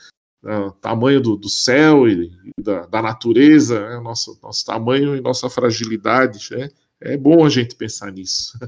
o 0.44 0.72
tamanho 0.72 1.20
do, 1.20 1.36
do 1.36 1.48
céu 1.48 2.08
e, 2.08 2.32
e 2.44 2.62
da, 2.62 2.86
da, 2.86 3.00
natureza, 3.00 3.88
né? 3.88 4.00
nosso, 4.00 4.38
nosso 4.42 4.64
tamanho 4.64 5.16
e 5.16 5.20
nossa 5.20 5.48
fragilidade. 5.48 6.48
Né? 6.50 6.68
É 7.00 7.16
bom 7.16 7.44
a 7.44 7.48
gente 7.48 7.76
pensar 7.76 8.10
nisso. 8.10 8.58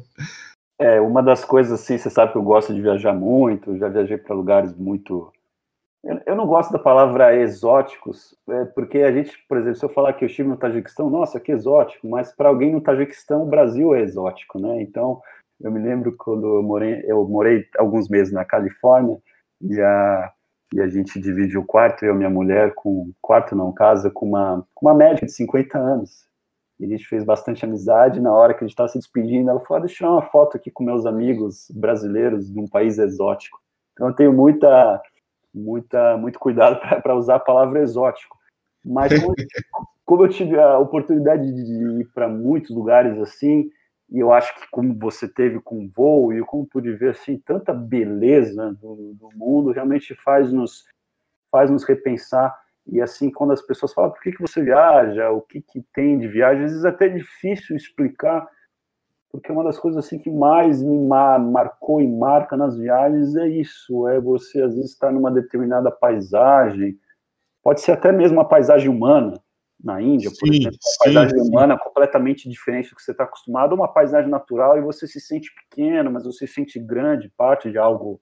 É, 0.76 1.00
uma 1.00 1.22
das 1.22 1.44
coisas 1.44 1.80
assim, 1.80 1.96
você 1.96 2.10
sabe 2.10 2.32
que 2.32 2.38
eu 2.38 2.42
gosto 2.42 2.74
de 2.74 2.82
viajar 2.82 3.12
muito, 3.12 3.78
já 3.78 3.88
viajei 3.88 4.18
para 4.18 4.34
lugares 4.34 4.74
muito. 4.76 5.32
Eu, 6.26 6.36
não 6.36 6.46
gosto 6.46 6.72
da 6.72 6.78
palavra 6.78 7.34
exóticos, 7.34 8.36
é, 8.48 8.64
porque 8.66 8.98
a 8.98 9.10
gente, 9.10 9.32
por 9.48 9.56
exemplo, 9.56 9.76
se 9.76 9.84
eu 9.84 9.88
falar 9.88 10.12
que 10.12 10.24
eu 10.24 10.26
estive 10.26 10.48
no 10.48 10.56
Tajiquistão, 10.56 11.08
nossa, 11.08 11.40
que 11.40 11.50
exótico, 11.50 12.06
mas 12.06 12.30
para 12.30 12.48
alguém 12.48 12.72
no 12.72 12.80
Tajiquistão, 12.80 13.42
o 13.42 13.48
Brasil 13.48 13.94
é 13.94 14.02
exótico, 14.02 14.58
né? 14.58 14.82
Então, 14.82 15.22
eu 15.60 15.70
me 15.70 15.80
lembro 15.80 16.14
quando 16.16 16.56
eu 16.56 16.62
morei, 16.62 17.02
eu 17.06 17.26
morei 17.26 17.66
alguns 17.78 18.08
meses 18.08 18.32
na 18.32 18.44
Califórnia 18.44 19.18
e 19.62 19.80
a 19.80 20.32
e 20.74 20.80
a 20.80 20.88
gente 20.88 21.20
divide 21.20 21.56
o 21.56 21.64
quarto, 21.64 22.04
eu 22.04 22.14
e 22.14 22.16
minha 22.16 22.28
mulher, 22.28 22.74
com 22.74 23.12
quarto 23.22 23.54
não, 23.54 23.72
casa, 23.72 24.10
com 24.10 24.26
uma, 24.26 24.66
uma 24.82 24.92
médica 24.92 25.24
de 25.24 25.32
50 25.32 25.78
anos. 25.78 26.26
E 26.80 26.84
a 26.84 26.88
gente 26.88 27.06
fez 27.06 27.22
bastante 27.22 27.64
amizade. 27.64 28.20
Na 28.20 28.32
hora 28.32 28.52
que 28.52 28.64
a 28.64 28.66
gente 28.66 28.72
estava 28.72 28.88
se 28.88 28.98
despedindo, 28.98 29.48
ela 29.48 29.60
falou: 29.60 29.76
ah, 29.76 29.86
Deixa 29.86 29.94
eu 29.94 29.98
tirar 29.98 30.10
uma 30.10 30.22
foto 30.22 30.56
aqui 30.56 30.72
com 30.72 30.82
meus 30.82 31.06
amigos 31.06 31.70
brasileiros 31.70 32.50
de 32.52 32.58
um 32.58 32.66
país 32.66 32.98
exótico. 32.98 33.60
Então 33.92 34.08
eu 34.08 34.14
tenho 34.14 34.32
muita, 34.32 35.00
muita, 35.54 36.16
muito 36.16 36.38
cuidado 36.38 36.80
para 37.02 37.14
usar 37.14 37.36
a 37.36 37.40
palavra 37.40 37.80
exótico. 37.80 38.36
Mas 38.84 39.12
como, 39.22 39.34
como 40.04 40.24
eu 40.24 40.28
tive 40.28 40.58
a 40.58 40.78
oportunidade 40.78 41.44
de 41.44 42.00
ir 42.00 42.08
para 42.12 42.28
muitos 42.28 42.70
lugares 42.70 43.18
assim, 43.18 43.70
e 44.10 44.18
eu 44.18 44.32
acho 44.32 44.54
que 44.54 44.68
como 44.70 44.94
você 44.98 45.26
teve 45.26 45.60
com 45.60 45.84
o 45.84 45.88
voo 45.88 46.32
e 46.32 46.40
como 46.42 46.66
pude 46.66 46.92
ver 46.92 47.10
assim 47.10 47.38
tanta 47.38 47.72
beleza 47.72 48.72
do, 48.80 49.14
do, 49.14 49.30
mundo 49.34 49.72
realmente 49.72 50.14
faz 50.14 50.52
nos 50.52 50.84
faz 51.50 51.70
nos 51.70 51.84
repensar. 51.84 52.54
E 52.86 53.00
assim 53.00 53.30
quando 53.30 53.52
as 53.52 53.62
pessoas 53.62 53.94
falam 53.94 54.10
por 54.10 54.20
que, 54.20 54.32
que 54.32 54.42
você 54.42 54.62
viaja? 54.62 55.30
O 55.30 55.40
que, 55.40 55.62
que 55.62 55.82
tem 55.94 56.18
de 56.18 56.28
viagem? 56.28 56.64
Às 56.64 56.70
vezes 56.72 56.84
é 56.84 56.88
até 56.88 57.08
difícil 57.08 57.74
explicar 57.74 58.46
porque 59.34 59.50
uma 59.50 59.64
das 59.64 59.76
coisas 59.76 60.06
assim 60.06 60.16
que 60.16 60.30
mais 60.30 60.80
me 60.80 60.96
mar, 60.96 61.40
marcou 61.40 62.00
e 62.00 62.06
marca 62.06 62.56
nas 62.56 62.78
viagens 62.78 63.34
é 63.34 63.48
isso 63.48 64.06
é 64.06 64.20
você 64.20 64.62
às 64.62 64.76
vezes 64.76 64.92
estar 64.92 65.10
numa 65.10 65.28
determinada 65.28 65.90
paisagem 65.90 66.96
pode 67.60 67.80
ser 67.80 67.90
até 67.90 68.12
mesmo 68.12 68.36
uma 68.36 68.48
paisagem 68.48 68.88
humana 68.88 69.34
na 69.82 70.00
Índia, 70.00 70.30
por 70.30 70.46
sim, 70.46 70.60
exemplo, 70.60 70.78
uma 70.80 71.04
paisagem 71.04 71.40
sim, 71.40 71.48
humana 71.50 71.76
completamente 71.76 72.48
diferente 72.48 72.90
do 72.90 72.94
que 72.94 73.02
você 73.02 73.10
está 73.10 73.24
acostumado, 73.24 73.74
uma 73.74 73.92
paisagem 73.92 74.30
natural 74.30 74.78
e 74.78 74.82
você 74.82 75.04
se 75.08 75.20
sente 75.20 75.50
pequeno, 75.52 76.12
mas 76.12 76.22
você 76.22 76.46
se 76.46 76.54
sente 76.54 76.78
grande, 76.78 77.28
parte 77.36 77.72
de 77.72 77.76
algo, 77.76 78.20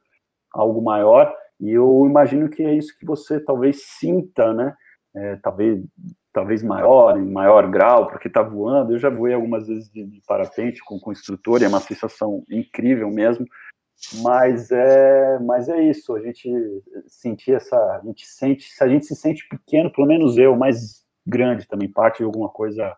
algo 0.51 0.81
maior. 0.81 1.31
E 1.61 1.71
eu 1.73 2.07
imagino 2.07 2.49
que 2.49 2.63
é 2.63 2.75
isso 2.75 2.97
que 2.99 3.05
você 3.05 3.39
talvez 3.39 3.83
sinta, 3.85 4.55
né? 4.55 4.75
É, 5.15 5.37
talvez, 5.37 5.85
talvez 6.33 6.63
maior, 6.63 7.19
em 7.19 7.31
maior 7.31 7.71
grau, 7.71 8.09
porque 8.09 8.29
está 8.29 8.43
voando. 8.43 8.93
Eu 8.93 8.99
já 8.99 9.11
voei 9.11 9.35
algumas 9.35 9.67
vezes 9.67 9.91
de, 9.91 10.05
de 10.07 10.21
parapente 10.27 10.83
com, 10.85 10.99
com 10.99 11.11
o 11.11 11.13
instrutor 11.13 11.61
e 11.61 11.65
é 11.65 11.69
uma 11.69 11.81
sensação 11.81 12.45
incrível 12.51 13.11
mesmo. 13.11 13.47
Mas 14.23 14.71
é, 14.71 15.39
mas 15.41 15.69
é 15.69 15.83
isso. 15.83 16.15
A 16.15 16.21
gente 16.21 16.51
sentir 17.07 17.53
essa, 17.53 17.77
a 17.77 18.01
gente 18.05 18.27
sente, 18.27 18.65
se 18.65 18.83
a 18.83 18.89
gente 18.89 19.07
se 19.07 19.15
sente 19.15 19.47
pequeno, 19.49 19.93
pelo 19.93 20.07
menos 20.07 20.37
eu, 20.37 20.57
mas 20.57 21.03
grande 21.27 21.69
também, 21.69 21.91
parte 21.91 22.19
de 22.19 22.25
alguma 22.25 22.49
coisa 22.49 22.97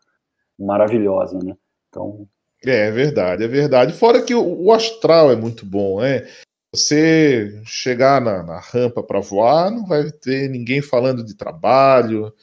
maravilhosa, 0.58 1.38
né? 1.38 1.54
Então. 1.88 2.26
É, 2.64 2.88
é 2.88 2.90
verdade, 2.90 3.44
é 3.44 3.48
verdade. 3.48 3.92
Fora 3.92 4.22
que 4.22 4.34
o, 4.34 4.64
o 4.64 4.72
astral 4.72 5.30
é 5.30 5.36
muito 5.36 5.66
bom, 5.66 6.00
né? 6.00 6.26
Você 6.74 7.62
chegar 7.64 8.20
na, 8.20 8.42
na 8.42 8.58
rampa 8.58 9.02
para 9.02 9.20
voar, 9.20 9.70
não 9.70 9.86
vai 9.86 10.10
ter 10.10 10.48
ninguém 10.48 10.82
falando 10.82 11.24
de 11.24 11.36
trabalho, 11.36 12.34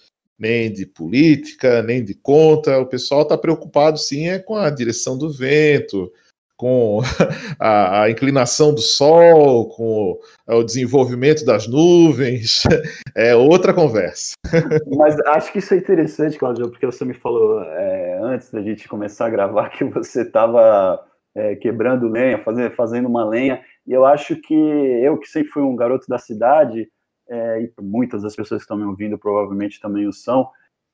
nem 0.42 0.74
de 0.74 0.88
política, 0.88 1.84
nem 1.84 2.04
de 2.04 2.16
conta. 2.16 2.80
O 2.80 2.88
pessoal 2.88 3.22
está 3.22 3.38
preocupado 3.38 4.00
sim 4.00 4.28
é 4.28 4.40
com 4.40 4.56
a 4.56 4.72
direção 4.72 5.16
do 5.16 5.32
vento, 5.32 6.12
com 6.58 7.02
a, 7.60 8.04
a, 8.04 8.10
inclinação 8.10 8.74
do 8.74 8.82
Sol, 8.82 9.70
com 9.70 10.18
o, 10.48 10.56
o, 10.58 10.64
desenvolvimento 10.64 11.46
das 11.46 11.68
nuvens, 11.68 12.64
é 13.16 13.36
outra 13.36 13.72
conversa. 13.72 14.34
Mas 14.98 15.20
acho 15.28 15.52
que 15.52 15.60
isso 15.60 15.76
é 15.76 15.78
interessante, 15.78 16.40
Claudio, 16.40 16.72
porque 16.72 16.88
você 16.88 17.06
me 17.06 17.14
falou 17.14 17.62
é, 17.62 18.20
antes 18.24 18.52
da 18.52 18.64
gente 18.64 18.90
começar 18.90 19.28
a 19.28 19.30
gravar 19.30 19.70
que 19.70 19.84
você 19.84 20.24
estava 20.24 21.06
é, 21.36 21.56
quebrando 21.56 22.08
lenha, 22.08 22.40
fazendo, 22.40 22.72
fazendo 22.72 23.08
uma 23.08 23.24
lenha, 23.24 23.62
e 23.86 23.94
eu 23.94 24.06
acho 24.06 24.36
que 24.36 24.56
eu, 24.56 25.20
que 25.20 25.28
sempre 25.28 25.50
fui 25.50 25.62
um 25.62 25.76
garoto 25.76 26.08
da 26.08 26.18
cidade, 26.18 26.90
é, 27.32 27.64
e 27.64 27.72
muitas 27.82 28.24
das 28.24 28.36
pessoas 28.36 28.60
que 28.60 28.66
estão 28.66 28.76
me 28.76 28.84
ouvindo 28.84 29.18
provavelmente 29.18 29.80
também 29.80 30.06
o 30.06 30.12
são, 30.12 30.50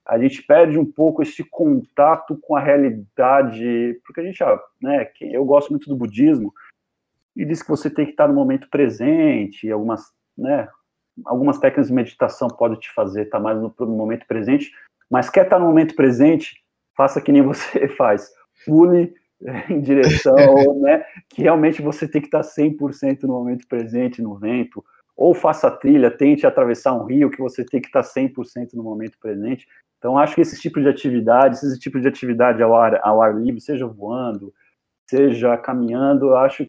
a 0.06 0.20
gente 0.20 0.44
perde 0.44 0.78
um 0.78 0.86
pouco 0.86 1.24
esse 1.24 1.44
contato 1.44 2.38
com 2.38 2.56
a 2.56 2.60
realidade, 2.60 4.00
porque 4.06 4.22
a 4.22 4.24
gente, 4.24 4.40
né, 4.80 5.10
eu 5.20 5.44
gosto 5.44 5.72
muito 5.72 5.90
do 5.90 5.96
budismo, 5.96 6.54
e 7.36 7.44
diz 7.44 7.62
que 7.62 7.70
você 7.70 7.90
tem 7.90 8.06
que 8.06 8.12
estar 8.12 8.28
no 8.28 8.36
momento 8.36 8.70
presente, 8.70 9.70
algumas, 9.70 10.14
né, 10.38 10.70
algumas 11.26 11.58
técnicas 11.58 11.88
de 11.88 11.94
meditação 11.94 12.48
podem 12.48 12.80
te 12.80 12.92
fazer 12.94 13.24
estar 13.24 13.40
mais 13.40 13.60
no, 13.60 13.74
no 13.80 13.96
momento 13.96 14.28
presente, 14.28 14.72
mas 15.10 15.30
quer 15.30 15.46
estar 15.46 15.60
no 15.60 15.66
momento 15.66 15.96
presente, 15.96 16.64
faça 16.96 17.20
que 17.20 17.32
nem 17.32 17.42
você 17.42 17.88
faz, 17.98 18.32
pule 18.64 19.14
em 19.70 19.82
direção, 19.82 20.36
né, 20.80 21.04
que 21.30 21.42
realmente 21.42 21.82
você 21.82 22.08
tem 22.08 22.22
que 22.22 22.28
estar 22.28 22.42
100% 22.42 23.24
no 23.24 23.34
momento 23.34 23.68
presente, 23.68 24.22
no 24.22 24.36
vento, 24.36 24.86
ou 25.18 25.34
faça 25.34 25.72
trilha, 25.72 26.12
tente 26.12 26.46
atravessar 26.46 26.94
um 26.94 27.04
rio, 27.04 27.32
que 27.32 27.42
você 27.42 27.66
tem 27.66 27.82
que 27.82 27.88
estar 27.88 28.04
100% 28.04 28.74
no 28.76 28.84
momento 28.84 29.18
presente. 29.20 29.68
Então, 29.98 30.16
acho 30.16 30.36
que 30.36 30.42
esse 30.42 30.62
tipo 30.62 30.80
de 30.80 30.88
atividade, 30.88 31.56
esse 31.56 31.80
tipo 31.80 32.00
de 32.00 32.08
atividade 32.08 32.62
ao 32.62 32.76
ar, 32.76 33.00
ao 33.04 33.20
ar 33.20 33.36
livre, 33.36 33.60
seja 33.60 33.88
voando, 33.88 34.54
seja 35.10 35.58
caminhando, 35.58 36.36
acho 36.36 36.68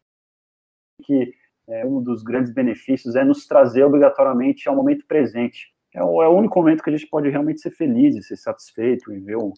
que 1.03 1.31
é, 1.67 1.85
um 1.85 2.01
dos 2.01 2.23
grandes 2.23 2.51
benefícios 2.51 3.15
é 3.15 3.23
nos 3.23 3.45
trazer 3.45 3.83
obrigatoriamente 3.83 4.67
ao 4.67 4.75
momento 4.75 5.05
presente. 5.05 5.71
É 5.93 6.03
o, 6.03 6.23
é 6.23 6.27
o 6.27 6.35
único 6.35 6.57
momento 6.57 6.83
que 6.83 6.89
a 6.89 6.97
gente 6.97 7.07
pode 7.07 7.29
realmente 7.29 7.61
ser 7.61 7.69
feliz 7.69 8.15
e 8.15 8.23
ser 8.23 8.35
satisfeito 8.35 9.13
e 9.13 9.19
ver 9.19 9.37
o, 9.37 9.53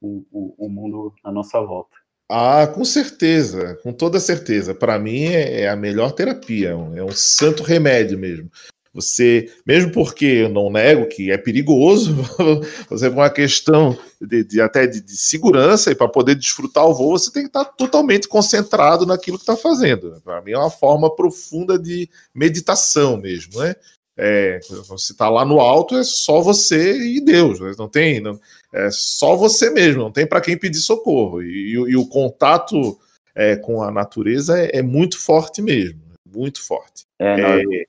o, 0.00 0.66
o 0.66 0.68
mundo 0.68 1.12
à 1.24 1.32
nossa 1.32 1.60
volta. 1.60 1.96
Ah, 2.28 2.66
com 2.66 2.84
certeza, 2.84 3.78
com 3.82 3.92
toda 3.92 4.18
certeza. 4.18 4.74
Para 4.74 4.98
mim 4.98 5.24
é, 5.26 5.62
é, 5.62 5.68
a 5.68 5.76
melhor 5.76 6.12
terapia, 6.12 6.70
é 6.70 6.74
um, 6.74 6.96
é 6.96 7.04
um 7.04 7.12
santo 7.12 7.62
remédio 7.62 8.18
mesmo. 8.18 8.50
Você, 8.92 9.52
mesmo 9.66 9.92
porque 9.92 10.24
eu 10.24 10.48
não 10.48 10.70
nego 10.70 11.06
que 11.06 11.30
é 11.30 11.36
perigoso, 11.36 12.16
você 12.88 13.10
com 13.10 13.16
uma 13.16 13.28
questão 13.28 13.96
de, 14.18 14.42
de 14.42 14.60
até 14.60 14.86
de, 14.86 15.02
de, 15.02 15.16
segurança 15.18 15.90
e 15.90 15.94
para 15.94 16.08
poder 16.08 16.34
desfrutar 16.34 16.86
o 16.86 16.94
voo, 16.94 17.18
você 17.18 17.30
tem 17.30 17.42
que 17.42 17.48
estar 17.48 17.66
totalmente 17.66 18.26
concentrado 18.26 19.04
naquilo 19.04 19.36
que 19.36 19.42
está 19.42 19.54
fazendo. 19.54 20.18
Para 20.24 20.40
mim 20.40 20.52
é 20.52 20.58
uma 20.58 20.70
forma 20.70 21.14
profunda 21.14 21.78
de 21.78 22.08
meditação 22.34 23.18
mesmo, 23.18 23.60
né? 23.60 23.76
É, 24.16 24.60
você 24.88 25.12
está 25.12 25.28
lá 25.28 25.44
no 25.44 25.60
alto, 25.60 25.96
é 25.96 26.02
só 26.02 26.40
você 26.40 26.98
e 26.98 27.20
Deus, 27.20 27.60
né? 27.60 27.72
não 27.78 27.86
tem, 27.86 28.18
não, 28.18 28.40
é 28.72 28.90
só 28.90 29.36
você 29.36 29.68
mesmo, 29.68 30.02
não 30.02 30.10
tem 30.10 30.26
para 30.26 30.40
quem 30.40 30.56
pedir 30.56 30.78
socorro. 30.78 31.42
E, 31.42 31.46
e, 31.46 31.72
e 31.72 31.96
o 31.96 32.06
contato 32.06 32.98
é, 33.34 33.56
com 33.56 33.82
a 33.82 33.90
natureza 33.90 34.58
é, 34.58 34.78
é, 34.78 34.82
muito 34.82 35.18
forte 35.18 35.60
mesmo, 35.60 36.00
muito 36.24 36.62
forte. 36.62 37.04
É, 37.18 37.60
é 37.60 37.86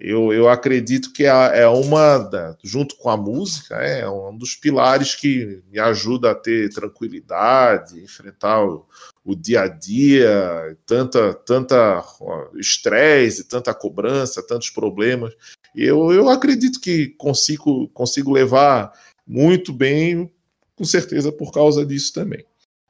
eu, 0.00 0.32
eu 0.32 0.48
acredito 0.48 1.12
que 1.12 1.26
é, 1.26 1.60
é 1.60 1.68
uma, 1.68 2.56
junto 2.64 2.96
com 2.96 3.10
a 3.10 3.18
música, 3.18 3.76
é 3.76 4.08
um 4.08 4.34
dos 4.34 4.54
pilares 4.54 5.14
que 5.14 5.62
me 5.70 5.78
ajuda 5.78 6.30
a 6.30 6.34
ter 6.34 6.70
tranquilidade, 6.70 8.02
enfrentar 8.02 8.64
o, 8.64 8.86
o 9.24 9.34
dia 9.34 9.62
a 9.62 9.68
dia, 9.68 10.76
tanta 10.86 11.34
tanta 11.34 12.02
estresse, 12.56 13.44
tanta 13.44 13.74
cobrança, 13.74 14.46
tantos 14.46 14.70
problemas. 14.70 15.34
Eu, 15.74 16.12
eu 16.12 16.28
acredito 16.28 16.80
que 16.80 17.08
consigo, 17.18 17.88
consigo 17.88 18.32
levar 18.32 18.92
muito 19.26 19.72
bem, 19.72 20.32
com 20.74 20.84
certeza 20.84 21.30
por 21.30 21.52
causa 21.52 21.84
disso 21.84 22.12
também. 22.12 22.44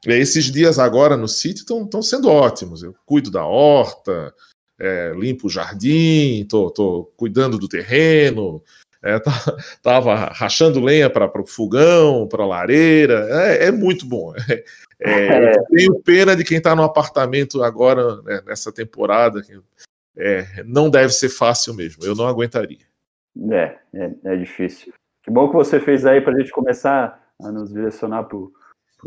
Esses 0.07 0.51
dias 0.51 0.79
agora 0.79 1.17
no 1.17 1.29
sítio 1.29 1.63
estão 1.63 2.03
sendo 2.03 2.29
ótimos. 2.29 2.83
Eu 2.83 2.95
cuido 3.05 3.31
da 3.31 3.45
horta, 3.45 4.33
é, 4.79 5.13
limpo 5.15 5.47
o 5.47 5.51
jardim, 5.51 6.47
tô 6.49 7.13
cuidando 7.17 7.59
do 7.59 7.69
terreno, 7.69 8.63
é, 9.03 9.19
tá, 9.19 9.33
tava 9.83 10.15
rachando 10.15 10.81
lenha 10.81 11.09
para 11.09 11.31
o 11.41 11.47
fogão, 11.47 12.29
para 12.29 12.43
a 12.43 12.47
lareira, 12.47 13.27
é, 13.31 13.67
é, 13.67 13.73
muito 13.73 14.07
bom. 14.07 14.33
É, 15.03 15.29
é, 15.29 15.45
é. 15.57 15.63
tenho 15.71 15.99
pena 16.03 16.37
de 16.37 16.45
quem 16.45 16.59
está 16.59 16.77
no 16.77 16.83
apartamento 16.83 17.63
agora, 17.63 18.21
né, 18.21 18.43
nessa 18.47 18.71
temporada, 18.71 19.43
não 20.67 20.91
deve 20.91 21.15
ser 21.15 21.31
fácil 21.31 21.73
mesmo, 21.73 22.05
eu 22.05 22.15
não 22.15 22.29
aguentaria. 22.29 22.85
É, 23.51 23.79
é, 23.95 24.11
é 24.25 24.37
difícil. 24.37 24.93
Que 25.23 25.31
bom 25.31 25.49
que 25.49 25.55
você 25.55 25.81
fez 25.81 26.05
aí 26.05 26.21
para 26.21 26.35
a 26.35 26.39
gente 26.39 26.53
começar 26.53 27.19
a 27.43 27.51
nos 27.51 27.73
direcionar 27.73 28.25
para 28.25 28.37
o 28.37 28.53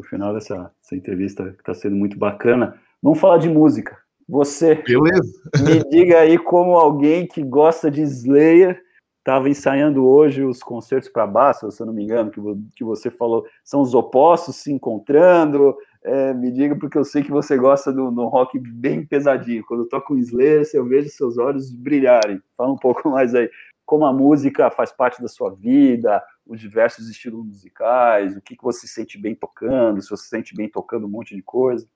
final 0.09 0.33
dessa, 0.33 0.71
dessa 0.81 0.95
entrevista, 0.95 1.51
que 1.51 1.59
está 1.59 1.75
sendo 1.75 1.95
muito 1.95 2.17
bacana. 2.17 2.75
Vamos 2.99 3.19
falar 3.19 3.37
de 3.37 3.49
música. 3.49 3.95
Você 4.27 4.73
Beleza. 4.75 5.41
me 5.61 5.87
diga 5.91 6.21
aí 6.21 6.39
como 6.39 6.75
alguém 6.75 7.27
que 7.27 7.43
gosta 7.43 7.91
de 7.91 8.01
Slayer 8.01 8.81
estava 9.23 9.49
ensaiando 9.49 10.05
hoje 10.05 10.43
os 10.43 10.61
concertos 10.61 11.09
para 11.09 11.25
baixo, 11.25 11.71
se 11.71 11.81
eu 11.81 11.87
não 11.87 11.93
me 11.93 12.03
engano, 12.03 12.29
que, 12.29 12.41
que 12.75 12.83
você 12.83 13.09
falou, 13.09 13.45
são 13.63 13.79
os 13.79 13.95
opostos 13.95 14.57
se 14.57 14.71
encontrando. 14.71 15.75
É, 16.03 16.33
me 16.33 16.51
diga, 16.51 16.75
porque 16.75 16.97
eu 16.97 17.05
sei 17.05 17.23
que 17.23 17.31
você 17.31 17.55
gosta 17.55 17.93
do, 17.93 18.11
do 18.11 18.27
rock 18.27 18.59
bem 18.59 19.05
pesadinho. 19.05 19.63
Quando 19.65 19.83
eu 19.83 19.87
toco 19.87 20.13
um 20.13 20.17
Slayer, 20.17 20.69
eu 20.73 20.85
vejo 20.85 21.07
seus 21.09 21.37
olhos 21.37 21.73
brilharem. 21.73 22.41
Fala 22.57 22.73
um 22.73 22.75
pouco 22.77 23.09
mais 23.09 23.33
aí. 23.33 23.49
Como 23.85 24.05
a 24.05 24.11
música 24.11 24.69
faz 24.69 24.91
parte 24.91 25.21
da 25.21 25.29
sua 25.29 25.55
vida, 25.55 26.21
os 26.45 26.59
diversos 26.59 27.09
estilos 27.09 27.45
musicais, 27.45 28.35
o 28.35 28.41
que, 28.41 28.57
que 28.57 28.63
você 28.63 28.87
se 28.87 28.93
sente 28.93 29.17
bem 29.17 29.33
tocando, 29.33 30.01
se 30.01 30.09
você 30.09 30.23
se 30.23 30.29
sente 30.29 30.53
bem 30.53 30.69
tocando 30.69 31.05
um 31.05 31.09
monte 31.09 31.33
de 31.33 31.41
coisa. 31.41 31.87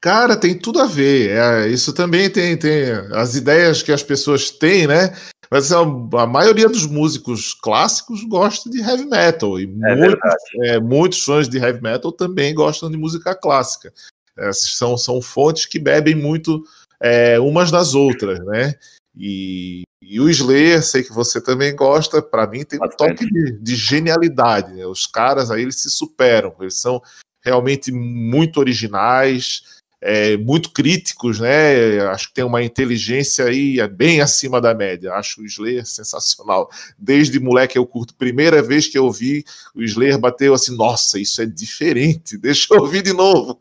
Cara, 0.00 0.36
tem 0.36 0.56
tudo 0.56 0.80
a 0.80 0.86
ver. 0.86 1.30
É, 1.30 1.68
isso 1.68 1.92
também 1.92 2.30
tem, 2.30 2.56
tem 2.56 2.90
as 3.12 3.34
ideias 3.34 3.82
que 3.82 3.90
as 3.90 4.02
pessoas 4.02 4.50
têm, 4.50 4.86
né? 4.86 5.16
Mas 5.50 5.72
a, 5.72 5.80
a 5.80 6.26
maioria 6.26 6.68
dos 6.68 6.86
músicos 6.86 7.54
clássicos 7.54 8.22
gosta 8.24 8.70
de 8.70 8.80
heavy 8.80 9.06
metal. 9.06 9.58
E 9.58 9.64
é 9.64 9.96
muitos, 9.96 10.20
é, 10.62 10.80
muitos 10.80 11.24
fãs 11.24 11.48
de 11.48 11.58
heavy 11.58 11.82
metal 11.82 12.12
também 12.12 12.54
gostam 12.54 12.90
de 12.90 12.96
música 12.96 13.34
clássica. 13.34 13.92
É, 14.36 14.52
são, 14.52 14.96
são 14.96 15.20
fontes 15.20 15.66
que 15.66 15.78
bebem 15.78 16.14
muito 16.14 16.62
é, 17.00 17.40
umas 17.40 17.70
das 17.70 17.94
outras, 17.94 18.38
né? 18.40 18.74
E, 19.16 19.82
e, 20.00 20.20
o 20.20 20.28
Slayer, 20.30 20.80
sei 20.84 21.02
que 21.02 21.12
você 21.12 21.40
também 21.40 21.74
gosta, 21.74 22.22
para 22.22 22.46
mim 22.46 22.64
tem 22.64 22.78
um 22.80 22.88
toque 22.88 23.26
de, 23.26 23.58
de 23.58 23.74
genialidade. 23.74 24.72
Né? 24.74 24.86
Os 24.86 25.06
caras 25.08 25.50
aí 25.50 25.62
eles 25.62 25.80
se 25.80 25.90
superam, 25.90 26.54
eles 26.60 26.78
são 26.78 27.02
realmente 27.42 27.90
muito 27.90 28.60
originais 28.60 29.77
é, 30.00 30.36
muito 30.36 30.70
críticos, 30.70 31.40
né? 31.40 32.00
Acho 32.08 32.28
que 32.28 32.34
tem 32.34 32.44
uma 32.44 32.62
inteligência 32.62 33.46
aí 33.46 33.76
bem 33.88 34.20
acima 34.20 34.60
da 34.60 34.74
média. 34.74 35.12
Acho 35.12 35.42
o 35.42 35.44
Slayer 35.44 35.84
sensacional. 35.86 36.70
Desde 36.96 37.40
moleque 37.40 37.76
eu 37.76 37.86
curto. 37.86 38.14
Primeira 38.14 38.62
vez 38.62 38.86
que 38.86 38.96
eu 38.96 39.10
vi, 39.10 39.44
o 39.74 39.82
Slayer 39.82 40.18
bateu 40.18 40.54
assim: 40.54 40.76
nossa, 40.76 41.18
isso 41.18 41.42
é 41.42 41.46
diferente. 41.46 42.38
Deixa 42.38 42.74
eu 42.74 42.80
ouvir 42.80 43.02
de 43.02 43.12
novo. 43.12 43.56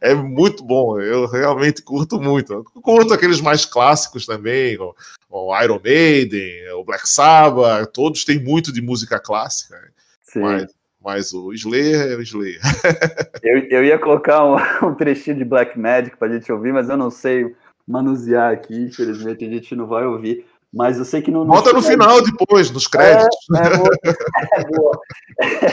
É 0.00 0.14
muito 0.14 0.64
bom. 0.64 1.00
Eu 1.00 1.26
realmente 1.26 1.82
curto 1.82 2.20
muito. 2.20 2.52
Eu 2.52 2.64
curto 2.64 3.12
aqueles 3.12 3.40
mais 3.40 3.64
clássicos 3.64 4.24
também, 4.24 4.78
o, 4.78 4.94
o 5.28 5.62
Iron 5.62 5.80
Maiden, 5.82 6.72
o 6.74 6.84
Black 6.84 7.08
Sabbath. 7.08 7.90
Todos 7.92 8.24
têm 8.24 8.38
muito 8.38 8.72
de 8.72 8.80
música 8.80 9.18
clássica. 9.18 9.76
Sim. 10.22 10.40
Mas 10.40 10.81
mas 11.04 11.32
o 11.32 11.52
Slayer 11.52 12.12
é 12.12 12.16
o 12.16 12.22
Slayer. 12.22 12.60
eu, 13.42 13.58
eu 13.68 13.84
ia 13.84 13.98
colocar 13.98 14.44
um, 14.44 14.56
um 14.86 14.94
trechinho 14.94 15.36
de 15.36 15.44
Black 15.44 15.78
Magic 15.78 16.16
pra 16.16 16.28
gente 16.28 16.50
ouvir, 16.52 16.72
mas 16.72 16.88
eu 16.88 16.96
não 16.96 17.10
sei 17.10 17.54
manusear 17.86 18.52
aqui, 18.52 18.74
infelizmente 18.74 19.44
a 19.44 19.48
gente 19.48 19.74
não 19.74 19.86
vai 19.86 20.04
ouvir. 20.04 20.46
Mas 20.72 20.98
eu 20.98 21.04
sei 21.04 21.20
que 21.20 21.30
no. 21.30 21.44
Bota 21.44 21.72
no 21.72 21.82
final 21.82 22.22
depois, 22.22 22.70
nos 22.70 22.86
créditos. 22.86 23.36
É, 23.54 23.66
é, 23.66 23.76
boa. 23.76 23.90
é 24.56 24.64
boa. 24.64 25.00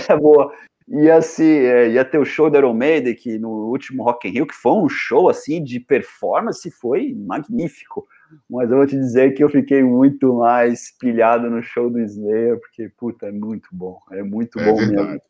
É 0.10 0.18
boa. 0.18 0.54
E 0.90 1.10
assim, 1.10 1.46
é, 1.46 1.90
ia 1.92 2.04
ter 2.04 2.18
o 2.18 2.26
show 2.26 2.50
da 2.50 2.58
Iron 2.58 2.74
Maiden, 2.74 3.16
que 3.16 3.38
no 3.38 3.70
último 3.70 4.04
Rock 4.04 4.28
in 4.28 4.32
Rio, 4.32 4.48
que 4.48 4.56
foi 4.56 4.74
um 4.74 4.90
show 4.90 5.30
assim 5.30 5.64
de 5.64 5.80
performance, 5.80 6.70
foi 6.70 7.16
magnífico. 7.16 8.08
Mas 8.50 8.70
eu 8.70 8.78
vou 8.78 8.88
te 8.88 8.96
dizer 8.96 9.34
que 9.34 9.44
eu 9.44 9.50
fiquei 9.50 9.84
muito 9.84 10.36
mais 10.36 10.96
pilhado 10.98 11.50
no 11.50 11.62
show 11.62 11.90
do 11.90 12.00
Slayer, 12.00 12.60
porque, 12.60 12.90
puta, 12.98 13.28
é 13.28 13.32
muito 13.32 13.70
bom. 13.72 14.00
É 14.12 14.22
muito 14.22 14.60
é 14.60 14.66
bom 14.66 14.78
verdade. 14.78 15.22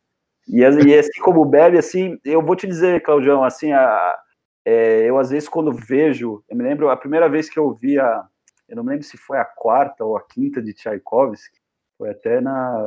mesmo. 0.48 0.86
E, 0.86 0.88
e, 0.88 0.98
assim 0.98 1.22
como 1.22 1.46
bebe, 1.46 1.78
assim, 1.78 2.20
eu 2.26 2.42
vou 2.42 2.56
te 2.56 2.66
dizer, 2.66 3.04
Claudião, 3.04 3.44
assim, 3.44 3.72
a, 3.72 4.18
é, 4.66 5.10
eu 5.10 5.18
às 5.18 5.30
vezes 5.30 5.48
quando 5.48 5.72
vejo, 5.72 6.44
eu 6.50 6.58
me 6.58 6.64
lembro 6.64 6.90
a 6.90 6.98
primeira 6.98 7.30
vez 7.30 7.50
que 7.50 7.58
eu 7.58 7.74
vi 7.74 8.00
a, 8.00 8.26
eu 8.68 8.76
não 8.76 8.84
me 8.84 8.92
lembro 8.92 9.06
se 9.06 9.18
foi 9.18 9.38
a 9.38 9.46
quarta 9.46 10.04
ou 10.04 10.18
a 10.18 10.24
quinta 10.24 10.62
de 10.62 10.74
Tchaikovsky, 10.74 11.60
foi 11.98 12.10
até 12.10 12.40
na 12.42 12.78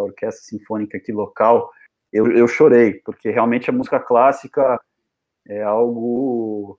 orquestra 0.00 0.44
sinfônica 0.44 0.96
aqui 0.96 1.12
local, 1.12 1.70
eu, 2.12 2.30
eu 2.30 2.46
chorei, 2.46 2.94
porque 3.04 3.30
realmente 3.30 3.70
a 3.70 3.72
música 3.72 3.98
clássica 3.98 4.80
é 5.48 5.62
algo, 5.62 6.78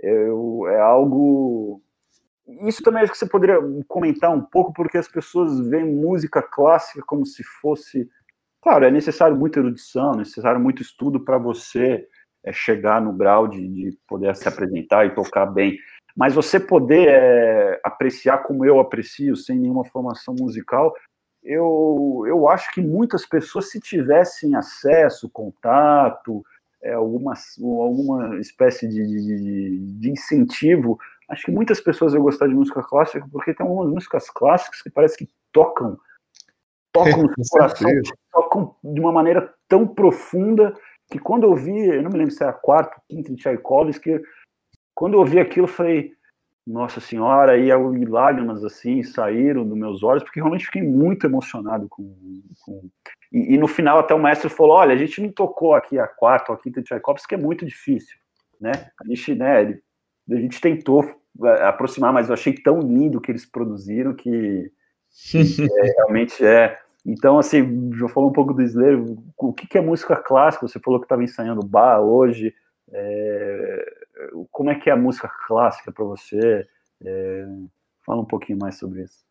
eu, 0.00 0.66
é 0.68 0.80
algo 0.80 1.82
isso 2.46 2.82
também 2.82 3.02
acho 3.02 3.12
que 3.12 3.18
você 3.18 3.26
poderia 3.26 3.58
comentar 3.86 4.30
um 4.30 4.40
pouco, 4.40 4.72
porque 4.72 4.98
as 4.98 5.08
pessoas 5.08 5.60
veem 5.68 5.94
música 5.94 6.42
clássica 6.42 7.02
como 7.06 7.24
se 7.24 7.42
fosse. 7.60 8.08
Claro, 8.60 8.84
é 8.84 8.90
necessário 8.90 9.36
muita 9.36 9.60
erudição, 9.60 10.14
é 10.14 10.18
necessário 10.18 10.60
muito 10.60 10.82
estudo 10.82 11.20
para 11.20 11.38
você 11.38 12.06
é, 12.44 12.52
chegar 12.52 13.00
no 13.00 13.12
grau 13.12 13.48
de, 13.48 13.66
de, 13.68 13.98
poder 14.08 14.34
se 14.36 14.48
apresentar 14.48 15.06
e 15.06 15.14
tocar 15.14 15.46
bem. 15.46 15.78
Mas 16.16 16.34
você 16.34 16.60
poder 16.60 17.08
é, 17.08 17.80
apreciar 17.84 18.38
como 18.38 18.64
eu 18.64 18.78
aprecio, 18.78 19.36
sem 19.36 19.58
nenhuma 19.58 19.84
formação 19.84 20.34
musical, 20.38 20.94
eu, 21.42 22.24
eu 22.26 22.48
acho 22.48 22.72
que 22.72 22.80
muitas 22.80 23.26
pessoas, 23.26 23.70
se 23.70 23.80
tivessem 23.80 24.54
acesso, 24.54 25.30
contato, 25.30 26.42
é, 26.82 26.92
alguma, 26.92 27.34
alguma 27.60 28.38
espécie 28.38 28.88
de, 28.88 29.06
de, 29.06 29.78
de 29.98 30.10
incentivo 30.10 30.98
acho 31.32 31.46
que 31.46 31.50
muitas 31.50 31.80
pessoas 31.80 32.12
vão 32.12 32.22
gostar 32.22 32.46
de 32.46 32.54
música 32.54 32.82
clássica 32.82 33.26
porque 33.32 33.54
tem 33.54 33.66
algumas 33.66 33.90
músicas 33.90 34.28
clássicas 34.28 34.82
que 34.82 34.90
parece 34.90 35.16
que 35.16 35.28
tocam, 35.50 35.98
tocam 36.92 37.22
no 37.24 37.48
coração, 37.50 37.90
tocam 38.30 38.76
de 38.84 39.00
uma 39.00 39.10
maneira 39.10 39.52
tão 39.66 39.86
profunda 39.86 40.74
que 41.10 41.18
quando 41.18 41.44
eu 41.44 41.50
ouvi, 41.50 41.86
eu 41.88 42.02
não 42.02 42.10
me 42.10 42.18
lembro 42.18 42.32
se 42.32 42.42
era 42.42 42.52
quarto, 42.52 43.00
quinto 43.08 43.34
de 43.34 43.42
Tchaikovsky, 43.42 44.20
quando 44.94 45.14
eu 45.14 45.20
ouvi 45.20 45.40
aquilo, 45.40 45.64
eu 45.64 45.72
falei, 45.72 46.12
nossa 46.66 47.00
senhora, 47.00 47.52
aí 47.52 47.70
lágrimas 48.06 48.62
assim 48.62 49.02
saíram 49.02 49.66
dos 49.66 49.76
meus 49.76 50.02
olhos, 50.02 50.22
porque 50.22 50.38
realmente 50.38 50.66
fiquei 50.66 50.82
muito 50.82 51.26
emocionado 51.26 51.88
com. 51.88 52.14
com... 52.64 52.88
E, 53.32 53.54
e, 53.54 53.58
no 53.58 53.66
final, 53.66 53.98
até 53.98 54.14
o 54.14 54.18
maestro 54.18 54.48
falou: 54.48 54.76
olha, 54.76 54.94
a 54.94 54.96
gente 54.96 55.20
não 55.20 55.32
tocou 55.32 55.74
aqui 55.74 55.98
a 55.98 56.06
quarta 56.06 56.52
ou 56.52 56.56
a 56.56 56.60
quinta 56.60 56.80
de 56.80 56.86
Tchaikovsky, 56.86 57.30
que 57.30 57.34
é 57.34 57.38
muito 57.38 57.66
difícil. 57.66 58.16
Né? 58.60 58.70
A 59.00 59.08
gente, 59.08 59.34
né, 59.34 59.80
a 60.30 60.36
gente 60.36 60.60
tentou 60.60 61.21
aproximar, 61.62 62.12
mas 62.12 62.28
eu 62.28 62.34
achei 62.34 62.52
tão 62.52 62.80
lindo 62.80 63.20
que 63.20 63.30
eles 63.30 63.46
produziram 63.46 64.14
que, 64.14 64.70
é, 65.34 65.82
realmente 65.96 66.44
é. 66.44 66.78
Então, 67.04 67.38
assim, 67.38 67.90
já 67.94 68.08
falou 68.08 68.30
um 68.30 68.32
pouco 68.32 68.54
do 68.54 68.62
Slayer, 68.62 69.02
o 69.36 69.52
que, 69.52 69.66
que 69.66 69.78
é 69.78 69.80
música 69.80 70.16
clássica? 70.16 70.68
Você 70.68 70.78
falou 70.78 71.00
que 71.00 71.06
estava 71.06 71.24
ensaiando 71.24 71.66
bar 71.66 72.00
hoje. 72.00 72.54
É, 72.92 73.92
como 74.50 74.70
é 74.70 74.74
que 74.76 74.88
é 74.88 74.92
a 74.92 74.96
música 74.96 75.28
clássica 75.46 75.90
para 75.90 76.04
você? 76.04 76.66
É, 77.04 77.46
fala 78.06 78.22
um 78.22 78.26
pouquinho 78.26 78.58
mais 78.58 78.78
sobre 78.78 79.02
isso. 79.02 79.24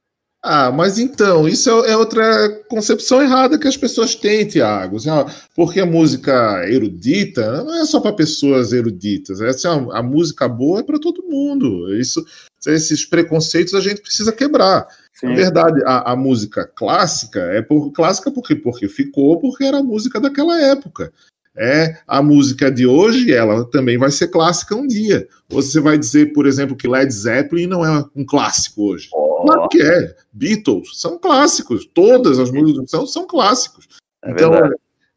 Ah, 0.44 0.72
mas 0.72 0.98
então, 0.98 1.48
isso 1.48 1.70
é, 1.70 1.92
é 1.92 1.98
outra 1.98 2.50
concepção 2.68 3.22
errada 3.22 3.60
que 3.60 3.68
as 3.68 3.78
pessoas 3.78 4.16
têm, 4.16 4.48
Tiago. 4.48 4.98
Assim, 4.98 5.10
porque 5.56 5.80
a 5.80 5.86
música 5.86 6.68
erudita 6.68 7.64
não 7.64 7.76
é 7.76 7.86
só 7.86 8.00
para 8.00 8.14
pessoas 8.14 8.74
eruditas. 8.74 9.40
É, 9.40 9.50
assim, 9.50 9.68
a, 9.68 10.00
a, 10.00 10.04
música 10.04 10.48
boa 10.48 10.80
é 10.80 10.84
para 10.84 11.00
todo 11.00 11.28
mundo. 11.28 11.94
Isso, 11.96 12.26
esses 12.66 13.06
preconceitos 13.06 13.76
a 13.76 13.80
gente 13.80 14.02
precisa 14.02 14.32
quebrar. 14.32 14.88
Sim. 15.14 15.28
Na 15.28 15.36
verdade, 15.36 15.80
a, 15.86 16.14
a, 16.14 16.16
música 16.16 16.66
clássica 16.66 17.40
é 17.40 17.62
por, 17.62 17.92
clássica 17.92 18.32
porque, 18.32 18.56
porque 18.56 18.88
ficou, 18.88 19.40
porque 19.40 19.64
era 19.64 19.78
a 19.78 19.84
música 19.84 20.20
daquela 20.20 20.60
época 20.60 21.14
é 21.58 21.98
a 22.08 22.22
música 22.22 22.72
de 22.72 22.88
hoje, 22.88 23.34
ela 23.34 23.66
também 23.70 23.98
vai 23.98 24.12
ser 24.12 24.30
clássica 24.30 24.76
um 24.76 24.88
dia. 24.88 25.28
Você 25.50 25.80
vai 25.80 25.98
dizer, 25.98 26.34
por 26.34 26.46
exemplo, 26.46 26.76
que 26.76 26.88
Led 26.88 27.12
Zeppelin 27.12 27.68
não 27.68 27.86
é 27.86 28.06
um 28.16 28.26
clássico 28.26 28.92
hoje. 28.92 29.10
Oh. 29.14 29.32
Claro 29.46 29.68
que 29.70 29.82
é. 29.82 30.16
Beatles 30.32 31.00
são 31.00 31.18
clássicos. 31.18 31.86
Todas 31.86 32.40
as 32.40 32.52
músicas 32.52 32.90
são, 32.90 33.06
são 33.06 33.26
clássicos. 33.26 33.88
É 34.24 34.32
então, 34.32 34.54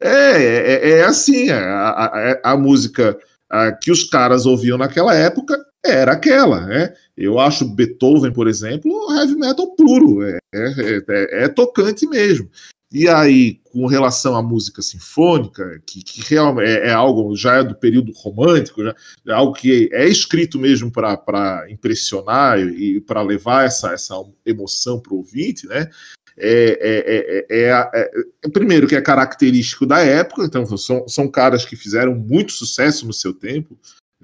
é, 0.01 0.11
é, 0.11 0.91
é, 0.91 1.05
assim, 1.05 1.51
a, 1.51 1.61
a, 1.63 2.53
a 2.53 2.57
música 2.57 3.17
a, 3.49 3.73
que 3.73 3.91
os 3.91 4.05
caras 4.05 4.47
ouviam 4.47 4.79
naquela 4.79 5.15
época 5.15 5.59
era 5.85 6.13
aquela, 6.13 6.67
né? 6.67 6.95
Eu 7.17 7.39
acho 7.39 7.69
Beethoven, 7.69 8.33
por 8.33 8.49
exemplo, 8.49 8.91
heavy 9.15 9.37
metal 9.37 9.75
puro, 9.77 10.23
é, 10.23 10.39
é, 10.55 11.03
é, 11.09 11.45
é 11.45 11.49
tocante 11.49 12.07
mesmo. 12.07 12.49
E 12.95 13.09
aí, 13.09 13.61
com 13.73 13.89
relação 13.89 14.37
à 14.37 14.43
música 14.43 14.81
sinfônica, 14.81 15.83
que, 15.85 16.01
que 16.01 16.23
realmente 16.33 16.69
é, 16.69 16.91
é, 16.91 16.93
algo 16.93 17.35
já 17.35 17.57
é 17.57 17.65
do 17.65 17.75
período 17.75 18.13
romântico, 18.13 18.85
já, 18.85 18.95
é 19.27 19.33
algo 19.33 19.53
que 19.53 19.91
é 19.93 20.07
escrito 20.07 20.61
mesmo 20.61 20.93
para 20.93 21.67
impressionar 21.69 22.61
e, 22.61 23.01
para 23.01 23.21
levar 23.21 23.65
essa, 23.65 23.93
essa 23.93 24.15
emoção 24.47 25.01
para 25.01 25.13
o 25.13 25.17
ouvinte, 25.17 25.67
né? 25.67 25.91
É, 26.37 26.79
é, 26.81 27.47
é, 27.51 28.11
é, 28.45 28.49
primeiro 28.49 28.87
que 28.87 28.95
é 28.95 29.01
característico 29.01 29.85
da 29.85 29.99
época, 29.99 30.45
então 30.45 30.65
são, 30.77 31.09
são 31.09 31.29
caras 31.29 31.65
que 31.65 31.75
fizeram 31.75 32.15
muito 32.15 32.53
sucesso 32.53 33.05
no 33.09 33.13
seu 33.13 33.35
tempo, 33.35 33.77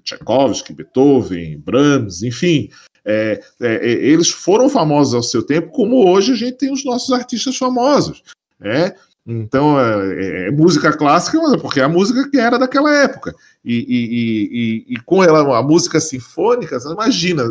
Tchaikovsky, 0.05 0.73
Beethoven, 0.73 1.59
Brahms, 1.59 2.23
enfim, 2.23 2.71
é, 3.05 3.41
é, 3.61 3.85
eles 3.85 4.31
foram 4.31 4.69
famosos 4.69 5.15
ao 5.15 5.23
seu 5.25 5.43
tempo, 5.45 5.73
como 5.73 6.09
hoje 6.09 6.33
a 6.33 6.37
gente 6.37 6.59
tem 6.59 6.73
os 6.73 6.85
nossos 6.85 7.11
artistas 7.11 7.57
famosos. 7.57 8.23
Né? 8.61 8.95
Então, 9.27 9.78
é, 9.78 10.15
é, 10.15 10.49
é, 10.49 10.51
música 10.51 10.93
clássica, 10.93 11.39
mas 11.41 11.53
é 11.53 11.59
porque 11.59 11.81
é 11.81 11.85
a 11.85 11.89
música 11.89 12.28
que 12.28 12.39
era 12.39 12.59
daquela 12.59 12.93
época. 12.95 13.35
E, 13.65 13.74
e, 13.74 14.93
e, 14.93 14.95
e 14.95 15.01
com 15.01 15.23
ela, 15.23 15.59
a 15.59 15.62
música 15.62 16.01
sinfônica, 16.01 16.78
imagina 16.91 17.45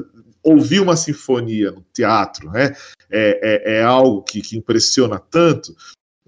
ouvir 0.44 0.80
uma 0.80 0.96
sinfonia 0.96 1.72
no 1.72 1.84
teatro, 1.94 2.50
né? 2.52 2.74
É, 3.10 3.40
é, 3.42 3.80
é 3.80 3.84
algo 3.84 4.24
que, 4.24 4.42
que, 4.42 4.58
impressiona 4.58 5.20
tanto. 5.20 5.76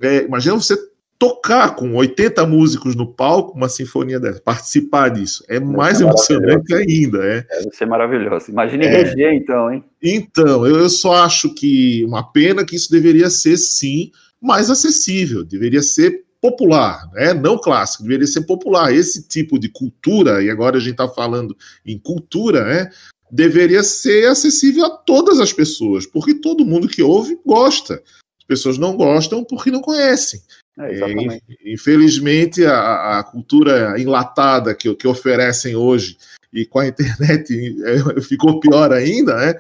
É, 0.02 0.24
imagina 0.24 0.56
você 0.56 0.78
tocar 1.18 1.76
com 1.76 1.94
80 1.94 2.46
músicos 2.48 2.96
no 2.96 3.06
palco 3.06 3.56
uma 3.56 3.70
sinfonia 3.70 4.20
dessa, 4.20 4.42
participar 4.42 5.10
disso. 5.10 5.44
É 5.48 5.60
mais 5.60 6.02
emocionante 6.02 6.74
ainda. 6.74 7.24
É. 7.24 7.42
Deve 7.42 7.76
ser 7.76 7.86
maravilhoso. 7.86 8.50
Imagine 8.50 8.86
é. 8.86 8.90
reger, 8.90 9.34
então, 9.34 9.72
hein? 9.72 9.84
Então, 10.02 10.66
eu, 10.66 10.78
eu 10.78 10.90
só 10.90 11.24
acho 11.24 11.54
que 11.54 12.04
uma 12.06 12.24
pena 12.32 12.66
que 12.66 12.76
isso 12.76 12.92
deveria 12.92 13.30
ser, 13.30 13.58
sim, 13.58 14.12
mais 14.42 14.70
acessível, 14.70 15.44
deveria 15.44 15.84
ser 15.84 16.26
popular, 16.42 17.08
né? 17.14 17.34
não 17.34 17.58
clássico, 17.58 18.04
deveria 18.04 18.26
ser 18.26 18.42
popular. 18.42 18.94
Esse 18.94 19.28
tipo 19.28 19.60
de 19.60 19.70
cultura, 19.70 20.44
e 20.44 20.50
agora 20.50 20.78
a 20.78 20.80
gente 20.80 20.94
está 20.94 21.08
falando 21.08 21.56
em 21.86 22.00
cultura, 22.00 22.66
né? 22.66 22.92
deveria 23.32 23.84
ser 23.84 24.28
acessível 24.28 24.86
a 24.86 24.90
todas 24.90 25.40
as 25.40 25.54
pessoas, 25.54 26.06
porque 26.06 26.34
todo 26.34 26.66
mundo 26.66 26.88
que 26.88 27.02
ouve 27.02 27.40
gosta. 27.46 28.02
As 28.40 28.46
pessoas 28.46 28.78
não 28.78 28.98
gostam 28.98 29.44
porque 29.44 29.72
não 29.72 29.82
conhecem. 29.82 30.42
É, 30.78 31.00
é, 31.00 31.40
infelizmente, 31.66 32.66
a, 32.66 33.20
a, 33.20 33.24
cultura 33.24 34.00
enlatada 34.00 34.74
que, 34.74 34.94
que 34.96 35.08
oferecem 35.08 35.76
hoje 35.76 36.18
e 36.52 36.66
com 36.66 36.80
a 36.80 36.88
internet 36.88 37.54
é, 38.18 38.22
ficou 38.22 38.60
pior 38.60 38.92
ainda, 38.92 39.36
né? 39.36 39.60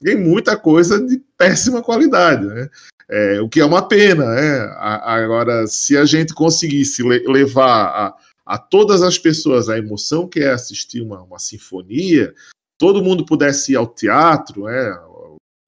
Tem 0.00 0.16
muita 0.16 0.56
coisa 0.56 1.04
de 1.04 1.20
péssima 1.36 1.82
qualidade, 1.82 2.46
né? 2.46 2.68
É, 3.10 3.40
o 3.40 3.48
que 3.48 3.60
é 3.60 3.64
uma 3.64 3.86
pena, 3.86 4.26
né? 4.26 4.74
Agora, 4.78 5.66
se 5.66 5.96
a 5.96 6.04
gente 6.04 6.34
conseguisse 6.34 7.02
levar 7.02 7.86
a, 7.86 8.14
a, 8.44 8.58
todas 8.58 9.02
as 9.02 9.18
pessoas 9.18 9.68
a 9.68 9.78
emoção 9.78 10.28
que 10.28 10.40
é 10.40 10.50
assistir 10.50 11.00
uma, 11.00 11.22
uma 11.22 11.38
sinfonia, 11.38 12.34
todo 12.76 13.02
mundo 13.02 13.24
pudesse 13.24 13.72
ir 13.72 13.76
ao 13.76 13.86
teatro, 13.86 14.64
né? 14.64 14.98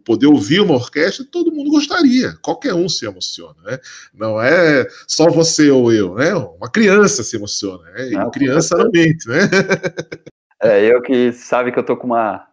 poder 0.04 0.26
ouvir 0.26 0.60
uma 0.60 0.74
orquestra, 0.74 1.24
todo 1.30 1.52
mundo 1.52 1.70
gostaria, 1.70 2.34
qualquer 2.42 2.74
um 2.74 2.88
se 2.88 3.06
emociona, 3.06 3.54
né? 3.64 3.78
Não 4.12 4.40
é 4.40 4.86
só 5.06 5.30
você 5.30 5.70
ou 5.70 5.92
eu, 5.92 6.14
né? 6.14 6.34
Uma 6.34 6.68
criança 6.70 7.22
se 7.22 7.36
emociona, 7.36 7.84
né? 7.90 8.10
Não, 8.10 8.30
criança 8.30 8.76
não 8.76 8.90
mente, 8.90 9.28
né? 9.28 9.38
É, 10.62 10.84
eu 10.84 11.00
que 11.00 11.32
sabe 11.32 11.72
que 11.72 11.78
eu 11.78 11.82
tô 11.82 11.96
com 11.96 12.08
uma 12.08 12.46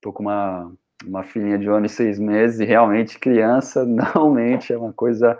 tô 0.00 0.12
com 0.12 0.24
uma 0.24 0.72
uma 1.06 1.22
filhinha 1.22 1.58
de 1.58 1.68
um 1.68 1.74
ano 1.74 1.86
e 1.86 1.88
seis 1.88 2.18
meses, 2.18 2.60
e 2.60 2.64
realmente 2.64 3.18
criança 3.18 3.84
não 3.86 4.32
mente, 4.32 4.72
é 4.72 4.78
uma 4.78 4.92
coisa, 4.92 5.38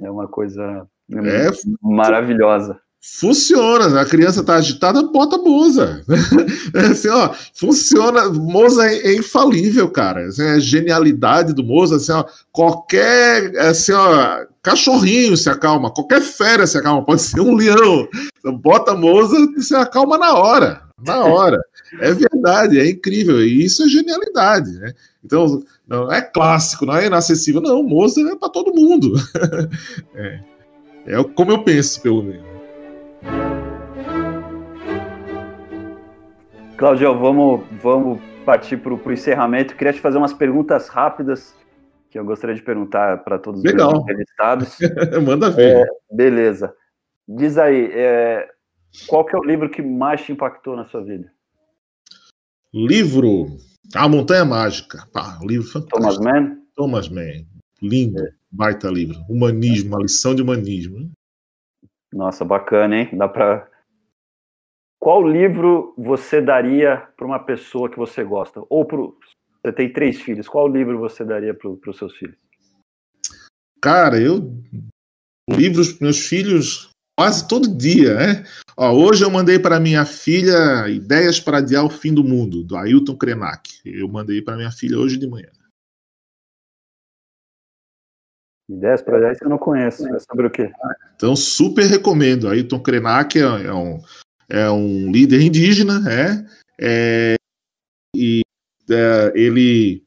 é 0.00 0.10
uma 0.10 0.28
coisa 0.28 0.86
é, 1.10 1.50
maravilhosa. 1.82 2.78
Funciona, 3.04 4.00
a 4.00 4.06
criança 4.06 4.42
está 4.42 4.54
agitada, 4.54 5.02
bota 5.02 5.36
Moza. 5.36 6.04
É 6.74 6.86
assim, 6.86 7.08
ó, 7.08 7.34
funciona, 7.54 8.30
Moza 8.30 8.86
é, 8.86 9.08
é 9.08 9.16
infalível, 9.16 9.90
cara. 9.90 10.26
Assim, 10.26 10.42
a 10.42 10.58
genialidade 10.58 11.52
do 11.52 11.62
Moza, 11.62 11.96
assim, 11.96 12.12
ó, 12.12 12.24
qualquer 12.50 13.54
assim, 13.58 13.92
ó, 13.92 14.46
cachorrinho 14.62 15.36
se 15.36 15.50
acalma, 15.50 15.92
qualquer 15.92 16.22
fera 16.22 16.66
se 16.66 16.78
acalma, 16.78 17.04
pode 17.04 17.22
ser 17.22 17.40
um 17.40 17.54
leão. 17.54 18.08
Então, 18.38 18.56
bota 18.56 18.94
Moza 18.94 19.36
e 19.56 19.60
se 19.60 19.74
acalma 19.74 20.16
na 20.16 20.32
hora 20.34 20.82
na 21.04 21.24
hora. 21.24 21.58
É 22.00 22.12
verdade, 22.12 22.80
é 22.80 22.88
incrível. 22.88 23.40
E 23.40 23.64
isso 23.64 23.82
é 23.84 23.88
genialidade, 23.88 24.72
né? 24.78 24.92
Então, 25.24 25.62
não 25.86 26.12
é 26.12 26.20
clássico, 26.20 26.86
não 26.86 26.96
é 26.96 27.06
inacessível. 27.06 27.60
Não, 27.60 27.82
Mozart 27.82 28.32
é 28.32 28.36
para 28.36 28.48
todo 28.48 28.74
mundo. 28.74 29.14
é. 30.14 30.40
é 31.06 31.24
como 31.34 31.52
eu 31.52 31.62
penso, 31.62 32.00
pelo 32.00 32.22
menos. 32.22 32.52
Claudio, 36.76 37.16
vamos, 37.16 37.60
vamos 37.80 38.20
partir 38.44 38.76
para 38.78 38.92
o 38.92 39.12
encerramento. 39.12 39.74
Eu 39.74 39.76
queria 39.76 39.92
te 39.92 40.00
fazer 40.00 40.18
umas 40.18 40.32
perguntas 40.32 40.88
rápidas 40.88 41.54
que 42.10 42.18
eu 42.18 42.24
gostaria 42.24 42.54
de 42.54 42.62
perguntar 42.62 43.24
para 43.24 43.38
todos 43.38 43.62
Legal. 43.62 43.92
os 43.92 44.02
entrevistados. 44.02 44.78
Manda 45.24 45.50
ver. 45.50 45.76
É, 45.76 45.86
beleza. 46.10 46.74
Diz 47.26 47.56
aí, 47.56 47.90
é, 47.92 48.48
qual 49.06 49.24
que 49.24 49.34
é 49.34 49.38
o 49.38 49.44
livro 49.44 49.70
que 49.70 49.80
mais 49.80 50.22
te 50.22 50.32
impactou 50.32 50.76
na 50.76 50.84
sua 50.84 51.02
vida? 51.02 51.30
Livro 52.74 53.58
A 53.94 54.08
Montanha 54.08 54.46
Mágica. 54.46 55.06
Pá, 55.12 55.38
um 55.42 55.46
livro 55.46 55.66
fantástico. 55.66 56.00
Thomas 56.00 56.18
Mann? 56.18 56.62
Thomas 56.74 57.08
Mann. 57.10 57.46
Lindo. 57.82 58.18
É. 58.18 58.32
Baita 58.50 58.88
livro. 58.88 59.16
Humanismo, 59.28 59.90
uma 59.94 60.02
lição 60.02 60.34
de 60.34 60.42
humanismo. 60.42 61.10
Nossa, 62.12 62.44
bacana, 62.44 62.96
hein? 62.96 63.10
Dá 63.12 63.28
para 63.28 63.68
Qual 64.98 65.26
livro 65.26 65.94
você 65.98 66.40
daria 66.40 66.96
para 67.16 67.26
uma 67.26 67.38
pessoa 67.38 67.90
que 67.90 67.98
você 67.98 68.24
gosta? 68.24 68.62
Ou 68.70 68.86
pro... 68.86 69.18
você 69.62 69.72
tem 69.72 69.92
três 69.92 70.20
filhos, 70.20 70.48
qual 70.48 70.66
livro 70.66 70.98
você 70.98 71.24
daria 71.24 71.52
para 71.52 71.68
os 71.68 71.96
seus 71.98 72.16
filhos? 72.16 72.36
Cara, 73.82 74.18
eu 74.18 74.62
livros 75.50 75.92
para 75.92 76.06
meus 76.06 76.26
filhos 76.26 76.91
quase 77.22 77.46
todo 77.46 77.72
dia, 77.72 78.14
né? 78.14 78.44
Ó, 78.76 78.90
hoje 78.90 79.24
eu 79.24 79.30
mandei 79.30 79.56
para 79.56 79.78
minha 79.78 80.04
filha 80.04 80.88
Ideias 80.88 81.38
para 81.38 81.58
Adiar 81.58 81.84
o 81.84 81.88
Fim 81.88 82.12
do 82.12 82.24
Mundo, 82.24 82.64
do 82.64 82.76
Ailton 82.76 83.16
Krenak. 83.16 83.70
Eu 83.84 84.08
mandei 84.08 84.42
para 84.42 84.56
minha 84.56 84.72
filha 84.72 84.98
hoje 84.98 85.16
de 85.16 85.28
manhã. 85.28 85.48
Ideias 88.68 89.02
para 89.02 89.18
Adiar, 89.18 89.36
eu 89.40 89.48
não 89.48 89.58
conheço. 89.58 90.04
É 90.08 90.18
sobre 90.18 90.48
o 90.48 90.50
quê? 90.50 90.72
Então, 91.14 91.36
super 91.36 91.84
recomendo. 91.84 92.48
Ailton 92.48 92.80
Krenak 92.80 93.38
é, 93.38 93.42
é, 93.42 93.72
um, 93.72 94.02
é 94.48 94.68
um 94.68 95.12
líder 95.12 95.42
indígena, 95.42 96.02
é, 96.10 96.44
é 96.80 97.34
e 98.16 98.42
é, 98.90 99.32
ele, 99.36 100.04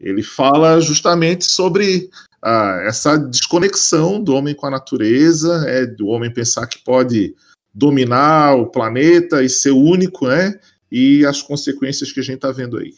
ele 0.00 0.24
fala 0.24 0.80
justamente 0.80 1.44
sobre 1.44 2.10
ah, 2.46 2.82
essa 2.84 3.18
desconexão 3.18 4.22
do 4.22 4.34
homem 4.34 4.54
com 4.54 4.66
a 4.66 4.70
natureza, 4.70 5.64
é, 5.68 5.86
do 5.86 6.06
homem 6.06 6.32
pensar 6.32 6.66
que 6.66 6.78
pode 6.78 7.34
dominar 7.74 8.54
o 8.54 8.66
planeta 8.66 9.42
e 9.42 9.48
ser 9.48 9.72
único, 9.72 10.28
né? 10.28 10.58
E 10.90 11.26
as 11.26 11.42
consequências 11.42 12.12
que 12.12 12.20
a 12.20 12.22
gente 12.22 12.36
está 12.36 12.52
vendo 12.52 12.78
aí. 12.78 12.94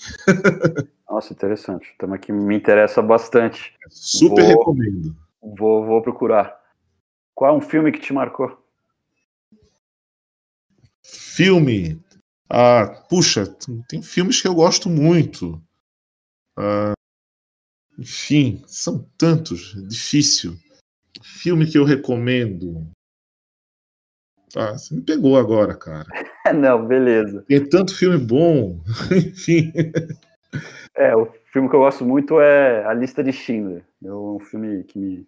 Nossa, 1.08 1.32
interessante. 1.32 1.94
Tema 1.98 2.18
que 2.18 2.30
me 2.30 2.54
interessa 2.54 3.00
bastante. 3.00 3.72
Super 3.88 4.44
vou, 4.44 4.58
recomendo. 4.58 5.16
Vou, 5.40 5.86
vou 5.86 6.02
procurar. 6.02 6.54
Qual 7.34 7.54
é 7.54 7.56
um 7.56 7.60
filme 7.62 7.90
que 7.90 8.00
te 8.00 8.12
marcou? 8.12 8.56
filme. 11.38 12.02
Ah, 12.50 13.04
puxa, 13.08 13.46
tem 13.88 14.02
filmes 14.02 14.42
que 14.42 14.48
eu 14.48 14.54
gosto 14.54 14.88
muito. 14.88 15.62
Ah, 16.56 16.92
enfim, 17.98 18.62
são 18.66 19.04
tantos, 19.18 19.74
difícil. 19.88 20.54
Filme 21.20 21.66
que 21.66 21.76
eu 21.76 21.84
recomendo. 21.84 22.86
Ah, 24.56 24.72
você 24.72 24.94
me 24.94 25.02
pegou 25.02 25.36
agora, 25.36 25.74
cara. 25.74 26.06
Não, 26.54 26.86
beleza. 26.86 27.44
Tem 27.48 27.68
tanto 27.68 27.96
filme 27.96 28.16
bom, 28.16 28.80
enfim. 29.10 29.72
É, 30.94 31.14
o 31.14 31.26
filme 31.52 31.68
que 31.68 31.74
eu 31.74 31.80
gosto 31.80 32.04
muito 32.04 32.40
é 32.40 32.84
A 32.86 32.94
Lista 32.94 33.22
de 33.22 33.32
Schindler. 33.32 33.82
É 34.02 34.12
um 34.12 34.38
filme 34.38 34.84
que 34.84 34.98
me. 34.98 35.26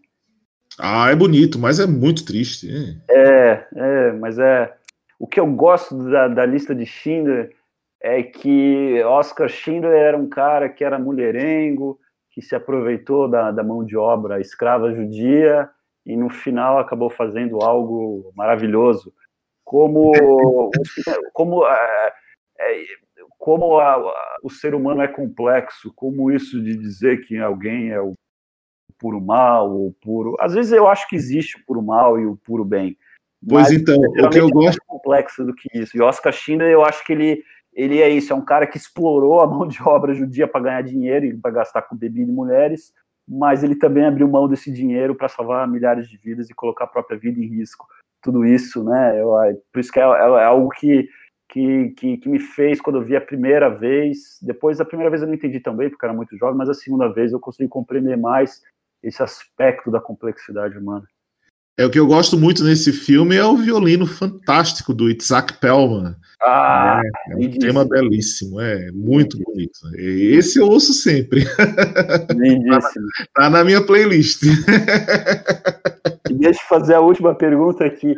Ah, 0.79 1.11
é 1.11 1.17
bonito, 1.17 1.59
mas 1.59 1.81
é 1.81 1.87
muito 1.87 2.25
triste. 2.25 2.69
É, 3.11 3.67
é, 3.75 4.13
mas 4.13 4.39
é. 4.39 4.73
O 5.19 5.27
que 5.27 5.39
eu 5.39 5.47
gosto 5.47 6.11
da, 6.11 6.29
da 6.29 6.47
lista 6.47 6.75
de 6.75 6.87
Schindler 6.87 7.55
é 8.01 8.23
que 8.23 9.03
Oscar 9.05 9.51
Schindler 9.51 9.93
era 9.93 10.17
um 10.17 10.27
cara 10.27 10.69
que 10.71 10.83
era 10.83 10.99
mulherengo, 10.99 12.01
que 12.41 12.47
se 12.47 12.55
aproveitou 12.55 13.29
da, 13.29 13.51
da 13.51 13.63
mão 13.63 13.85
de 13.85 13.97
obra 13.97 14.41
escrava 14.41 14.95
judia 14.95 15.69
e 16.07 16.17
no 16.17 16.31
final 16.31 16.79
acabou 16.79 17.11
fazendo 17.11 17.63
algo 17.63 18.33
maravilhoso. 18.35 19.13
Como, 19.63 20.13
como, 21.33 21.67
é, 21.67 22.13
é, 22.59 22.85
como 23.39 23.79
a, 23.79 23.95
a, 23.95 24.37
o 24.43 24.51
ser 24.51 24.75
humano 24.75 25.03
é 25.03 25.09
complexo, 25.09 25.93
como 25.95 26.33
isso 26.33 26.63
de 26.63 26.75
dizer 26.77 27.21
que 27.27 27.39
alguém 27.39 27.91
é 27.91 28.01
o 28.01 28.15
puro 28.99 29.21
mal 29.21 29.71
ou 29.71 29.93
puro. 30.01 30.37
Às 30.41 30.55
vezes 30.55 30.73
eu 30.73 30.89
acho 30.89 31.07
que 31.09 31.17
existe 31.17 31.59
o 31.59 31.65
puro 31.67 31.83
mal 31.83 32.19
e 32.19 32.27
o 32.27 32.37
puro 32.37 32.65
bem. 32.65 32.97
Pois 33.47 33.71
então, 33.71 33.97
o 33.97 34.29
que 34.31 34.39
eu 34.39 34.49
é 34.49 34.51
gosto. 34.51 34.65
mais 34.65 34.79
complexo 34.81 35.45
do 35.45 35.55
que 35.55 35.69
isso. 35.79 35.97
E 35.97 36.03
Oscar 36.03 36.33
Schindler, 36.33 36.71
eu 36.71 36.85
acho 36.85 37.05
que 37.05 37.13
ele, 37.13 37.43
ele 37.73 38.01
é 38.01 38.09
isso, 38.09 38.33
é 38.33 38.37
um 38.37 38.45
cara 38.45 38.67
que 38.67 38.77
explorou 38.77 39.41
a 39.41 39.47
mão 39.49 39.67
de 39.67 39.83
obra 39.83 40.15
judia 40.15 40.47
para 40.49 40.61
ganhar 40.61 40.83
dinheiro 40.83 41.27
e 41.27 41.37
para 41.37 41.51
gastar 41.51 41.83
com 41.83 41.97
bebida 41.97 42.31
e 42.31 42.35
mulheres, 42.35 42.93
mas 43.27 43.63
ele 43.63 43.77
também 43.77 44.05
abriu 44.05 44.29
mão 44.29 44.49
desse 44.49 44.73
dinheiro 44.73 45.15
para 45.15 45.29
salvar 45.29 45.67
milhares 45.69 46.09
de 46.09 46.17
vidas 46.17 46.51
e 46.51 46.55
colocar 46.55 46.85
a 46.85 46.89
própria 46.89 47.19
vida 47.19 47.41
em 47.41 47.47
risco. 47.47 47.87
Tudo 48.23 48.45
isso, 48.45 48.83
né? 48.83 49.21
Eu, 49.21 49.31
por 49.73 49.81
isso 49.81 49.93
que 49.93 50.01
é, 50.01 50.03
é, 50.03 50.07
é 50.07 50.45
algo 50.45 50.69
que, 50.71 51.09
que, 51.49 51.91
que, 51.91 52.17
que, 52.19 52.29
me 52.29 52.39
fez 52.39 52.81
quando 52.81 52.97
eu 52.97 53.03
vi 53.03 53.17
a 53.17 53.21
primeira 53.21 53.69
vez. 53.69 54.39
Depois 54.43 54.79
da 54.79 54.85
primeira 54.85 55.11
vez 55.11 55.23
eu 55.23 55.29
não 55.29 55.35
entendi 55.35 55.61
também, 55.61 55.89
porque 55.89 56.05
era 56.05 56.15
muito 56.15 56.37
jovem, 56.37 56.57
mas 56.57 56.69
a 56.69 56.75
segunda 56.75 57.09
vez 57.09 57.33
eu 57.33 57.41
consegui 57.41 57.69
compreender 57.69 58.17
mais 58.17 58.63
esse 59.03 59.23
aspecto 59.23 59.91
da 59.91 60.01
complexidade 60.01 60.77
humana. 60.77 61.07
É 61.81 61.87
o 61.87 61.91
que 61.91 61.99
eu 61.99 62.07
gosto 62.07 62.37
muito 62.37 62.63
nesse 62.63 62.93
filme 62.93 63.37
é 63.37 63.43
o 63.43 63.57
violino 63.57 64.07
fantástico 64.07 64.93
do 64.93 65.09
Isaac 65.09 65.55
Pellman. 65.55 66.15
Ah, 66.39 67.01
é, 67.03 67.33
é 67.33 67.37
um 67.37 67.51
tema 67.59 67.87
belíssimo, 67.89 68.61
é 68.61 68.93
muito 68.93 69.39
bonito. 69.43 69.79
Esse 69.97 70.59
eu 70.59 70.67
ouço 70.67 70.93
sempre. 70.93 71.41
Lindíssimo. 72.37 73.07
tá, 73.35 73.49
na 73.49 73.65
minha 73.65 73.83
playlist. 73.83 74.43
E 76.29 76.35
deixa 76.35 76.61
eu 76.61 76.69
fazer 76.69 76.97
a 76.97 77.01
última 77.01 77.35
pergunta 77.35 77.83
aqui. 77.83 78.15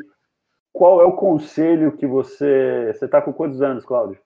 Qual 0.72 1.00
é 1.00 1.04
o 1.04 1.12
conselho 1.12 1.92
que 1.92 2.04
você. 2.04 2.92
Você 2.92 3.04
está 3.04 3.22
com 3.22 3.32
quantos 3.32 3.62
anos, 3.62 3.84
Cláudio? 3.84 4.18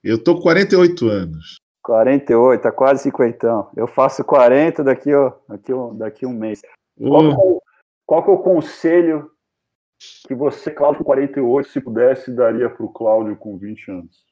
Eu 0.00 0.22
tô 0.22 0.36
com 0.36 0.42
48 0.42 1.08
anos. 1.08 1.56
48, 1.82 2.62
tá 2.62 2.70
quase 2.70 3.02
50. 3.02 3.70
Eu 3.76 3.88
faço 3.88 4.22
40 4.22 4.84
daqui, 4.84 5.12
ó, 5.12 5.32
daqui, 5.48 5.72
daqui 5.98 6.24
um 6.24 6.32
mês. 6.32 6.62
Qual, 6.96 7.60
qual 8.06 8.22
que 8.24 8.30
é 8.30 8.32
o 8.32 8.38
conselho 8.38 9.30
que 10.26 10.34
você, 10.34 10.70
Cláudio, 10.70 10.98
com 10.98 11.04
48, 11.04 11.68
se 11.68 11.80
pudesse, 11.80 12.30
daria 12.30 12.68
para 12.68 12.84
o 12.84 12.92
Cláudio 12.92 13.36
com 13.36 13.56
20 13.56 13.90
anos? 13.90 14.24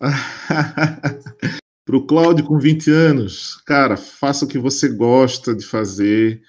para 1.84 1.96
o 1.96 2.06
Cláudio 2.06 2.46
com 2.46 2.58
20 2.58 2.90
anos, 2.90 3.56
cara, 3.62 3.96
faça 3.96 4.44
o 4.44 4.48
que 4.48 4.58
você 4.58 4.88
gosta 4.88 5.54
de 5.54 5.64
fazer. 5.64 6.42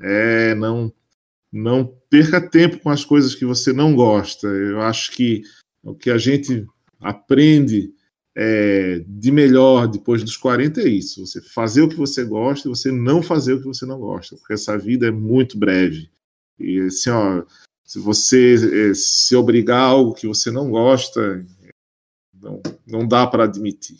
É, 0.00 0.54
não, 0.54 0.92
não 1.52 1.86
perca 2.10 2.40
tempo 2.40 2.80
com 2.80 2.90
as 2.90 3.04
coisas 3.04 3.34
que 3.34 3.44
você 3.44 3.72
não 3.72 3.94
gosta. 3.94 4.48
Eu 4.48 4.80
acho 4.80 5.12
que 5.12 5.42
o 5.82 5.94
que 5.94 6.10
a 6.10 6.18
gente 6.18 6.66
aprende 7.00 7.93
é, 8.36 9.04
de 9.06 9.30
melhor 9.30 9.86
depois 9.86 10.22
dos 10.22 10.36
40 10.36 10.80
é 10.80 10.88
isso: 10.88 11.26
você 11.26 11.40
fazer 11.40 11.82
o 11.82 11.88
que 11.88 11.96
você 11.96 12.24
gosta 12.24 12.68
e 12.68 12.70
você 12.70 12.90
não 12.90 13.22
fazer 13.22 13.54
o 13.54 13.60
que 13.60 13.66
você 13.66 13.86
não 13.86 14.00
gosta, 14.00 14.36
porque 14.36 14.54
essa 14.54 14.76
vida 14.76 15.06
é 15.06 15.10
muito 15.10 15.58
breve. 15.58 16.10
E 16.58 16.80
assim, 16.80 17.10
ó, 17.10 17.44
se 17.84 17.98
você 17.98 18.90
é, 18.90 18.94
se 18.94 19.36
obrigar 19.36 19.80
a 19.80 19.86
algo 19.86 20.14
que 20.14 20.26
você 20.26 20.50
não 20.50 20.70
gosta, 20.70 21.44
não, 22.32 22.60
não 22.86 23.06
dá 23.06 23.26
para 23.26 23.44
admitir. 23.44 23.98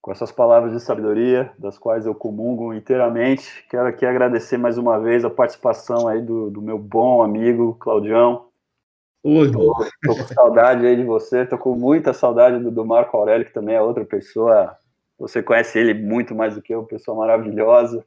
Com 0.00 0.12
essas 0.12 0.30
palavras 0.30 0.72
de 0.72 0.80
sabedoria, 0.80 1.52
das 1.58 1.76
quais 1.76 2.06
eu 2.06 2.14
comungo 2.14 2.72
inteiramente, 2.72 3.66
quero 3.68 3.88
aqui 3.88 4.06
agradecer 4.06 4.56
mais 4.56 4.78
uma 4.78 5.00
vez 5.00 5.24
a 5.24 5.30
participação 5.30 6.06
aí 6.06 6.22
do, 6.22 6.48
do 6.48 6.62
meu 6.62 6.78
bom 6.78 7.22
amigo 7.22 7.74
Claudião, 7.74 8.45
Oi, 9.28 9.50
tô, 9.50 9.74
tô, 10.04 10.14
com 10.14 10.34
saudade 10.34 10.86
aí 10.86 10.94
de 10.94 11.02
você, 11.02 11.44
tô 11.44 11.58
com 11.58 11.74
muita 11.74 12.12
saudade 12.12 12.62
do, 12.62 12.70
do, 12.70 12.86
Marco 12.86 13.16
Aurélio, 13.16 13.44
que 13.44 13.52
também 13.52 13.74
é 13.74 13.82
outra 13.82 14.04
pessoa. 14.04 14.78
Você 15.18 15.42
conhece 15.42 15.76
ele 15.80 15.94
muito 15.94 16.32
mais 16.32 16.54
do 16.54 16.62
que 16.62 16.72
eu, 16.72 16.84
pessoa 16.84 17.16
maravilhosa. 17.16 18.06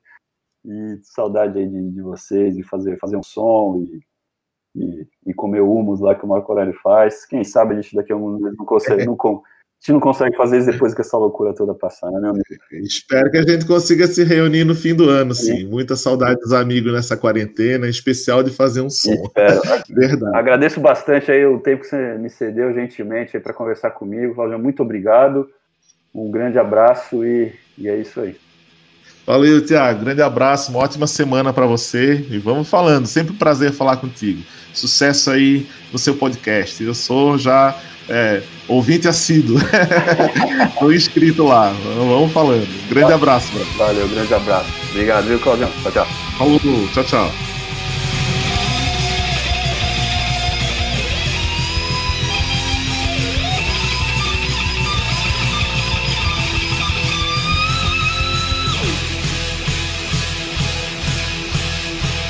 E 0.63 0.97
saudade 1.03 1.59
aí 1.59 1.67
de, 1.67 1.91
de 1.91 2.01
vocês, 2.01 2.55
de 2.55 2.63
fazer, 2.63 2.97
fazer 2.97 3.17
um 3.17 3.23
som 3.23 3.85
e, 3.85 4.01
e, 4.81 5.07
e 5.27 5.33
comer 5.33 5.59
humus 5.59 5.99
lá 5.99 6.15
que 6.15 6.23
o 6.23 6.27
Marco 6.29 6.49
Aurélio 6.53 6.79
faz. 6.81 7.25
Quem 7.25 7.43
sabe 7.43 7.73
a 7.73 7.81
gente 7.81 7.93
daqui 7.93 8.13
a 8.13 8.15
meses 8.15 8.57
não 8.57 8.65
consegue, 8.65 9.03
não, 9.05 9.17
gente 9.79 9.93
não 9.93 9.99
consegue 9.99 10.35
fazer 10.35 10.57
isso 10.59 10.71
depois 10.71 10.93
que 10.93 11.01
essa 11.01 11.17
loucura 11.17 11.53
toda 11.53 11.73
passar, 11.73 12.11
né, 12.11 12.19
meu 12.19 12.31
amigo? 12.31 12.45
Espero 12.71 13.31
que 13.31 13.37
a 13.37 13.43
gente 13.43 13.65
consiga 13.65 14.07
se 14.07 14.23
reunir 14.25 14.65
no 14.65 14.75
fim 14.75 14.93
do 14.93 15.09
ano, 15.09 15.33
sim. 15.33 15.57
sim. 15.57 15.65
Muita 15.65 15.95
saudade 15.95 16.39
dos 16.41 16.51
amigos 16.51 16.91
nessa 16.91 17.15
quarentena, 17.15 17.87
em 17.87 17.89
especial 17.89 18.43
de 18.43 18.51
fazer 18.51 18.81
um 18.81 18.89
som. 18.89 19.13
Espero. 19.13 19.61
Verdade. 19.89 20.37
Agradeço 20.37 20.81
bastante 20.81 21.31
aí 21.31 21.45
o 21.45 21.59
tempo 21.59 21.83
que 21.83 21.87
você 21.87 22.17
me 22.17 22.29
cedeu 22.29 22.73
gentilmente 22.73 23.39
para 23.39 23.53
conversar 23.53 23.91
comigo. 23.91 24.35
Cláudio, 24.35 24.59
muito 24.59 24.83
obrigado. 24.83 25.49
Um 26.13 26.29
grande 26.29 26.59
abraço 26.59 27.23
e, 27.23 27.53
e 27.77 27.87
é 27.87 27.95
isso 27.95 28.19
aí. 28.19 28.35
Valeu, 29.29 29.63
Tiago. 29.63 30.05
Grande 30.05 30.23
abraço, 30.23 30.71
uma 30.71 30.79
ótima 30.79 31.05
semana 31.05 31.53
para 31.53 31.67
você 31.67 32.25
e 32.31 32.39
vamos 32.39 32.67
falando. 32.67 33.05
Sempre 33.05 33.31
um 33.31 33.37
prazer 33.37 33.71
falar 33.71 33.97
contigo. 33.97 34.41
Sucesso 34.73 35.29
aí 35.29 35.67
no 35.93 35.99
seu 35.99 36.15
podcast. 36.15 36.83
Eu 36.83 36.95
sou 36.95 37.37
já 37.37 37.77
é, 38.09 38.41
ouvinte 38.67 39.07
assíduo. 39.07 39.59
Estou 40.73 40.91
inscrito 40.91 41.45
lá. 41.45 41.71
Vamos 41.95 42.31
falando. 42.31 42.67
Grande 42.89 43.13
abraço. 43.13 43.51
Valeu, 43.77 44.09
grande 44.09 44.33
abraço. 44.33 44.69
Obrigado, 44.89 45.27
viu, 45.27 45.37
Claudião? 45.37 45.69
Tchau, 45.83 45.91
tchau. 45.91 46.07
Falou, 46.35 46.59
tchau, 46.91 47.03
tchau. 47.03 47.48